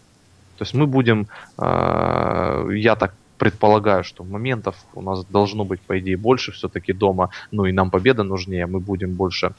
То 0.57 0.65
есть 0.65 0.75
мы 0.75 0.87
будем, 0.87 1.29
а, 1.59 2.67
я 2.71 2.97
так 2.97 3.15
предполагаю, 3.37 4.03
что 4.05 4.25
моментов 4.25 4.77
у 4.95 5.03
нас 5.03 5.25
должно 5.27 5.65
быть, 5.65 5.81
по 5.81 5.99
идее, 5.99 6.17
больше 6.17 6.53
все-таки 6.53 6.93
дома. 6.93 7.29
Ну 7.51 7.67
и 7.67 7.73
нам 7.73 7.91
победа 7.91 8.23
нужнее. 8.23 8.67
Мы 8.67 8.81
будем 8.81 9.15
больше 9.15 9.53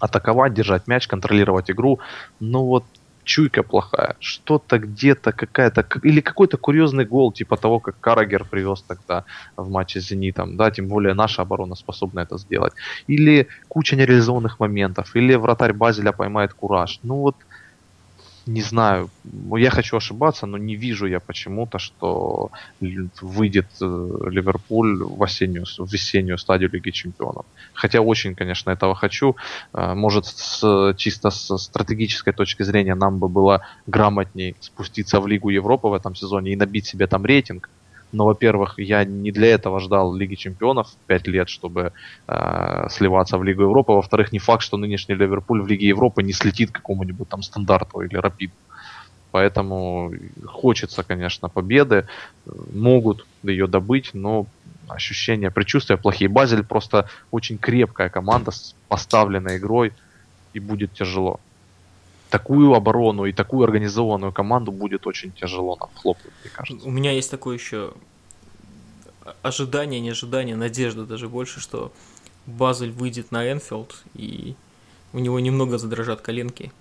атаковать, 0.00 0.54
держать 0.54 0.88
мяч, 0.88 1.06
контролировать 1.06 1.70
игру. 1.70 2.00
Но 2.40 2.64
вот 2.64 2.84
чуйка 3.30 3.62
плохая. 3.62 4.16
Что-то 4.18 4.78
где-то 4.78 5.32
какая-то... 5.32 5.86
Или 6.02 6.20
какой-то 6.20 6.56
курьезный 6.56 7.04
гол, 7.04 7.32
типа 7.32 7.56
того, 7.56 7.78
как 7.78 8.00
Карагер 8.00 8.44
привез 8.44 8.82
тогда 8.82 9.24
в 9.56 9.70
матче 9.70 10.00
с 10.00 10.08
Зенитом. 10.08 10.56
Да, 10.56 10.70
тем 10.70 10.88
более 10.88 11.14
наша 11.14 11.42
оборона 11.42 11.76
способна 11.76 12.20
это 12.20 12.38
сделать. 12.38 12.72
Или 13.06 13.46
куча 13.68 13.96
нереализованных 13.96 14.58
моментов. 14.60 15.14
Или 15.16 15.36
вратарь 15.36 15.72
Базеля 15.72 16.12
поймает 16.12 16.54
кураж. 16.54 16.98
Ну 17.04 17.14
вот 17.16 17.36
не 18.52 18.62
знаю, 18.62 19.10
я 19.56 19.70
хочу 19.70 19.96
ошибаться, 19.96 20.46
но 20.46 20.58
не 20.58 20.76
вижу 20.76 21.06
я 21.06 21.20
почему-то, 21.20 21.78
что 21.78 22.50
выйдет 23.22 23.66
э, 23.80 23.84
Ливерпуль 24.30 25.02
в 25.04 25.22
осеннюю, 25.22 25.64
в 25.78 25.92
весеннюю 25.92 26.38
стадию 26.38 26.70
Лиги 26.72 26.90
Чемпионов. 26.90 27.46
Хотя 27.74 28.00
очень, 28.00 28.34
конечно, 28.34 28.70
этого 28.70 28.94
хочу. 28.94 29.36
Э, 29.72 29.94
может, 29.94 30.26
с, 30.26 30.94
чисто 30.96 31.30
с 31.30 31.58
стратегической 31.58 32.32
точки 32.32 32.64
зрения 32.64 32.94
нам 32.94 33.18
бы 33.18 33.28
было 33.28 33.60
грамотней 33.86 34.56
спуститься 34.60 35.20
в 35.20 35.28
Лигу 35.28 35.50
Европы 35.50 35.88
в 35.88 35.92
этом 35.92 36.14
сезоне 36.16 36.52
и 36.52 36.56
набить 36.56 36.86
себе 36.86 37.06
там 37.06 37.24
рейтинг, 37.24 37.70
но, 38.12 38.26
во-первых, 38.26 38.78
я 38.78 39.04
не 39.04 39.30
для 39.30 39.48
этого 39.48 39.80
ждал 39.80 40.14
Лиги 40.14 40.34
Чемпионов 40.34 40.88
5 41.06 41.26
лет, 41.28 41.48
чтобы 41.48 41.92
э, 42.26 42.86
сливаться 42.90 43.38
в 43.38 43.44
Лигу 43.44 43.62
Европы. 43.62 43.92
Во-вторых, 43.92 44.32
не 44.32 44.38
факт, 44.38 44.62
что 44.62 44.76
нынешний 44.76 45.14
Ливерпуль 45.14 45.62
в 45.62 45.66
Лиге 45.66 45.88
Европы 45.88 46.22
не 46.22 46.32
слетит 46.32 46.70
к 46.70 46.76
какому-нибудь 46.76 47.28
там 47.28 47.42
стандарту 47.42 48.00
или 48.00 48.16
рапиду. 48.16 48.52
Поэтому 49.30 50.12
хочется, 50.44 51.02
конечно, 51.04 51.48
победы. 51.48 52.06
Могут 52.74 53.26
ее 53.44 53.66
добыть, 53.66 54.10
но 54.12 54.46
ощущения, 54.88 55.50
предчувствия 55.52 55.96
плохие. 55.96 56.28
Базель 56.28 56.64
просто 56.64 57.08
очень 57.30 57.58
крепкая 57.58 58.08
команда 58.08 58.50
с 58.50 58.74
поставленной 58.88 59.58
игрой, 59.58 59.92
и 60.52 60.58
будет 60.58 60.92
тяжело 60.92 61.38
такую 62.30 62.74
оборону 62.74 63.26
и 63.26 63.32
такую 63.32 63.64
организованную 63.64 64.32
команду 64.32 64.72
будет 64.72 65.06
очень 65.06 65.32
тяжело 65.32 65.76
нам 65.76 65.90
хлопнуть, 65.94 66.32
мне 66.42 66.50
кажется. 66.50 66.86
У 66.86 66.90
меня 66.90 67.12
есть 67.12 67.30
такое 67.30 67.56
еще 67.56 67.92
ожидание, 69.42 70.00
не 70.00 70.10
ожидание, 70.10 70.56
надежда 70.56 71.04
даже 71.04 71.28
больше, 71.28 71.60
что 71.60 71.92
Базель 72.46 72.90
выйдет 72.90 73.30
на 73.32 73.50
Энфилд, 73.50 74.02
и 74.14 74.54
у 75.12 75.18
него 75.18 75.40
немного 75.40 75.78
задрожат 75.78 76.20
коленки, 76.20 76.72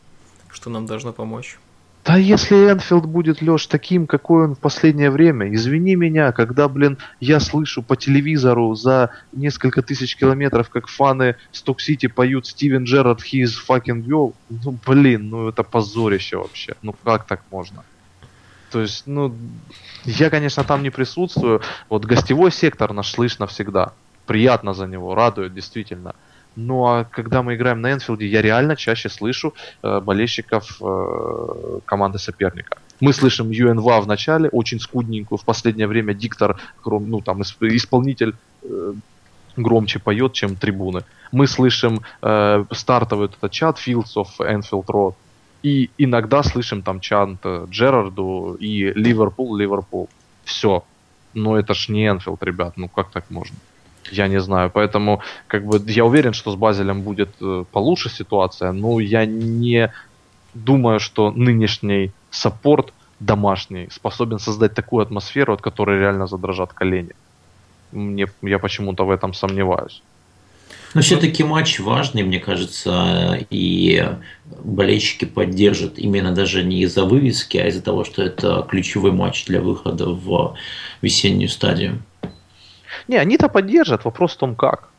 что 0.49 0.69
нам 0.69 0.85
должно 0.85 1.13
помочь. 1.13 1.59
Да 2.05 2.15
если 2.17 2.55
Энфилд 2.71 3.05
будет, 3.05 3.41
Леш, 3.41 3.67
таким, 3.67 4.07
какой 4.07 4.45
он 4.45 4.55
в 4.55 4.59
последнее 4.59 5.11
время, 5.11 5.53
извини 5.53 5.95
меня, 5.95 6.31
когда, 6.31 6.67
блин, 6.67 6.97
я 7.19 7.39
слышу 7.39 7.83
по 7.83 7.95
телевизору 7.95 8.73
за 8.73 9.11
несколько 9.33 9.81
тысяч 9.81 10.15
километров, 10.15 10.69
как 10.69 10.87
фаны 10.87 11.35
Сток-Сити 11.51 12.07
поют 12.07 12.47
Стивен 12.47 12.85
Джерард, 12.85 13.21
he 13.21 13.43
is 13.43 13.51
fucking 13.67 14.05
girl, 14.05 14.33
ну, 14.49 14.77
блин, 14.87 15.29
ну 15.29 15.49
это 15.49 15.63
позорище 15.63 16.37
вообще, 16.37 16.75
ну 16.81 16.95
как 17.03 17.25
так 17.25 17.41
можно? 17.51 17.83
То 18.71 18.81
есть, 18.81 19.03
ну, 19.05 19.35
я, 20.05 20.29
конечно, 20.29 20.63
там 20.63 20.83
не 20.83 20.89
присутствую, 20.89 21.61
вот 21.89 22.05
гостевой 22.05 22.51
сектор 22.51 22.93
наш 22.93 23.11
слышно 23.11 23.45
всегда, 23.45 23.93
приятно 24.25 24.73
за 24.73 24.87
него, 24.87 25.15
радует 25.15 25.53
действительно– 25.53 26.15
ну 26.55 26.85
а 26.85 27.05
когда 27.05 27.41
мы 27.41 27.55
играем 27.55 27.81
на 27.81 27.93
Энфилде, 27.93 28.27
я 28.27 28.41
реально 28.41 28.75
чаще 28.75 29.09
слышу 29.09 29.53
э, 29.83 29.99
болельщиков 29.99 30.81
э, 30.81 31.79
команды 31.85 32.19
соперника. 32.19 32.77
Мы 32.99 33.13
слышим 33.13 33.49
ЮНВА 33.49 34.01
в 34.01 34.07
начале, 34.07 34.49
очень 34.49 34.79
скудненькую, 34.79 35.37
в 35.37 35.45
последнее 35.45 35.87
время 35.87 36.13
диктор, 36.13 36.59
ну 36.85 37.21
там 37.21 37.41
исполнитель 37.41 38.35
э, 38.63 38.93
громче 39.55 39.99
поет, 39.99 40.33
чем 40.33 40.55
трибуны. 40.55 41.03
Мы 41.31 41.47
слышим 41.47 42.01
э, 42.21 42.65
стартовый 42.71 43.27
этот 43.27 43.51
чат 43.51 43.77
Fields 43.77 44.15
of 44.15 44.27
Enfield 44.39 44.85
Road, 44.85 45.15
и 45.63 45.89
иногда 45.97 46.43
слышим 46.43 46.81
там 46.81 46.99
chant 46.99 47.39
э, 47.43 47.67
Джерарду 47.69 48.57
и 48.59 48.91
Ливерпул, 48.93 49.55
Ливерпул. 49.55 50.09
Все. 50.43 50.83
Но 51.33 51.57
это 51.57 51.73
ж 51.73 51.89
не 51.89 52.07
Энфилд, 52.07 52.41
ребят, 52.43 52.73
ну 52.75 52.87
как 52.87 53.11
так 53.11 53.29
можно? 53.29 53.55
Я 54.11 54.27
не 54.27 54.39
знаю, 54.41 54.71
поэтому 54.73 55.21
как 55.47 55.65
бы 55.65 55.81
я 55.87 56.05
уверен, 56.05 56.33
что 56.33 56.51
с 56.51 56.55
Базелем 56.55 57.01
будет 57.01 57.29
э, 57.41 57.63
получше 57.71 58.09
ситуация, 58.09 58.71
но 58.71 58.99
я 58.99 59.25
не 59.25 59.91
думаю, 60.53 60.99
что 60.99 61.31
нынешний 61.31 62.11
support 62.31 62.93
домашний 63.19 63.87
способен 63.91 64.39
создать 64.39 64.73
такую 64.73 65.03
атмосферу, 65.03 65.53
от 65.53 65.61
которой 65.61 65.99
реально 65.99 66.27
задрожат 66.27 66.73
колени. 66.73 67.11
Мне, 67.91 68.27
я 68.41 68.59
почему-то 68.59 69.05
в 69.05 69.11
этом 69.11 69.33
сомневаюсь. 69.33 70.01
Но 70.93 71.01
все-таки 71.01 71.43
матч 71.43 71.79
важный, 71.79 72.23
мне 72.23 72.39
кажется, 72.39 73.45
и 73.49 74.07
болельщики 74.63 75.25
поддержат 75.25 75.99
именно 75.99 76.31
даже 76.31 76.63
не 76.63 76.81
из-за 76.81 77.05
вывески, 77.05 77.57
а 77.57 77.67
из-за 77.67 77.81
того, 77.81 78.03
что 78.03 78.23
это 78.23 78.65
ключевой 78.67 79.11
матч 79.11 79.45
для 79.45 79.61
выхода 79.61 80.09
в 80.09 80.55
весеннюю 81.01 81.49
стадию. 81.49 82.01
Не, 83.09 83.17
они-то 83.17 83.49
поддержат, 83.49 84.05
вопрос 84.05 84.35
в 84.35 84.37
том 84.37 84.55
как. 84.55 84.89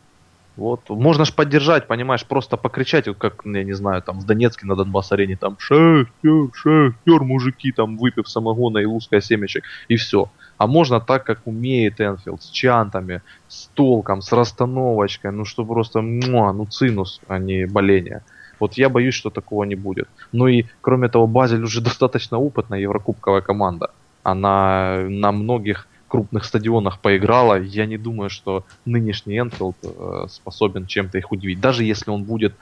Вот. 0.56 0.90
Можно 0.90 1.24
ж 1.24 1.32
поддержать, 1.32 1.86
понимаешь, 1.86 2.26
просто 2.26 2.56
покричать, 2.56 3.06
вот 3.06 3.18
как, 3.18 3.42
я 3.44 3.62
не 3.62 3.72
знаю, 3.72 4.02
там 4.02 4.18
в 4.18 4.26
Донецке 4.26 4.66
на 4.66 4.74
Донбасс-арене, 4.74 5.36
там 5.36 5.56
шахтер, 5.60 6.50
шахтер, 6.52 7.22
мужики, 7.22 7.70
там 7.70 7.96
выпив 7.96 8.28
самогона 8.28 8.78
и 8.78 8.84
лузкая 8.84 9.20
семечек, 9.20 9.62
и 9.86 9.94
все. 9.94 10.28
А 10.58 10.66
можно 10.66 11.00
так, 11.00 11.22
как 11.24 11.46
умеет 11.46 12.00
Энфилд, 12.00 12.42
с 12.42 12.50
чантами, 12.50 13.22
с 13.46 13.68
толком, 13.74 14.22
с 14.22 14.32
расстановочкой, 14.32 15.30
ну 15.30 15.44
что 15.44 15.64
просто, 15.64 16.02
муа, 16.02 16.52
ну 16.52 16.66
цинус, 16.66 17.20
а 17.28 17.38
не 17.38 17.66
боление. 17.66 18.22
Вот 18.58 18.74
я 18.74 18.88
боюсь, 18.88 19.14
что 19.14 19.30
такого 19.30 19.62
не 19.62 19.76
будет. 19.76 20.08
Ну 20.32 20.48
и, 20.48 20.64
кроме 20.80 21.08
того, 21.08 21.28
Базель 21.28 21.62
уже 21.62 21.80
достаточно 21.84 22.38
опытная 22.38 22.80
еврокубковая 22.80 23.40
команда. 23.40 23.90
Она 24.24 24.96
на 25.08 25.30
многих 25.30 25.86
крупных 26.10 26.44
стадионах 26.44 26.98
поиграла, 26.98 27.60
я 27.60 27.86
не 27.86 27.96
думаю, 27.96 28.30
что 28.30 28.64
нынешний 28.84 29.38
Энфилд 29.38 29.76
э, 29.82 30.26
способен 30.28 30.86
чем-то 30.86 31.18
их 31.18 31.32
удивить. 31.32 31.60
Даже 31.60 31.84
если 31.84 32.10
он 32.10 32.24
будет 32.24 32.54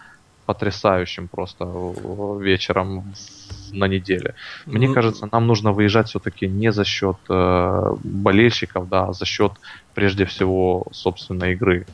потрясающим 0.46 1.28
просто 1.28 1.64
вечером 2.40 3.14
на 3.72 3.88
неделе. 3.88 4.34
Мне 4.66 4.88
ну, 4.88 4.94
кажется, 4.94 5.28
нам 5.30 5.46
нужно 5.46 5.72
выезжать 5.72 6.08
все-таки 6.08 6.46
не 6.46 6.72
за 6.72 6.84
счет 6.84 7.16
э, 7.28 7.94
болельщиков, 8.02 8.88
да, 8.88 9.08
а 9.08 9.12
за 9.12 9.26
счет 9.26 9.52
прежде 9.94 10.24
всего 10.24 10.86
собственной 10.92 11.52
игры. 11.52 11.86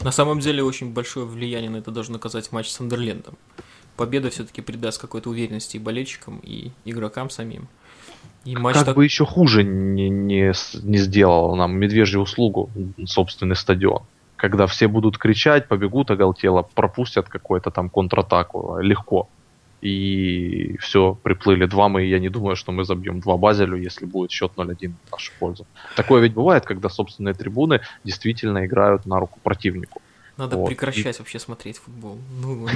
На 0.00 0.10
самом 0.10 0.40
деле 0.40 0.62
очень 0.62 0.92
большое 0.92 1.26
влияние 1.26 1.70
на 1.70 1.78
это 1.78 1.90
должен 1.90 2.16
оказать 2.16 2.52
матч 2.52 2.70
с 2.70 2.80
Андерлендом. 2.80 3.34
Победа 3.96 4.30
все-таки 4.30 4.62
придаст 4.62 5.00
какой-то 5.00 5.28
уверенности 5.28 5.76
и 5.76 5.80
болельщикам, 5.80 6.40
и 6.42 6.70
игрокам 6.86 7.28
самим. 7.28 7.68
И 8.44 8.56
матч 8.56 8.74
как 8.74 8.86
так... 8.86 8.96
бы 8.96 9.04
еще 9.04 9.24
хуже 9.24 9.62
не, 9.62 10.08
не, 10.08 10.52
не 10.82 10.98
сделал 10.98 11.54
нам 11.56 11.76
медвежью 11.76 12.20
услугу 12.20 12.70
собственный 13.06 13.56
стадион. 13.56 14.02
Когда 14.36 14.66
все 14.66 14.88
будут 14.88 15.18
кричать, 15.18 15.68
побегут 15.68 16.10
оголтело, 16.10 16.62
пропустят 16.62 17.28
какую-то 17.28 17.70
там 17.70 17.88
контратаку 17.88 18.78
легко. 18.80 19.28
И 19.82 20.76
все, 20.78 21.18
приплыли 21.22 21.66
два 21.66 21.88
мы, 21.88 22.04
я 22.04 22.20
не 22.20 22.28
думаю, 22.28 22.54
что 22.54 22.72
мы 22.72 22.84
забьем 22.84 23.20
два 23.20 23.36
Базелю, 23.36 23.76
если 23.76 24.06
будет 24.06 24.30
счет 24.30 24.52
0-1 24.56 24.92
в 25.08 25.12
нашу 25.12 25.32
пользу. 25.40 25.66
Такое 25.96 26.22
ведь 26.22 26.34
бывает, 26.34 26.64
когда 26.64 26.88
собственные 26.88 27.34
трибуны 27.34 27.80
действительно 28.04 28.64
играют 28.64 29.06
на 29.06 29.18
руку 29.18 29.40
противнику. 29.42 30.00
Надо 30.36 30.56
вот. 30.56 30.68
прекращать 30.68 31.16
и... 31.16 31.18
вообще 31.18 31.38
смотреть 31.38 31.78
футбол. 31.78 32.18
Ну, 32.40 32.66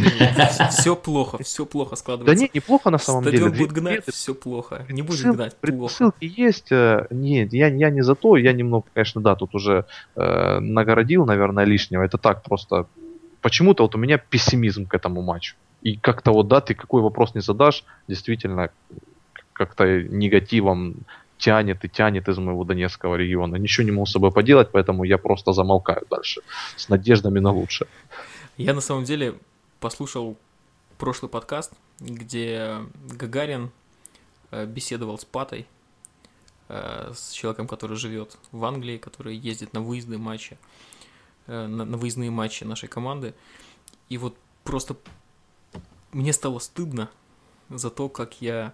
все 0.70 0.94
плохо, 0.94 1.42
все 1.42 1.64
плохо 1.64 1.96
складывается. 1.96 2.34
Да 2.34 2.40
нет, 2.40 2.54
неплохо 2.54 2.90
на 2.90 2.98
самом 2.98 3.22
Стадион 3.22 3.52
деле. 3.52 3.64
будет 3.64 3.72
гнать, 3.72 4.04
все 4.08 4.34
плохо. 4.34 4.84
Не 4.90 5.02
будет 5.02 5.34
гнать, 5.34 5.56
плохо. 5.56 5.94
Ссылки 5.94 6.24
есть. 6.24 6.70
Э, 6.70 7.06
нет, 7.10 7.52
я, 7.52 7.68
я 7.68 7.90
не 7.90 8.02
за 8.02 8.14
то, 8.14 8.36
я 8.36 8.52
немного, 8.52 8.86
конечно, 8.92 9.20
да, 9.20 9.36
тут 9.36 9.54
уже 9.54 9.86
э, 10.16 10.58
нагородил, 10.60 11.24
наверное, 11.24 11.64
лишнего. 11.64 12.02
Это 12.02 12.18
так 12.18 12.42
просто. 12.42 12.86
Почему-то 13.40 13.84
вот 13.84 13.94
у 13.94 13.98
меня 13.98 14.18
пессимизм 14.18 14.86
к 14.86 14.94
этому 14.94 15.22
матчу. 15.22 15.56
И 15.82 15.96
как-то 15.96 16.32
вот, 16.32 16.48
да, 16.48 16.60
ты 16.60 16.74
какой 16.74 17.00
вопрос 17.00 17.34
не 17.34 17.40
задашь, 17.40 17.84
действительно, 18.08 18.70
как-то 19.52 20.02
негативом 20.02 20.96
тянет 21.38 21.84
и 21.84 21.88
тянет 21.88 22.28
из 22.28 22.38
моего 22.38 22.64
Донецкого 22.64 23.16
региона. 23.16 23.56
Ничего 23.56 23.84
не 23.84 23.92
могу 23.92 24.06
с 24.06 24.12
собой 24.12 24.32
поделать, 24.32 24.70
поэтому 24.72 25.04
я 25.04 25.18
просто 25.18 25.52
замолкаю 25.52 26.06
дальше 26.10 26.42
с 26.76 26.88
надеждами 26.88 27.40
на 27.40 27.52
лучшее. 27.52 27.88
Я 28.56 28.74
на 28.74 28.80
самом 28.80 29.04
деле 29.04 29.34
послушал 29.80 30.36
прошлый 30.98 31.28
подкаст, 31.28 31.72
где 32.00 32.78
Гагарин 33.12 33.70
э, 34.50 34.66
беседовал 34.66 35.18
с 35.18 35.24
Патой, 35.24 35.66
э, 36.68 37.12
с 37.14 37.32
человеком, 37.32 37.68
который 37.68 37.96
живет 37.96 38.38
в 38.52 38.64
Англии, 38.64 38.96
который 38.96 39.36
ездит 39.36 39.72
на 39.72 39.80
выездные 39.80 40.18
матчи, 40.18 40.58
э, 41.46 41.66
на, 41.66 41.84
на 41.84 41.96
выездные 41.96 42.30
матчи 42.30 42.64
нашей 42.64 42.88
команды. 42.88 43.34
И 44.08 44.18
вот 44.18 44.36
просто 44.64 44.96
мне 46.12 46.32
стало 46.32 46.58
стыдно 46.58 47.10
за 47.68 47.90
то, 47.90 48.08
как 48.08 48.40
я 48.40 48.72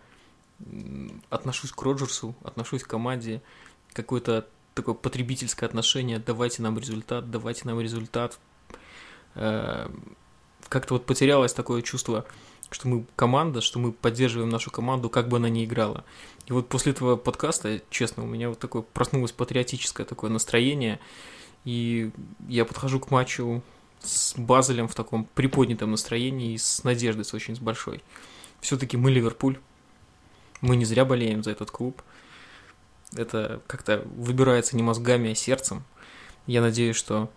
отношусь 1.31 1.73
к 1.73 1.83
Роджерсу, 1.83 2.35
отношусь 2.43 2.83
к 2.83 2.89
команде, 2.89 3.43
какое-то 3.93 4.47
такое 4.75 4.95
потребительское 4.95 5.69
отношение, 5.69 6.19
давайте 6.19 6.63
нам 6.63 6.79
результат, 6.79 7.31
давайте 7.31 7.63
нам 7.65 7.81
результат. 7.81 8.39
Э, 9.35 9.89
как-то 10.69 10.95
вот 10.95 11.07
потерялось 11.07 11.53
такое 11.53 11.83
чувство, 11.83 12.25
что 12.71 12.89
мы 12.89 13.05
команда, 13.17 13.61
что 13.61 13.79
мы 13.79 13.93
поддерживаем 13.93 14.49
нашу 14.49 14.71
команду, 14.71 15.11
как 15.11 15.29
бы 15.29 15.37
она 15.37 15.49
ни 15.49 15.65
играла. 15.65 16.05
И 16.47 16.53
вот 16.53 16.69
после 16.69 16.93
этого 16.93 17.17
подкаста, 17.17 17.83
честно, 17.91 18.25
у 18.25 18.27
меня 18.27 18.49
вот 18.49 18.59
такое 18.59 18.83
проснулось 18.83 19.33
патриотическое 19.33 20.07
такое 20.07 20.31
настроение, 20.31 20.99
и 21.65 22.11
я 22.49 22.65
подхожу 22.65 22.99
к 22.99 23.11
матчу 23.11 23.63
с 24.01 24.35
Базелем 24.37 24.89
в 24.89 24.95
таком 24.95 25.27
приподнятом 25.35 25.93
настроении 25.93 26.55
и 26.55 26.59
с 26.59 26.83
надеждой 26.83 27.25
с 27.25 27.35
очень 27.35 27.55
большой. 27.61 28.03
Все-таки 28.61 28.97
мы 28.97 29.11
Ливерпуль, 29.11 29.59
мы 30.63 30.77
не 30.77 30.87
зря 30.87 31.05
болеем 31.05 31.43
за 31.43 31.51
этот 31.51 31.71
клуб. 31.71 32.01
Это 33.15 33.61
как-то 33.67 34.03
выбирается 34.17 34.75
не 34.77 34.83
мозгами, 34.83 35.33
а 35.33 35.35
сердцем. 35.35 35.83
Я 36.47 36.63
надеюсь, 36.63 36.97
что 36.97 37.29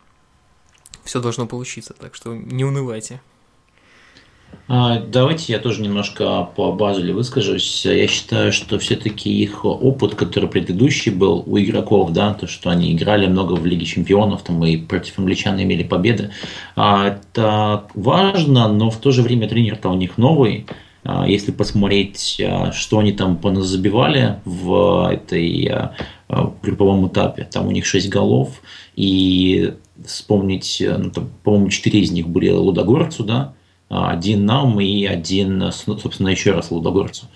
все 1.03 1.19
должно 1.19 1.45
получиться, 1.45 1.93
так 1.93 2.15
что 2.15 2.33
не 2.33 2.63
унывайте. 2.63 3.19
А, 4.67 4.99
давайте 4.99 5.53
я 5.53 5.59
тоже 5.59 5.81
немножко 5.81 6.49
по 6.55 6.71
Базеле 6.71 7.13
выскажусь. 7.13 7.85
Я 7.85 8.07
считаю, 8.07 8.51
что 8.51 8.79
все-таки 8.79 9.29
их 9.29 9.65
опыт, 9.65 10.15
который 10.15 10.49
предыдущий 10.49 11.11
был 11.11 11.43
у 11.45 11.59
игроков, 11.59 12.11
да, 12.11 12.33
то, 12.33 12.47
что 12.47 12.69
они 12.69 12.93
играли 12.93 13.27
много 13.27 13.53
в 13.53 13.65
Лиге 13.65 13.85
Чемпионов, 13.85 14.43
там 14.43 14.63
и 14.65 14.77
против 14.77 15.19
англичан 15.19 15.61
имели 15.61 15.83
победы, 15.83 16.31
а, 16.75 17.07
это 17.09 17.85
важно, 17.93 18.67
но 18.67 18.89
в 18.89 18.97
то 18.97 19.11
же 19.11 19.21
время 19.21 19.47
тренер-то 19.47 19.89
у 19.89 19.95
них 19.95 20.17
новый, 20.17 20.65
если 21.27 21.51
посмотреть, 21.51 22.41
а, 22.43 22.71
что 22.71 22.99
они 22.99 23.11
там 23.11 23.37
поназабивали 23.37 24.39
в 24.43 25.11
этой 25.11 25.67
а, 25.67 25.93
групповом 26.63 27.07
этапе, 27.07 27.47
там 27.51 27.67
у 27.67 27.71
них 27.71 27.85
6 27.85 28.09
голов, 28.09 28.61
и 28.95 29.73
вспомнить, 30.03 30.83
ну, 30.85 31.11
там, 31.11 31.29
по-моему, 31.43 31.69
4 31.69 31.99
из 31.99 32.11
них 32.11 32.27
были 32.27 32.49
Лудогорцу, 32.49 33.23
да, 33.23 33.53
один 33.87 34.45
нам 34.45 34.79
и 34.81 35.05
один, 35.05 35.71
собственно, 35.71 36.29
еще 36.29 36.51
раз 36.51 36.71
Лудогорцу. 36.71 37.27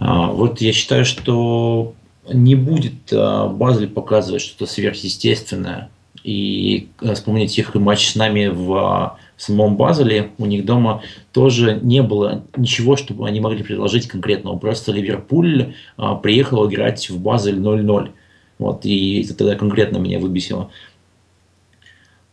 Вот 0.00 0.60
я 0.60 0.72
считаю, 0.72 1.04
что 1.04 1.94
не 2.30 2.56
будет 2.56 3.12
Базель 3.12 3.88
показывать 3.88 4.42
что-то 4.42 4.70
сверхъестественное. 4.70 5.90
И 6.24 6.88
вспомнить 7.14 7.56
их 7.56 7.74
матч 7.76 8.10
с 8.10 8.16
нами 8.16 8.48
в 8.48 9.16
в 9.40 9.42
самом 9.42 9.76
Базеле 9.76 10.32
у 10.36 10.44
них 10.44 10.66
дома 10.66 11.02
тоже 11.32 11.80
не 11.80 12.02
было 12.02 12.44
ничего, 12.58 12.96
чтобы 12.96 13.26
они 13.26 13.40
могли 13.40 13.62
предложить 13.62 14.06
конкретного. 14.06 14.58
Просто 14.58 14.92
Ливерпуль 14.92 15.72
а, 15.96 16.14
приехал 16.16 16.68
играть 16.68 17.08
в 17.08 17.18
Базель 17.18 17.56
0-0. 17.56 18.10
Вот, 18.58 18.84
и 18.84 19.22
это 19.22 19.34
тогда 19.34 19.54
конкретно 19.54 19.96
меня 19.96 20.18
выбесило. 20.18 20.70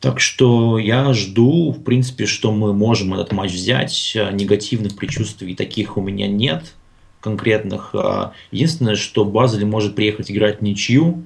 Так 0.02 0.20
что 0.20 0.78
я 0.78 1.14
жду, 1.14 1.72
в 1.72 1.82
принципе, 1.82 2.26
что 2.26 2.52
мы 2.52 2.74
можем 2.74 3.14
этот 3.14 3.32
матч 3.32 3.54
взять. 3.54 4.18
Негативных 4.34 4.98
предчувствий 4.98 5.56
таких 5.56 5.96
у 5.96 6.02
меня 6.02 6.28
нет 6.28 6.74
конкретных. 7.22 7.96
А, 7.96 8.34
единственное, 8.52 8.98
что 8.98 9.24
Базель 9.24 9.66
может 9.66 9.96
приехать 9.96 10.30
играть 10.30 10.62
ничью 10.62 11.24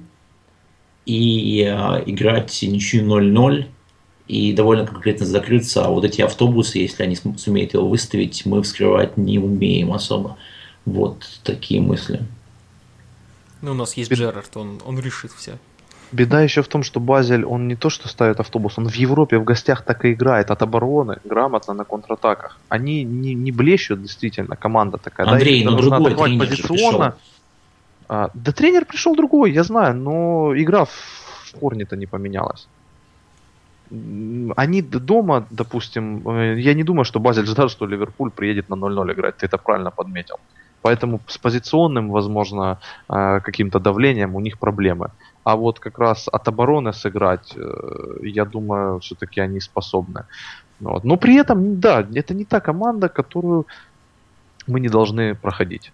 и 1.06 1.66
а, 1.68 2.00
играть 2.06 2.56
ничью 2.62 3.04
0-0 3.04 3.66
и 4.28 4.52
довольно 4.52 4.86
конкретно 4.86 5.26
закрыться, 5.26 5.84
а 5.84 5.90
вот 5.90 6.04
эти 6.04 6.22
автобусы, 6.22 6.78
если 6.78 7.02
они 7.02 7.16
сумеют 7.36 7.74
его 7.74 7.88
выставить, 7.88 8.46
мы 8.46 8.62
вскрывать 8.62 9.16
не 9.16 9.38
умеем 9.38 9.92
особо. 9.92 10.36
Вот 10.84 11.24
такие 11.42 11.80
мысли. 11.80 12.22
Ну, 13.60 13.72
у 13.72 13.74
нас 13.74 13.94
есть 13.96 14.10
Бед... 14.10 14.18
Джерард, 14.18 14.56
он, 14.56 14.80
он 14.84 14.98
решит 14.98 15.32
все. 15.32 15.58
Беда 16.12 16.42
еще 16.42 16.62
в 16.62 16.68
том, 16.68 16.82
что 16.82 17.00
Базель, 17.00 17.44
он 17.44 17.68
не 17.68 17.74
то 17.74 17.88
что 17.88 18.06
ставит 18.06 18.38
автобус, 18.38 18.74
он 18.76 18.86
в 18.86 18.94
Европе 18.94 19.38
в 19.38 19.44
гостях 19.44 19.82
так 19.82 20.04
и 20.04 20.12
играет 20.12 20.50
от 20.50 20.60
обороны, 20.60 21.18
грамотно 21.24 21.72
на 21.72 21.84
контратаках. 21.84 22.58
Они 22.68 23.02
не, 23.02 23.34
не 23.34 23.50
блещут 23.50 24.02
действительно, 24.02 24.56
команда 24.56 24.98
такая. 24.98 25.26
Андрей, 25.26 25.64
да, 25.64 25.70
но 25.70 25.76
нужно 25.76 25.96
атаковать 25.96 26.38
позиционно. 26.38 27.16
А, 28.08 28.30
да 28.34 28.52
тренер 28.52 28.84
пришел 28.84 29.16
другой, 29.16 29.52
я 29.52 29.62
знаю, 29.62 29.96
но 29.96 30.52
игра 30.54 30.84
в, 30.84 30.90
в 30.90 31.58
корне-то 31.58 31.96
не 31.96 32.06
поменялась 32.06 32.68
они 34.56 34.82
дома, 34.82 35.46
допустим, 35.50 36.28
э, 36.28 36.60
я 36.60 36.74
не 36.74 36.84
думаю, 36.84 37.04
что 37.04 37.20
Базель 37.20 37.46
ждал, 37.46 37.68
что 37.68 37.86
Ливерпуль 37.86 38.30
приедет 38.30 38.70
на 38.70 38.76
0-0 38.76 39.12
играть, 39.12 39.36
ты 39.36 39.46
это 39.46 39.58
правильно 39.58 39.90
подметил. 39.90 40.36
Поэтому 40.82 41.20
с 41.26 41.38
позиционным, 41.38 42.10
возможно, 42.10 42.78
э, 43.08 43.40
каким-то 43.40 43.78
давлением 43.78 44.34
у 44.34 44.40
них 44.40 44.58
проблемы. 44.58 45.10
А 45.44 45.56
вот 45.56 45.78
как 45.78 45.98
раз 45.98 46.28
от 46.32 46.48
обороны 46.48 46.92
сыграть, 46.92 47.54
э, 47.56 48.18
я 48.22 48.44
думаю, 48.44 48.98
все-таки 48.98 49.40
они 49.40 49.60
способны. 49.60 50.24
Вот. 50.80 51.04
Но 51.04 51.16
при 51.16 51.36
этом, 51.36 51.80
да, 51.80 52.06
это 52.14 52.34
не 52.34 52.44
та 52.44 52.60
команда, 52.60 53.08
которую 53.08 53.66
мы 54.66 54.80
не 54.80 54.88
должны 54.88 55.34
проходить. 55.34 55.92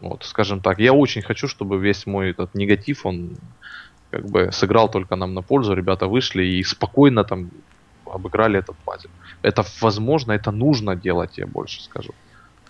Вот, 0.00 0.24
скажем 0.24 0.60
так, 0.60 0.78
я 0.78 0.92
очень 0.92 1.22
хочу, 1.22 1.48
чтобы 1.48 1.78
весь 1.78 2.06
мой 2.06 2.30
этот 2.30 2.54
негатив, 2.54 3.06
он 3.06 3.36
как 4.10 4.24
бы 4.24 4.50
сыграл 4.52 4.90
только 4.90 5.16
нам 5.16 5.34
на 5.34 5.42
пользу, 5.42 5.74
ребята 5.74 6.06
вышли 6.06 6.44
и 6.44 6.64
спокойно 6.64 7.24
там 7.24 7.50
обыграли 8.06 8.58
этот 8.58 8.76
Базель. 8.86 9.10
Это 9.42 9.64
возможно, 9.80 10.32
это 10.32 10.50
нужно 10.50 10.96
делать, 10.96 11.38
я 11.38 11.46
больше 11.46 11.82
скажу. 11.82 12.12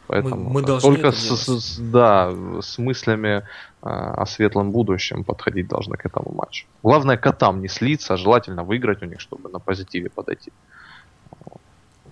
Поэтому 0.09 0.36
мы, 0.36 0.52
мы 0.52 0.62
должны 0.62 0.94
только 0.94 1.12
с, 1.12 1.47
с, 1.47 1.78
да, 1.78 2.32
с 2.60 2.78
мыслями 2.78 3.28
э, 3.28 3.43
о 3.82 4.27
светлом 4.27 4.70
будущем 4.70 5.23
подходить 5.23 5.69
должны 5.69 5.97
к 5.97 6.06
этому 6.06 6.32
матчу. 6.35 6.66
Главное 6.82 7.19
котам 7.19 7.60
не 7.60 7.69
слиться, 7.69 8.16
желательно 8.16 8.65
выиграть 8.65 9.02
у 9.02 9.06
них, 9.06 9.20
чтобы 9.20 9.51
на 9.51 9.59
позитиве 9.59 10.09
подойти. 10.09 10.51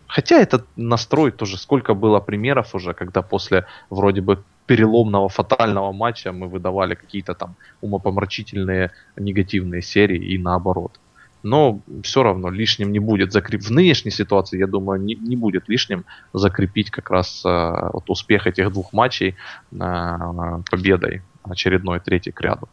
Хотя 0.07 0.37
этот 0.37 0.67
настрой 0.77 1.31
тоже, 1.31 1.57
сколько 1.57 1.95
было 1.95 2.21
примеров 2.21 2.75
уже, 2.75 2.93
когда 2.93 3.23
после 3.23 3.65
вроде 3.91 4.21
бы 4.21 4.43
переломного 4.67 5.29
фатального 5.29 5.93
матча 5.93 6.33
мы 6.33 6.49
выдавали 6.49 6.95
какие-то 6.95 7.35
там 7.35 7.57
умопомрачительные 7.81 8.91
негативные 9.17 9.83
серии 9.83 10.35
и 10.35 10.39
наоборот. 10.39 11.01
Но 11.43 11.81
все 12.03 12.23
равно 12.23 12.51
лишним 12.51 12.91
не 12.91 12.99
будет 12.99 13.33
закрепить. 13.33 13.69
В 13.69 13.71
нынешней 13.71 14.11
ситуации, 14.11 14.59
я 14.59 14.67
думаю, 14.67 15.01
не, 15.01 15.15
не 15.15 15.37
будет 15.37 15.69
лишним 15.69 16.05
закрепить 16.33 16.91
как 16.91 17.11
раз 17.11 17.43
э, 17.45 17.91
вот 17.93 18.11
успех 18.11 18.49
этих 18.49 18.73
двух 18.73 18.93
матчей 18.93 19.37
э, 19.73 20.63
победой 20.71 21.23
очередной 21.45 22.01
третий 22.01 22.33
к 22.33 22.41
ряду. 22.41 22.69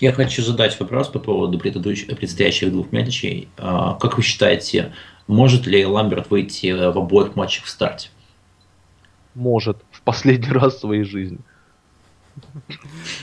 Я 0.00 0.12
хочу 0.12 0.42
задать 0.42 0.78
вопрос 0.80 1.08
по 1.08 1.20
поводу 1.20 1.58
предстоящих 1.58 2.72
двух 2.72 2.90
матчей. 2.90 3.48
А, 3.56 3.94
как 3.94 4.16
вы 4.16 4.24
считаете, 4.24 4.92
может 5.28 5.66
ли 5.66 5.86
Ламберт 5.86 6.30
выйти 6.30 6.72
в 6.72 6.98
обоих 6.98 7.36
матчах 7.36 7.64
в 7.64 7.68
старте? 7.68 8.08
Может. 9.34 9.78
Последний 10.04 10.52
раз 10.52 10.74
в 10.74 10.80
своей 10.80 11.04
жизни. 11.04 11.38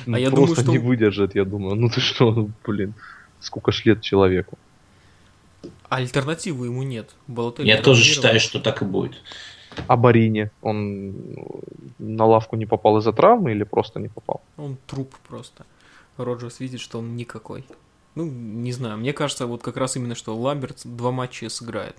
А 0.07 0.19
я 0.19 0.29
Просто 0.29 0.31
думаю, 0.31 0.55
что... 0.55 0.71
не 0.71 0.77
выдержит, 0.77 1.35
я 1.35 1.45
думаю. 1.45 1.75
Ну 1.75 1.89
ты 1.89 2.01
что, 2.01 2.31
ну, 2.31 2.49
блин, 2.65 2.93
сколько 3.39 3.71
ж 3.71 3.85
лет 3.85 4.01
человеку. 4.01 4.57
Альтернативы 5.89 6.67
ему 6.67 6.83
нет. 6.83 7.15
Балотелли 7.27 7.67
я 7.67 7.81
тоже 7.81 8.03
считаю, 8.03 8.39
что 8.39 8.59
так 8.59 8.81
и 8.81 8.85
будет. 8.85 9.21
А 9.87 9.97
Барини, 9.97 10.49
он 10.61 11.13
на 11.99 12.25
лавку 12.25 12.55
не 12.55 12.65
попал 12.65 12.97
из-за 12.97 13.13
травмы 13.13 13.51
или 13.51 13.63
просто 13.63 13.99
не 13.99 14.07
попал? 14.07 14.41
Он 14.57 14.77
труп 14.87 15.13
просто. 15.27 15.65
Роджерс 16.17 16.59
видит, 16.59 16.79
что 16.79 16.99
он 16.99 17.15
никакой. 17.15 17.65
Ну, 18.15 18.25
не 18.25 18.73
знаю, 18.73 18.97
мне 18.97 19.13
кажется, 19.13 19.45
вот 19.45 19.61
как 19.61 19.77
раз 19.77 19.95
именно, 19.95 20.15
что 20.15 20.35
Ламберт 20.35 20.81
два 20.83 21.11
матча 21.11 21.49
сыграет. 21.49 21.95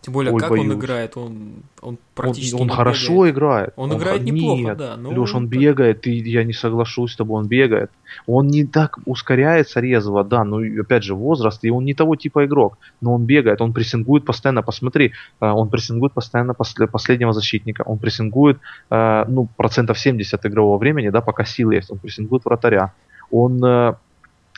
Тем 0.00 0.14
более, 0.14 0.32
Ой, 0.32 0.40
как 0.40 0.50
боюсь. 0.50 0.66
он 0.66 0.78
играет, 0.78 1.16
он, 1.16 1.52
он 1.82 1.98
практически 2.14 2.54
Он, 2.54 2.62
он 2.62 2.68
хорошо 2.70 3.12
бегает. 3.12 3.34
играет. 3.34 3.72
Он, 3.76 3.90
он 3.90 3.98
играет 3.98 4.22
неплохо, 4.22 4.60
нет, 4.62 4.76
да. 4.78 4.96
Но 4.96 5.10
Леш, 5.10 5.34
он, 5.34 5.42
он 5.42 5.48
бегает, 5.48 6.06
и 6.06 6.12
я 6.12 6.44
не 6.44 6.52
соглашусь 6.52 7.12
с 7.12 7.16
тобой, 7.16 7.40
он 7.40 7.48
бегает. 7.48 7.90
Он 8.26 8.46
не 8.46 8.64
так 8.64 8.98
ускоряется 9.06 9.80
резво, 9.80 10.22
да, 10.22 10.44
но 10.44 10.58
опять 10.80 11.02
же 11.02 11.14
возраст, 11.14 11.64
и 11.64 11.70
он 11.70 11.84
не 11.84 11.94
того 11.94 12.14
типа 12.14 12.44
игрок. 12.44 12.78
Но 13.00 13.12
он 13.14 13.24
бегает, 13.24 13.60
он 13.60 13.72
прессингует 13.72 14.24
постоянно, 14.24 14.62
посмотри, 14.62 15.12
э, 15.40 15.46
он 15.46 15.68
прессингует 15.68 16.12
постоянно 16.12 16.54
после 16.54 16.86
последнего 16.86 17.32
защитника, 17.32 17.82
он 17.82 17.98
прессингует, 17.98 18.58
э, 18.90 19.24
ну, 19.28 19.48
процентов 19.56 19.98
70 19.98 20.46
игрового 20.46 20.78
времени, 20.78 21.08
да, 21.08 21.20
пока 21.20 21.44
силы 21.44 21.74
есть, 21.74 21.90
он 21.90 21.98
прессингует 21.98 22.44
вратаря. 22.44 22.92
Он 23.32 23.64
э, 23.64 23.94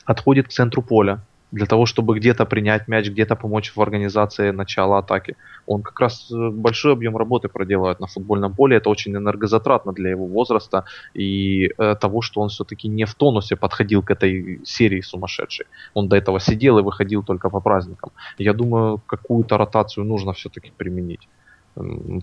отходит 0.05 0.49
к 0.49 0.51
центру 0.51 0.83
поля 0.83 1.21
для 1.53 1.67
того, 1.67 1.87
чтобы 1.87 2.19
где-то 2.19 2.47
принять 2.47 2.89
мяч, 2.89 3.09
где-то 3.09 3.37
помочь 3.37 3.73
в 3.75 3.81
организации 3.81 4.53
начала 4.53 4.99
атаки. 4.99 5.37
Он 5.67 5.83
как 5.83 6.01
раз 6.01 6.31
э, 6.31 6.51
большой 6.51 6.93
объем 6.93 7.17
работы 7.17 7.49
проделывает 7.49 8.01
на 8.01 8.07
футбольном 8.07 8.55
поле. 8.55 8.77
Это 8.77 8.91
очень 8.91 9.17
энергозатратно 9.17 9.93
для 9.93 10.11
его 10.11 10.27
возраста 10.27 10.85
и 11.15 11.71
э, 11.77 11.97
того, 12.01 12.23
что 12.23 12.41
он 12.41 12.49
все-таки 12.49 12.89
не 12.89 13.05
в 13.05 13.15
тонусе 13.15 13.57
подходил 13.57 14.03
к 14.03 14.11
этой 14.11 14.61
серии 14.65 15.01
сумасшедшей. 15.01 15.67
Он 15.95 16.09
до 16.09 16.17
этого 16.17 16.41
сидел 16.41 16.79
и 16.79 16.83
выходил 16.83 17.23
только 17.23 17.51
по 17.51 17.61
праздникам. 17.61 18.11
Я 18.39 18.53
думаю, 18.53 19.01
какую-то 19.07 19.57
ротацию 19.57 20.05
нужно 20.05 20.33
все-таки 20.33 20.73
применить. 20.77 21.29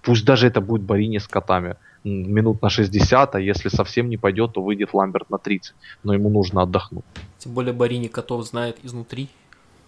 Пусть 0.03 0.25
даже 0.25 0.47
это 0.47 0.61
будет 0.61 0.81
Барини 0.81 1.19
с 1.19 1.27
котами 1.27 1.75
минут 2.03 2.61
на 2.61 2.69
60, 2.69 3.35
а 3.35 3.39
если 3.39 3.69
совсем 3.69 4.09
не 4.09 4.17
пойдет, 4.17 4.53
то 4.53 4.61
выйдет 4.61 4.93
Ламберт 4.93 5.29
на 5.29 5.37
30. 5.37 5.73
Но 6.03 6.13
ему 6.13 6.29
нужно 6.29 6.61
отдохнуть. 6.61 7.05
Тем 7.39 7.53
более 7.53 7.73
Барини 7.73 8.07
котов 8.07 8.45
знает 8.45 8.77
изнутри. 8.83 9.29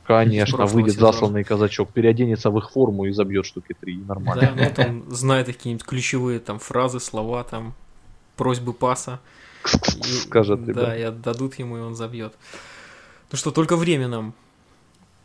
Конечно, 0.06 0.66
выйдет 0.66 0.96
сезона. 0.96 1.12
засланный 1.12 1.44
казачок, 1.44 1.92
переоденется 1.92 2.50
в 2.50 2.58
их 2.58 2.72
форму 2.72 3.06
и 3.06 3.12
забьет 3.12 3.46
штуки 3.46 3.76
три, 3.80 3.98
нормально. 3.98 4.54
Да, 4.56 4.64
ну 4.64 4.72
там 4.76 5.12
знает 5.12 5.46
какие-нибудь 5.46 5.86
ключевые 5.86 6.40
там 6.40 6.58
фразы, 6.58 7.00
слова, 7.00 7.44
там 7.44 7.76
просьбы 8.36 8.74
паса. 8.74 9.20
Скажет, 9.64 10.66
Да, 10.66 10.98
и 10.98 11.04
отдадут 11.04 11.60
ему, 11.60 11.78
и 11.78 11.82
он 11.82 11.96
забьет. 11.96 12.34
Ну 13.32 13.38
что, 13.38 13.52
только 13.52 13.76
время 13.76 14.08
нам 14.08 14.34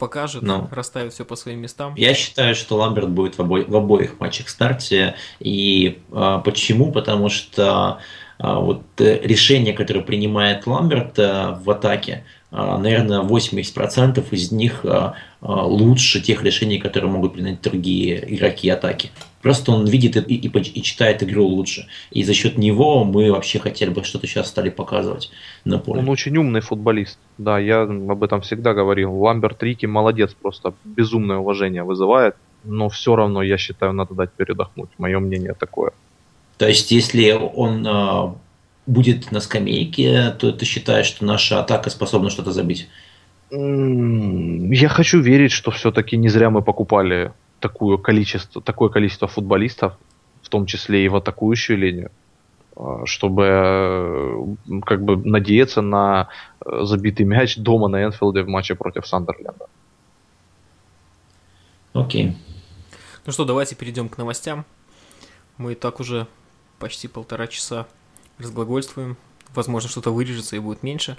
покажет, 0.05 0.43
ну, 0.43 0.69
расставит 0.71 1.15
все 1.15 1.25
по 1.25 1.35
своим 1.35 1.61
местам. 1.61 1.95
Я 1.97 2.13
считаю, 2.13 2.55
что 2.55 2.77
Ламберт 2.77 3.09
будет 3.09 3.39
в, 3.39 3.41
обо- 3.41 3.65
в 3.67 3.75
обоих 3.75 4.21
матчах 4.21 4.49
в 4.49 4.51
старте. 4.51 5.15
И 5.41 6.03
а, 6.13 6.41
почему? 6.41 6.93
Потому 6.93 7.31
что 7.31 8.01
а, 8.39 8.61
вот 8.61 8.83
э, 8.99 9.21
решение, 9.23 9.73
которое 9.73 10.03
принимает 10.03 10.67
Ламберт 10.67 11.19
а, 11.19 11.59
в 11.65 11.71
атаке, 11.71 12.25
наверное, 12.55 13.23
80% 13.23 14.25
из 14.31 14.53
них 14.53 14.85
а, 14.85 15.15
а, 15.41 15.67
лучше 15.67 16.21
тех 16.21 16.45
решений, 16.45 16.79
которые 16.79 17.11
могут 17.11 17.35
принять 17.35 17.61
другие 17.61 18.25
игроки 18.33 18.69
атаки. 18.69 19.11
Просто 19.43 19.73
он 19.73 19.87
видит 19.87 20.17
и, 20.17 20.35
и, 20.37 20.47
и 20.47 20.83
читает 20.83 21.25
игру 21.25 21.45
лучше. 21.45 21.89
И 22.13 22.23
за 22.23 22.33
счет 22.33 22.57
него 22.57 23.05
мы 23.05 23.33
вообще 23.33 23.59
хотели 23.59 23.91
бы 23.91 24.05
что-то 24.05 24.29
сейчас 24.29 24.49
стали 24.49 24.71
показывать 24.71 25.33
на 25.65 25.79
поле. 25.81 26.01
Он 26.01 26.09
очень 26.09 26.37
умный 26.37 26.61
футболист. 26.61 27.19
Да, 27.39 27.59
я 27.59 27.83
об 27.83 28.23
этом 28.23 28.41
всегда 28.41 28.73
говорил. 28.73 29.13
Ламберт 29.13 29.61
Рики 29.63 29.87
молодец, 29.87 30.33
просто 30.41 30.75
безумное 30.85 31.39
уважение 31.39 31.83
вызывает. 31.83 32.37
Но 32.63 32.89
все 32.89 33.17
равно, 33.17 33.43
я 33.43 33.59
считаю, 33.59 33.93
надо 33.93 34.15
дать 34.15 34.31
передохнуть. 34.31 34.91
Мое 34.99 35.19
мнение 35.19 35.55
такое. 35.55 35.91
То 36.57 36.69
есть, 36.69 36.93
если 36.93 37.33
он 37.33 37.85
будет 38.87 39.33
на 39.33 39.41
скамейке, 39.41 40.31
то 40.39 40.53
ты 40.53 40.65
считаешь, 40.65 41.07
что 41.07 41.25
наша 41.25 41.61
атака 41.61 41.91
способна 41.91 42.31
что-то 42.31 42.53
забить? 42.53 42.89
Я 43.51 44.89
хочу 44.89 45.21
верить, 45.21 45.53
что 45.53 45.71
все-таки 45.71 46.17
не 46.17 46.29
зря 46.29 46.51
мы 46.51 46.63
покупали 46.63 47.33
такое 47.61 47.97
количество, 47.99 48.61
такое 48.61 48.89
количество 48.89 49.29
футболистов, 49.29 49.95
в 50.43 50.49
том 50.49 50.67
числе 50.67 51.05
и 51.05 51.09
в 51.09 51.17
атакующую 51.17 51.79
линию, 51.79 52.11
а, 52.77 53.07
чтобы 53.07 54.57
как 54.85 55.03
бы 55.03 55.17
надеяться 55.17 55.81
на 55.81 56.29
э, 56.65 56.85
забитый 56.85 57.25
мяч 57.25 57.57
дома 57.57 57.89
на 57.89 58.05
Энфилде 58.05 58.43
в 58.43 58.49
матче 58.49 58.75
против 58.75 59.07
Сандерленда. 59.07 59.67
Окей. 61.95 62.27
Okay. 62.27 62.33
Ну 63.25 63.33
что, 63.33 63.47
давайте 63.47 63.75
перейдем 63.77 64.11
к 64.11 64.19
новостям. 64.19 64.67
Мы 65.57 65.73
и 65.73 65.75
так 65.75 66.01
уже 66.01 66.27
почти 66.79 67.09
полтора 67.09 67.47
часа 67.47 67.87
разглагольствуем. 68.39 69.17
Возможно, 69.55 69.89
что-то 69.89 70.11
вырежется 70.11 70.57
и 70.57 70.59
будет 70.59 70.83
меньше. 70.83 71.17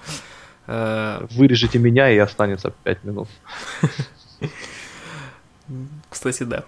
Э, 0.67 1.25
Вырежете 1.31 1.79
меня 1.79 2.11
и 2.11 2.17
останется 2.17 2.73
5 2.83 3.03
минут. 3.03 3.27
Кстати, 6.09 6.43
да. 6.43 6.63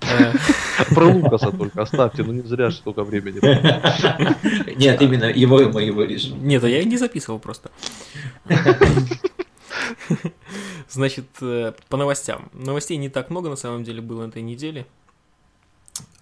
Про 0.94 1.06
Лукаса 1.06 1.52
только 1.52 1.82
оставьте, 1.82 2.24
ну 2.24 2.32
не 2.32 2.42
зря 2.42 2.70
столько 2.70 3.04
времени. 3.04 3.38
Нет, 4.76 5.00
именно 5.02 5.26
его 5.26 5.58
мы 5.68 5.84
и 5.84 5.90
вырежем. 5.90 6.44
Нет, 6.46 6.64
а 6.64 6.68
я 6.68 6.82
не 6.84 6.96
записывал 6.96 7.38
просто. 7.38 7.70
Значит, 10.88 11.26
э, 11.40 11.72
по 11.88 11.96
новостям. 11.96 12.50
Новостей 12.52 12.96
не 12.96 13.08
так 13.08 13.30
много 13.30 13.48
на 13.48 13.56
самом 13.56 13.84
деле 13.84 14.00
было 14.00 14.24
на 14.24 14.30
этой 14.30 14.42
неделе. 14.42 14.86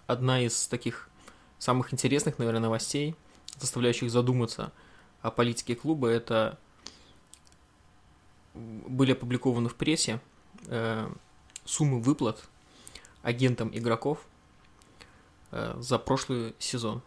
Одна 0.07 0.43
из 0.43 0.67
таких 0.69 1.09
самых 1.59 1.95
интересных, 1.95 2.39
наверное, 2.39 2.61
новостей, 2.61 3.15
заставляющих 3.59 4.11
задуматься 4.11 4.73
о 5.23 5.31
политике 5.31 5.75
клуба, 5.75 6.09
это 6.09 6.59
были 8.55 9.13
опубликованы 9.13 9.69
в 9.69 9.75
прессе 9.75 10.21
э, 10.67 11.09
суммы 11.65 12.01
выплат 12.01 12.43
агентам 13.23 13.71
игроков 13.73 14.19
э, 15.51 15.77
за 15.79 15.99
прошлый 15.99 16.55
сезон. 16.59 17.03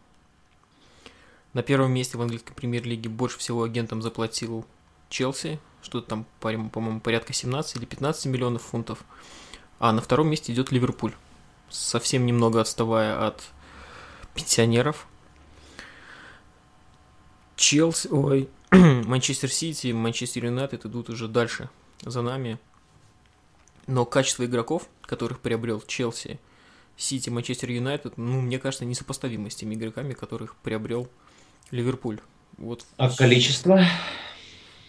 На 1.53 1.63
первом 1.63 1.91
месте 1.91 2.17
в 2.17 2.21
английской 2.21 2.53
премьер-лиге 2.53 3.09
больше 3.09 3.37
всего 3.37 3.63
агентам 3.63 4.01
заплатил 4.01 4.65
Челси, 5.09 5.59
что-то 5.81 6.07
там, 6.07 6.25
по-моему, 6.39 7.01
порядка 7.01 7.33
17 7.33 7.77
или 7.77 7.85
15 7.85 8.27
миллионов 8.27 8.61
фунтов. 8.61 9.03
А 9.79 9.91
на 9.91 10.01
втором 10.01 10.29
месте 10.29 10.53
идет 10.53 10.71
Ливерпуль, 10.71 11.13
совсем 11.69 12.25
немного 12.25 12.61
отставая 12.61 13.27
от 13.27 13.43
пенсионеров. 14.33 15.07
Челси, 17.61 18.07
ой, 18.07 18.49
Манчестер 18.71 19.51
Сити, 19.51 19.91
Манчестер 19.91 20.45
Юнайтед 20.45 20.83
идут 20.87 21.11
уже 21.11 21.27
дальше 21.27 21.69
за 22.01 22.23
нами. 22.23 22.57
Но 23.85 24.03
качество 24.03 24.45
игроков, 24.45 24.89
которых 25.03 25.39
приобрел 25.39 25.79
Челси, 25.79 26.39
Сити, 26.97 27.29
Манчестер 27.29 27.69
Юнайтед, 27.69 28.17
ну, 28.17 28.41
мне 28.41 28.57
кажется, 28.57 28.83
несопоставимо 28.83 29.51
с 29.51 29.55
теми 29.55 29.75
игроками, 29.75 30.13
которых 30.13 30.55
приобрел 30.55 31.07
Ливерпуль. 31.69 32.19
Вот. 32.57 32.83
А 32.97 33.11
количество? 33.11 33.85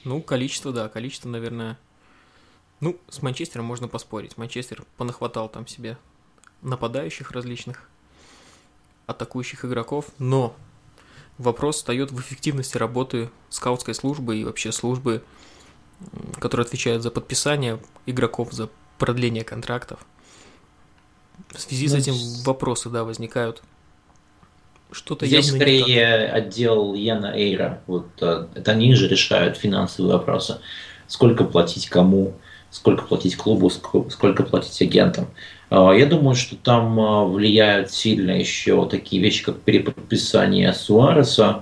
Ну, 0.04 0.22
количество, 0.22 0.72
да, 0.72 0.88
количество, 0.88 1.28
наверное, 1.28 1.78
Ну, 2.80 2.98
с 3.10 3.20
Манчестером 3.20 3.66
можно 3.66 3.86
поспорить. 3.86 4.38
Манчестер 4.38 4.82
понахватал 4.96 5.50
там 5.50 5.66
себе 5.66 5.98
нападающих 6.62 7.32
различных, 7.32 7.86
атакующих 9.06 9.66
игроков, 9.66 10.06
но 10.18 10.56
вопрос 11.38 11.76
встает 11.76 12.10
в 12.10 12.20
эффективности 12.20 12.76
работы 12.76 13.30
скаутской 13.50 13.94
службы 13.94 14.38
и 14.38 14.44
вообще 14.44 14.72
службы, 14.72 15.22
которая 16.38 16.66
отвечает 16.66 17.02
за 17.02 17.10
подписание 17.10 17.78
игроков, 18.06 18.52
за 18.52 18.68
продление 18.98 19.44
контрактов. 19.44 20.00
В 21.50 21.60
связи 21.60 21.88
с 21.88 21.92
ну, 21.92 21.98
этим 21.98 22.14
вопросы, 22.44 22.88
да, 22.88 23.04
возникают. 23.04 23.62
Что-то 24.90 25.26
Здесь 25.26 25.48
скорее 25.48 26.26
отдел 26.26 26.94
Яна 26.94 27.34
Эйра. 27.34 27.80
Вот 27.86 28.08
э, 28.20 28.46
это 28.54 28.72
они 28.72 28.94
же 28.94 29.08
решают 29.08 29.56
финансовые 29.56 30.12
вопросы. 30.18 30.58
Сколько 31.06 31.44
платить 31.44 31.88
кому, 31.88 32.34
сколько 32.70 33.04
платить 33.04 33.36
клубу, 33.36 33.70
сколько 33.70 34.42
платить 34.42 34.80
агентам. 34.82 35.28
А, 35.74 35.92
я 35.92 36.04
думаю, 36.04 36.34
что 36.34 36.54
там 36.54 37.00
а, 37.00 37.24
влияют 37.24 37.90
сильно 37.90 38.32
еще 38.32 38.86
такие 38.86 39.22
вещи, 39.22 39.42
как 39.42 39.56
переподписание 39.60 40.70
Суареса, 40.74 41.60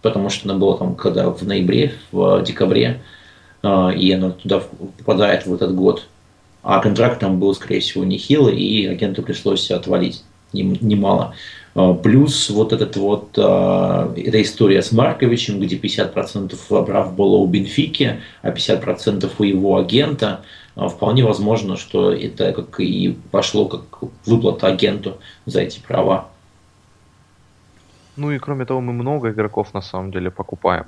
потому 0.00 0.30
что 0.30 0.48
оно 0.48 0.58
было 0.58 0.78
там 0.78 0.94
когда 0.94 1.28
в 1.28 1.42
ноябре, 1.42 1.92
в 2.10 2.42
декабре, 2.42 3.02
а, 3.62 3.90
и 3.90 4.10
оно 4.12 4.30
туда 4.30 4.62
попадает 4.96 5.44
в 5.44 5.52
этот 5.52 5.74
год. 5.74 6.08
А 6.62 6.80
контракт 6.80 7.20
там 7.20 7.38
был, 7.38 7.54
скорее 7.54 7.80
всего, 7.80 8.02
нехилый, 8.02 8.58
и 8.58 8.86
агенту 8.86 9.22
пришлось 9.22 9.70
отвалить 9.70 10.24
немало. 10.54 11.34
Плюс 12.02 12.48
вот 12.48 12.72
этот 12.72 12.96
вот, 12.96 13.38
эта 13.38 14.42
история 14.42 14.82
с 14.82 14.90
Марковичем, 14.90 15.60
где 15.60 15.76
50% 15.76 16.84
прав 16.84 17.14
было 17.14 17.36
у 17.36 17.46
Бенфики, 17.46 18.20
а 18.42 18.50
50% 18.50 19.30
у 19.38 19.42
его 19.42 19.76
агента– 19.76 20.40
вполне 20.86 21.24
возможно, 21.24 21.76
что 21.76 22.12
это 22.12 22.52
как 22.52 22.78
и 22.78 23.16
пошло 23.32 23.66
как 23.66 23.82
выплата 24.26 24.68
агенту 24.68 25.18
за 25.46 25.60
эти 25.62 25.80
права. 25.80 26.28
Ну 28.16 28.30
и 28.30 28.38
кроме 28.38 28.64
того, 28.64 28.80
мы 28.80 28.92
много 28.92 29.30
игроков 29.30 29.74
на 29.74 29.82
самом 29.82 30.12
деле 30.12 30.30
покупаем. 30.30 30.84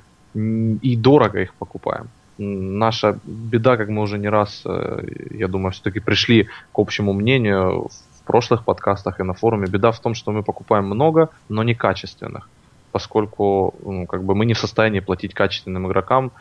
И 0.81 0.95
дорого 0.95 1.41
их 1.41 1.53
покупаем. 1.55 2.09
Наша 2.37 3.19
беда, 3.23 3.75
как 3.77 3.89
мы 3.89 4.01
уже 4.01 4.17
не 4.17 4.29
раз, 4.29 4.63
э, 4.65 5.01
я 5.31 5.47
думаю, 5.47 5.71
все-таки 5.71 5.99
пришли 5.99 6.47
к 6.71 6.79
общему 6.79 7.13
мнению 7.13 7.89
в 7.89 8.23
прошлых 8.25 8.63
подкастах 8.63 9.19
и 9.19 9.23
на 9.23 9.33
форуме. 9.33 9.67
Беда 9.67 9.91
в 9.91 9.99
том, 9.99 10.15
что 10.15 10.31
мы 10.31 10.41
покупаем 10.41 10.85
много, 10.85 11.29
но 11.49 11.63
не 11.63 11.75
качественных. 11.75 12.49
Поскольку 12.91 13.75
ну, 13.83 14.05
как 14.07 14.23
бы 14.23 14.35
мы 14.35 14.45
не 14.45 14.53
в 14.53 14.59
состоянии 14.59 15.01
платить 15.01 15.33
качественным 15.33 15.87
игрокам 15.87 16.31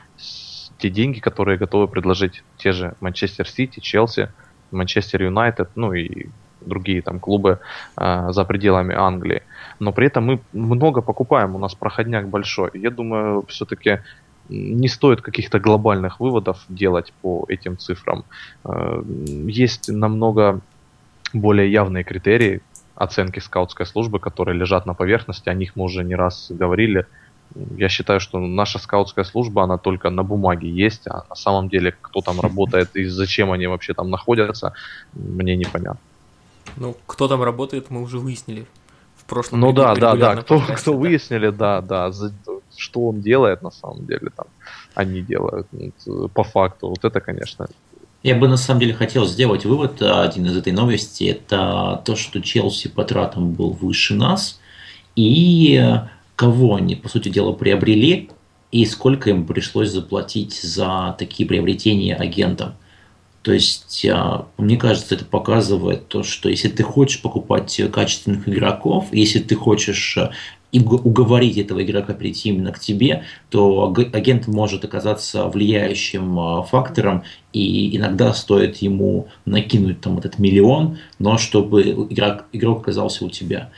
те 0.81 0.91
деньги, 0.91 1.21
которые 1.21 1.59
готовы 1.59 1.89
предложить 1.89 2.43
те 2.57 2.73
же 2.73 2.95
Манчестер 3.01 3.49
Сити, 3.49 3.81
Челси, 3.81 4.31
Манчестер 4.71 5.23
Юнайтед, 5.23 5.71
ну 5.75 5.93
и 5.93 6.27
другие 6.61 7.03
там 7.03 7.21
клубы 7.21 7.59
э, 7.97 8.29
за 8.31 8.45
пределами 8.45 8.95
Англии. 8.95 9.43
Но 9.79 9.93
при 9.93 10.07
этом 10.07 10.25
мы 10.25 10.41
много 10.53 11.03
покупаем, 11.03 11.55
у 11.55 11.59
нас 11.59 11.75
проходняк 11.75 12.29
большой. 12.29 12.71
Я 12.75 12.91
думаю, 12.91 13.45
все-таки 13.49 14.01
не 14.49 14.89
стоит 14.89 15.23
каких-то 15.23 15.61
глобальных 15.61 16.21
выводов 16.21 16.65
делать 16.69 17.13
по 17.23 17.45
этим 17.49 17.79
цифрам. 17.79 18.25
Э, 18.65 19.03
есть 19.47 19.89
намного 19.89 20.61
более 21.33 21.71
явные 21.71 22.05
критерии 22.05 22.61
оценки 22.95 23.39
скаутской 23.39 23.87
службы, 23.87 24.19
которые 24.19 24.59
лежат 24.59 24.87
на 24.87 24.95
поверхности, 24.95 25.49
о 25.49 25.55
них 25.55 25.77
мы 25.77 25.85
уже 25.85 26.05
не 26.05 26.15
раз 26.15 26.51
говорили 26.51 27.07
я 27.77 27.89
считаю, 27.89 28.21
что 28.21 28.39
наша 28.39 28.79
скаутская 28.79 29.25
служба, 29.25 29.65
она 29.65 29.79
только 29.79 30.11
на 30.11 30.23
бумаге 30.23 30.71
есть, 30.71 31.07
а 31.07 31.25
на 31.29 31.35
самом 31.35 31.69
деле, 31.69 31.95
кто 32.01 32.21
там 32.21 32.41
работает 32.41 32.97
и 32.97 33.05
зачем 33.07 33.51
они 33.53 33.67
вообще 33.67 33.95
там 33.95 34.11
находятся, 34.11 34.73
мне 35.13 35.57
непонятно. 35.57 36.01
Ну, 36.77 36.97
кто 37.07 37.29
там 37.29 37.43
работает, 37.43 37.91
мы 37.91 38.03
уже 38.03 38.19
выяснили 38.19 38.67
в 39.17 39.25
прошлом 39.25 39.61
Ну 39.61 39.73
да, 39.73 39.95
да, 39.95 40.15
да, 40.15 40.37
кто, 40.37 40.59
подкасте, 40.59 40.83
кто 40.83 40.93
да. 40.93 40.99
выяснили, 40.99 41.51
да, 41.51 41.81
да, 41.81 42.11
за, 42.13 42.33
что 42.77 43.09
он 43.09 43.21
делает 43.21 43.63
на 43.63 43.71
самом 43.71 44.07
деле, 44.07 44.31
там, 44.35 44.47
они 44.95 45.21
делают, 45.21 45.67
по 46.35 46.45
факту, 46.45 46.89
вот 46.89 47.05
это, 47.05 47.21
конечно, 47.21 47.69
я 48.23 48.35
бы 48.35 48.49
на 48.49 48.59
самом 48.59 48.81
деле 48.81 48.93
хотел 48.93 49.27
сделать 49.27 49.65
вывод 49.65 50.03
один 50.03 50.45
из 50.45 50.55
этой 50.55 50.75
новости. 50.75 51.25
Это 51.25 52.03
то, 52.05 52.17
что 52.17 52.43
Челси 52.43 52.89
по 52.89 53.03
тратам 53.03 53.53
был 53.53 53.71
выше 53.71 54.15
нас. 54.15 54.61
И 55.17 55.83
кого 56.41 56.77
они, 56.77 56.95
по 56.95 57.11
сути 57.11 57.29
дела, 57.29 57.53
приобрели 57.53 58.31
и 58.73 58.87
сколько 58.87 59.29
им 59.29 59.47
пришлось 59.47 59.91
заплатить 59.91 60.55
за 60.55 61.15
такие 61.19 61.47
приобретения 61.47 62.15
агентам. 62.15 62.77
То 63.43 63.53
есть, 63.53 64.07
а, 64.11 64.47
мне 64.57 64.79
кажется, 64.79 65.17
это 65.17 65.27
показывает 65.27 66.09
то, 66.09 66.23
что 66.23 66.49
если 66.49 66.69
ты 66.69 66.83
хочешь 66.83 67.21
покупать 67.21 67.79
качественных 67.93 68.49
игроков, 68.49 69.09
если 69.13 69.41
ты 69.41 69.55
хочешь 69.55 70.17
а, 70.17 70.31
уговорить 70.73 71.59
этого 71.59 71.83
игрока 71.83 72.15
прийти 72.15 72.49
именно 72.49 72.73
к 72.73 72.79
тебе, 72.79 73.25
то 73.51 73.95
агент 74.15 74.47
может 74.47 74.83
оказаться 74.83 75.45
влияющим 75.47 76.39
а, 76.39 76.63
фактором, 76.63 77.25
и 77.53 77.95
иногда 77.95 78.33
стоит 78.33 78.79
ему 78.79 79.29
накинуть 79.45 80.01
там 80.01 80.17
этот 80.17 80.39
миллион, 80.39 80.97
но 81.19 81.37
чтобы 81.37 81.83
игрок, 81.83 82.47
игрок 82.55 82.81
оказался 82.81 83.27
у 83.27 83.29
тебя. 83.29 83.71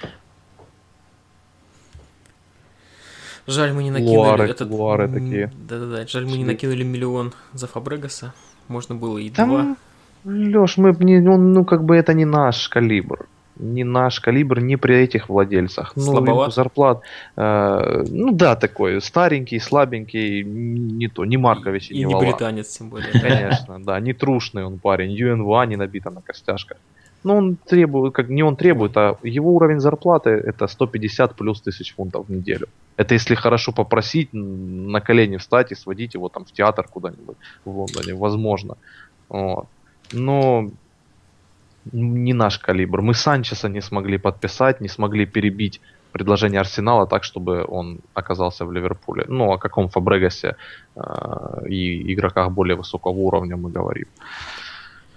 Жаль, 3.46 3.72
мы 3.72 3.82
не 3.82 3.90
накинули 3.90 4.16
луары, 4.16 4.44
этот... 4.44 4.70
Луары 4.70 5.08
такие. 5.08 5.52
Да-да-да, 5.68 6.06
жаль, 6.06 6.26
мы 6.26 6.38
не 6.38 6.44
накинули 6.44 6.84
миллион 6.84 7.32
за 7.52 7.66
Фабрегаса. 7.66 8.32
Можно 8.68 8.94
было 8.94 9.18
и 9.18 9.30
Там... 9.30 9.48
два. 9.48 9.76
Леш, 10.24 10.76
мы 10.76 10.96
не, 11.00 11.28
он, 11.28 11.52
ну 11.52 11.64
как 11.64 11.84
бы 11.84 11.96
это 11.96 12.14
не 12.14 12.24
наш 12.24 12.68
калибр. 12.68 13.26
Не 13.56 13.84
наш 13.84 14.20
калибр, 14.20 14.60
не 14.60 14.76
при 14.76 14.96
этих 14.96 15.28
владельцах. 15.28 15.92
Ну, 15.96 16.02
Слабоват? 16.02 16.54
зарплат. 16.54 17.02
Э, 17.36 18.04
ну 18.08 18.32
да, 18.32 18.56
такой 18.56 19.00
старенький, 19.02 19.58
слабенький, 19.58 20.42
не 20.44 21.08
то, 21.08 21.24
не 21.24 21.36
Маркович 21.36 21.90
и, 21.90 21.94
и 21.94 22.04
не, 22.04 22.14
не 22.14 22.20
британец, 22.20 22.78
тем 22.78 22.88
более. 22.88 23.12
Конечно, 23.12 23.82
да, 23.84 24.00
не 24.00 24.14
трушный 24.14 24.64
он 24.64 24.78
парень. 24.78 25.10
ЮНВА 25.10 25.66
не 25.66 25.76
набита 25.76 26.10
на 26.10 26.22
костяшках. 26.22 26.78
Ну, 27.24 27.36
он 27.36 27.56
требует, 27.56 28.14
как 28.14 28.28
не 28.28 28.42
он 28.42 28.56
требует, 28.56 28.96
а 28.96 29.16
его 29.22 29.54
уровень 29.54 29.80
зарплаты 29.80 30.30
это 30.30 30.66
150 30.66 31.34
плюс 31.34 31.60
тысяч 31.60 31.94
фунтов 31.94 32.26
в 32.28 32.32
неделю. 32.32 32.68
Это 32.96 33.14
если 33.14 33.34
хорошо 33.34 33.72
попросить, 33.72 34.28
на 34.32 35.00
колени 35.00 35.36
встать 35.36 35.72
и 35.72 35.74
сводить 35.74 36.14
его 36.14 36.28
там 36.28 36.44
в 36.44 36.52
театр 36.52 36.86
куда-нибудь 36.88 37.36
в 37.64 37.70
Лондоне, 37.78 38.14
возможно. 38.14 38.76
Вот. 39.28 39.66
Но 40.12 40.70
не 41.92 42.34
наш 42.34 42.58
калибр. 42.58 43.00
Мы 43.02 43.14
Санчеса 43.14 43.68
не 43.68 43.80
смогли 43.80 44.18
подписать, 44.18 44.80
не 44.80 44.88
смогли 44.88 45.26
перебить 45.26 45.80
предложение 46.12 46.60
Арсенала 46.60 47.06
так, 47.06 47.24
чтобы 47.24 47.64
он 47.66 48.00
оказался 48.14 48.64
в 48.64 48.72
Ливерпуле. 48.72 49.24
Ну, 49.28 49.52
о 49.52 49.58
каком 49.58 49.88
Фабрегасе 49.88 50.56
э, 50.94 51.68
и 51.68 52.12
игроках 52.12 52.50
более 52.50 52.76
высокого 52.76 53.12
уровня 53.12 53.56
мы 53.56 53.70
говорим. 53.70 54.06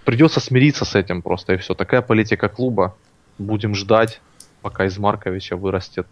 Придется 0.05 0.39
смириться 0.39 0.85
с 0.85 0.95
этим 0.95 1.21
просто 1.21 1.53
и 1.53 1.57
все. 1.57 1.73
Такая 1.73 2.01
политика 2.01 2.47
клуба. 2.47 2.95
Будем 3.37 3.75
ждать, 3.75 4.21
пока 4.61 4.85
из 4.85 4.97
Марковича 4.97 5.57
вырастет 5.57 6.07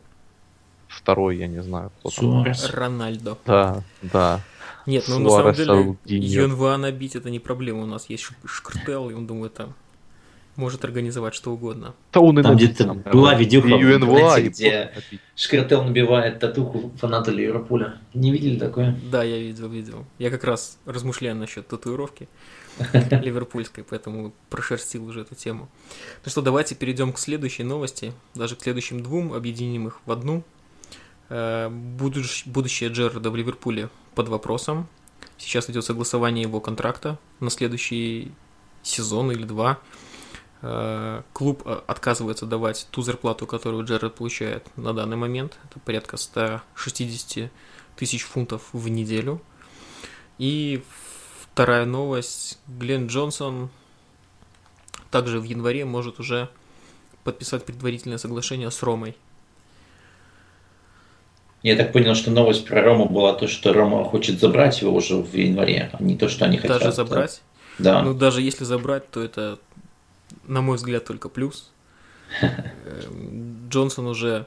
второй, 0.94 1.38
я 1.38 1.48
не 1.48 1.62
знаю, 1.62 1.92
кто 2.00 2.10
там. 2.10 2.46
Рональдо. 2.72 3.38
Да, 3.46 3.84
да. 4.02 4.42
Нет, 4.86 5.06
ну 5.08 5.20
на 5.20 5.30
самом 5.30 5.54
деле 5.54 5.98
ЮНВА 6.06 6.78
набить 6.78 7.16
это 7.16 7.30
не 7.30 7.40
проблема. 7.40 7.84
У 7.84 7.86
нас 7.86 8.10
есть 8.10 8.28
Шкртел, 8.46 9.10
и 9.10 9.14
он 9.14 9.28
думает 9.28 9.54
там 9.54 9.76
может 10.56 10.84
организовать 10.86 11.34
что 11.34 11.52
угодно. 11.52 11.96
Да 12.12 12.20
он 12.20 12.40
и 12.40 12.44
там 12.44 12.56
где-то 12.56 12.94
была 12.94 13.36
видюха, 13.36 13.68
и 13.68 13.72
ЮНВА, 13.72 14.40
и 14.40 14.50
где 14.50 14.92
Шкртел 15.36 15.84
набивает 15.84 16.40
татуху 16.40 16.92
фаната 16.98 17.32
Ливерпуля. 17.32 17.98
Не 18.14 18.32
видели 18.32 18.60
такое? 18.60 19.00
Да, 19.12 19.24
я 19.24 19.38
видел, 19.38 19.70
видел. 19.70 20.06
Я 20.20 20.30
как 20.30 20.44
раз 20.44 20.78
размышляю 20.86 21.36
насчет 21.36 21.68
татуировки 21.68 22.28
ливерпульской, 22.94 23.84
поэтому 23.84 24.34
прошерстил 24.50 25.06
уже 25.06 25.22
эту 25.22 25.36
тему. 25.36 25.70
Ну 26.24 26.30
что, 26.30 26.42
давайте 26.42 26.76
перейдем 26.76 27.14
к 27.14 27.20
следующей 27.20 27.64
новости, 27.64 28.14
даже 28.36 28.56
к 28.56 28.62
следующим 28.62 29.02
двум, 29.02 29.34
объединим 29.34 29.88
их 29.88 30.02
в 30.06 30.12
одну. 30.12 30.44
Э, 31.36 31.68
будущее 31.68 32.92
Джерарда 32.92 33.32
в 33.32 33.36
Ливерпуле 33.36 33.90
под 34.14 34.30
вопросом. 34.30 34.88
Сейчас 35.40 35.68
идет 35.68 35.84
согласование 35.84 36.44
его 36.44 36.62
контракта 36.62 37.18
на 37.40 37.50
следующий 37.50 38.32
сезон 38.84 39.32
или 39.32 39.44
два. 39.44 39.80
Э, 40.62 41.24
клуб 41.34 41.64
э, 41.66 41.82
отказывается 41.88 42.46
давать 42.46 42.88
ту 42.92 43.02
зарплату, 43.02 43.48
которую 43.48 43.84
Джерард 43.84 44.14
получает 44.14 44.68
на 44.78 44.94
данный 44.94 45.18
момент. 45.18 45.58
Это 45.68 45.80
порядка 45.80 46.18
160 46.18 47.52
тысяч 47.96 48.22
фунтов 48.26 48.70
в 48.72 48.88
неделю. 48.88 49.42
И 50.38 50.84
вторая 51.42 51.86
новость. 51.86 52.60
Глен 52.68 53.08
Джонсон 53.08 53.72
также 55.10 55.40
в 55.40 55.46
январе 55.46 55.84
может 55.84 56.20
уже 56.20 56.52
подписать 57.24 57.66
предварительное 57.66 58.20
соглашение 58.20 58.70
с 58.70 58.84
Ромой. 58.84 59.18
Я 61.64 61.78
так 61.78 61.94
понял, 61.94 62.14
что 62.14 62.30
новость 62.30 62.66
про 62.66 62.82
Рому 62.82 63.08
была 63.08 63.34
то, 63.34 63.48
что 63.48 63.72
Рома 63.72 64.04
хочет 64.04 64.40
забрать 64.40 64.82
его 64.82 64.94
уже 64.94 65.16
в 65.16 65.34
январе, 65.34 65.90
а 65.94 66.04
не 66.04 66.18
то, 66.18 66.28
что 66.28 66.44
они 66.44 66.58
хотят. 66.58 66.80
Даже 66.80 66.92
забрать? 66.92 67.42
Да. 67.80 68.02
Ну, 68.04 68.14
даже 68.14 68.42
если 68.42 68.66
забрать, 68.66 69.10
то 69.10 69.24
это, 69.24 69.58
на 70.46 70.62
мой 70.62 70.76
взгляд, 70.76 71.06
только 71.06 71.30
плюс. 71.30 71.72
Эм, 72.42 73.70
Джонсон 73.70 74.08
уже 74.08 74.46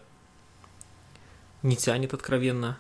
не 1.62 1.74
тянет 1.74 2.12
откровенно. 2.12 2.76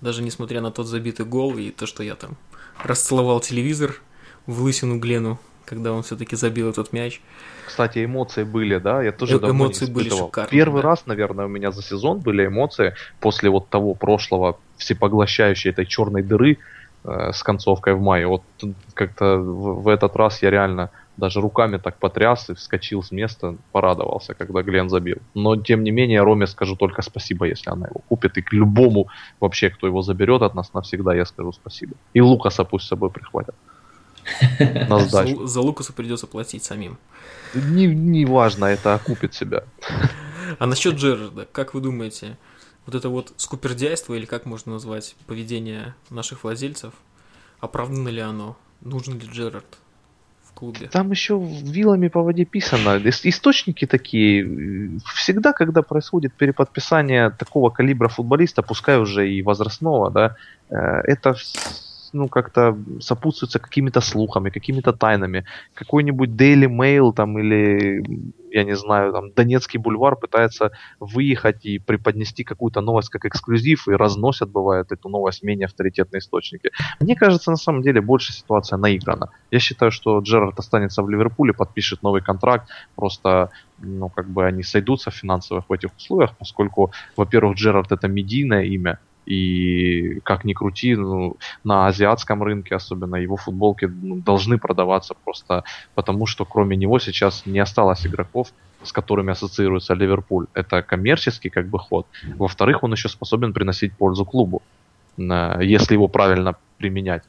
Даже 0.00 0.22
несмотря 0.22 0.60
на 0.60 0.72
тот 0.72 0.88
забитый 0.88 1.24
гол 1.24 1.56
и 1.58 1.70
то, 1.70 1.86
что 1.86 2.02
я 2.02 2.16
там 2.16 2.36
расцеловал 2.82 3.40
телевизор 3.40 4.00
в 4.46 4.62
лысину 4.62 4.98
Глену, 4.98 5.38
когда 5.68 5.92
он 5.92 6.02
все-таки 6.02 6.36
забил 6.36 6.70
этот 6.70 6.92
мяч. 6.92 7.20
Кстати, 7.66 8.04
эмоции 8.04 8.44
были, 8.44 8.78
да? 8.78 9.02
Я 9.02 9.12
тоже 9.12 9.36
Э- 9.36 9.38
давно 9.38 9.64
эмоции 9.66 9.86
не 9.86 9.92
были 9.92 10.08
испытывал. 10.08 10.28
шикарные, 10.28 10.50
Первый 10.50 10.82
да. 10.82 10.88
раз, 10.88 11.06
наверное, 11.06 11.44
у 11.44 11.48
меня 11.48 11.70
за 11.70 11.82
сезон 11.82 12.18
были 12.20 12.46
эмоции 12.46 12.94
после 13.20 13.50
вот 13.50 13.68
того 13.68 13.94
прошлого 13.94 14.58
всепоглощающей 14.78 15.70
этой 15.70 15.86
черной 15.86 16.22
дыры 16.22 16.56
э, 17.04 17.32
с 17.32 17.42
концовкой 17.42 17.94
в 17.94 18.00
мае. 18.00 18.26
Вот 18.26 18.42
как-то 18.94 19.36
в, 19.38 19.82
в 19.82 19.88
этот 19.88 20.16
раз 20.16 20.42
я 20.42 20.50
реально 20.50 20.90
даже 21.16 21.40
руками 21.40 21.78
так 21.78 21.98
потряс 21.98 22.48
и 22.50 22.54
вскочил 22.54 23.02
с 23.02 23.10
места, 23.12 23.56
порадовался, 23.72 24.34
когда 24.34 24.62
Глен 24.62 24.88
забил. 24.88 25.16
Но, 25.34 25.56
тем 25.56 25.82
не 25.82 25.90
менее, 25.90 26.22
Роме 26.22 26.46
скажу 26.46 26.76
только 26.76 27.02
спасибо, 27.02 27.44
если 27.46 27.70
она 27.70 27.88
его 27.88 28.00
купит. 28.08 28.38
И 28.38 28.42
к 28.42 28.52
любому 28.52 29.08
вообще, 29.40 29.68
кто 29.70 29.86
его 29.86 30.02
заберет 30.02 30.42
от 30.42 30.54
нас 30.54 30.72
навсегда, 30.74 31.14
я 31.14 31.24
скажу 31.24 31.52
спасибо. 31.52 31.94
И 32.14 32.20
Лукаса 32.20 32.64
пусть 32.64 32.84
с 32.84 32.88
собой 32.88 33.10
прихватят. 33.10 33.54
На 34.88 35.00
За, 35.00 35.06
сдачу. 35.08 35.46
За 35.46 35.60
Лукаса 35.60 35.92
придется 35.92 36.26
платить 36.26 36.64
самим. 36.64 36.98
Не, 37.54 37.86
не 37.86 38.24
важно, 38.26 38.66
это 38.66 38.94
окупит 38.94 39.34
себя. 39.34 39.64
А 40.58 40.66
насчет 40.66 40.94
Джерарда, 40.96 41.46
как 41.50 41.74
вы 41.74 41.80
думаете, 41.80 42.36
вот 42.86 42.94
это 42.94 43.08
вот 43.08 43.32
скупердяйство, 43.36 44.14
или 44.14 44.24
как 44.24 44.46
можно 44.46 44.72
назвать 44.72 45.14
поведение 45.26 45.94
наших 46.10 46.44
владельцев, 46.44 46.92
оправдано 47.60 48.08
ли 48.08 48.20
оно? 48.20 48.56
Нужен 48.80 49.18
ли 49.18 49.26
Джерард 49.26 49.78
в 50.44 50.52
клубе? 50.52 50.88
Там 50.88 51.10
еще 51.10 51.38
вилами 51.38 52.08
по 52.08 52.22
воде 52.22 52.44
писано. 52.44 52.96
Ис- 52.98 53.20
Источники 53.24 53.86
такие. 53.86 54.98
Всегда, 55.14 55.52
когда 55.52 55.82
происходит 55.82 56.32
переподписание 56.34 57.30
такого 57.30 57.70
калибра 57.70 58.08
футболиста, 58.08 58.62
пускай 58.62 58.98
уже 58.98 59.30
и 59.30 59.42
возрастного, 59.42 60.10
да, 60.10 60.36
э, 60.70 60.76
это 60.76 61.34
ну, 62.12 62.28
как-то 62.28 62.76
сопутствуется 63.00 63.58
какими-то 63.58 64.00
слухами, 64.00 64.50
какими-то 64.50 64.92
тайнами. 64.92 65.44
Какой-нибудь 65.74 66.30
Daily 66.30 66.66
Mail 66.66 67.12
там 67.12 67.38
или, 67.38 68.02
я 68.50 68.64
не 68.64 68.76
знаю, 68.76 69.12
там 69.12 69.32
Донецкий 69.32 69.78
бульвар 69.78 70.16
пытается 70.16 70.70
выехать 71.00 71.66
и 71.66 71.78
преподнести 71.78 72.44
какую-то 72.44 72.80
новость 72.80 73.10
как 73.10 73.24
эксклюзив 73.24 73.88
и 73.88 73.92
разносят, 73.92 74.50
бывает, 74.50 74.92
эту 74.92 75.08
новость 75.08 75.42
менее 75.42 75.66
авторитетные 75.66 76.20
источники. 76.20 76.70
Мне 77.00 77.16
кажется, 77.16 77.50
на 77.50 77.56
самом 77.56 77.82
деле 77.82 78.00
больше 78.00 78.32
ситуация 78.32 78.78
наиграна. 78.78 79.30
Я 79.50 79.58
считаю, 79.58 79.90
что 79.90 80.18
Джерард 80.20 80.58
останется 80.58 81.02
в 81.02 81.10
Ливерпуле, 81.10 81.52
подпишет 81.52 82.02
новый 82.02 82.22
контракт, 82.22 82.68
просто 82.96 83.50
ну, 83.78 84.08
как 84.08 84.28
бы 84.28 84.44
они 84.44 84.62
сойдутся 84.62 85.10
финансовых 85.10 85.68
в 85.68 85.72
этих 85.72 85.90
условиях, 85.96 86.36
поскольку, 86.38 86.92
во-первых, 87.16 87.56
Джерард 87.56 87.92
это 87.92 88.08
медийное 88.08 88.64
имя, 88.64 88.98
и 89.28 90.20
как 90.20 90.44
ни 90.44 90.54
крути, 90.54 90.96
ну, 90.96 91.36
на 91.64 91.86
азиатском 91.86 92.42
рынке 92.42 92.74
особенно 92.74 93.16
его 93.16 93.36
футболки 93.36 93.84
ну, 93.84 94.16
должны 94.16 94.58
продаваться 94.58 95.14
просто 95.24 95.64
потому, 95.94 96.26
что 96.26 96.46
кроме 96.46 96.76
него 96.76 96.98
сейчас 96.98 97.44
не 97.46 97.58
осталось 97.58 98.06
игроков, 98.06 98.48
с 98.82 98.92
которыми 98.92 99.32
ассоциируется 99.32 99.94
Ливерпуль. 99.94 100.46
Это 100.54 100.82
коммерческий 100.82 101.50
как 101.50 101.68
бы 101.68 101.78
ход. 101.78 102.06
Во-вторых, 102.38 102.82
он 102.82 102.92
еще 102.92 103.08
способен 103.08 103.52
приносить 103.52 103.92
пользу 103.92 104.24
клубу, 104.24 104.62
на- 105.18 105.60
если 105.60 105.94
его 105.94 106.08
правильно 106.08 106.54
применять. 106.78 107.22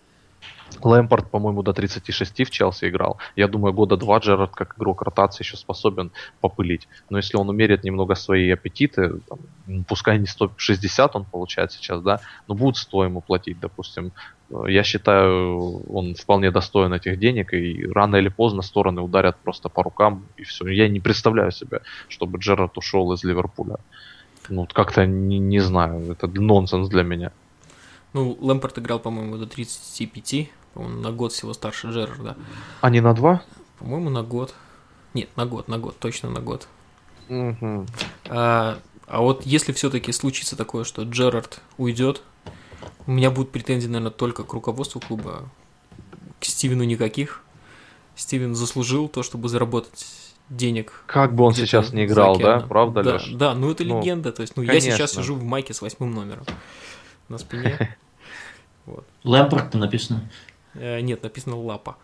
Лэмпорт, 0.85 1.29
по-моему, 1.29 1.63
до 1.63 1.73
36 1.73 2.45
в 2.45 2.49
Челси 2.49 2.89
играл. 2.89 3.17
Я 3.35 3.47
думаю, 3.47 3.73
года 3.73 3.97
два 3.97 4.19
Джерард 4.19 4.51
как 4.55 4.75
игрок 4.77 5.01
ротации 5.01 5.43
еще 5.43 5.57
способен 5.57 6.11
попылить. 6.41 6.87
Но 7.09 7.17
если 7.17 7.37
он 7.37 7.49
умерит 7.49 7.83
немного 7.83 8.15
свои 8.15 8.49
аппетиты, 8.51 9.19
там, 9.27 9.39
м, 9.67 9.83
пускай 9.83 10.19
не 10.19 10.25
160 10.25 11.15
он 11.15 11.25
получает 11.25 11.71
сейчас, 11.71 12.01
да, 12.01 12.19
но 12.47 12.55
будут 12.55 12.77
100 12.77 13.05
ему 13.05 13.21
платить, 13.21 13.59
допустим. 13.59 14.11
Э, 14.51 14.63
Я 14.67 14.83
считаю, 14.83 15.83
он 15.93 16.15
вполне 16.15 16.51
достоин 16.51 16.93
этих 16.93 17.19
денег, 17.19 17.53
и 17.53 17.87
рано 17.91 18.15
или 18.17 18.29
поздно 18.29 18.61
стороны 18.61 19.01
ударят 19.01 19.37
просто 19.43 19.69
по 19.69 19.83
рукам, 19.83 20.25
и 20.37 20.43
все. 20.43 20.67
Я 20.67 20.87
не 20.87 20.99
представляю 20.99 21.51
себе, 21.51 21.81
чтобы 22.07 22.39
Джерард 22.39 22.77
ушел 22.77 23.13
из 23.13 23.23
Ливерпуля. 23.23 23.77
Ну, 24.49 24.67
как-то 24.73 25.05
не, 25.05 25.37
не 25.39 25.59
знаю, 25.59 26.11
это 26.11 26.27
нонсенс 26.27 26.89
для 26.89 27.03
меня. 27.03 27.31
Ну, 28.13 28.35
Лэмпорт 28.41 28.79
играл, 28.79 28.99
по-моему, 28.99 29.37
до 29.37 29.45
35, 29.45 30.49
по-моему, 30.73 31.01
на 31.01 31.11
год 31.11 31.33
всего 31.33 31.53
старше 31.53 31.87
Джерарда. 31.87 32.37
А 32.81 32.89
не 32.89 33.01
на 33.01 33.13
два? 33.13 33.41
По-моему, 33.79 34.09
на 34.09 34.23
год. 34.23 34.53
Нет, 35.13 35.29
на 35.35 35.45
год, 35.45 35.67
на 35.67 35.77
год, 35.77 35.97
точно 35.99 36.29
на 36.29 36.39
год. 36.39 36.67
Мгм. 37.29 37.87
А, 38.27 38.79
а 39.07 39.21
вот 39.21 39.45
если 39.45 39.71
все-таки 39.73 40.11
случится 40.11 40.55
такое, 40.55 40.83
что 40.83 41.03
Джерард 41.03 41.61
уйдет, 41.77 42.21
у 43.07 43.11
меня 43.11 43.31
будут 43.31 43.51
претензии, 43.51 43.87
наверное, 43.87 44.11
только 44.11 44.43
к 44.43 44.53
руководству 44.53 45.01
клуба. 45.01 45.49
К 46.39 46.45
Стивену 46.45 46.83
никаких. 46.83 47.41
Стивен 48.15 48.53
заслужил 48.55 49.07
то, 49.07 49.23
чтобы 49.23 49.49
заработать 49.49 50.05
денег. 50.49 51.03
Как 51.05 51.33
бы 51.33 51.43
он 51.43 51.53
сейчас 51.53 51.93
не 51.93 52.05
играл, 52.05 52.37
да? 52.37 52.59
Правда, 52.59 53.03
да, 53.03 53.13
Леш? 53.13 53.31
Да, 53.33 53.53
ну 53.53 53.71
это 53.71 53.83
Ну, 53.83 53.99
легенда. 53.99 54.31
То 54.31 54.41
есть, 54.41 54.55
ну 54.57 54.63
я 54.63 54.79
сейчас 54.79 54.97
конечно. 54.97 55.21
сижу 55.21 55.35
в 55.35 55.43
майке 55.43 55.73
с 55.73 55.81
восьмым 55.81 56.11
номером 56.11 56.45
на 57.27 57.37
спине. 57.37 57.97
Вот. 58.85 59.05
Лэмпорт 59.23 59.75
написано. 59.75 60.31
Э, 60.75 61.01
Нет, 61.01 61.23
написано 61.23 61.57
лапа. 61.57 61.97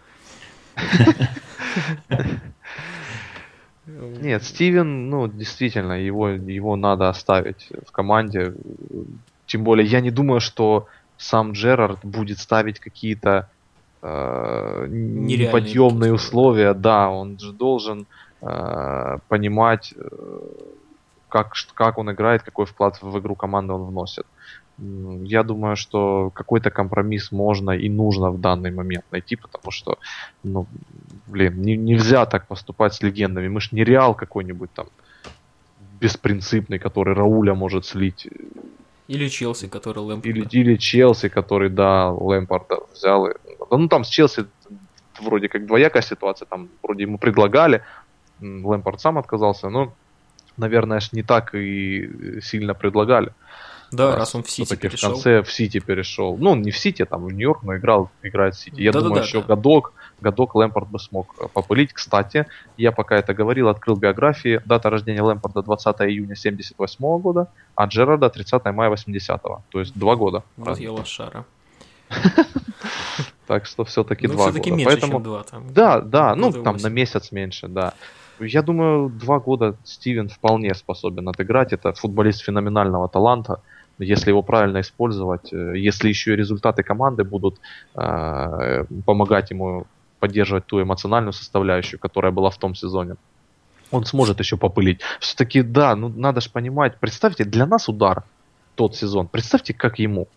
Нет, 3.87 4.43
Стивен, 4.43 5.09
ну, 5.09 5.27
действительно, 5.27 5.93
его, 5.93 6.29
его 6.29 6.75
надо 6.75 7.07
оставить 7.09 7.69
в 7.85 7.91
команде. 7.91 8.53
Тем 9.45 9.63
более, 9.63 9.85
я 9.85 10.01
не 10.01 10.09
думаю, 10.09 10.39
что 10.39 10.87
сам 11.17 11.51
Джерард 11.51 11.99
будет 12.03 12.39
ставить 12.39 12.79
какие-то 12.79 13.49
э, 14.01 14.87
неподъемные 14.89 16.13
условия. 16.13 16.73
Да, 16.73 17.09
он 17.09 17.37
же 17.37 17.53
должен 17.53 18.07
э, 18.41 19.17
понимать, 19.27 19.93
э, 19.95 20.39
как, 21.29 21.53
как 21.75 21.97
он 21.99 22.11
играет, 22.11 22.41
какой 22.41 22.65
вклад 22.65 22.99
в 23.01 23.19
игру 23.19 23.35
команды 23.35 23.73
он 23.73 23.83
вносит. 23.83 24.25
Я 24.77 25.43
думаю, 25.43 25.75
что 25.75 26.31
какой-то 26.33 26.69
компромисс 26.69 27.31
можно 27.31 27.71
и 27.71 27.89
нужно 27.89 28.31
в 28.31 28.39
данный 28.39 28.71
момент 28.71 29.05
найти, 29.11 29.35
потому 29.37 29.71
что, 29.71 29.97
ну, 30.43 30.67
блин, 31.27 31.61
не- 31.61 31.77
нельзя 31.77 32.25
так 32.25 32.47
поступать 32.47 32.93
с 32.93 33.01
легендами. 33.03 33.47
Мы 33.47 33.61
ж 33.61 33.71
не 33.71 33.83
Реал 33.85 34.15
какой-нибудь 34.15 34.69
там 34.73 34.87
беспринципный, 36.01 36.77
который 36.79 37.13
Рауля 37.13 37.53
может 37.53 37.85
слить. 37.85 38.27
Или 39.07 39.29
Челси, 39.29 39.67
который 39.67 39.99
Лэмпорда. 39.99 40.29
Или, 40.29 40.47
или 40.51 40.75
Челси, 40.77 41.29
который, 41.29 41.69
да, 41.69 42.09
Лэмпорда 42.11 42.79
взял. 42.93 43.27
и- 43.27 43.33
Ну, 43.71 43.87
там 43.87 44.03
с 44.03 44.09
Челси 44.09 44.45
вроде 45.21 45.47
как 45.47 45.65
двоякая 45.65 46.01
ситуация, 46.01 46.45
там 46.47 46.67
вроде 46.83 47.03
ему 47.03 47.17
предлагали, 47.17 47.81
Лэмпорд 48.41 48.99
сам 48.99 49.17
отказался, 49.17 49.69
но, 49.69 49.93
наверное, 50.57 50.99
ж 50.99 51.13
не 51.13 51.23
так 51.23 51.55
и 51.55 52.41
сильно 52.41 52.73
предлагали. 52.73 53.31
Да, 53.91 54.15
раз 54.15 54.35
он 54.35 54.43
в 54.43 54.49
Сити 54.49 54.65
Все-таки 54.65 54.87
в 54.87 54.91
перешел. 54.91 55.11
конце 55.11 55.41
в 55.41 55.51
Сити 55.51 55.79
перешел. 55.79 56.37
Ну, 56.37 56.51
он 56.51 56.61
не 56.61 56.71
в 56.71 56.77
Сити, 56.77 57.05
там 57.05 57.25
в 57.25 57.31
Нью-Йорк, 57.31 57.63
но 57.63 57.77
играл, 57.77 58.09
играет 58.23 58.55
в 58.55 58.59
Сити. 58.59 58.81
Я 58.81 58.91
Да-да-да, 58.91 59.07
думаю, 59.09 59.23
еще 59.23 59.41
да. 59.41 59.47
годок, 59.47 59.93
годок 60.21 60.55
Лэмпорд 60.55 60.89
бы 60.89 60.99
смог 60.99 61.35
э, 61.39 61.47
попылить. 61.53 61.93
Кстати, 61.93 62.45
я 62.77 62.91
пока 62.91 63.15
это 63.17 63.33
говорил, 63.33 63.69
открыл 63.69 63.95
биографии. 63.95 64.61
Дата 64.65 64.89
рождения 64.89 65.21
Лэмпорда 65.21 65.61
20 65.63 66.01
июня 66.01 66.35
78 66.35 67.19
года, 67.19 67.47
а 67.75 67.85
Джерарда 67.85 68.29
30 68.29 68.65
мая 68.65 68.89
80 68.89 69.41
То 69.69 69.79
есть 69.79 69.97
два 69.97 70.15
года. 70.15 70.43
Вот 70.57 70.67
разница. 70.67 70.83
я 70.83 70.91
лошара. 70.91 71.45
Так 73.47 73.65
что 73.65 73.83
все-таки 73.85 74.27
Ну, 74.27 74.33
два 74.33 74.45
все-таки 74.45 74.69
года. 74.71 74.77
меньше, 74.77 74.91
Поэтому... 74.91 75.13
чем 75.13 75.23
два. 75.23 75.43
Там. 75.43 75.73
Да, 75.73 76.01
да, 76.01 76.35
ну 76.35 76.51
там 76.51 76.77
на 76.77 76.87
месяц 76.87 77.31
меньше, 77.31 77.67
да. 77.67 77.93
Я 78.39 78.61
думаю, 78.63 79.09
два 79.09 79.39
года 79.39 79.75
Стивен 79.83 80.29
вполне 80.29 80.73
способен 80.75 81.29
отыграть. 81.29 81.71
Это 81.71 81.93
футболист 81.93 82.41
феноменального 82.43 83.07
таланта. 83.07 83.61
Если 83.97 84.29
его 84.29 84.41
правильно 84.41 84.81
использовать, 84.81 85.53
э, 85.53 85.77
если 85.77 86.09
еще 86.09 86.33
и 86.33 86.35
результаты 86.35 86.83
команды 86.83 87.23
будут 87.23 87.59
э, 87.95 88.85
помогать 89.05 89.51
ему 89.51 89.85
поддерживать 90.19 90.65
ту 90.65 90.81
эмоциональную 90.81 91.33
составляющую, 91.33 91.99
которая 91.99 92.31
была 92.31 92.49
в 92.49 92.57
том 92.57 92.75
сезоне, 92.75 93.15
он 93.91 94.05
сможет 94.05 94.39
еще 94.39 94.57
попылить. 94.57 95.01
Все-таки, 95.19 95.61
да, 95.61 95.95
ну 95.95 96.09
надо 96.09 96.41
же 96.41 96.49
понимать. 96.49 96.97
Представьте, 96.99 97.43
для 97.45 97.65
нас 97.65 97.87
удар 97.89 98.23
тот 98.75 98.95
сезон. 98.95 99.27
Представьте, 99.27 99.73
как 99.73 99.99
ему. 99.99 100.27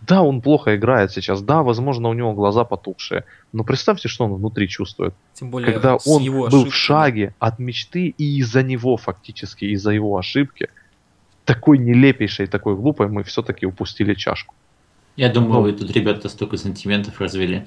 Да, 0.00 0.22
он 0.22 0.40
плохо 0.40 0.76
играет 0.76 1.10
сейчас. 1.10 1.42
Да, 1.42 1.62
возможно, 1.62 2.08
у 2.08 2.12
него 2.12 2.32
глаза 2.32 2.64
потухшие. 2.64 3.24
Но 3.52 3.64
представьте, 3.64 4.08
что 4.08 4.24
он 4.24 4.34
внутри 4.34 4.68
чувствует. 4.68 5.14
Тем 5.34 5.50
более 5.50 5.72
Когда 5.72 5.96
он 6.06 6.22
его 6.22 6.42
был 6.42 6.46
ошибками. 6.46 6.70
в 6.70 6.74
шаге 6.74 7.34
от 7.38 7.58
мечты 7.58 8.14
и 8.16 8.38
из-за 8.38 8.62
него 8.62 8.96
фактически, 8.96 9.64
из-за 9.66 9.90
его 9.90 10.16
ошибки, 10.16 10.68
такой 11.48 11.78
нелепейшей, 11.78 12.46
такой 12.46 12.76
глупой, 12.76 13.08
мы 13.08 13.22
все-таки 13.22 13.64
упустили 13.64 14.12
чашку. 14.12 14.54
Я 15.16 15.30
думаю, 15.30 15.54
Ну. 15.54 15.62
вы 15.62 15.72
тут 15.72 15.90
ребята 15.90 16.28
столько 16.28 16.58
сантиментов 16.58 17.22
развели. 17.22 17.64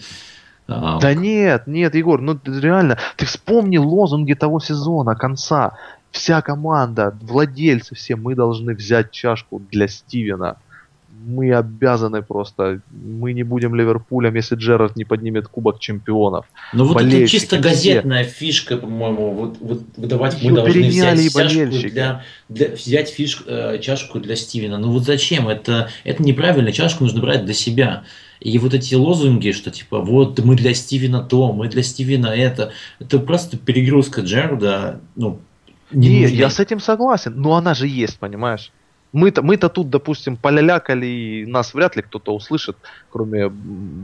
А, 0.68 1.00
да 1.00 1.16
нет, 1.16 1.66
нет, 1.66 1.96
Егор, 1.96 2.22
ну 2.22 2.40
реально, 2.46 3.00
ты 3.18 3.26
вспомни 3.26 3.78
лозунги 3.78 4.34
того 4.36 4.60
сезона, 4.60 5.16
конца. 5.16 5.80
Вся 6.12 6.44
команда, 6.44 7.18
владельцы 7.22 7.96
все, 7.96 8.16
мы 8.16 8.36
должны 8.36 8.76
взять 8.76 9.10
чашку 9.10 9.60
для 9.72 9.88
Стивена 9.88 10.58
мы 11.26 11.54
обязаны 11.54 12.22
просто, 12.22 12.82
мы 12.92 13.34
не 13.34 13.44
будем 13.44 13.76
Ливерпулем, 13.76 14.36
если 14.36 14.56
Джерард 14.56 14.96
не 14.96 15.06
поднимет 15.06 15.48
Кубок 15.48 15.80
Чемпионов. 15.80 16.46
Ну 16.74 16.86
вот 16.86 17.02
это 17.02 17.28
чисто 17.28 17.58
газетная 17.58 18.24
все. 18.24 18.34
фишка, 18.34 18.78
по-моему, 18.78 19.32
вот, 19.32 19.58
вот 19.60 19.82
выдавать 19.98 20.42
мы 20.44 20.52
должны 20.52 20.88
взять 20.88 21.32
чашку 21.32 21.90
для, 21.90 22.24
для, 22.50 22.68
взять 22.70 23.10
фиш, 23.10 23.44
э, 23.46 23.80
чашку 23.80 24.20
для 24.20 24.36
Стивена. 24.36 24.78
Ну 24.78 24.92
вот 24.92 25.04
зачем? 25.04 25.48
Это, 25.48 25.90
это 26.04 26.24
неправильно, 26.24 26.72
чашку 26.72 27.04
нужно 27.04 27.22
брать 27.22 27.46
для 27.46 27.54
себя. 27.54 28.04
И 28.40 28.58
вот 28.58 28.74
эти 28.74 28.96
лозунги, 28.96 29.52
что 29.52 29.70
типа 29.70 30.00
вот 30.00 30.40
мы 30.40 30.56
для 30.56 30.74
Стивена 30.74 31.22
то, 31.22 31.54
мы 31.54 31.68
для 31.68 31.84
Стивена 31.84 32.36
это, 32.36 32.72
это 33.00 33.20
просто 33.20 33.58
перегрузка 33.58 34.22
Джерарда, 34.22 35.00
ну, 35.16 35.40
не 35.92 36.22
Нет, 36.22 36.32
я 36.32 36.50
с 36.50 36.60
этим 36.60 36.80
согласен, 36.80 37.34
но 37.36 37.56
она 37.56 37.74
же 37.74 37.88
есть, 37.88 38.18
понимаешь? 38.18 38.72
Мы-то, 39.14 39.42
мы-то 39.42 39.70
тут, 39.70 39.90
допустим, 39.90 40.38
полялякали, 40.38 41.06
и 41.06 41.46
нас 41.46 41.74
вряд 41.74 41.96
ли 41.96 42.02
кто-то 42.02 42.34
услышит, 42.34 42.78
кроме 43.10 43.52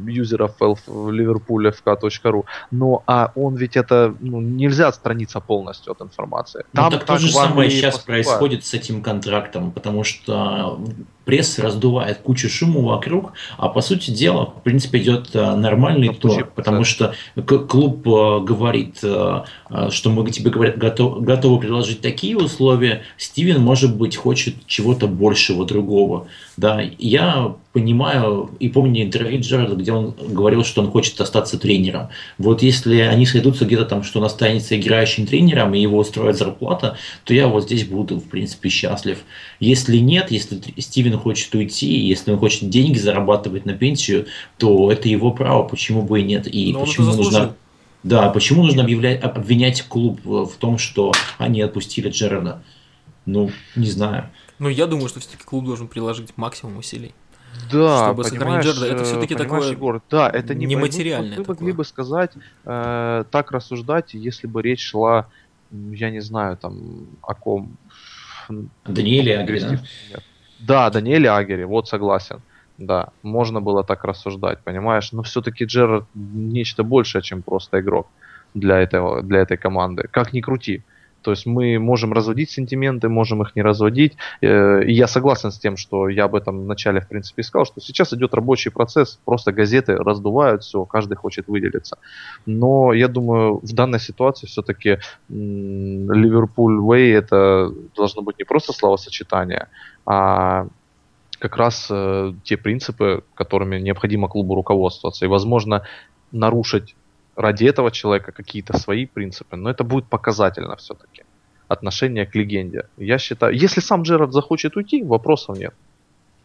юзеров 0.07 0.55
Ливерпуля 0.87 1.71
fk.ru. 1.71 2.43
Но 2.71 3.03
а 3.07 3.31
он 3.35 3.55
ведь 3.55 3.77
это, 3.77 4.13
ну, 4.19 4.41
нельзя 4.41 4.87
отстраниться 4.87 5.39
полностью 5.39 5.93
от 5.93 6.01
информации. 6.01 6.65
Ну, 6.73 6.81
Там 6.81 6.85
ну, 6.85 6.91
так, 6.91 7.05
так 7.05 7.17
то 7.17 7.21
же 7.21 7.31
самое 7.31 7.69
сейчас 7.69 7.95
поступает. 7.95 8.25
происходит 8.25 8.65
с 8.65 8.73
этим 8.73 9.01
контрактом, 9.01 9.71
потому 9.71 10.03
что 10.03 10.79
пресса 11.27 11.61
раздувает 11.61 12.19
кучу 12.19 12.49
шума 12.49 12.79
вокруг, 12.79 13.33
а 13.57 13.67
по 13.67 13.81
сути 13.81 14.11
дела, 14.11 14.45
в 14.45 14.63
принципе, 14.63 14.99
идет 14.99 15.31
э, 15.33 15.55
нормальный 15.55 16.13
тур, 16.13 16.49
потому 16.55 16.85
что 16.85 17.13
клуб 17.35 18.07
э, 18.07 18.39
говорит, 18.45 18.99
э, 19.03 19.43
что 19.89 20.09
мы 20.09 20.31
тебе 20.31 20.49
говорят, 20.49 20.77
готов, 20.77 21.21
готовы 21.21 21.59
предложить 21.59 21.99
такие 21.99 22.37
условия, 22.37 23.03
Стивен, 23.17 23.61
может 23.61 23.95
быть, 23.97 24.15
хочет 24.15 24.55
чего-то 24.67 25.07
большего 25.07 25.65
другого. 25.65 26.27
Да, 26.55 26.81
я 26.97 27.55
понимаю 27.77 28.49
и 28.59 28.69
помню 28.69 29.03
интервью 29.03 29.39
Джерарда, 29.39 29.75
где 29.75 29.91
он 29.91 30.15
говорил, 30.29 30.63
что 30.63 30.81
он 30.81 30.89
хочет 30.89 31.21
остаться 31.21 31.59
тренером. 31.59 32.09
Вот 32.39 32.63
если 32.63 33.01
они 33.01 33.27
сойдутся 33.27 33.65
где-то 33.65 33.85
там, 33.85 34.01
что 34.01 34.17
он 34.17 34.25
останется 34.25 34.75
играющим 34.75 35.27
тренером 35.27 35.75
и 35.75 35.79
его 35.79 35.99
устроит 35.99 36.37
зарплата, 36.37 36.97
то 37.23 37.35
я 37.35 37.47
вот 37.47 37.65
здесь 37.65 37.85
буду, 37.85 38.17
в 38.17 38.27
принципе, 38.27 38.69
счастлив. 38.69 39.19
Если 39.59 39.97
нет, 39.97 40.31
если 40.31 40.59
Стивен 40.79 41.19
хочет 41.19 41.53
уйти, 41.53 41.99
если 41.99 42.31
он 42.31 42.39
хочет 42.39 42.67
деньги 42.67 42.97
зарабатывать 42.97 43.67
на 43.67 43.73
пенсию, 43.73 44.25
то 44.57 44.91
это 44.91 45.07
его 45.07 45.29
право, 45.29 45.61
почему 45.61 46.01
бы 46.01 46.21
и 46.21 46.23
нет. 46.23 46.47
И 46.51 46.73
Но 46.73 46.83
почему 46.83 47.13
нужно... 47.13 47.55
Да, 48.01 48.29
почему 48.29 48.63
нужно 48.63 48.81
объявлять, 48.81 49.21
обвинять 49.21 49.83
клуб 49.83 50.19
в 50.23 50.53
том, 50.57 50.79
что 50.79 51.11
они 51.37 51.61
отпустили 51.61 52.09
Джерарда? 52.09 52.63
Ну, 53.27 53.51
не 53.75 53.87
знаю. 53.87 54.31
Ну, 54.57 54.67
я 54.69 54.87
думаю, 54.87 55.09
что 55.09 55.19
все-таки 55.19 55.43
клуб 55.43 55.65
должен 55.65 55.87
приложить 55.87 56.35
максимум 56.37 56.77
усилий. 56.77 57.13
Да, 57.71 58.05
чтобы 58.05 58.23
сохранить 58.23 58.65
Джерда. 58.65 58.85
Это 58.85 59.03
все-таки 59.03 59.35
такое 59.35 59.71
Егор, 59.71 60.01
да, 60.09 60.29
это 60.29 60.55
не 60.55 60.65
нематериальное. 60.65 61.37
Мы, 61.37 61.43
мы 61.43 61.47
могли 61.47 61.71
бы 61.71 61.83
сказать, 61.83 62.31
э, 62.65 63.23
так 63.29 63.51
рассуждать, 63.51 64.13
если 64.13 64.47
бы 64.47 64.61
речь 64.61 64.85
шла, 64.85 65.27
я 65.71 66.09
не 66.09 66.21
знаю, 66.21 66.57
там, 66.57 67.07
о 67.21 67.33
ком. 67.33 67.77
Даниэле 68.85 69.39
Агере, 69.39 69.59
да? 69.59 70.19
Да, 70.59 70.89
Даниэле 70.89 71.29
Агере, 71.29 71.65
вот 71.65 71.87
согласен. 71.87 72.41
Да, 72.77 73.09
можно 73.23 73.59
было 73.59 73.83
так 73.83 74.03
рассуждать, 74.03 74.59
понимаешь? 74.63 75.11
Но 75.11 75.23
все-таки 75.23 75.65
Джерард 75.65 76.05
нечто 76.13 76.83
большее, 76.83 77.21
чем 77.23 77.41
просто 77.41 77.79
игрок 77.79 78.07
для, 78.53 78.77
этого, 78.79 79.23
для 79.23 79.39
этой 79.39 79.57
команды. 79.57 80.07
Как 80.11 80.31
ни 80.31 80.41
крути. 80.41 80.83
То 81.21 81.31
есть 81.31 81.45
мы 81.45 81.79
можем 81.79 82.13
разводить 82.13 82.49
сентименты, 82.49 83.09
можем 83.09 83.41
их 83.41 83.55
не 83.55 83.61
разводить. 83.61 84.17
Э, 84.41 84.83
и 84.83 84.93
я 84.93 85.07
согласен 85.07 85.51
с 85.51 85.59
тем, 85.59 85.77
что 85.77 86.09
я 86.09 86.25
об 86.25 86.35
этом 86.35 86.63
вначале, 86.63 87.01
в 87.01 87.07
принципе, 87.07 87.43
сказал, 87.43 87.65
что 87.65 87.81
сейчас 87.81 88.13
идет 88.13 88.33
рабочий 88.33 88.71
процесс, 88.71 89.19
просто 89.25 89.51
газеты 89.51 89.95
раздувают 89.95 90.63
все, 90.63 90.85
каждый 90.85 91.15
хочет 91.15 91.47
выделиться. 91.47 91.97
Но 92.45 92.93
я 92.93 93.07
думаю, 93.07 93.59
в 93.61 93.73
данной 93.73 93.99
ситуации 93.99 94.47
все-таки 94.47 94.99
Ливерпуль 95.29 96.79
Way 96.79 97.13
это 97.13 97.71
должно 97.95 98.21
быть 98.21 98.39
не 98.39 98.45
просто 98.45 98.73
словосочетание, 98.73 99.67
а 100.05 100.67
как 101.39 101.57
раз 101.57 101.87
э, 101.91 102.33
те 102.43 102.57
принципы, 102.57 103.23
которыми 103.35 103.79
необходимо 103.79 104.27
клубу 104.27 104.55
руководствоваться. 104.55 105.25
И, 105.25 105.27
возможно, 105.27 105.83
нарушить 106.31 106.95
ради 107.37 107.65
этого 107.65 107.91
человека 107.91 108.31
какие-то 108.31 108.77
свои 108.77 109.05
принципы, 109.05 109.55
но 109.55 109.69
это 109.69 109.83
будет 109.83 110.07
показательно 110.07 110.75
все-таки. 110.75 111.23
Отношение 111.67 112.25
к 112.25 112.35
легенде. 112.35 112.87
Я 112.97 113.19
считаю, 113.19 113.53
если 113.53 113.79
сам 113.79 114.01
Джерард 114.01 114.33
захочет 114.33 114.75
уйти, 114.75 115.03
вопросов 115.03 115.57
нет. 115.57 115.73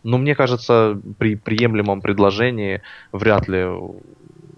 Но 0.03 0.19
мне 0.19 0.35
кажется, 0.35 1.01
при 1.19 1.37
приемлемом 1.37 2.01
предложении 2.01 2.83
вряд 3.13 3.49
ли 3.49 3.67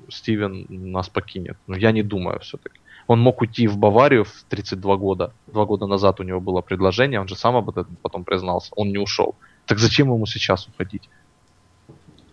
Стивен 0.08 0.66
нас 0.68 1.08
покинет. 1.08 1.56
Но 1.66 1.76
я 1.76 1.92
не 1.92 2.02
думаю 2.02 2.40
все-таки. 2.40 2.80
Он 3.06 3.20
мог 3.20 3.42
уйти 3.42 3.68
в 3.68 3.76
Баварию 3.76 4.24
в 4.24 4.44
32 4.48 4.96
года. 4.96 5.32
Два 5.46 5.66
года 5.66 5.86
назад 5.86 6.20
у 6.20 6.22
него 6.22 6.40
было 6.40 6.62
предложение, 6.62 7.20
он 7.20 7.28
же 7.28 7.36
сам 7.36 7.56
об 7.56 7.68
этом 7.68 7.96
потом 8.02 8.24
признался. 8.24 8.72
Он 8.76 8.88
не 8.88 8.98
ушел. 8.98 9.34
Так 9.66 9.78
зачем 9.78 10.08
ему 10.08 10.26
сейчас 10.26 10.66
уходить? 10.66 11.08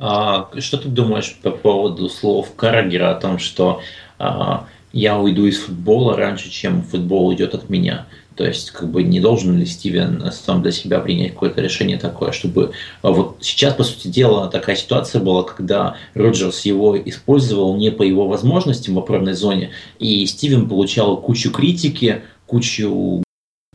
А, 0.03 0.49
что 0.57 0.77
ты 0.77 0.89
думаешь 0.89 1.37
по 1.43 1.51
поводу 1.51 2.09
слов 2.09 2.55
Карагера 2.55 3.11
о 3.11 3.19
том, 3.19 3.37
что 3.37 3.81
а, 4.17 4.65
я 4.91 5.19
уйду 5.19 5.45
из 5.45 5.59
футбола 5.59 6.17
раньше, 6.17 6.49
чем 6.49 6.81
футбол 6.81 7.27
уйдет 7.27 7.53
от 7.53 7.69
меня? 7.69 8.07
То 8.35 8.43
есть, 8.43 8.71
как 8.71 8.89
бы 8.89 9.03
не 9.03 9.19
должен 9.19 9.59
ли 9.59 9.65
Стивен 9.67 10.31
сам 10.31 10.63
для 10.63 10.71
себя 10.71 11.01
принять 11.01 11.33
какое-то 11.33 11.61
решение 11.61 11.99
такое, 11.99 12.31
чтобы 12.31 12.71
а, 13.03 13.11
вот 13.11 13.37
сейчас, 13.41 13.75
по 13.75 13.83
сути 13.83 14.07
дела, 14.07 14.47
такая 14.47 14.75
ситуация 14.75 15.21
была, 15.21 15.43
когда 15.43 15.97
Роджерс 16.15 16.65
его 16.65 16.97
использовал 16.99 17.77
не 17.77 17.91
по 17.91 18.01
его 18.01 18.27
возможностям 18.27 18.95
в 18.95 18.99
опорной 18.99 19.33
зоне, 19.33 19.69
и 19.99 20.25
Стивен 20.25 20.67
получал 20.67 21.17
кучу 21.17 21.51
критики, 21.51 22.23
кучу 22.47 23.21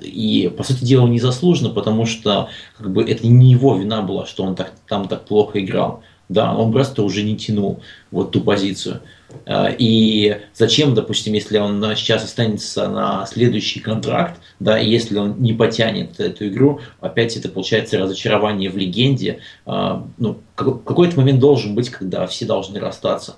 и, 0.03 0.53
по 0.57 0.65
сути 0.65 0.85
дела, 0.85 1.07
незаслуженно, 1.07 1.71
потому 1.71 2.05
что 2.05 2.49
как 2.77 2.93
бы, 2.93 3.05
это 3.05 3.27
не 3.29 3.53
его 3.53 3.77
вина 3.77 4.03
была, 4.03 4.27
что 4.27 4.43
он 4.43 4.57
так, 4.57 4.73
там 4.89 5.07
так 5.07 5.25
плохо 5.25 5.61
играл. 5.61 6.03
Да, 6.29 6.55
он 6.55 6.73
просто 6.73 7.03
уже 7.03 7.23
не 7.23 7.37
тянул 7.37 7.81
вот 8.11 8.33
ту 8.33 8.41
позицию. 8.41 9.01
А, 9.45 9.69
и 9.77 10.41
зачем, 10.55 10.95
допустим, 10.95 11.35
если 11.35 11.59
он 11.59 11.83
сейчас 11.95 12.25
останется 12.25 12.89
на 12.89 13.27
следующий 13.27 13.81
контракт, 13.81 14.41
да, 14.59 14.79
и 14.79 14.89
если 14.89 15.19
он 15.19 15.41
не 15.41 15.53
потянет 15.53 16.19
эту 16.19 16.49
игру, 16.49 16.81
опять 17.01 17.37
это 17.37 17.49
получается 17.49 17.99
разочарование 17.99 18.71
в 18.71 18.77
легенде. 18.77 19.41
А, 19.65 20.07
ну, 20.19 20.39
какой-то 20.55 21.17
момент 21.17 21.39
должен 21.39 21.75
быть, 21.75 21.91
когда 21.91 22.27
все 22.27 22.45
должны 22.45 22.81
расстаться. 22.81 23.37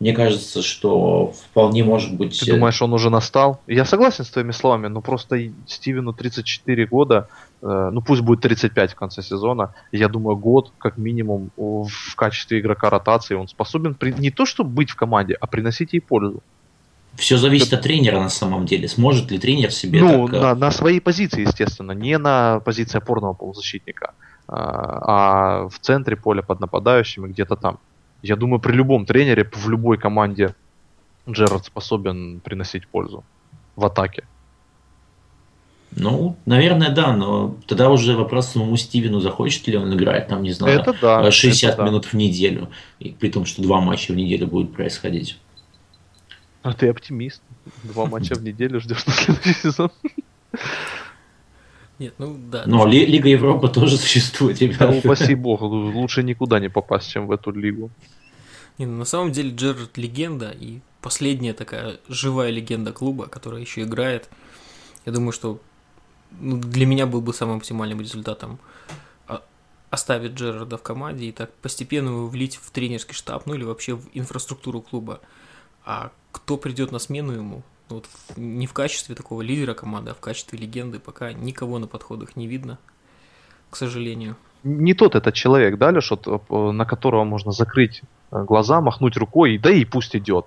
Мне 0.00 0.12
кажется, 0.12 0.60
что 0.60 1.32
вполне 1.32 1.84
может 1.84 2.14
быть... 2.14 2.38
Ты 2.38 2.50
думаешь, 2.50 2.82
он 2.82 2.92
уже 2.92 3.10
настал? 3.10 3.60
Я 3.66 3.84
согласен 3.84 4.24
с 4.24 4.30
твоими 4.30 4.50
словами, 4.50 4.88
но 4.88 5.00
просто 5.00 5.50
Стивену 5.66 6.12
34 6.12 6.86
года, 6.86 7.28
э, 7.53 7.53
ну 7.64 8.02
пусть 8.02 8.20
будет 8.20 8.42
35 8.42 8.92
в 8.92 8.94
конце 8.94 9.22
сезона, 9.22 9.74
я 9.90 10.08
думаю, 10.08 10.36
год 10.36 10.72
как 10.78 10.98
минимум 10.98 11.50
в 11.56 12.14
качестве 12.14 12.60
игрока 12.60 12.90
ротации 12.90 13.34
он 13.34 13.48
способен 13.48 13.94
при... 13.94 14.12
не 14.12 14.30
то, 14.30 14.44
чтобы 14.44 14.70
быть 14.70 14.90
в 14.90 14.96
команде, 14.96 15.34
а 15.40 15.46
приносить 15.46 15.94
ей 15.94 16.00
пользу. 16.00 16.42
Все 17.16 17.36
зависит 17.38 17.72
от 17.72 17.82
тренера 17.82 18.20
на 18.20 18.28
самом 18.28 18.66
деле. 18.66 18.88
Сможет 18.88 19.30
ли 19.30 19.38
тренер 19.38 19.70
себе 19.70 20.00
Ну, 20.00 20.26
так... 20.26 20.36
Э, 20.36 20.40
на, 20.40 20.54
на 20.54 20.70
своей 20.70 21.00
позиции, 21.00 21.42
естественно, 21.42 21.92
не 21.92 22.18
на 22.18 22.60
позиции 22.60 22.98
опорного 22.98 23.34
полузащитника, 23.34 24.14
а, 24.48 25.64
а 25.64 25.68
в 25.68 25.78
центре 25.78 26.16
поля 26.16 26.42
под 26.42 26.60
нападающими 26.60 27.28
где-то 27.28 27.56
там. 27.56 27.78
Я 28.22 28.36
думаю, 28.36 28.60
при 28.60 28.72
любом 28.72 29.06
тренере, 29.06 29.48
в 29.52 29.68
любой 29.68 29.96
команде 29.96 30.54
Джерард 31.28 31.64
способен 31.64 32.40
приносить 32.40 32.86
пользу 32.88 33.24
в 33.76 33.84
атаке. 33.84 34.24
Ну, 35.96 36.36
наверное, 36.44 36.90
да, 36.90 37.14
но 37.14 37.56
тогда 37.66 37.88
уже 37.88 38.16
вопрос 38.16 38.48
самому 38.48 38.76
Стивену, 38.76 39.20
захочет 39.20 39.66
ли 39.68 39.76
он 39.76 39.94
играть, 39.94 40.26
там, 40.26 40.42
не 40.42 40.50
знаю, 40.50 40.80
это 40.80 40.96
да, 41.00 41.30
60 41.30 41.74
это 41.74 41.82
минут 41.82 42.02
да. 42.02 42.08
в 42.08 42.14
неделю, 42.14 42.68
и 42.98 43.10
при 43.10 43.28
том, 43.30 43.44
что 43.44 43.62
два 43.62 43.80
матча 43.80 44.12
в 44.12 44.16
неделю 44.16 44.48
будет 44.48 44.72
происходить. 44.72 45.38
А 46.62 46.72
ты 46.72 46.88
оптимист. 46.88 47.42
Два 47.84 48.06
матча 48.06 48.34
в 48.34 48.42
неделю 48.42 48.80
ждешь 48.80 49.06
на 49.06 49.12
следующий 49.12 49.60
сезон. 49.60 49.90
Нет, 51.98 52.14
ну 52.18 52.36
да. 52.50 52.64
Но 52.66 52.86
Ли- 52.86 53.06
Лига 53.06 53.28
Европы 53.28 53.68
тоже 53.68 53.96
существует, 53.96 54.60
ребята. 54.60 54.88
Да, 54.88 54.98
упаси 54.98 55.34
бог, 55.34 55.60
лучше 55.60 56.22
никуда 56.24 56.58
не 56.58 56.68
попасть, 56.68 57.10
чем 57.10 57.28
в 57.28 57.30
эту 57.30 57.52
лигу. 57.52 57.90
Не, 58.78 58.86
ну 58.86 58.96
на 58.98 59.04
самом 59.04 59.30
деле 59.30 59.50
Джерард 59.54 59.96
легенда, 59.96 60.50
и 60.50 60.80
последняя 61.00 61.52
такая 61.52 61.98
живая 62.08 62.50
легенда 62.50 62.92
клуба, 62.92 63.26
которая 63.26 63.60
еще 63.60 63.82
играет. 63.82 64.28
Я 65.06 65.12
думаю, 65.12 65.30
что 65.30 65.48
ну, 65.52 65.60
для 66.40 66.86
меня 66.86 67.06
был 67.06 67.20
бы 67.20 67.32
самым 67.32 67.58
оптимальным 67.58 68.00
результатом 68.00 68.58
а, 69.26 69.42
оставить 69.90 70.32
Джерарда 70.32 70.76
в 70.76 70.82
команде 70.82 71.26
и 71.26 71.32
так 71.32 71.52
постепенно 71.54 72.08
его 72.08 72.26
влить 72.26 72.56
в 72.56 72.70
тренерский 72.70 73.14
штаб, 73.14 73.46
ну 73.46 73.54
или 73.54 73.64
вообще 73.64 73.94
в 73.94 74.08
инфраструктуру 74.12 74.80
клуба. 74.80 75.20
А 75.84 76.10
кто 76.32 76.56
придет 76.56 76.92
на 76.92 76.98
смену 76.98 77.32
ему? 77.32 77.62
Вот 77.88 78.08
не 78.36 78.66
в 78.66 78.72
качестве 78.72 79.14
такого 79.14 79.42
лидера 79.42 79.74
команды, 79.74 80.10
а 80.10 80.14
в 80.14 80.20
качестве 80.20 80.58
легенды 80.58 80.98
пока 80.98 81.32
никого 81.32 81.78
на 81.78 81.86
подходах 81.86 82.36
не 82.36 82.46
видно, 82.46 82.78
к 83.70 83.76
сожалению. 83.76 84.36
Не 84.62 84.94
тот 84.94 85.14
этот 85.14 85.34
человек, 85.34 85.76
да, 85.76 85.90
Леш, 85.90 86.10
на 86.48 86.86
которого 86.86 87.24
можно 87.24 87.52
закрыть 87.52 88.00
э, 88.30 88.42
глаза, 88.44 88.80
махнуть 88.80 89.18
рукой, 89.18 89.58
да 89.58 89.70
и 89.70 89.84
пусть 89.84 90.16
идет. 90.16 90.46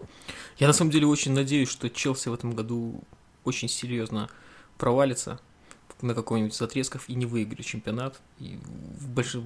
Я 0.58 0.66
на 0.66 0.74
самом 0.74 0.90
деле 0.90 1.06
очень 1.06 1.34
надеюсь, 1.34 1.70
что 1.70 1.88
Челси 1.88 2.30
в 2.30 2.34
этом 2.34 2.56
году 2.56 3.04
очень 3.44 3.70
серьезно 3.70 4.28
провалится 4.80 5.40
на 6.02 6.14
какой-нибудь 6.14 6.54
из 6.54 6.62
отрезков 6.62 7.10
и 7.10 7.16
не 7.16 7.26
выиграет 7.26 7.66
чемпионат. 7.66 8.20
И 8.40 8.60
в, 9.00 9.10
больш... 9.10 9.36
в 9.36 9.46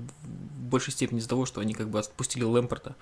большей 0.69 0.93
степени 0.93 1.19
из-за 1.19 1.29
того, 1.29 1.45
что 1.45 1.61
они 1.61 1.73
как 1.73 1.89
бы 1.89 1.99
отпустили 1.99 2.43
Лэмпорта. 2.43 2.95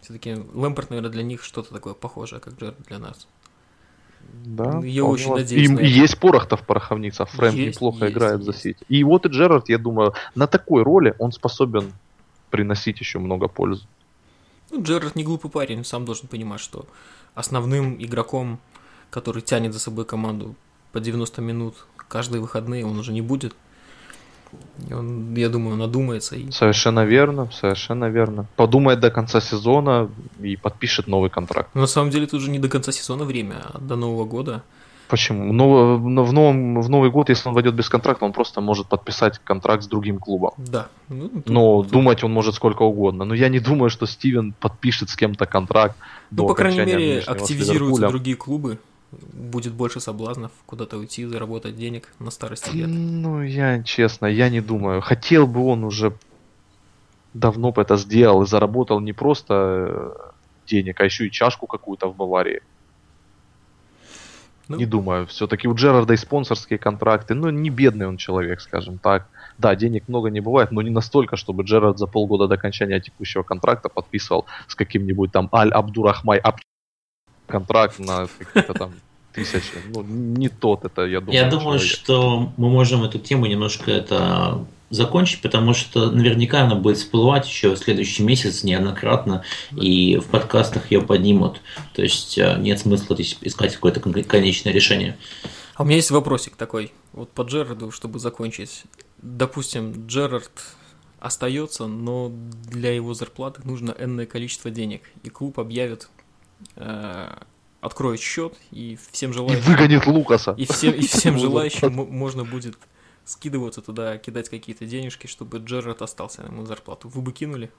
Все-таки 0.00 0.34
Лэмпорт, 0.52 0.90
наверное, 0.90 1.10
для 1.10 1.22
них 1.22 1.42
что-то 1.42 1.72
такое 1.72 1.94
похожее, 1.94 2.40
как 2.40 2.54
Джерард 2.54 2.76
для 2.86 2.98
нас. 2.98 3.26
Да, 4.44 4.80
я 4.84 5.04
очень 5.04 5.30
вас... 5.30 5.40
надеюсь. 5.40 5.70
И, 5.70 5.82
и 5.82 5.86
есть 5.86 6.18
порох-то 6.18 6.56
в 6.56 6.66
пороховницах. 6.66 7.28
Фрэнк 7.30 7.56
есть, 7.56 7.76
неплохо 7.76 8.04
есть, 8.04 8.16
играет 8.16 8.40
есть. 8.40 8.46
за 8.46 8.52
Сити. 8.52 8.84
И 8.88 9.04
вот 9.04 9.26
и 9.26 9.28
Джерард, 9.28 9.68
я 9.68 9.78
думаю, 9.78 10.14
на 10.34 10.46
такой 10.46 10.82
роли 10.82 11.14
он 11.18 11.32
способен 11.32 11.92
приносить 12.50 13.00
еще 13.00 13.18
много 13.18 13.48
пользы. 13.48 13.86
Ну, 14.70 14.82
Джерард 14.82 15.16
не 15.16 15.24
глупый 15.24 15.50
парень, 15.50 15.84
сам 15.84 16.04
должен 16.04 16.28
понимать, 16.28 16.60
что 16.60 16.86
основным 17.34 17.96
игроком, 18.02 18.58
который 19.10 19.42
тянет 19.42 19.72
за 19.72 19.78
собой 19.78 20.04
команду 20.04 20.54
по 20.92 21.00
90 21.00 21.40
минут 21.42 21.86
каждые 22.14 22.40
выходные, 22.40 22.86
он 22.86 22.96
уже 22.96 23.12
не 23.12 23.22
будет. 23.22 23.56
Он, 24.92 25.34
я 25.34 25.48
думаю, 25.48 25.76
надумается. 25.76 26.36
И... 26.36 26.48
Совершенно 26.52 27.04
верно, 27.04 27.50
совершенно 27.52 28.04
верно. 28.08 28.46
Подумает 28.54 29.00
до 29.00 29.10
конца 29.10 29.40
сезона 29.40 30.08
и 30.40 30.56
подпишет 30.56 31.08
новый 31.08 31.28
контракт. 31.28 31.70
Но 31.74 31.80
на 31.80 31.86
самом 31.88 32.10
деле 32.10 32.26
тут 32.26 32.40
уже 32.40 32.50
не 32.50 32.60
до 32.60 32.68
конца 32.68 32.92
сезона 32.92 33.24
время, 33.24 33.56
а 33.72 33.78
до 33.78 33.96
Нового 33.96 34.24
года. 34.26 34.62
Почему? 35.08 35.52
Но 35.52 35.96
в, 35.96 36.32
новом, 36.32 36.80
в 36.80 36.88
Новый 36.88 37.10
год, 37.10 37.30
если 37.30 37.48
он 37.48 37.54
войдет 37.54 37.74
без 37.74 37.88
контракта, 37.88 38.24
он 38.24 38.32
просто 38.32 38.60
может 38.60 38.86
подписать 38.86 39.40
контракт 39.44 39.82
с 39.82 39.88
другим 39.88 40.18
клубом. 40.18 40.52
Да. 40.56 40.86
Ну, 41.08 41.28
тут, 41.28 41.48
Но 41.48 41.82
тут... 41.82 41.92
думать 41.92 42.24
он 42.24 42.32
может 42.32 42.54
сколько 42.54 42.82
угодно. 42.82 43.24
Но 43.24 43.34
я 43.34 43.48
не 43.48 43.58
думаю, 43.58 43.90
что 43.90 44.06
Стивен 44.06 44.54
подпишет 44.60 45.10
с 45.10 45.16
кем-то 45.16 45.46
контракт. 45.46 45.96
Ну, 46.30 46.46
по 46.46 46.54
крайней 46.54 46.84
мере, 46.84 47.18
активизируются 47.26 48.08
другие 48.08 48.36
клубы 48.36 48.78
будет 49.32 49.72
больше 49.72 50.00
соблазнов 50.00 50.52
куда-то 50.66 50.98
уйти, 50.98 51.24
заработать 51.24 51.76
денег 51.76 52.12
на 52.18 52.30
старости 52.30 52.70
лет? 52.70 52.88
Ну, 52.88 53.42
я 53.42 53.82
честно, 53.82 54.26
я 54.26 54.48
не 54.48 54.60
думаю. 54.60 55.00
Хотел 55.00 55.46
бы 55.46 55.64
он 55.66 55.84
уже 55.84 56.12
давно 57.34 57.72
бы 57.72 57.82
это 57.82 57.96
сделал 57.96 58.42
и 58.42 58.46
заработал 58.46 59.00
не 59.00 59.12
просто 59.12 59.54
э, 59.54 60.12
денег, 60.66 61.00
а 61.00 61.04
еще 61.04 61.26
и 61.26 61.30
чашку 61.30 61.66
какую-то 61.66 62.08
в 62.08 62.16
Баварии. 62.16 62.62
Ну, 64.68 64.76
не 64.76 64.86
думаю. 64.86 65.26
Все-таки 65.26 65.68
у 65.68 65.74
Джерарда 65.74 66.14
и 66.14 66.16
спонсорские 66.16 66.78
контракты. 66.78 67.34
Ну, 67.34 67.50
не 67.50 67.70
бедный 67.70 68.06
он 68.06 68.16
человек, 68.16 68.60
скажем 68.60 68.98
так. 68.98 69.28
Да, 69.58 69.76
денег 69.76 70.08
много 70.08 70.30
не 70.30 70.40
бывает, 70.40 70.72
но 70.72 70.80
не 70.82 70.90
настолько, 70.90 71.36
чтобы 71.36 71.64
Джерард 71.64 71.98
за 71.98 72.06
полгода 72.06 72.48
до 72.48 72.54
окончания 72.54 73.00
текущего 73.00 73.42
контракта 73.42 73.88
подписывал 73.88 74.46
с 74.66 74.74
каким-нибудь 74.74 75.32
там 75.32 75.48
Аль 75.52 75.70
Абдурахмай 75.70 76.38
Аб 76.38 76.60
контракт 77.54 78.00
на 78.00 78.26
какие-то 78.38 78.74
там 78.74 78.94
тысячи. 79.32 79.74
Ну, 79.94 80.02
не 80.02 80.48
тот 80.48 80.84
это, 80.84 81.02
я 81.06 81.20
думаю. 81.20 81.34
Я 81.34 81.48
думаю, 81.48 81.78
человек. 81.78 81.98
что 81.98 82.52
мы 82.56 82.68
можем 82.68 83.04
эту 83.04 83.18
тему 83.20 83.46
немножко 83.46 83.92
это 83.92 84.66
закончить, 84.90 85.40
потому 85.40 85.72
что 85.72 86.10
наверняка 86.10 86.62
она 86.62 86.74
будет 86.74 86.98
всплывать 86.98 87.46
еще 87.46 87.74
в 87.74 87.78
следующий 87.78 88.24
месяц 88.24 88.64
неоднократно, 88.64 89.44
и 89.76 90.18
в 90.18 90.26
подкастах 90.26 90.90
ее 90.90 91.00
поднимут. 91.00 91.60
То 91.94 92.02
есть 92.02 92.38
э, 92.38 92.56
нет 92.58 92.80
смысла 92.80 93.16
искать 93.18 93.74
какое-то 93.74 94.00
конечное 94.24 94.72
решение. 94.72 95.16
А 95.74 95.82
у 95.82 95.86
меня 95.86 95.96
есть 95.96 96.10
вопросик 96.10 96.56
такой, 96.56 96.92
вот 97.12 97.30
по 97.30 97.42
Джерарду, 97.42 97.90
чтобы 97.90 98.18
закончить. 98.18 98.84
Допустим, 99.18 100.06
Джерард 100.06 100.52
остается, 101.20 101.86
но 101.86 102.32
для 102.70 102.92
его 102.92 103.14
зарплаты 103.14 103.62
нужно 103.64 103.94
энное 103.98 104.26
количество 104.26 104.70
денег, 104.70 105.02
и 105.22 105.30
клуб 105.30 105.58
объявит 105.58 106.08
откроет 107.80 108.20
счет 108.20 108.54
и 108.70 108.98
всем 109.12 109.32
желающим... 109.32 109.62
И 109.62 109.66
выгонит 109.66 110.06
Лукаса. 110.06 110.54
И 110.56 110.64
всем, 110.64 110.94
и 110.94 111.06
всем 111.06 111.38
желающим 111.38 111.92
можно 111.92 112.44
будет 112.44 112.76
скидываться 113.24 113.82
туда, 113.82 114.18
кидать 114.18 114.48
какие-то 114.48 114.86
денежки, 114.86 115.26
чтобы 115.26 115.58
Джерард 115.58 116.02
остался 116.02 116.42
на 116.42 116.46
ему 116.46 116.64
зарплату. 116.64 117.08
Вы 117.08 117.22
бы 117.22 117.32
кинули? 117.32 117.70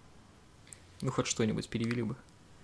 Ну, 1.02 1.12
хоть 1.12 1.28
что-нибудь 1.28 1.68
перевели 1.70 2.04
бы. 2.04 2.16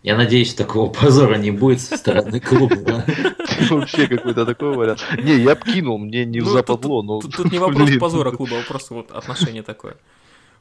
Я 0.03 0.15
надеюсь, 0.15 0.55
такого 0.55 0.91
позора 0.91 1.35
не 1.35 1.51
будет 1.51 1.79
со 1.79 1.95
стороны 1.95 2.39
клуба. 2.39 3.05
Вообще 3.69 4.07
какой-то 4.07 4.45
такой 4.47 4.75
вариант. 4.75 5.05
Не, 5.21 5.35
я 5.35 5.55
бы 5.55 5.61
кинул, 5.61 5.99
мне 5.99 6.25
не 6.25 6.39
ну, 6.39 6.49
западло, 6.49 7.03
но... 7.03 7.21
Тут 7.21 7.51
не 7.51 7.59
вопрос 7.59 7.89
позора 7.99 8.31
клуба, 8.31 8.59
а 8.59 8.63
просто 8.63 8.95
вот 8.95 9.11
отношение 9.11 9.61
такое. 9.61 9.97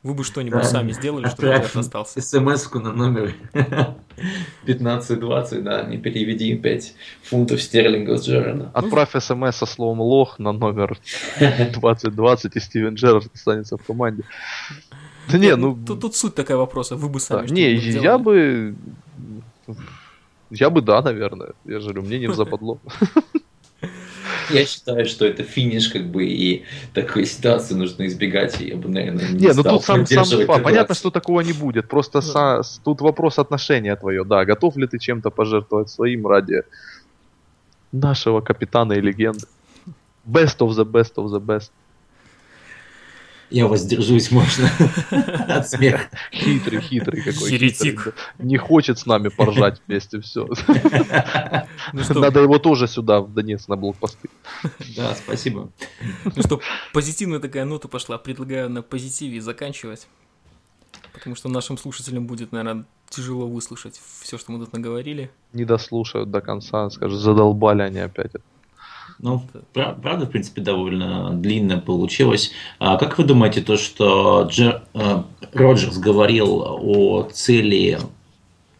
Вы 0.02 0.14
бы 0.14 0.24
что-нибудь 0.24 0.62
да. 0.62 0.64
сами 0.64 0.93
сделали, 0.93 1.28
чтобы 1.28 1.48
Джерард 1.48 1.77
остался? 1.77 2.22
смс 2.22 2.72
на 2.72 2.93
номер 2.93 3.35
1520, 3.52 5.62
да, 5.62 5.82
не 5.82 5.98
переведи 5.98 6.56
5 6.56 6.94
фунтов 7.22 7.60
стерлингов 7.60 8.18
с 8.18 8.27
Джерарда. 8.27 8.70
Отправь 8.72 9.10
смс 9.10 9.56
со 9.56 9.66
словом 9.66 10.01
лох 10.01 10.39
на 10.39 10.52
номер 10.52 10.98
2020, 11.39 12.56
и 12.56 12.60
Стивен 12.60 12.94
Джерард 12.94 13.28
останется 13.35 13.77
в 13.77 13.85
команде. 13.85 14.24
Да 15.31 15.36
не, 15.36 15.55
ну... 15.55 15.78
Тут, 15.86 16.01
тут 16.01 16.16
суть 16.16 16.35
такая 16.35 16.56
вопроса, 16.56 16.97
вы 16.97 17.10
бы 17.10 17.20
сами 17.20 17.47
да, 17.47 17.55
Не, 17.55 17.74
я 17.74 18.16
бы... 18.16 18.74
Я 20.48 20.70
бы 20.70 20.81
да, 20.81 21.02
наверное. 21.02 21.52
Я 21.64 21.81
же 21.81 21.90
говорю, 21.90 22.02
мне 22.02 22.18
не 22.18 22.27
западло. 22.35 22.81
Я 24.52 24.66
считаю, 24.66 25.06
что 25.06 25.24
это 25.24 25.43
финиш, 25.43 25.89
как 25.89 26.06
бы, 26.06 26.24
и 26.24 26.64
такой 26.94 27.27
ситуации 27.27 27.74
нужно 27.74 28.06
избегать, 28.06 28.60
и 28.60 28.68
я 28.68 28.77
бы, 28.77 28.89
наверное, 28.89 29.28
не, 29.28 29.47
не 29.47 29.52
ну 29.52 29.62
тут 29.62 29.85
сам, 29.85 30.06
сам 30.06 30.24
факт. 30.47 30.62
Понятно, 30.62 30.94
что 30.94 31.10
такого 31.10 31.40
не 31.40 31.52
будет, 31.52 31.89
просто 31.89 32.20
да. 32.20 32.62
са, 32.62 32.81
тут 32.85 33.01
вопрос 33.01 33.39
отношения 33.39 33.97
твое, 33.97 34.24
да, 34.24 34.44
готов 34.44 34.77
ли 34.77 34.86
ты 34.86 34.98
чем-то 34.98 35.31
пожертвовать 35.31 35.90
своим 35.90 36.27
ради 36.27 36.62
нашего 37.93 38.40
капитана 38.40 38.94
и 38.94 39.01
легенды. 39.01 39.47
Best 40.27 40.59
of 40.59 40.70
the 40.70 40.85
best 40.85 41.14
of 41.16 41.31
the 41.31 41.40
best. 41.40 41.70
Я 43.51 43.66
воздержусь, 43.66 44.31
можно, 44.31 44.70
от 45.48 45.68
смеха. 45.68 46.09
Хитрый, 46.32 46.81
хитрый 46.81 47.20
какой. 47.20 47.51
Хитрый. 47.51 48.14
Не 48.39 48.56
хочет 48.56 48.98
с 48.98 49.06
нами 49.06 49.28
поржать 49.28 49.81
вместе, 49.86 50.20
все. 50.20 50.48
Ну 51.93 52.20
Надо 52.20 52.40
его 52.40 52.59
тоже 52.59 52.86
сюда, 52.86 53.20
в 53.20 53.32
Донецк, 53.32 53.68
на 53.68 53.77
блокпосты. 53.77 54.28
Да, 54.97 55.14
спасибо. 55.14 55.70
Ну 56.24 56.43
что, 56.43 56.60
позитивная 56.93 57.40
такая 57.40 57.64
нота 57.64 57.89
пошла. 57.89 58.18
Предлагаю 58.18 58.70
на 58.70 58.82
позитиве 58.82 59.40
заканчивать. 59.40 60.06
Потому 61.12 61.35
что 61.35 61.48
нашим 61.48 61.77
слушателям 61.77 62.27
будет, 62.27 62.52
наверное, 62.52 62.85
тяжело 63.09 63.48
выслушать 63.48 64.01
все, 64.20 64.39
что 64.39 64.52
мы 64.52 64.60
тут 64.60 64.72
наговорили. 64.72 65.31
Не 65.52 65.64
дослушают 65.64 66.31
до 66.31 66.40
конца, 66.40 66.89
скажут, 66.90 67.20
задолбали 67.20 67.82
они 67.82 67.98
опять. 67.98 68.32
Ну, 69.22 69.42
правда, 69.74 70.24
в 70.24 70.30
принципе, 70.30 70.62
довольно 70.62 71.30
длинно 71.30 71.78
получилось. 71.78 72.52
А 72.78 72.97
как 72.97 73.18
вы 73.18 73.24
думаете, 73.24 73.60
то, 73.60 73.76
что 73.76 74.48
Джер, 74.51 74.82
э, 74.94 75.22
Роджерс 75.52 75.98
говорил 75.98 76.62
о 76.62 77.28
цели 77.30 77.98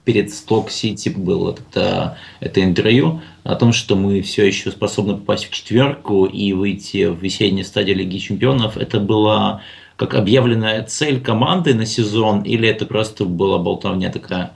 перед 0.05 0.33
Сток 0.33 0.71
Сити 0.71 1.11
было 1.11 1.53
это, 1.53 2.17
это 2.41 2.65
интервью 2.65 3.21
о 3.45 3.55
том, 3.55 3.73
что 3.73 3.97
мы 3.97 4.23
все 4.23 4.47
еще 4.47 4.71
способны 4.71 5.15
попасть 5.15 5.45
в 5.45 5.51
четверку 5.51 6.25
и 6.25 6.55
выйти 6.55 7.07
в 7.07 7.23
весеннюю 7.23 7.67
стадию 7.67 7.97
Лиги 7.97 8.17
Чемпионов, 8.17 8.79
это 8.79 8.99
была 8.99 9.63
как 9.97 10.15
объявленная 10.15 10.83
цель 10.85 11.21
команды 11.21 11.75
на 11.75 11.85
сезон, 11.85 12.43
или 12.43 12.67
это 12.67 12.87
просто 12.87 13.27
была 13.27 13.59
болтовня 13.59 14.11
такая? 14.11 14.55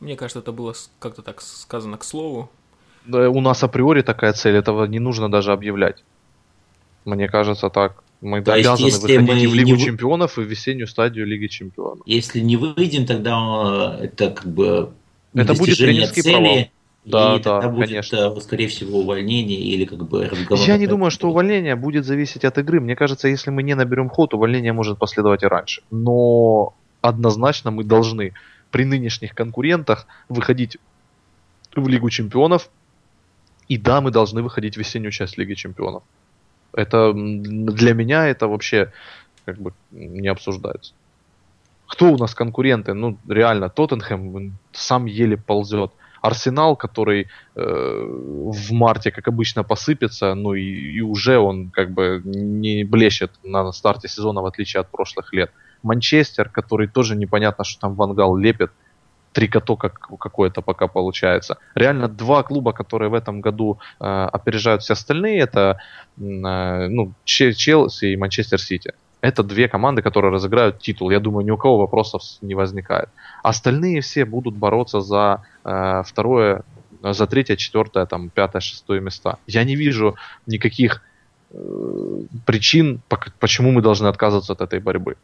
Мне 0.00 0.16
кажется, 0.16 0.40
это 0.40 0.50
было 0.50 0.74
как-то 0.98 1.22
так 1.22 1.40
сказано 1.40 1.96
к 1.96 2.02
слову 2.02 2.50
у 3.08 3.40
нас 3.40 3.62
априори 3.62 4.02
такая 4.02 4.32
цель, 4.32 4.56
этого 4.56 4.84
не 4.86 4.98
нужно 4.98 5.30
даже 5.30 5.52
объявлять. 5.52 6.04
Мне 7.04 7.28
кажется 7.28 7.68
так. 7.68 8.02
Мы 8.20 8.40
То 8.40 8.52
обязаны 8.52 8.86
есть, 8.86 9.02
выходить 9.02 9.28
мы 9.28 9.48
в 9.48 9.54
Лигу 9.54 9.72
не... 9.72 9.78
чемпионов 9.78 10.38
и 10.38 10.42
в 10.42 10.44
весеннюю 10.44 10.86
стадию 10.86 11.26
Лиги 11.26 11.48
чемпионов. 11.48 12.06
Если 12.06 12.38
не 12.38 12.56
выйдем, 12.56 13.04
тогда 13.04 13.98
э, 13.98 14.04
это 14.04 14.30
как 14.30 14.46
бы 14.46 14.92
это 15.34 15.54
будет 15.54 15.78
тренерский 15.78 16.22
цели, 16.22 16.32
провал. 16.32 16.56
Да, 17.04 17.36
и 17.36 17.42
да, 17.42 17.68
будет, 17.68 17.88
конечно. 17.88 18.16
Э, 18.16 18.40
скорее 18.40 18.68
всего, 18.68 19.00
увольнение 19.00 19.58
или 19.58 19.84
как 19.84 20.06
бы 20.08 20.28
разговор. 20.28 20.64
Я 20.64 20.76
не 20.76 20.86
думаю, 20.86 21.10
что 21.10 21.30
увольнение 21.30 21.74
будет 21.74 22.04
зависеть 22.04 22.44
от 22.44 22.58
игры. 22.58 22.80
Мне 22.80 22.94
кажется, 22.94 23.26
если 23.26 23.50
мы 23.50 23.64
не 23.64 23.74
наберем 23.74 24.08
ход, 24.08 24.34
увольнение 24.34 24.72
может 24.72 24.98
последовать 24.98 25.42
и 25.42 25.46
раньше. 25.46 25.82
Но 25.90 26.74
однозначно 27.00 27.72
мы 27.72 27.82
должны 27.82 28.34
при 28.70 28.84
нынешних 28.84 29.34
конкурентах 29.34 30.06
выходить 30.28 30.78
в 31.74 31.88
Лигу 31.88 32.08
чемпионов 32.08 32.70
и 33.72 33.78
да, 33.78 34.00
мы 34.00 34.10
должны 34.10 34.42
выходить 34.42 34.74
в 34.74 34.78
весеннюю 34.78 35.12
часть 35.12 35.38
Лиги 35.38 35.54
Чемпионов. 35.54 36.02
Это 36.74 37.12
для 37.14 37.94
меня 37.94 38.26
это 38.26 38.46
вообще 38.46 38.92
как 39.46 39.56
бы 39.58 39.72
не 39.90 40.28
обсуждается. 40.28 40.92
Кто 41.86 42.12
у 42.12 42.18
нас 42.18 42.34
конкуренты? 42.34 42.92
Ну, 42.92 43.16
реально, 43.28 43.70
Тоттенхэм 43.70 44.52
сам 44.72 45.06
еле 45.06 45.36
ползет. 45.36 45.90
Арсенал, 46.20 46.76
который 46.76 47.28
э, 47.56 48.06
в 48.54 48.72
марте, 48.72 49.10
как 49.10 49.28
обычно, 49.28 49.64
посыпется, 49.64 50.34
ну 50.34 50.54
и, 50.54 50.98
и 50.98 51.00
уже 51.00 51.38
он 51.38 51.70
как 51.70 51.90
бы 51.90 52.20
не 52.24 52.84
блещет 52.84 53.32
на 53.42 53.72
старте 53.72 54.08
сезона, 54.08 54.42
в 54.42 54.46
отличие 54.46 54.82
от 54.82 54.90
прошлых 54.90 55.32
лет. 55.32 55.50
Манчестер, 55.82 56.50
который 56.50 56.88
тоже 56.88 57.16
непонятно, 57.16 57.64
что 57.64 57.80
там 57.80 57.94
Вангал 57.94 58.36
лепит, 58.36 58.70
трикото 59.32 59.76
как 59.76 59.98
какое-то 60.18 60.62
пока 60.62 60.86
получается. 60.86 61.58
Реально 61.74 62.08
два 62.08 62.42
клуба, 62.42 62.72
которые 62.72 63.08
в 63.08 63.14
этом 63.14 63.40
году 63.40 63.78
э, 64.00 64.04
опережают 64.04 64.82
все 64.82 64.92
остальные, 64.92 65.40
это 65.40 65.78
э, 66.18 66.88
ну, 66.88 67.12
Челси 67.24 68.12
и 68.12 68.16
Манчестер 68.16 68.60
Сити. 68.60 68.92
Это 69.20 69.44
две 69.44 69.68
команды, 69.68 70.02
которые 70.02 70.32
разыграют 70.32 70.80
титул. 70.80 71.10
Я 71.10 71.20
думаю, 71.20 71.46
ни 71.46 71.50
у 71.50 71.56
кого 71.56 71.78
вопросов 71.78 72.22
не 72.40 72.54
возникает. 72.54 73.08
Остальные 73.44 74.00
все 74.00 74.24
будут 74.24 74.56
бороться 74.56 75.00
за 75.00 75.42
э, 75.64 76.02
второе, 76.04 76.62
за 77.02 77.26
третье, 77.26 77.56
четвертое, 77.56 78.06
там, 78.06 78.30
пятое, 78.30 78.60
шестое 78.60 79.00
места. 79.00 79.38
Я 79.46 79.64
не 79.64 79.76
вижу 79.76 80.16
никаких 80.46 81.02
э, 81.50 81.56
причин, 82.46 83.00
почему 83.38 83.70
мы 83.70 83.80
должны 83.80 84.08
отказываться 84.08 84.52
от 84.52 84.60
этой 84.60 84.80
борьбы. 84.80 85.16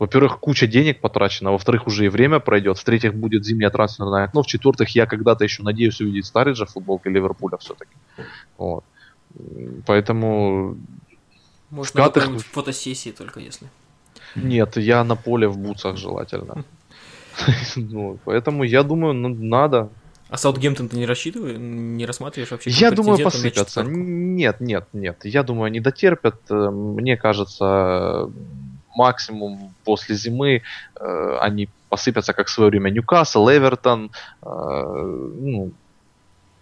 Во-первых, 0.00 0.40
куча 0.40 0.66
денег 0.66 1.00
потрачена, 1.00 1.52
во-вторых, 1.52 1.86
уже 1.86 2.06
и 2.06 2.08
время 2.08 2.40
пройдет, 2.40 2.78
в-третьих, 2.78 3.14
будет 3.14 3.44
зимняя 3.44 3.68
трансферная 3.68 4.24
окно, 4.24 4.42
в-четвертых, 4.42 4.88
я 4.96 5.04
когда-то 5.04 5.44
еще 5.44 5.62
надеюсь 5.62 6.00
увидеть 6.00 6.24
Стариджа 6.24 6.64
в 6.64 6.70
футболке 6.70 7.10
Ливерпуля 7.10 7.58
все-таки. 7.58 7.92
Вот. 8.56 8.82
Поэтому... 9.86 10.78
Может, 11.68 11.94
на 11.96 12.04
Катах... 12.04 12.40
фотосессии 12.40 13.10
только 13.10 13.40
если. 13.40 13.68
Нет, 14.34 14.78
я 14.78 15.04
на 15.04 15.16
поле 15.16 15.46
в 15.48 15.58
бутсах 15.58 15.98
желательно. 15.98 16.64
ну, 17.76 18.18
поэтому 18.24 18.64
я 18.64 18.82
думаю, 18.82 19.12
ну, 19.12 19.28
надо. 19.28 19.90
А 20.30 20.38
Саутгемптон 20.38 20.88
ты 20.88 20.96
не 20.96 21.04
рассчитываешь, 21.04 21.58
не 21.58 22.06
рассматриваешь 22.06 22.52
вообще? 22.52 22.70
Я 22.70 22.90
думаю, 22.90 23.22
посыпятся. 23.22 23.82
Нет, 23.82 24.60
нет, 24.60 24.88
нет. 24.94 25.18
Я 25.24 25.42
думаю, 25.42 25.66
они 25.66 25.80
дотерпят. 25.80 26.36
Э, 26.48 26.70
мне 26.70 27.16
кажется, 27.16 28.30
максимум 28.94 29.74
после 29.84 30.14
зимы 30.14 30.62
э, 31.00 31.38
они 31.40 31.68
посыпятся, 31.88 32.32
как 32.32 32.46
в 32.46 32.50
свое 32.50 32.70
время 32.70 32.90
Ньюкасл, 32.90 33.48
Эвертон, 33.48 34.10
э, 34.42 34.46
ну, 34.46 35.72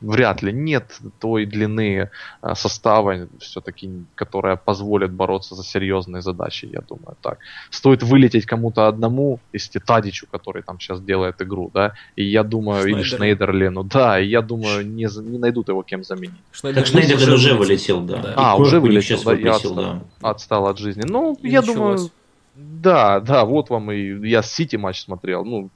вряд 0.00 0.42
ли 0.42 0.52
нет 0.52 0.98
той 1.20 1.46
длины 1.46 2.10
э, 2.42 2.54
состава, 2.54 3.28
все-таки, 3.40 3.90
которая 4.14 4.56
позволит 4.56 5.12
бороться 5.12 5.54
за 5.54 5.64
серьезные 5.64 6.22
задачи, 6.22 6.68
я 6.72 6.80
думаю, 6.80 7.16
так. 7.20 7.38
Стоит 7.70 8.02
вылететь 8.02 8.46
кому-то 8.46 8.86
одному, 8.86 9.40
если 9.52 9.78
Тадичу, 9.78 10.26
который 10.30 10.62
там 10.62 10.78
сейчас 10.78 11.00
делает 11.00 11.42
игру, 11.42 11.70
да, 11.74 11.94
и 12.16 12.24
я 12.24 12.42
думаю, 12.42 12.82
Шнайдер. 12.82 12.98
или 12.98 13.02
Шнейдерлену, 13.04 13.84
да, 13.84 14.20
и 14.20 14.26
я 14.26 14.42
думаю, 14.42 14.86
не, 14.86 15.08
не 15.20 15.38
найдут 15.38 15.68
его 15.68 15.82
кем 15.82 16.04
заменить. 16.04 16.36
Шнайдер, 16.52 16.86
Шнейдер 16.86 17.16
уже, 17.16 17.34
уже 17.34 17.54
вылетел, 17.54 18.00
да. 18.00 18.18
да. 18.18 18.34
А, 18.36 18.56
уже 18.56 18.80
вылетел, 18.80 19.22
да, 19.24 19.34
я 19.34 19.54
отстал, 19.54 19.74
да. 19.74 20.02
отстал 20.22 20.66
от 20.66 20.78
жизни. 20.78 21.02
Ну, 21.04 21.36
и 21.42 21.48
я 21.48 21.62
думаю, 21.62 22.10
да, 22.54 23.20
да, 23.20 23.44
вот 23.44 23.70
вам 23.70 23.92
и 23.92 24.28
я 24.28 24.42
с 24.42 24.52
Сити 24.52 24.76
матч 24.76 25.02
смотрел. 25.02 25.44
Ну, 25.44 25.70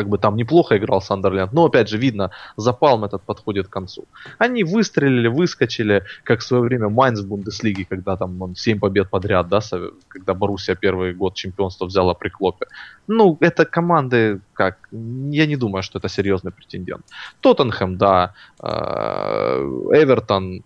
как 0.00 0.08
бы 0.08 0.16
там 0.16 0.36
неплохо 0.36 0.78
играл 0.78 1.02
Сандерленд, 1.02 1.52
но 1.52 1.66
опять 1.66 1.90
же 1.90 1.98
видно, 1.98 2.30
запал 2.56 3.04
этот 3.04 3.22
подходит 3.22 3.66
к 3.66 3.70
концу. 3.70 4.04
Они 4.38 4.64
выстрелили, 4.64 5.28
выскочили, 5.28 6.04
как 6.24 6.40
в 6.40 6.42
свое 6.42 6.62
время 6.62 6.88
Майнц 6.88 7.20
в 7.20 7.28
Бундеслиге, 7.28 7.84
когда 7.84 8.16
там 8.16 8.40
он 8.42 8.54
7 8.54 8.78
побед 8.78 9.10
подряд, 9.10 9.48
да, 9.48 9.60
когда 10.08 10.32
Боруссия 10.32 10.74
первый 10.74 11.12
год 11.12 11.34
чемпионства 11.34 11.86
взяла 11.86 12.14
при 12.14 12.30
Клопе. 12.30 12.66
Ну, 13.08 13.36
это 13.40 13.66
команды, 13.66 14.40
как, 14.54 14.88
я 14.90 15.46
не 15.46 15.56
думаю, 15.56 15.82
что 15.82 15.98
это 15.98 16.08
серьезный 16.08 16.50
претендент. 16.50 17.04
Тоттенхэм, 17.40 17.98
да, 17.98 18.32
э, 18.62 18.68
Эвертон, 19.92 20.62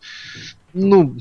ну, 0.75 1.17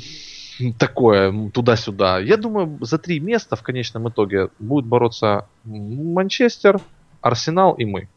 такое 0.77 1.49
туда-сюда. 1.49 2.19
Я 2.19 2.37
думаю, 2.37 2.77
за 2.81 2.97
три 2.97 3.19
места 3.19 3.55
в 3.55 3.63
конечном 3.63 4.09
итоге 4.09 4.49
будет 4.59 4.85
бороться 4.85 5.47
Манчестер, 5.63 6.79
Арсенал 7.23 7.73
и 7.73 7.85
мы. 7.85 8.07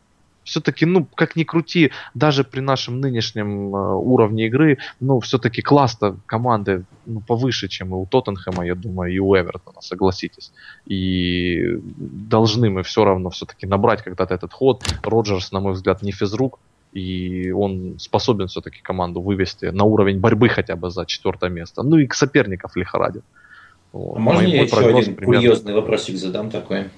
Все-таки, 0.45 0.87
ну, 0.87 1.07
как 1.17 1.35
ни 1.35 1.43
крути, 1.43 1.91
даже 2.15 2.45
при 2.45 2.61
нашем 2.61 3.01
нынешнем 3.01 3.75
э, 3.75 3.95
уровне 3.95 4.47
игры, 4.47 4.79
ну, 5.01 5.19
все-таки 5.19 5.61
класс-то 5.61 6.17
команды 6.27 6.85
ну, 7.05 7.21
повыше, 7.21 7.67
чем 7.67 7.89
и 7.89 7.95
у 7.95 8.07
Тоттенхэма, 8.07 8.65
я 8.65 8.77
думаю, 8.77 9.13
и 9.13 9.19
у 9.19 9.35
Эвертона, 9.35 9.81
согласитесь. 9.81 10.53
И 10.87 11.81
должны 11.97 12.71
мы 12.71 12.85
все 12.85 13.05
равно 13.05 13.31
все-таки 13.31 13.67
набрать 13.67 14.03
когда-то 14.03 14.35
этот 14.35 14.53
ход. 14.53 14.85
Роджерс, 15.03 15.51
на 15.51 15.59
мой 15.59 15.73
взгляд, 15.73 16.03
не 16.03 16.13
физрук, 16.13 16.61
и 16.93 17.51
он 17.51 17.99
способен 17.99 18.47
все-таки 18.47 18.81
команду 18.83 19.21
вывести 19.21 19.67
на 19.67 19.83
уровень 19.83 20.21
борьбы 20.21 20.49
хотя 20.49 20.77
бы 20.77 20.91
за 20.91 21.07
четвертое 21.07 21.51
место. 21.51 21.83
Ну 21.83 21.99
и 21.99 22.07
к 22.07 22.15
соперников 22.15 22.77
лихорадит. 22.77 23.25
Вот. 23.93 24.17
А 24.17 24.21
можно 24.21 24.43
мой, 24.43 24.51
я 24.51 24.59
мой 24.59 24.67
еще 24.67 24.79
один 24.79 25.17
примерно... 25.17 25.41
курьезный 25.41 25.75
вопросик 25.75 26.17
задам 26.17 26.51
такой? 26.51 26.89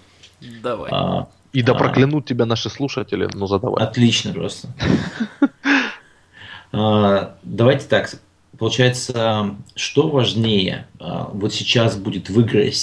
Давай. 0.63 0.91
А, 0.93 1.29
и 1.53 1.63
да 1.63 1.73
а... 1.73 1.75
проклянут 1.75 2.27
тебя 2.27 2.47
наши 2.47 2.71
слушатели, 2.71 3.29
ну 3.35 3.47
задавай. 3.47 3.83
Отлично 3.85 4.33
просто. 4.33 4.69
А, 6.71 7.39
давайте 7.45 7.87
так, 7.87 8.11
Получается, 8.59 9.55
что 9.77 10.09
важнее? 10.09 10.87
А, 10.99 11.31
вот 11.33 11.55
сейчас 11.55 11.97
будет 11.97 12.29
выиграть 12.29 12.77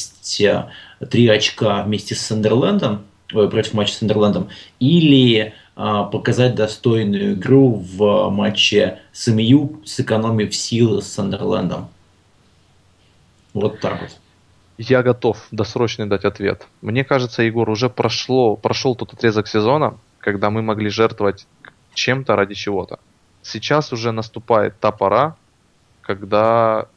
три 1.12 1.28
очка 1.28 1.84
вместе 1.84 2.16
с 2.16 2.22
Сандерлендом, 2.22 3.04
против 3.28 3.74
матча 3.74 3.94
с 3.94 3.98
Сандерлендом, 3.98 4.50
или 4.80 5.54
показать 5.76 6.56
достойную 6.56 7.34
игру 7.34 7.74
в 7.74 8.30
матче 8.30 9.00
с 9.12 9.28
МЮ, 9.28 9.82
сэкономив 9.86 10.56
силы 10.56 11.02
с 11.02 11.08
Сандерлендом. 11.08 11.90
Вот 13.54 13.82
так 13.82 14.02
вот. 14.02 14.18
Я 14.78 15.04
готов 15.04 15.38
досрочно 15.52 16.10
дать 16.10 16.26
ответ. 16.26 16.68
Мне 16.82 17.04
кажется, 17.04 17.44
Егор, 17.44 17.70
уже 17.70 17.90
прошло, 17.90 18.56
прошел 18.56 18.96
тот 18.96 19.14
отрезок 19.14 19.48
сезона, 19.48 19.98
когда 20.20 20.50
мы 20.50 20.62
могли 20.62 20.90
жертвовать 20.90 21.48
чем-то 21.94 22.36
ради 22.36 22.56
чего-то. 22.56 23.00
Сейчас 23.42 23.94
уже 23.94 24.12
наступает 24.12 24.80
та 24.80 24.92
пора, 24.92 25.38
когда 26.02 26.88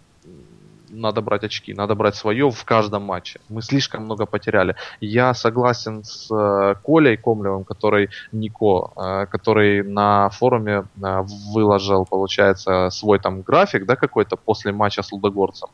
надо 0.91 1.21
брать 1.21 1.45
очки, 1.45 1.75
надо 1.75 1.95
брать 1.95 2.17
свое 2.17 2.51
в 2.51 2.65
каждом 2.65 3.03
матче. 3.03 3.41
Мы 3.49 3.63
слишком 3.63 4.05
много 4.05 4.27
потеряли. 4.27 4.75
Я 5.01 5.35
согласен 5.35 6.03
с 6.05 6.31
э, 6.35 6.75
Колей 6.85 7.17
Комлевым, 7.17 7.65
который 7.65 8.09
Нико, 8.33 8.91
э, 8.97 9.27
который 9.27 9.83
на 9.83 10.31
форуме 10.31 10.85
э, 11.03 11.23
выложил, 11.53 12.07
получается, 12.07 12.89
свой 12.91 13.19
там 13.19 13.43
график, 13.43 13.87
да, 13.87 13.97
какой-то 13.97 14.37
после 14.37 14.73
матча 14.73 15.03
с 15.03 15.13
Лудогорцем. 15.13 15.69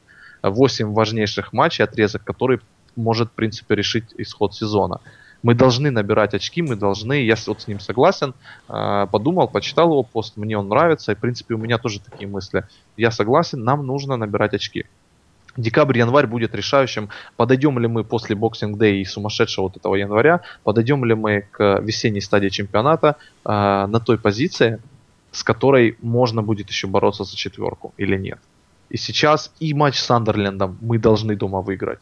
Восемь 0.51 0.93
важнейших 0.93 1.53
матчей, 1.53 1.85
отрезок, 1.85 2.23
который 2.25 2.61
может, 2.97 3.29
в 3.29 3.33
принципе, 3.33 3.75
решить 3.75 4.05
исход 4.19 4.55
сезона. 4.55 5.01
Мы 5.43 5.55
должны 5.55 5.91
набирать 5.91 6.33
очки, 6.33 6.62
мы 6.62 6.77
должны, 6.77 7.25
я 7.25 7.35
вот 7.47 7.61
с 7.61 7.69
ним 7.69 7.81
согласен, 7.81 8.35
подумал, 8.66 9.49
почитал 9.49 9.91
его 9.91 10.03
пост, 10.03 10.37
мне 10.37 10.57
он 10.57 10.69
нравится, 10.69 11.12
и, 11.12 11.15
в 11.15 11.19
принципе, 11.19 11.55
у 11.55 11.59
меня 11.59 11.77
тоже 11.79 12.01
такие 12.01 12.27
мысли. 12.29 12.65
Я 12.97 13.11
согласен, 13.11 13.62
нам 13.62 13.87
нужно 13.87 14.16
набирать 14.16 14.55
очки. 14.55 14.87
Декабрь-январь 15.57 16.27
будет 16.27 16.55
решающим, 16.55 17.11
подойдем 17.37 17.79
ли 17.79 17.89
мы 17.89 18.05
после 18.05 18.35
Boxing 18.35 18.75
Day 18.75 19.01
и 19.01 19.05
сумасшедшего 19.05 19.65
вот 19.65 19.77
этого 19.77 19.95
января, 19.97 20.41
подойдем 20.62 21.05
ли 21.05 21.15
мы 21.15 21.47
к 21.51 21.79
весенней 21.81 22.21
стадии 22.21 22.49
чемпионата 22.49 23.16
э, 23.45 23.51
на 23.51 24.01
той 24.01 24.19
позиции, 24.19 24.81
с 25.31 25.45
которой 25.45 25.97
можно 26.01 26.43
будет 26.43 26.69
еще 26.71 26.87
бороться 26.87 27.25
за 27.25 27.37
четверку 27.37 27.93
или 27.99 28.16
нет. 28.16 28.39
И 28.95 28.97
сейчас 28.97 29.53
и 29.59 29.75
матч 29.75 29.97
с 29.99 30.09
Андерлендом 30.09 30.79
мы 30.81 30.99
должны 30.99 31.35
дома 31.35 31.62
выиграть. 31.62 31.99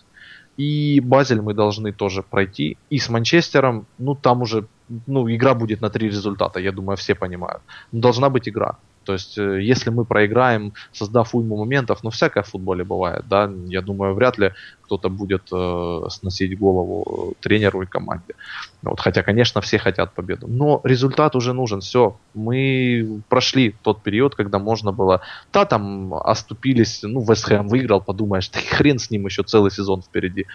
И 0.59 1.01
Базель 1.01 1.41
мы 1.41 1.55
должны 1.55 1.91
тоже 1.91 2.23
пройти. 2.23 2.77
И 2.91 2.99
с 2.99 3.09
Манчестером, 3.09 3.87
ну 3.97 4.15
там 4.15 4.43
уже, 4.43 4.67
ну 5.07 5.27
игра 5.27 5.55
будет 5.55 5.81
на 5.81 5.89
три 5.89 6.09
результата, 6.09 6.61
я 6.61 6.71
думаю, 6.71 6.99
все 6.99 7.15
понимают. 7.15 7.63
Но 7.93 8.01
должна 8.01 8.29
быть 8.29 8.47
игра. 8.47 8.77
То 9.05 9.13
есть, 9.13 9.39
э, 9.39 9.63
если 9.63 9.91
мы 9.91 10.05
проиграем, 10.05 10.73
создав 10.93 11.35
уйму 11.35 11.57
моментов, 11.57 12.03
ну, 12.03 12.11
всякое 12.11 12.43
в 12.43 12.49
футболе 12.49 12.85
бывает, 12.85 13.25
да, 13.29 13.51
я 13.67 13.83
думаю, 13.83 14.15
вряд 14.15 14.39
ли 14.39 14.53
кто-то 14.83 15.09
будет 15.09 15.43
э, 15.53 16.01
сносить 16.11 16.59
голову 16.59 17.35
тренеру 17.41 17.83
и 17.83 17.87
команде. 17.87 18.35
Вот, 18.83 19.01
хотя, 19.01 19.23
конечно, 19.23 19.61
все 19.61 19.79
хотят 19.79 20.13
победу. 20.15 20.47
Но 20.49 20.81
результат 20.85 21.37
уже 21.37 21.53
нужен, 21.53 21.81
все. 21.81 22.17
Мы 22.35 23.23
прошли 23.29 23.75
тот 23.83 24.03
период, 24.03 24.35
когда 24.35 24.59
можно 24.59 24.93
было, 24.93 25.21
да, 25.53 25.65
там, 25.65 26.15
оступились, 26.15 27.01
ну, 27.03 27.21
Вест 27.23 27.45
Хэм 27.45 27.69
выиграл, 27.69 28.01
подумаешь, 28.01 28.51
да 28.51 28.61
хрен 28.61 28.99
с 28.99 29.11
ним 29.11 29.27
еще 29.27 29.43
целый 29.43 29.71
сезон 29.71 30.03
впереди. 30.03 30.47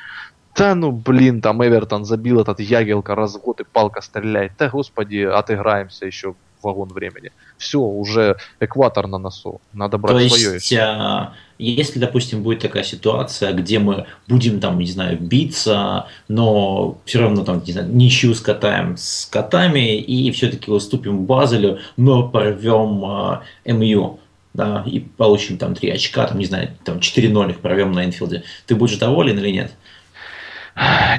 Да 0.57 0.73
ну 0.73 0.91
блин, 0.91 1.39
там 1.39 1.63
Эвертон 1.63 2.03
забил 2.03 2.41
этот 2.41 2.59
Ягелка, 2.59 3.13
развод 3.13 3.59
и 3.59 3.63
палка 3.63 4.01
стреляет. 4.01 4.53
Да 4.57 4.69
господи, 4.69 5.17
отыграемся 5.17 6.07
еще 6.07 6.33
вагон 6.61 6.89
времени. 6.89 7.31
Все, 7.57 7.79
уже 7.79 8.37
экватор 8.59 9.07
на 9.07 9.17
носу. 9.17 9.61
Надо 9.73 9.97
брать 9.97 10.29
То 10.29 10.35
свое. 10.35 10.53
есть, 10.55 10.73
а, 10.73 11.33
если, 11.59 11.99
допустим, 11.99 12.43
будет 12.43 12.59
такая 12.59 12.83
ситуация, 12.83 13.53
где 13.53 13.79
мы 13.79 14.05
будем 14.27 14.59
там, 14.59 14.77
не 14.79 14.87
знаю, 14.87 15.17
биться, 15.19 16.07
но 16.27 16.97
все 17.05 17.19
равно 17.21 17.43
там, 17.43 17.63
не 17.65 17.73
знаю, 17.73 17.89
ничью 17.93 18.35
скатаем 18.35 18.95
с 18.97 19.25
котами 19.25 19.97
и 19.97 20.31
все-таки 20.31 20.71
уступим 20.71 21.25
Базелю, 21.25 21.79
но 21.95 22.27
порвем 22.27 23.03
а, 23.05 23.43
МЮ, 23.65 24.19
да, 24.53 24.83
и 24.85 24.99
получим 24.99 25.57
там 25.57 25.75
3 25.75 25.89
очка, 25.91 26.27
там, 26.27 26.37
не 26.39 26.45
знаю, 26.45 26.69
там 26.83 26.97
4-0 26.97 27.49
их 27.51 27.59
провем 27.59 27.91
на 27.91 28.05
инфилде. 28.05 28.43
Ты 28.65 28.75
будешь 28.75 28.97
доволен 28.97 29.37
или 29.37 29.49
нет? 29.49 29.71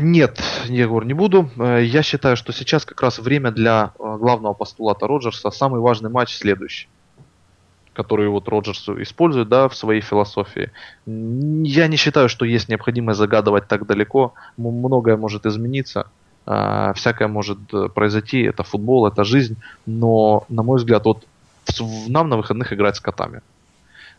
Нет, 0.00 0.40
Егор, 0.68 1.04
не 1.04 1.14
буду. 1.14 1.50
Э, 1.58 1.82
я 1.82 2.02
считаю, 2.02 2.36
что 2.36 2.52
сейчас 2.52 2.84
как 2.84 3.00
раз 3.02 3.18
время 3.18 3.50
для 3.50 3.92
э, 3.98 4.16
главного 4.18 4.54
постулата 4.54 5.06
Роджерса. 5.06 5.50
Самый 5.50 5.80
важный 5.80 6.10
матч 6.10 6.36
следующий 6.36 6.88
который 7.94 8.28
вот 8.28 8.46
Роджерс 8.46 8.88
использует, 8.90 9.48
да, 9.48 9.68
в 9.68 9.74
своей 9.74 10.00
философии. 10.00 10.70
Я 11.06 11.88
не 11.88 11.96
считаю, 11.96 12.28
что 12.28 12.44
есть 12.44 12.68
необходимость 12.68 13.18
загадывать 13.18 13.66
так 13.66 13.86
далеко. 13.86 14.34
Многое 14.56 15.16
может 15.16 15.46
измениться, 15.46 16.06
а, 16.46 16.92
всякое 16.92 17.26
может 17.26 17.58
э, 17.74 17.88
произойти. 17.88 18.42
Это 18.42 18.62
футбол, 18.62 19.08
это 19.08 19.24
жизнь. 19.24 19.56
Но, 19.84 20.44
на 20.48 20.62
мой 20.62 20.78
взгляд, 20.78 21.06
вот 21.06 21.26
нам 22.06 22.28
на 22.28 22.36
выходных 22.36 22.72
играть 22.72 22.94
с 22.94 23.00
котами. 23.00 23.40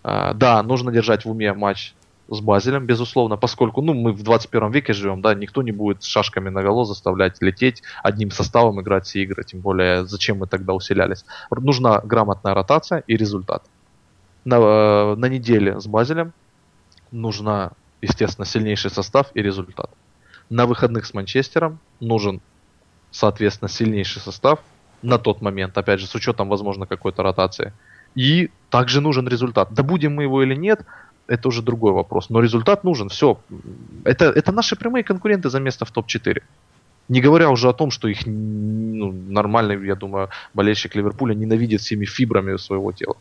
Да, 0.04 0.62
нужно 0.64 0.92
держать 0.92 1.24
в 1.24 1.32
уме 1.32 1.54
матч 1.54 1.94
с 2.30 2.42
Базелем, 2.42 2.86
безусловно, 2.86 3.38
поскольку 3.38 3.82
ну, 3.82 3.94
мы 3.94 4.14
в 4.14 4.22
21 4.24 4.72
веке 4.72 4.94
живем, 4.94 5.22
да, 5.22 5.34
никто 5.34 5.62
не 5.62 5.72
будет 5.72 6.04
шашками 6.04 6.50
на 6.50 6.62
голо 6.62 6.86
заставлять 6.86 7.42
лететь, 7.42 7.82
одним 8.04 8.32
составом 8.32 8.80
играть 8.82 9.06
все 9.06 9.24
игры, 9.24 9.44
тем 9.44 9.62
более 9.62 10.06
зачем 10.06 10.38
мы 10.38 10.48
тогда 10.48 10.74
усилялись. 10.74 11.26
Нужна 11.50 12.00
грамотная 12.00 12.54
ротация 12.54 13.04
и 13.08 13.18
результат. 13.18 13.64
На, 14.46 14.56
э, 14.56 15.16
на 15.16 15.26
неделе 15.26 15.80
с 15.80 15.88
Базелем 15.88 16.34
нужна, 17.12 17.72
естественно, 18.02 18.46
сильнейший 18.46 18.92
состав 18.92 19.28
и 19.34 19.42
результат. 19.42 19.90
На 20.50 20.66
выходных 20.66 21.06
с 21.06 21.14
Манчестером 21.14 21.80
нужен, 22.00 22.42
соответственно, 23.12 23.70
сильнейший 23.70 24.22
состав 24.22 24.60
на 25.02 25.18
тот 25.18 25.42
момент, 25.42 25.78
опять 25.78 26.00
же, 26.00 26.08
с 26.08 26.16
учетом, 26.16 26.50
возможно, 26.50 26.86
какой-то 26.86 27.24
ротации. 27.24 27.74
И 28.16 28.50
также 28.70 29.02
нужен 29.02 29.28
результат. 29.28 29.74
Добудем 29.74 30.16
мы 30.16 30.24
его 30.24 30.44
или 30.44 30.56
нет, 30.56 30.82
это 31.30 31.48
уже 31.48 31.62
другой 31.62 31.94
вопрос. 31.94 32.30
Но 32.30 32.42
результат 32.42 32.84
нужен, 32.84 33.10
все. 33.10 33.38
Это, 34.04 34.26
это 34.26 34.52
наши 34.52 34.76
прямые 34.76 35.04
конкуренты 35.04 35.50
за 35.50 35.60
место 35.60 35.86
в 35.86 35.92
топ-4. 35.92 36.42
Не 37.10 37.22
говоря 37.22 37.50
уже 37.50 37.70
о 37.70 37.74
том, 37.74 37.92
что 37.92 38.08
их 38.08 38.26
ну, 38.26 39.12
нормальный, 39.12 39.88
я 39.88 39.96
думаю, 39.96 40.30
болельщик 40.54 40.96
Ливерпуля 40.96 41.34
ненавидит 41.34 41.82
всеми 41.82 42.06
фибрами 42.06 42.58
своего 42.58 42.92
тела. 42.92 43.16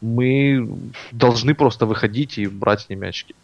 Мы 0.00 0.68
должны 1.12 1.54
просто 1.54 1.86
выходить 1.86 2.38
и 2.38 2.46
брать 2.46 2.80
с 2.80 2.88
ними 2.88 3.08
очки. 3.08 3.34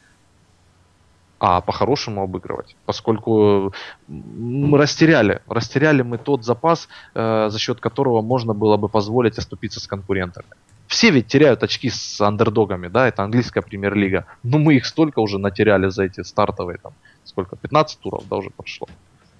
А 1.38 1.60
по-хорошему 1.60 2.22
обыгрывать. 2.22 2.76
Поскольку 2.86 3.74
мы 4.08 4.78
растеряли. 4.78 5.40
Растеряли 5.48 6.02
мы 6.02 6.18
тот 6.18 6.44
запас, 6.44 6.88
э, 7.14 7.50
за 7.50 7.58
счет 7.58 7.80
которого 7.80 8.22
можно 8.22 8.54
было 8.54 8.76
бы 8.76 8.88
позволить 8.88 9.38
оступиться 9.38 9.80
с 9.80 9.86
конкурентами 9.86 10.48
все 10.86 11.10
ведь 11.10 11.26
теряют 11.26 11.62
очки 11.62 11.90
с 11.90 12.20
андердогами, 12.20 12.88
да, 12.88 13.08
это 13.08 13.22
английская 13.22 13.62
премьер-лига. 13.62 14.26
Но 14.42 14.58
мы 14.58 14.74
их 14.76 14.86
столько 14.86 15.20
уже 15.20 15.38
натеряли 15.38 15.88
за 15.88 16.04
эти 16.04 16.22
стартовые, 16.22 16.78
там, 16.78 16.92
сколько, 17.24 17.56
15 17.56 17.98
туров, 18.00 18.24
да, 18.28 18.36
уже 18.36 18.50
прошло, 18.50 18.88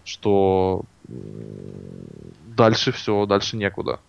что 0.04 0.82
дальше 2.56 2.92
все, 2.92 3.26
дальше 3.26 3.56
некуда. 3.56 4.00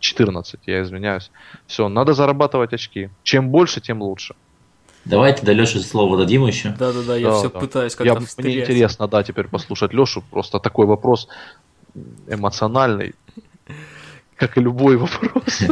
14, 0.00 0.60
я 0.66 0.82
извиняюсь. 0.82 1.30
Все, 1.66 1.88
надо 1.88 2.12
зарабатывать 2.12 2.72
очки. 2.72 3.10
Чем 3.24 3.48
больше, 3.50 3.80
тем 3.80 4.00
лучше. 4.00 4.36
Давай 5.04 5.34
тогда 5.34 5.52
Леше 5.52 5.80
слово 5.80 6.18
дадим 6.18 6.46
еще. 6.46 6.70
Да-да-да, 6.70 7.16
я 7.16 7.30
да, 7.30 7.38
все 7.38 7.50
да. 7.50 7.58
пытаюсь 7.58 7.94
как-то 7.94 8.12
я, 8.12 8.44
Мне 8.44 8.60
интересно, 8.60 9.08
да, 9.08 9.22
теперь 9.22 9.48
послушать 9.48 9.92
Лешу. 9.92 10.22
Просто 10.30 10.60
такой 10.60 10.86
вопрос 10.86 11.28
эмоциональный 12.28 13.14
как 14.38 14.56
и 14.56 14.60
любой 14.60 14.96
вопрос. 14.96 15.62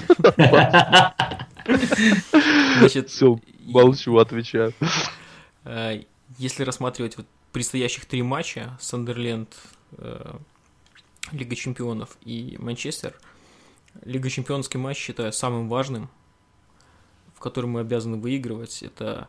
Значит, 2.78 3.08
все, 3.08 3.38
молчу, 3.60 4.18
отвечаю. 4.18 4.74
Э, 5.64 6.02
если 6.38 6.64
рассматривать 6.64 7.16
вот 7.16 7.26
предстоящих 7.52 8.04
три 8.04 8.22
матча, 8.22 8.76
Сандерленд, 8.80 9.56
э, 9.92 10.36
Лига 11.32 11.56
Чемпионов 11.56 12.16
и 12.22 12.56
Манчестер, 12.58 13.18
Лига 14.04 14.28
Чемпионский 14.28 14.78
матч 14.78 14.98
считаю 14.98 15.32
самым 15.32 15.68
важным, 15.68 16.10
в 17.34 17.40
котором 17.40 17.70
мы 17.70 17.80
обязаны 17.80 18.16
выигрывать. 18.16 18.82
Это 18.82 19.28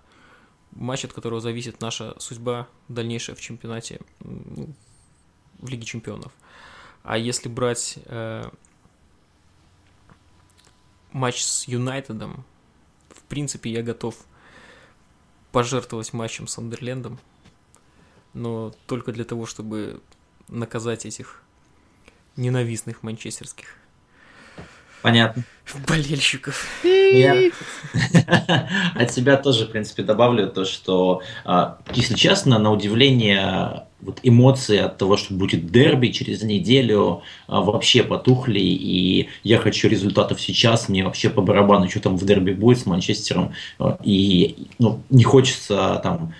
матч, 0.72 1.06
от 1.06 1.14
которого 1.14 1.40
зависит 1.42 1.80
наша 1.80 2.20
судьба 2.20 2.68
дальнейшая 2.88 3.36
в 3.36 3.40
чемпионате, 3.42 4.02
ну, 4.20 4.74
в 5.60 5.70
Лиге 5.70 5.86
Чемпионов. 5.86 6.32
А 7.04 7.18
если 7.18 7.50
брать 7.50 7.98
э, 8.06 8.50
матч 11.18 11.44
с 11.44 11.68
Юнайтедом, 11.68 12.45
в 13.10 13.22
принципе, 13.23 13.69
я 13.72 13.84
готов 13.84 14.15
пожертвовать 15.52 16.14
матчем 16.14 16.48
с 16.48 16.57
Андерлендом, 16.57 17.19
но 18.34 18.73
только 18.85 19.11
для 19.11 19.26
того, 19.26 19.45
чтобы 19.45 20.02
наказать 20.48 21.06
этих 21.06 21.41
ненавистных 22.35 23.03
манчестерских 23.03 23.76
Понятно. 25.02 25.44
Болельщиков. 25.88 26.65
Я 26.84 27.52
от 28.95 29.11
себя 29.11 29.38
тоже, 29.38 29.65
в 29.65 29.72
принципе, 29.72 30.03
добавлю 30.03 30.49
то, 30.49 30.65
что, 30.65 31.22
а, 31.45 31.80
если 31.94 32.15
честно, 32.15 32.57
на 32.60 32.72
удивление 32.72 33.87
вот 34.02 34.19
эмоции 34.24 34.78
от 34.78 34.98
того, 34.98 35.18
что 35.18 35.34
будет 35.34 35.72
дерби 35.72 36.10
через 36.10 36.44
неделю, 36.44 37.24
а, 37.48 37.61
вообще 37.61 38.03
потухли, 38.03 38.60
и 38.60 39.30
я 39.44 39.57
хочу 39.57 39.90
результатов 39.90 40.40
сейчас, 40.40 40.88
мне 40.88 41.03
вообще 41.03 41.30
по 41.30 41.41
барабану, 41.41 41.90
что 41.90 42.02
там 42.02 42.18
в 42.18 42.26
дерби 42.26 42.52
будет 42.52 42.80
с 42.80 42.86
Манчестером, 42.86 43.53
а, 43.80 43.98
и 44.03 44.68
ну, 44.78 45.02
не 45.10 45.24
хочется 45.24 45.99
там 46.03 46.34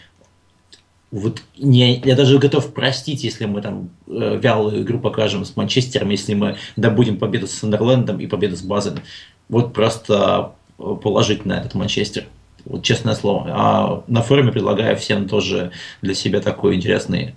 вот 1.09 1.41
не, 1.57 1.99
я 1.99 2.15
даже 2.15 2.38
готов 2.38 2.73
простить, 2.73 3.23
если 3.23 3.45
мы 3.45 3.61
там 3.61 3.89
э, 4.07 4.39
вялую 4.41 4.84
игру 4.84 4.99
покажем 4.99 5.45
с 5.45 5.55
Манчестером, 5.55 6.09
если 6.09 6.34
мы 6.34 6.57
добудем 6.75 7.17
победу 7.17 7.47
с 7.47 7.51
Сандерлендом 7.51 8.19
и 8.19 8.27
победу 8.27 8.57
с 8.57 8.61
Базелем. 8.61 8.99
Вот 9.47 9.73
просто 9.73 10.53
э, 10.77 10.95
положить 11.01 11.45
на 11.45 11.59
этот 11.59 11.75
Манчестер. 11.75 12.25
Вот 12.69 12.84
честное 12.84 13.15
слово. 13.15 13.45
А 13.49 14.03
на 14.07 14.22
форуме 14.22 14.52
предлагаю 14.52 14.98
всем 14.98 15.27
тоже 15.27 15.72
для 16.02 16.14
себя 16.14 16.41
такой 16.41 16.76
интересный 16.76 17.35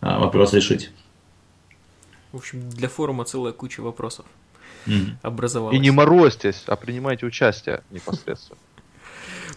а, 0.00 0.18
вопрос 0.18 0.52
решить. 0.52 0.90
В 2.32 2.36
общем, 2.36 2.68
для 2.68 2.88
форума 2.88 3.24
целая 3.24 3.54
куча 3.54 3.80
вопросов 3.80 4.26
mm. 4.86 5.16
образовалась. 5.22 5.76
И 5.76 5.80
не 5.80 5.90
морозьтесь, 5.90 6.64
а 6.66 6.76
принимайте 6.76 7.26
участие 7.26 7.82
непосредственно. 7.90 8.58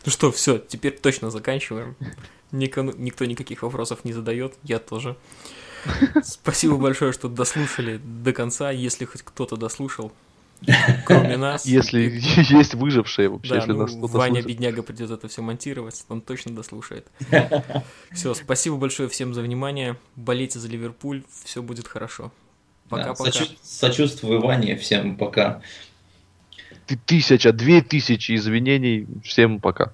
Ну 0.05 0.13
что, 0.13 0.31
все, 0.31 0.59
теперь 0.59 0.97
точно 0.97 1.29
заканчиваем. 1.29 1.97
Никто 2.51 3.25
никаких 3.25 3.63
вопросов 3.63 4.05
не 4.05 4.13
задает, 4.13 4.53
я 4.63 4.79
тоже. 4.79 5.17
Спасибо 6.23 6.77
большое, 6.77 7.11
что 7.11 7.27
дослушали 7.27 7.97
до 7.97 8.31
конца, 8.31 8.71
если 8.71 9.03
хоть 9.03 9.23
кто-то 9.23 9.57
дослушал, 9.57 10.13
кроме 11.05 11.37
нас. 11.37 11.65
Если 11.65 12.01
есть 12.49 12.73
выжившие 12.73 13.29
вообще, 13.29 13.49
да, 13.51 13.55
если 13.57 13.71
ну, 13.71 13.79
нас 13.79 13.91
кто-то 13.91 14.17
Ваня 14.17 14.41
слушает. 14.41 14.47
бедняга 14.47 14.83
придет 14.83 15.11
это 15.11 15.27
все 15.27 15.41
монтировать, 15.41 16.03
он 16.09 16.21
точно 16.21 16.55
дослушает. 16.55 17.07
Все, 18.11 18.33
спасибо 18.33 18.77
большое 18.77 19.07
всем 19.09 19.33
за 19.33 19.41
внимание. 19.41 19.97
Болейте 20.15 20.59
за 20.59 20.67
Ливерпуль, 20.67 21.23
все 21.43 21.61
будет 21.61 21.87
хорошо. 21.87 22.31
Пока-пока. 22.89 23.31
Да, 23.31 23.45
сочувствую 23.61 24.41
Ване, 24.41 24.75
всем 24.75 25.15
пока. 25.15 25.61
Тысяча, 27.05 27.53
две 27.53 27.81
тысячи 27.81 28.35
извинений, 28.35 29.05
всем 29.23 29.59
пока. 29.59 29.93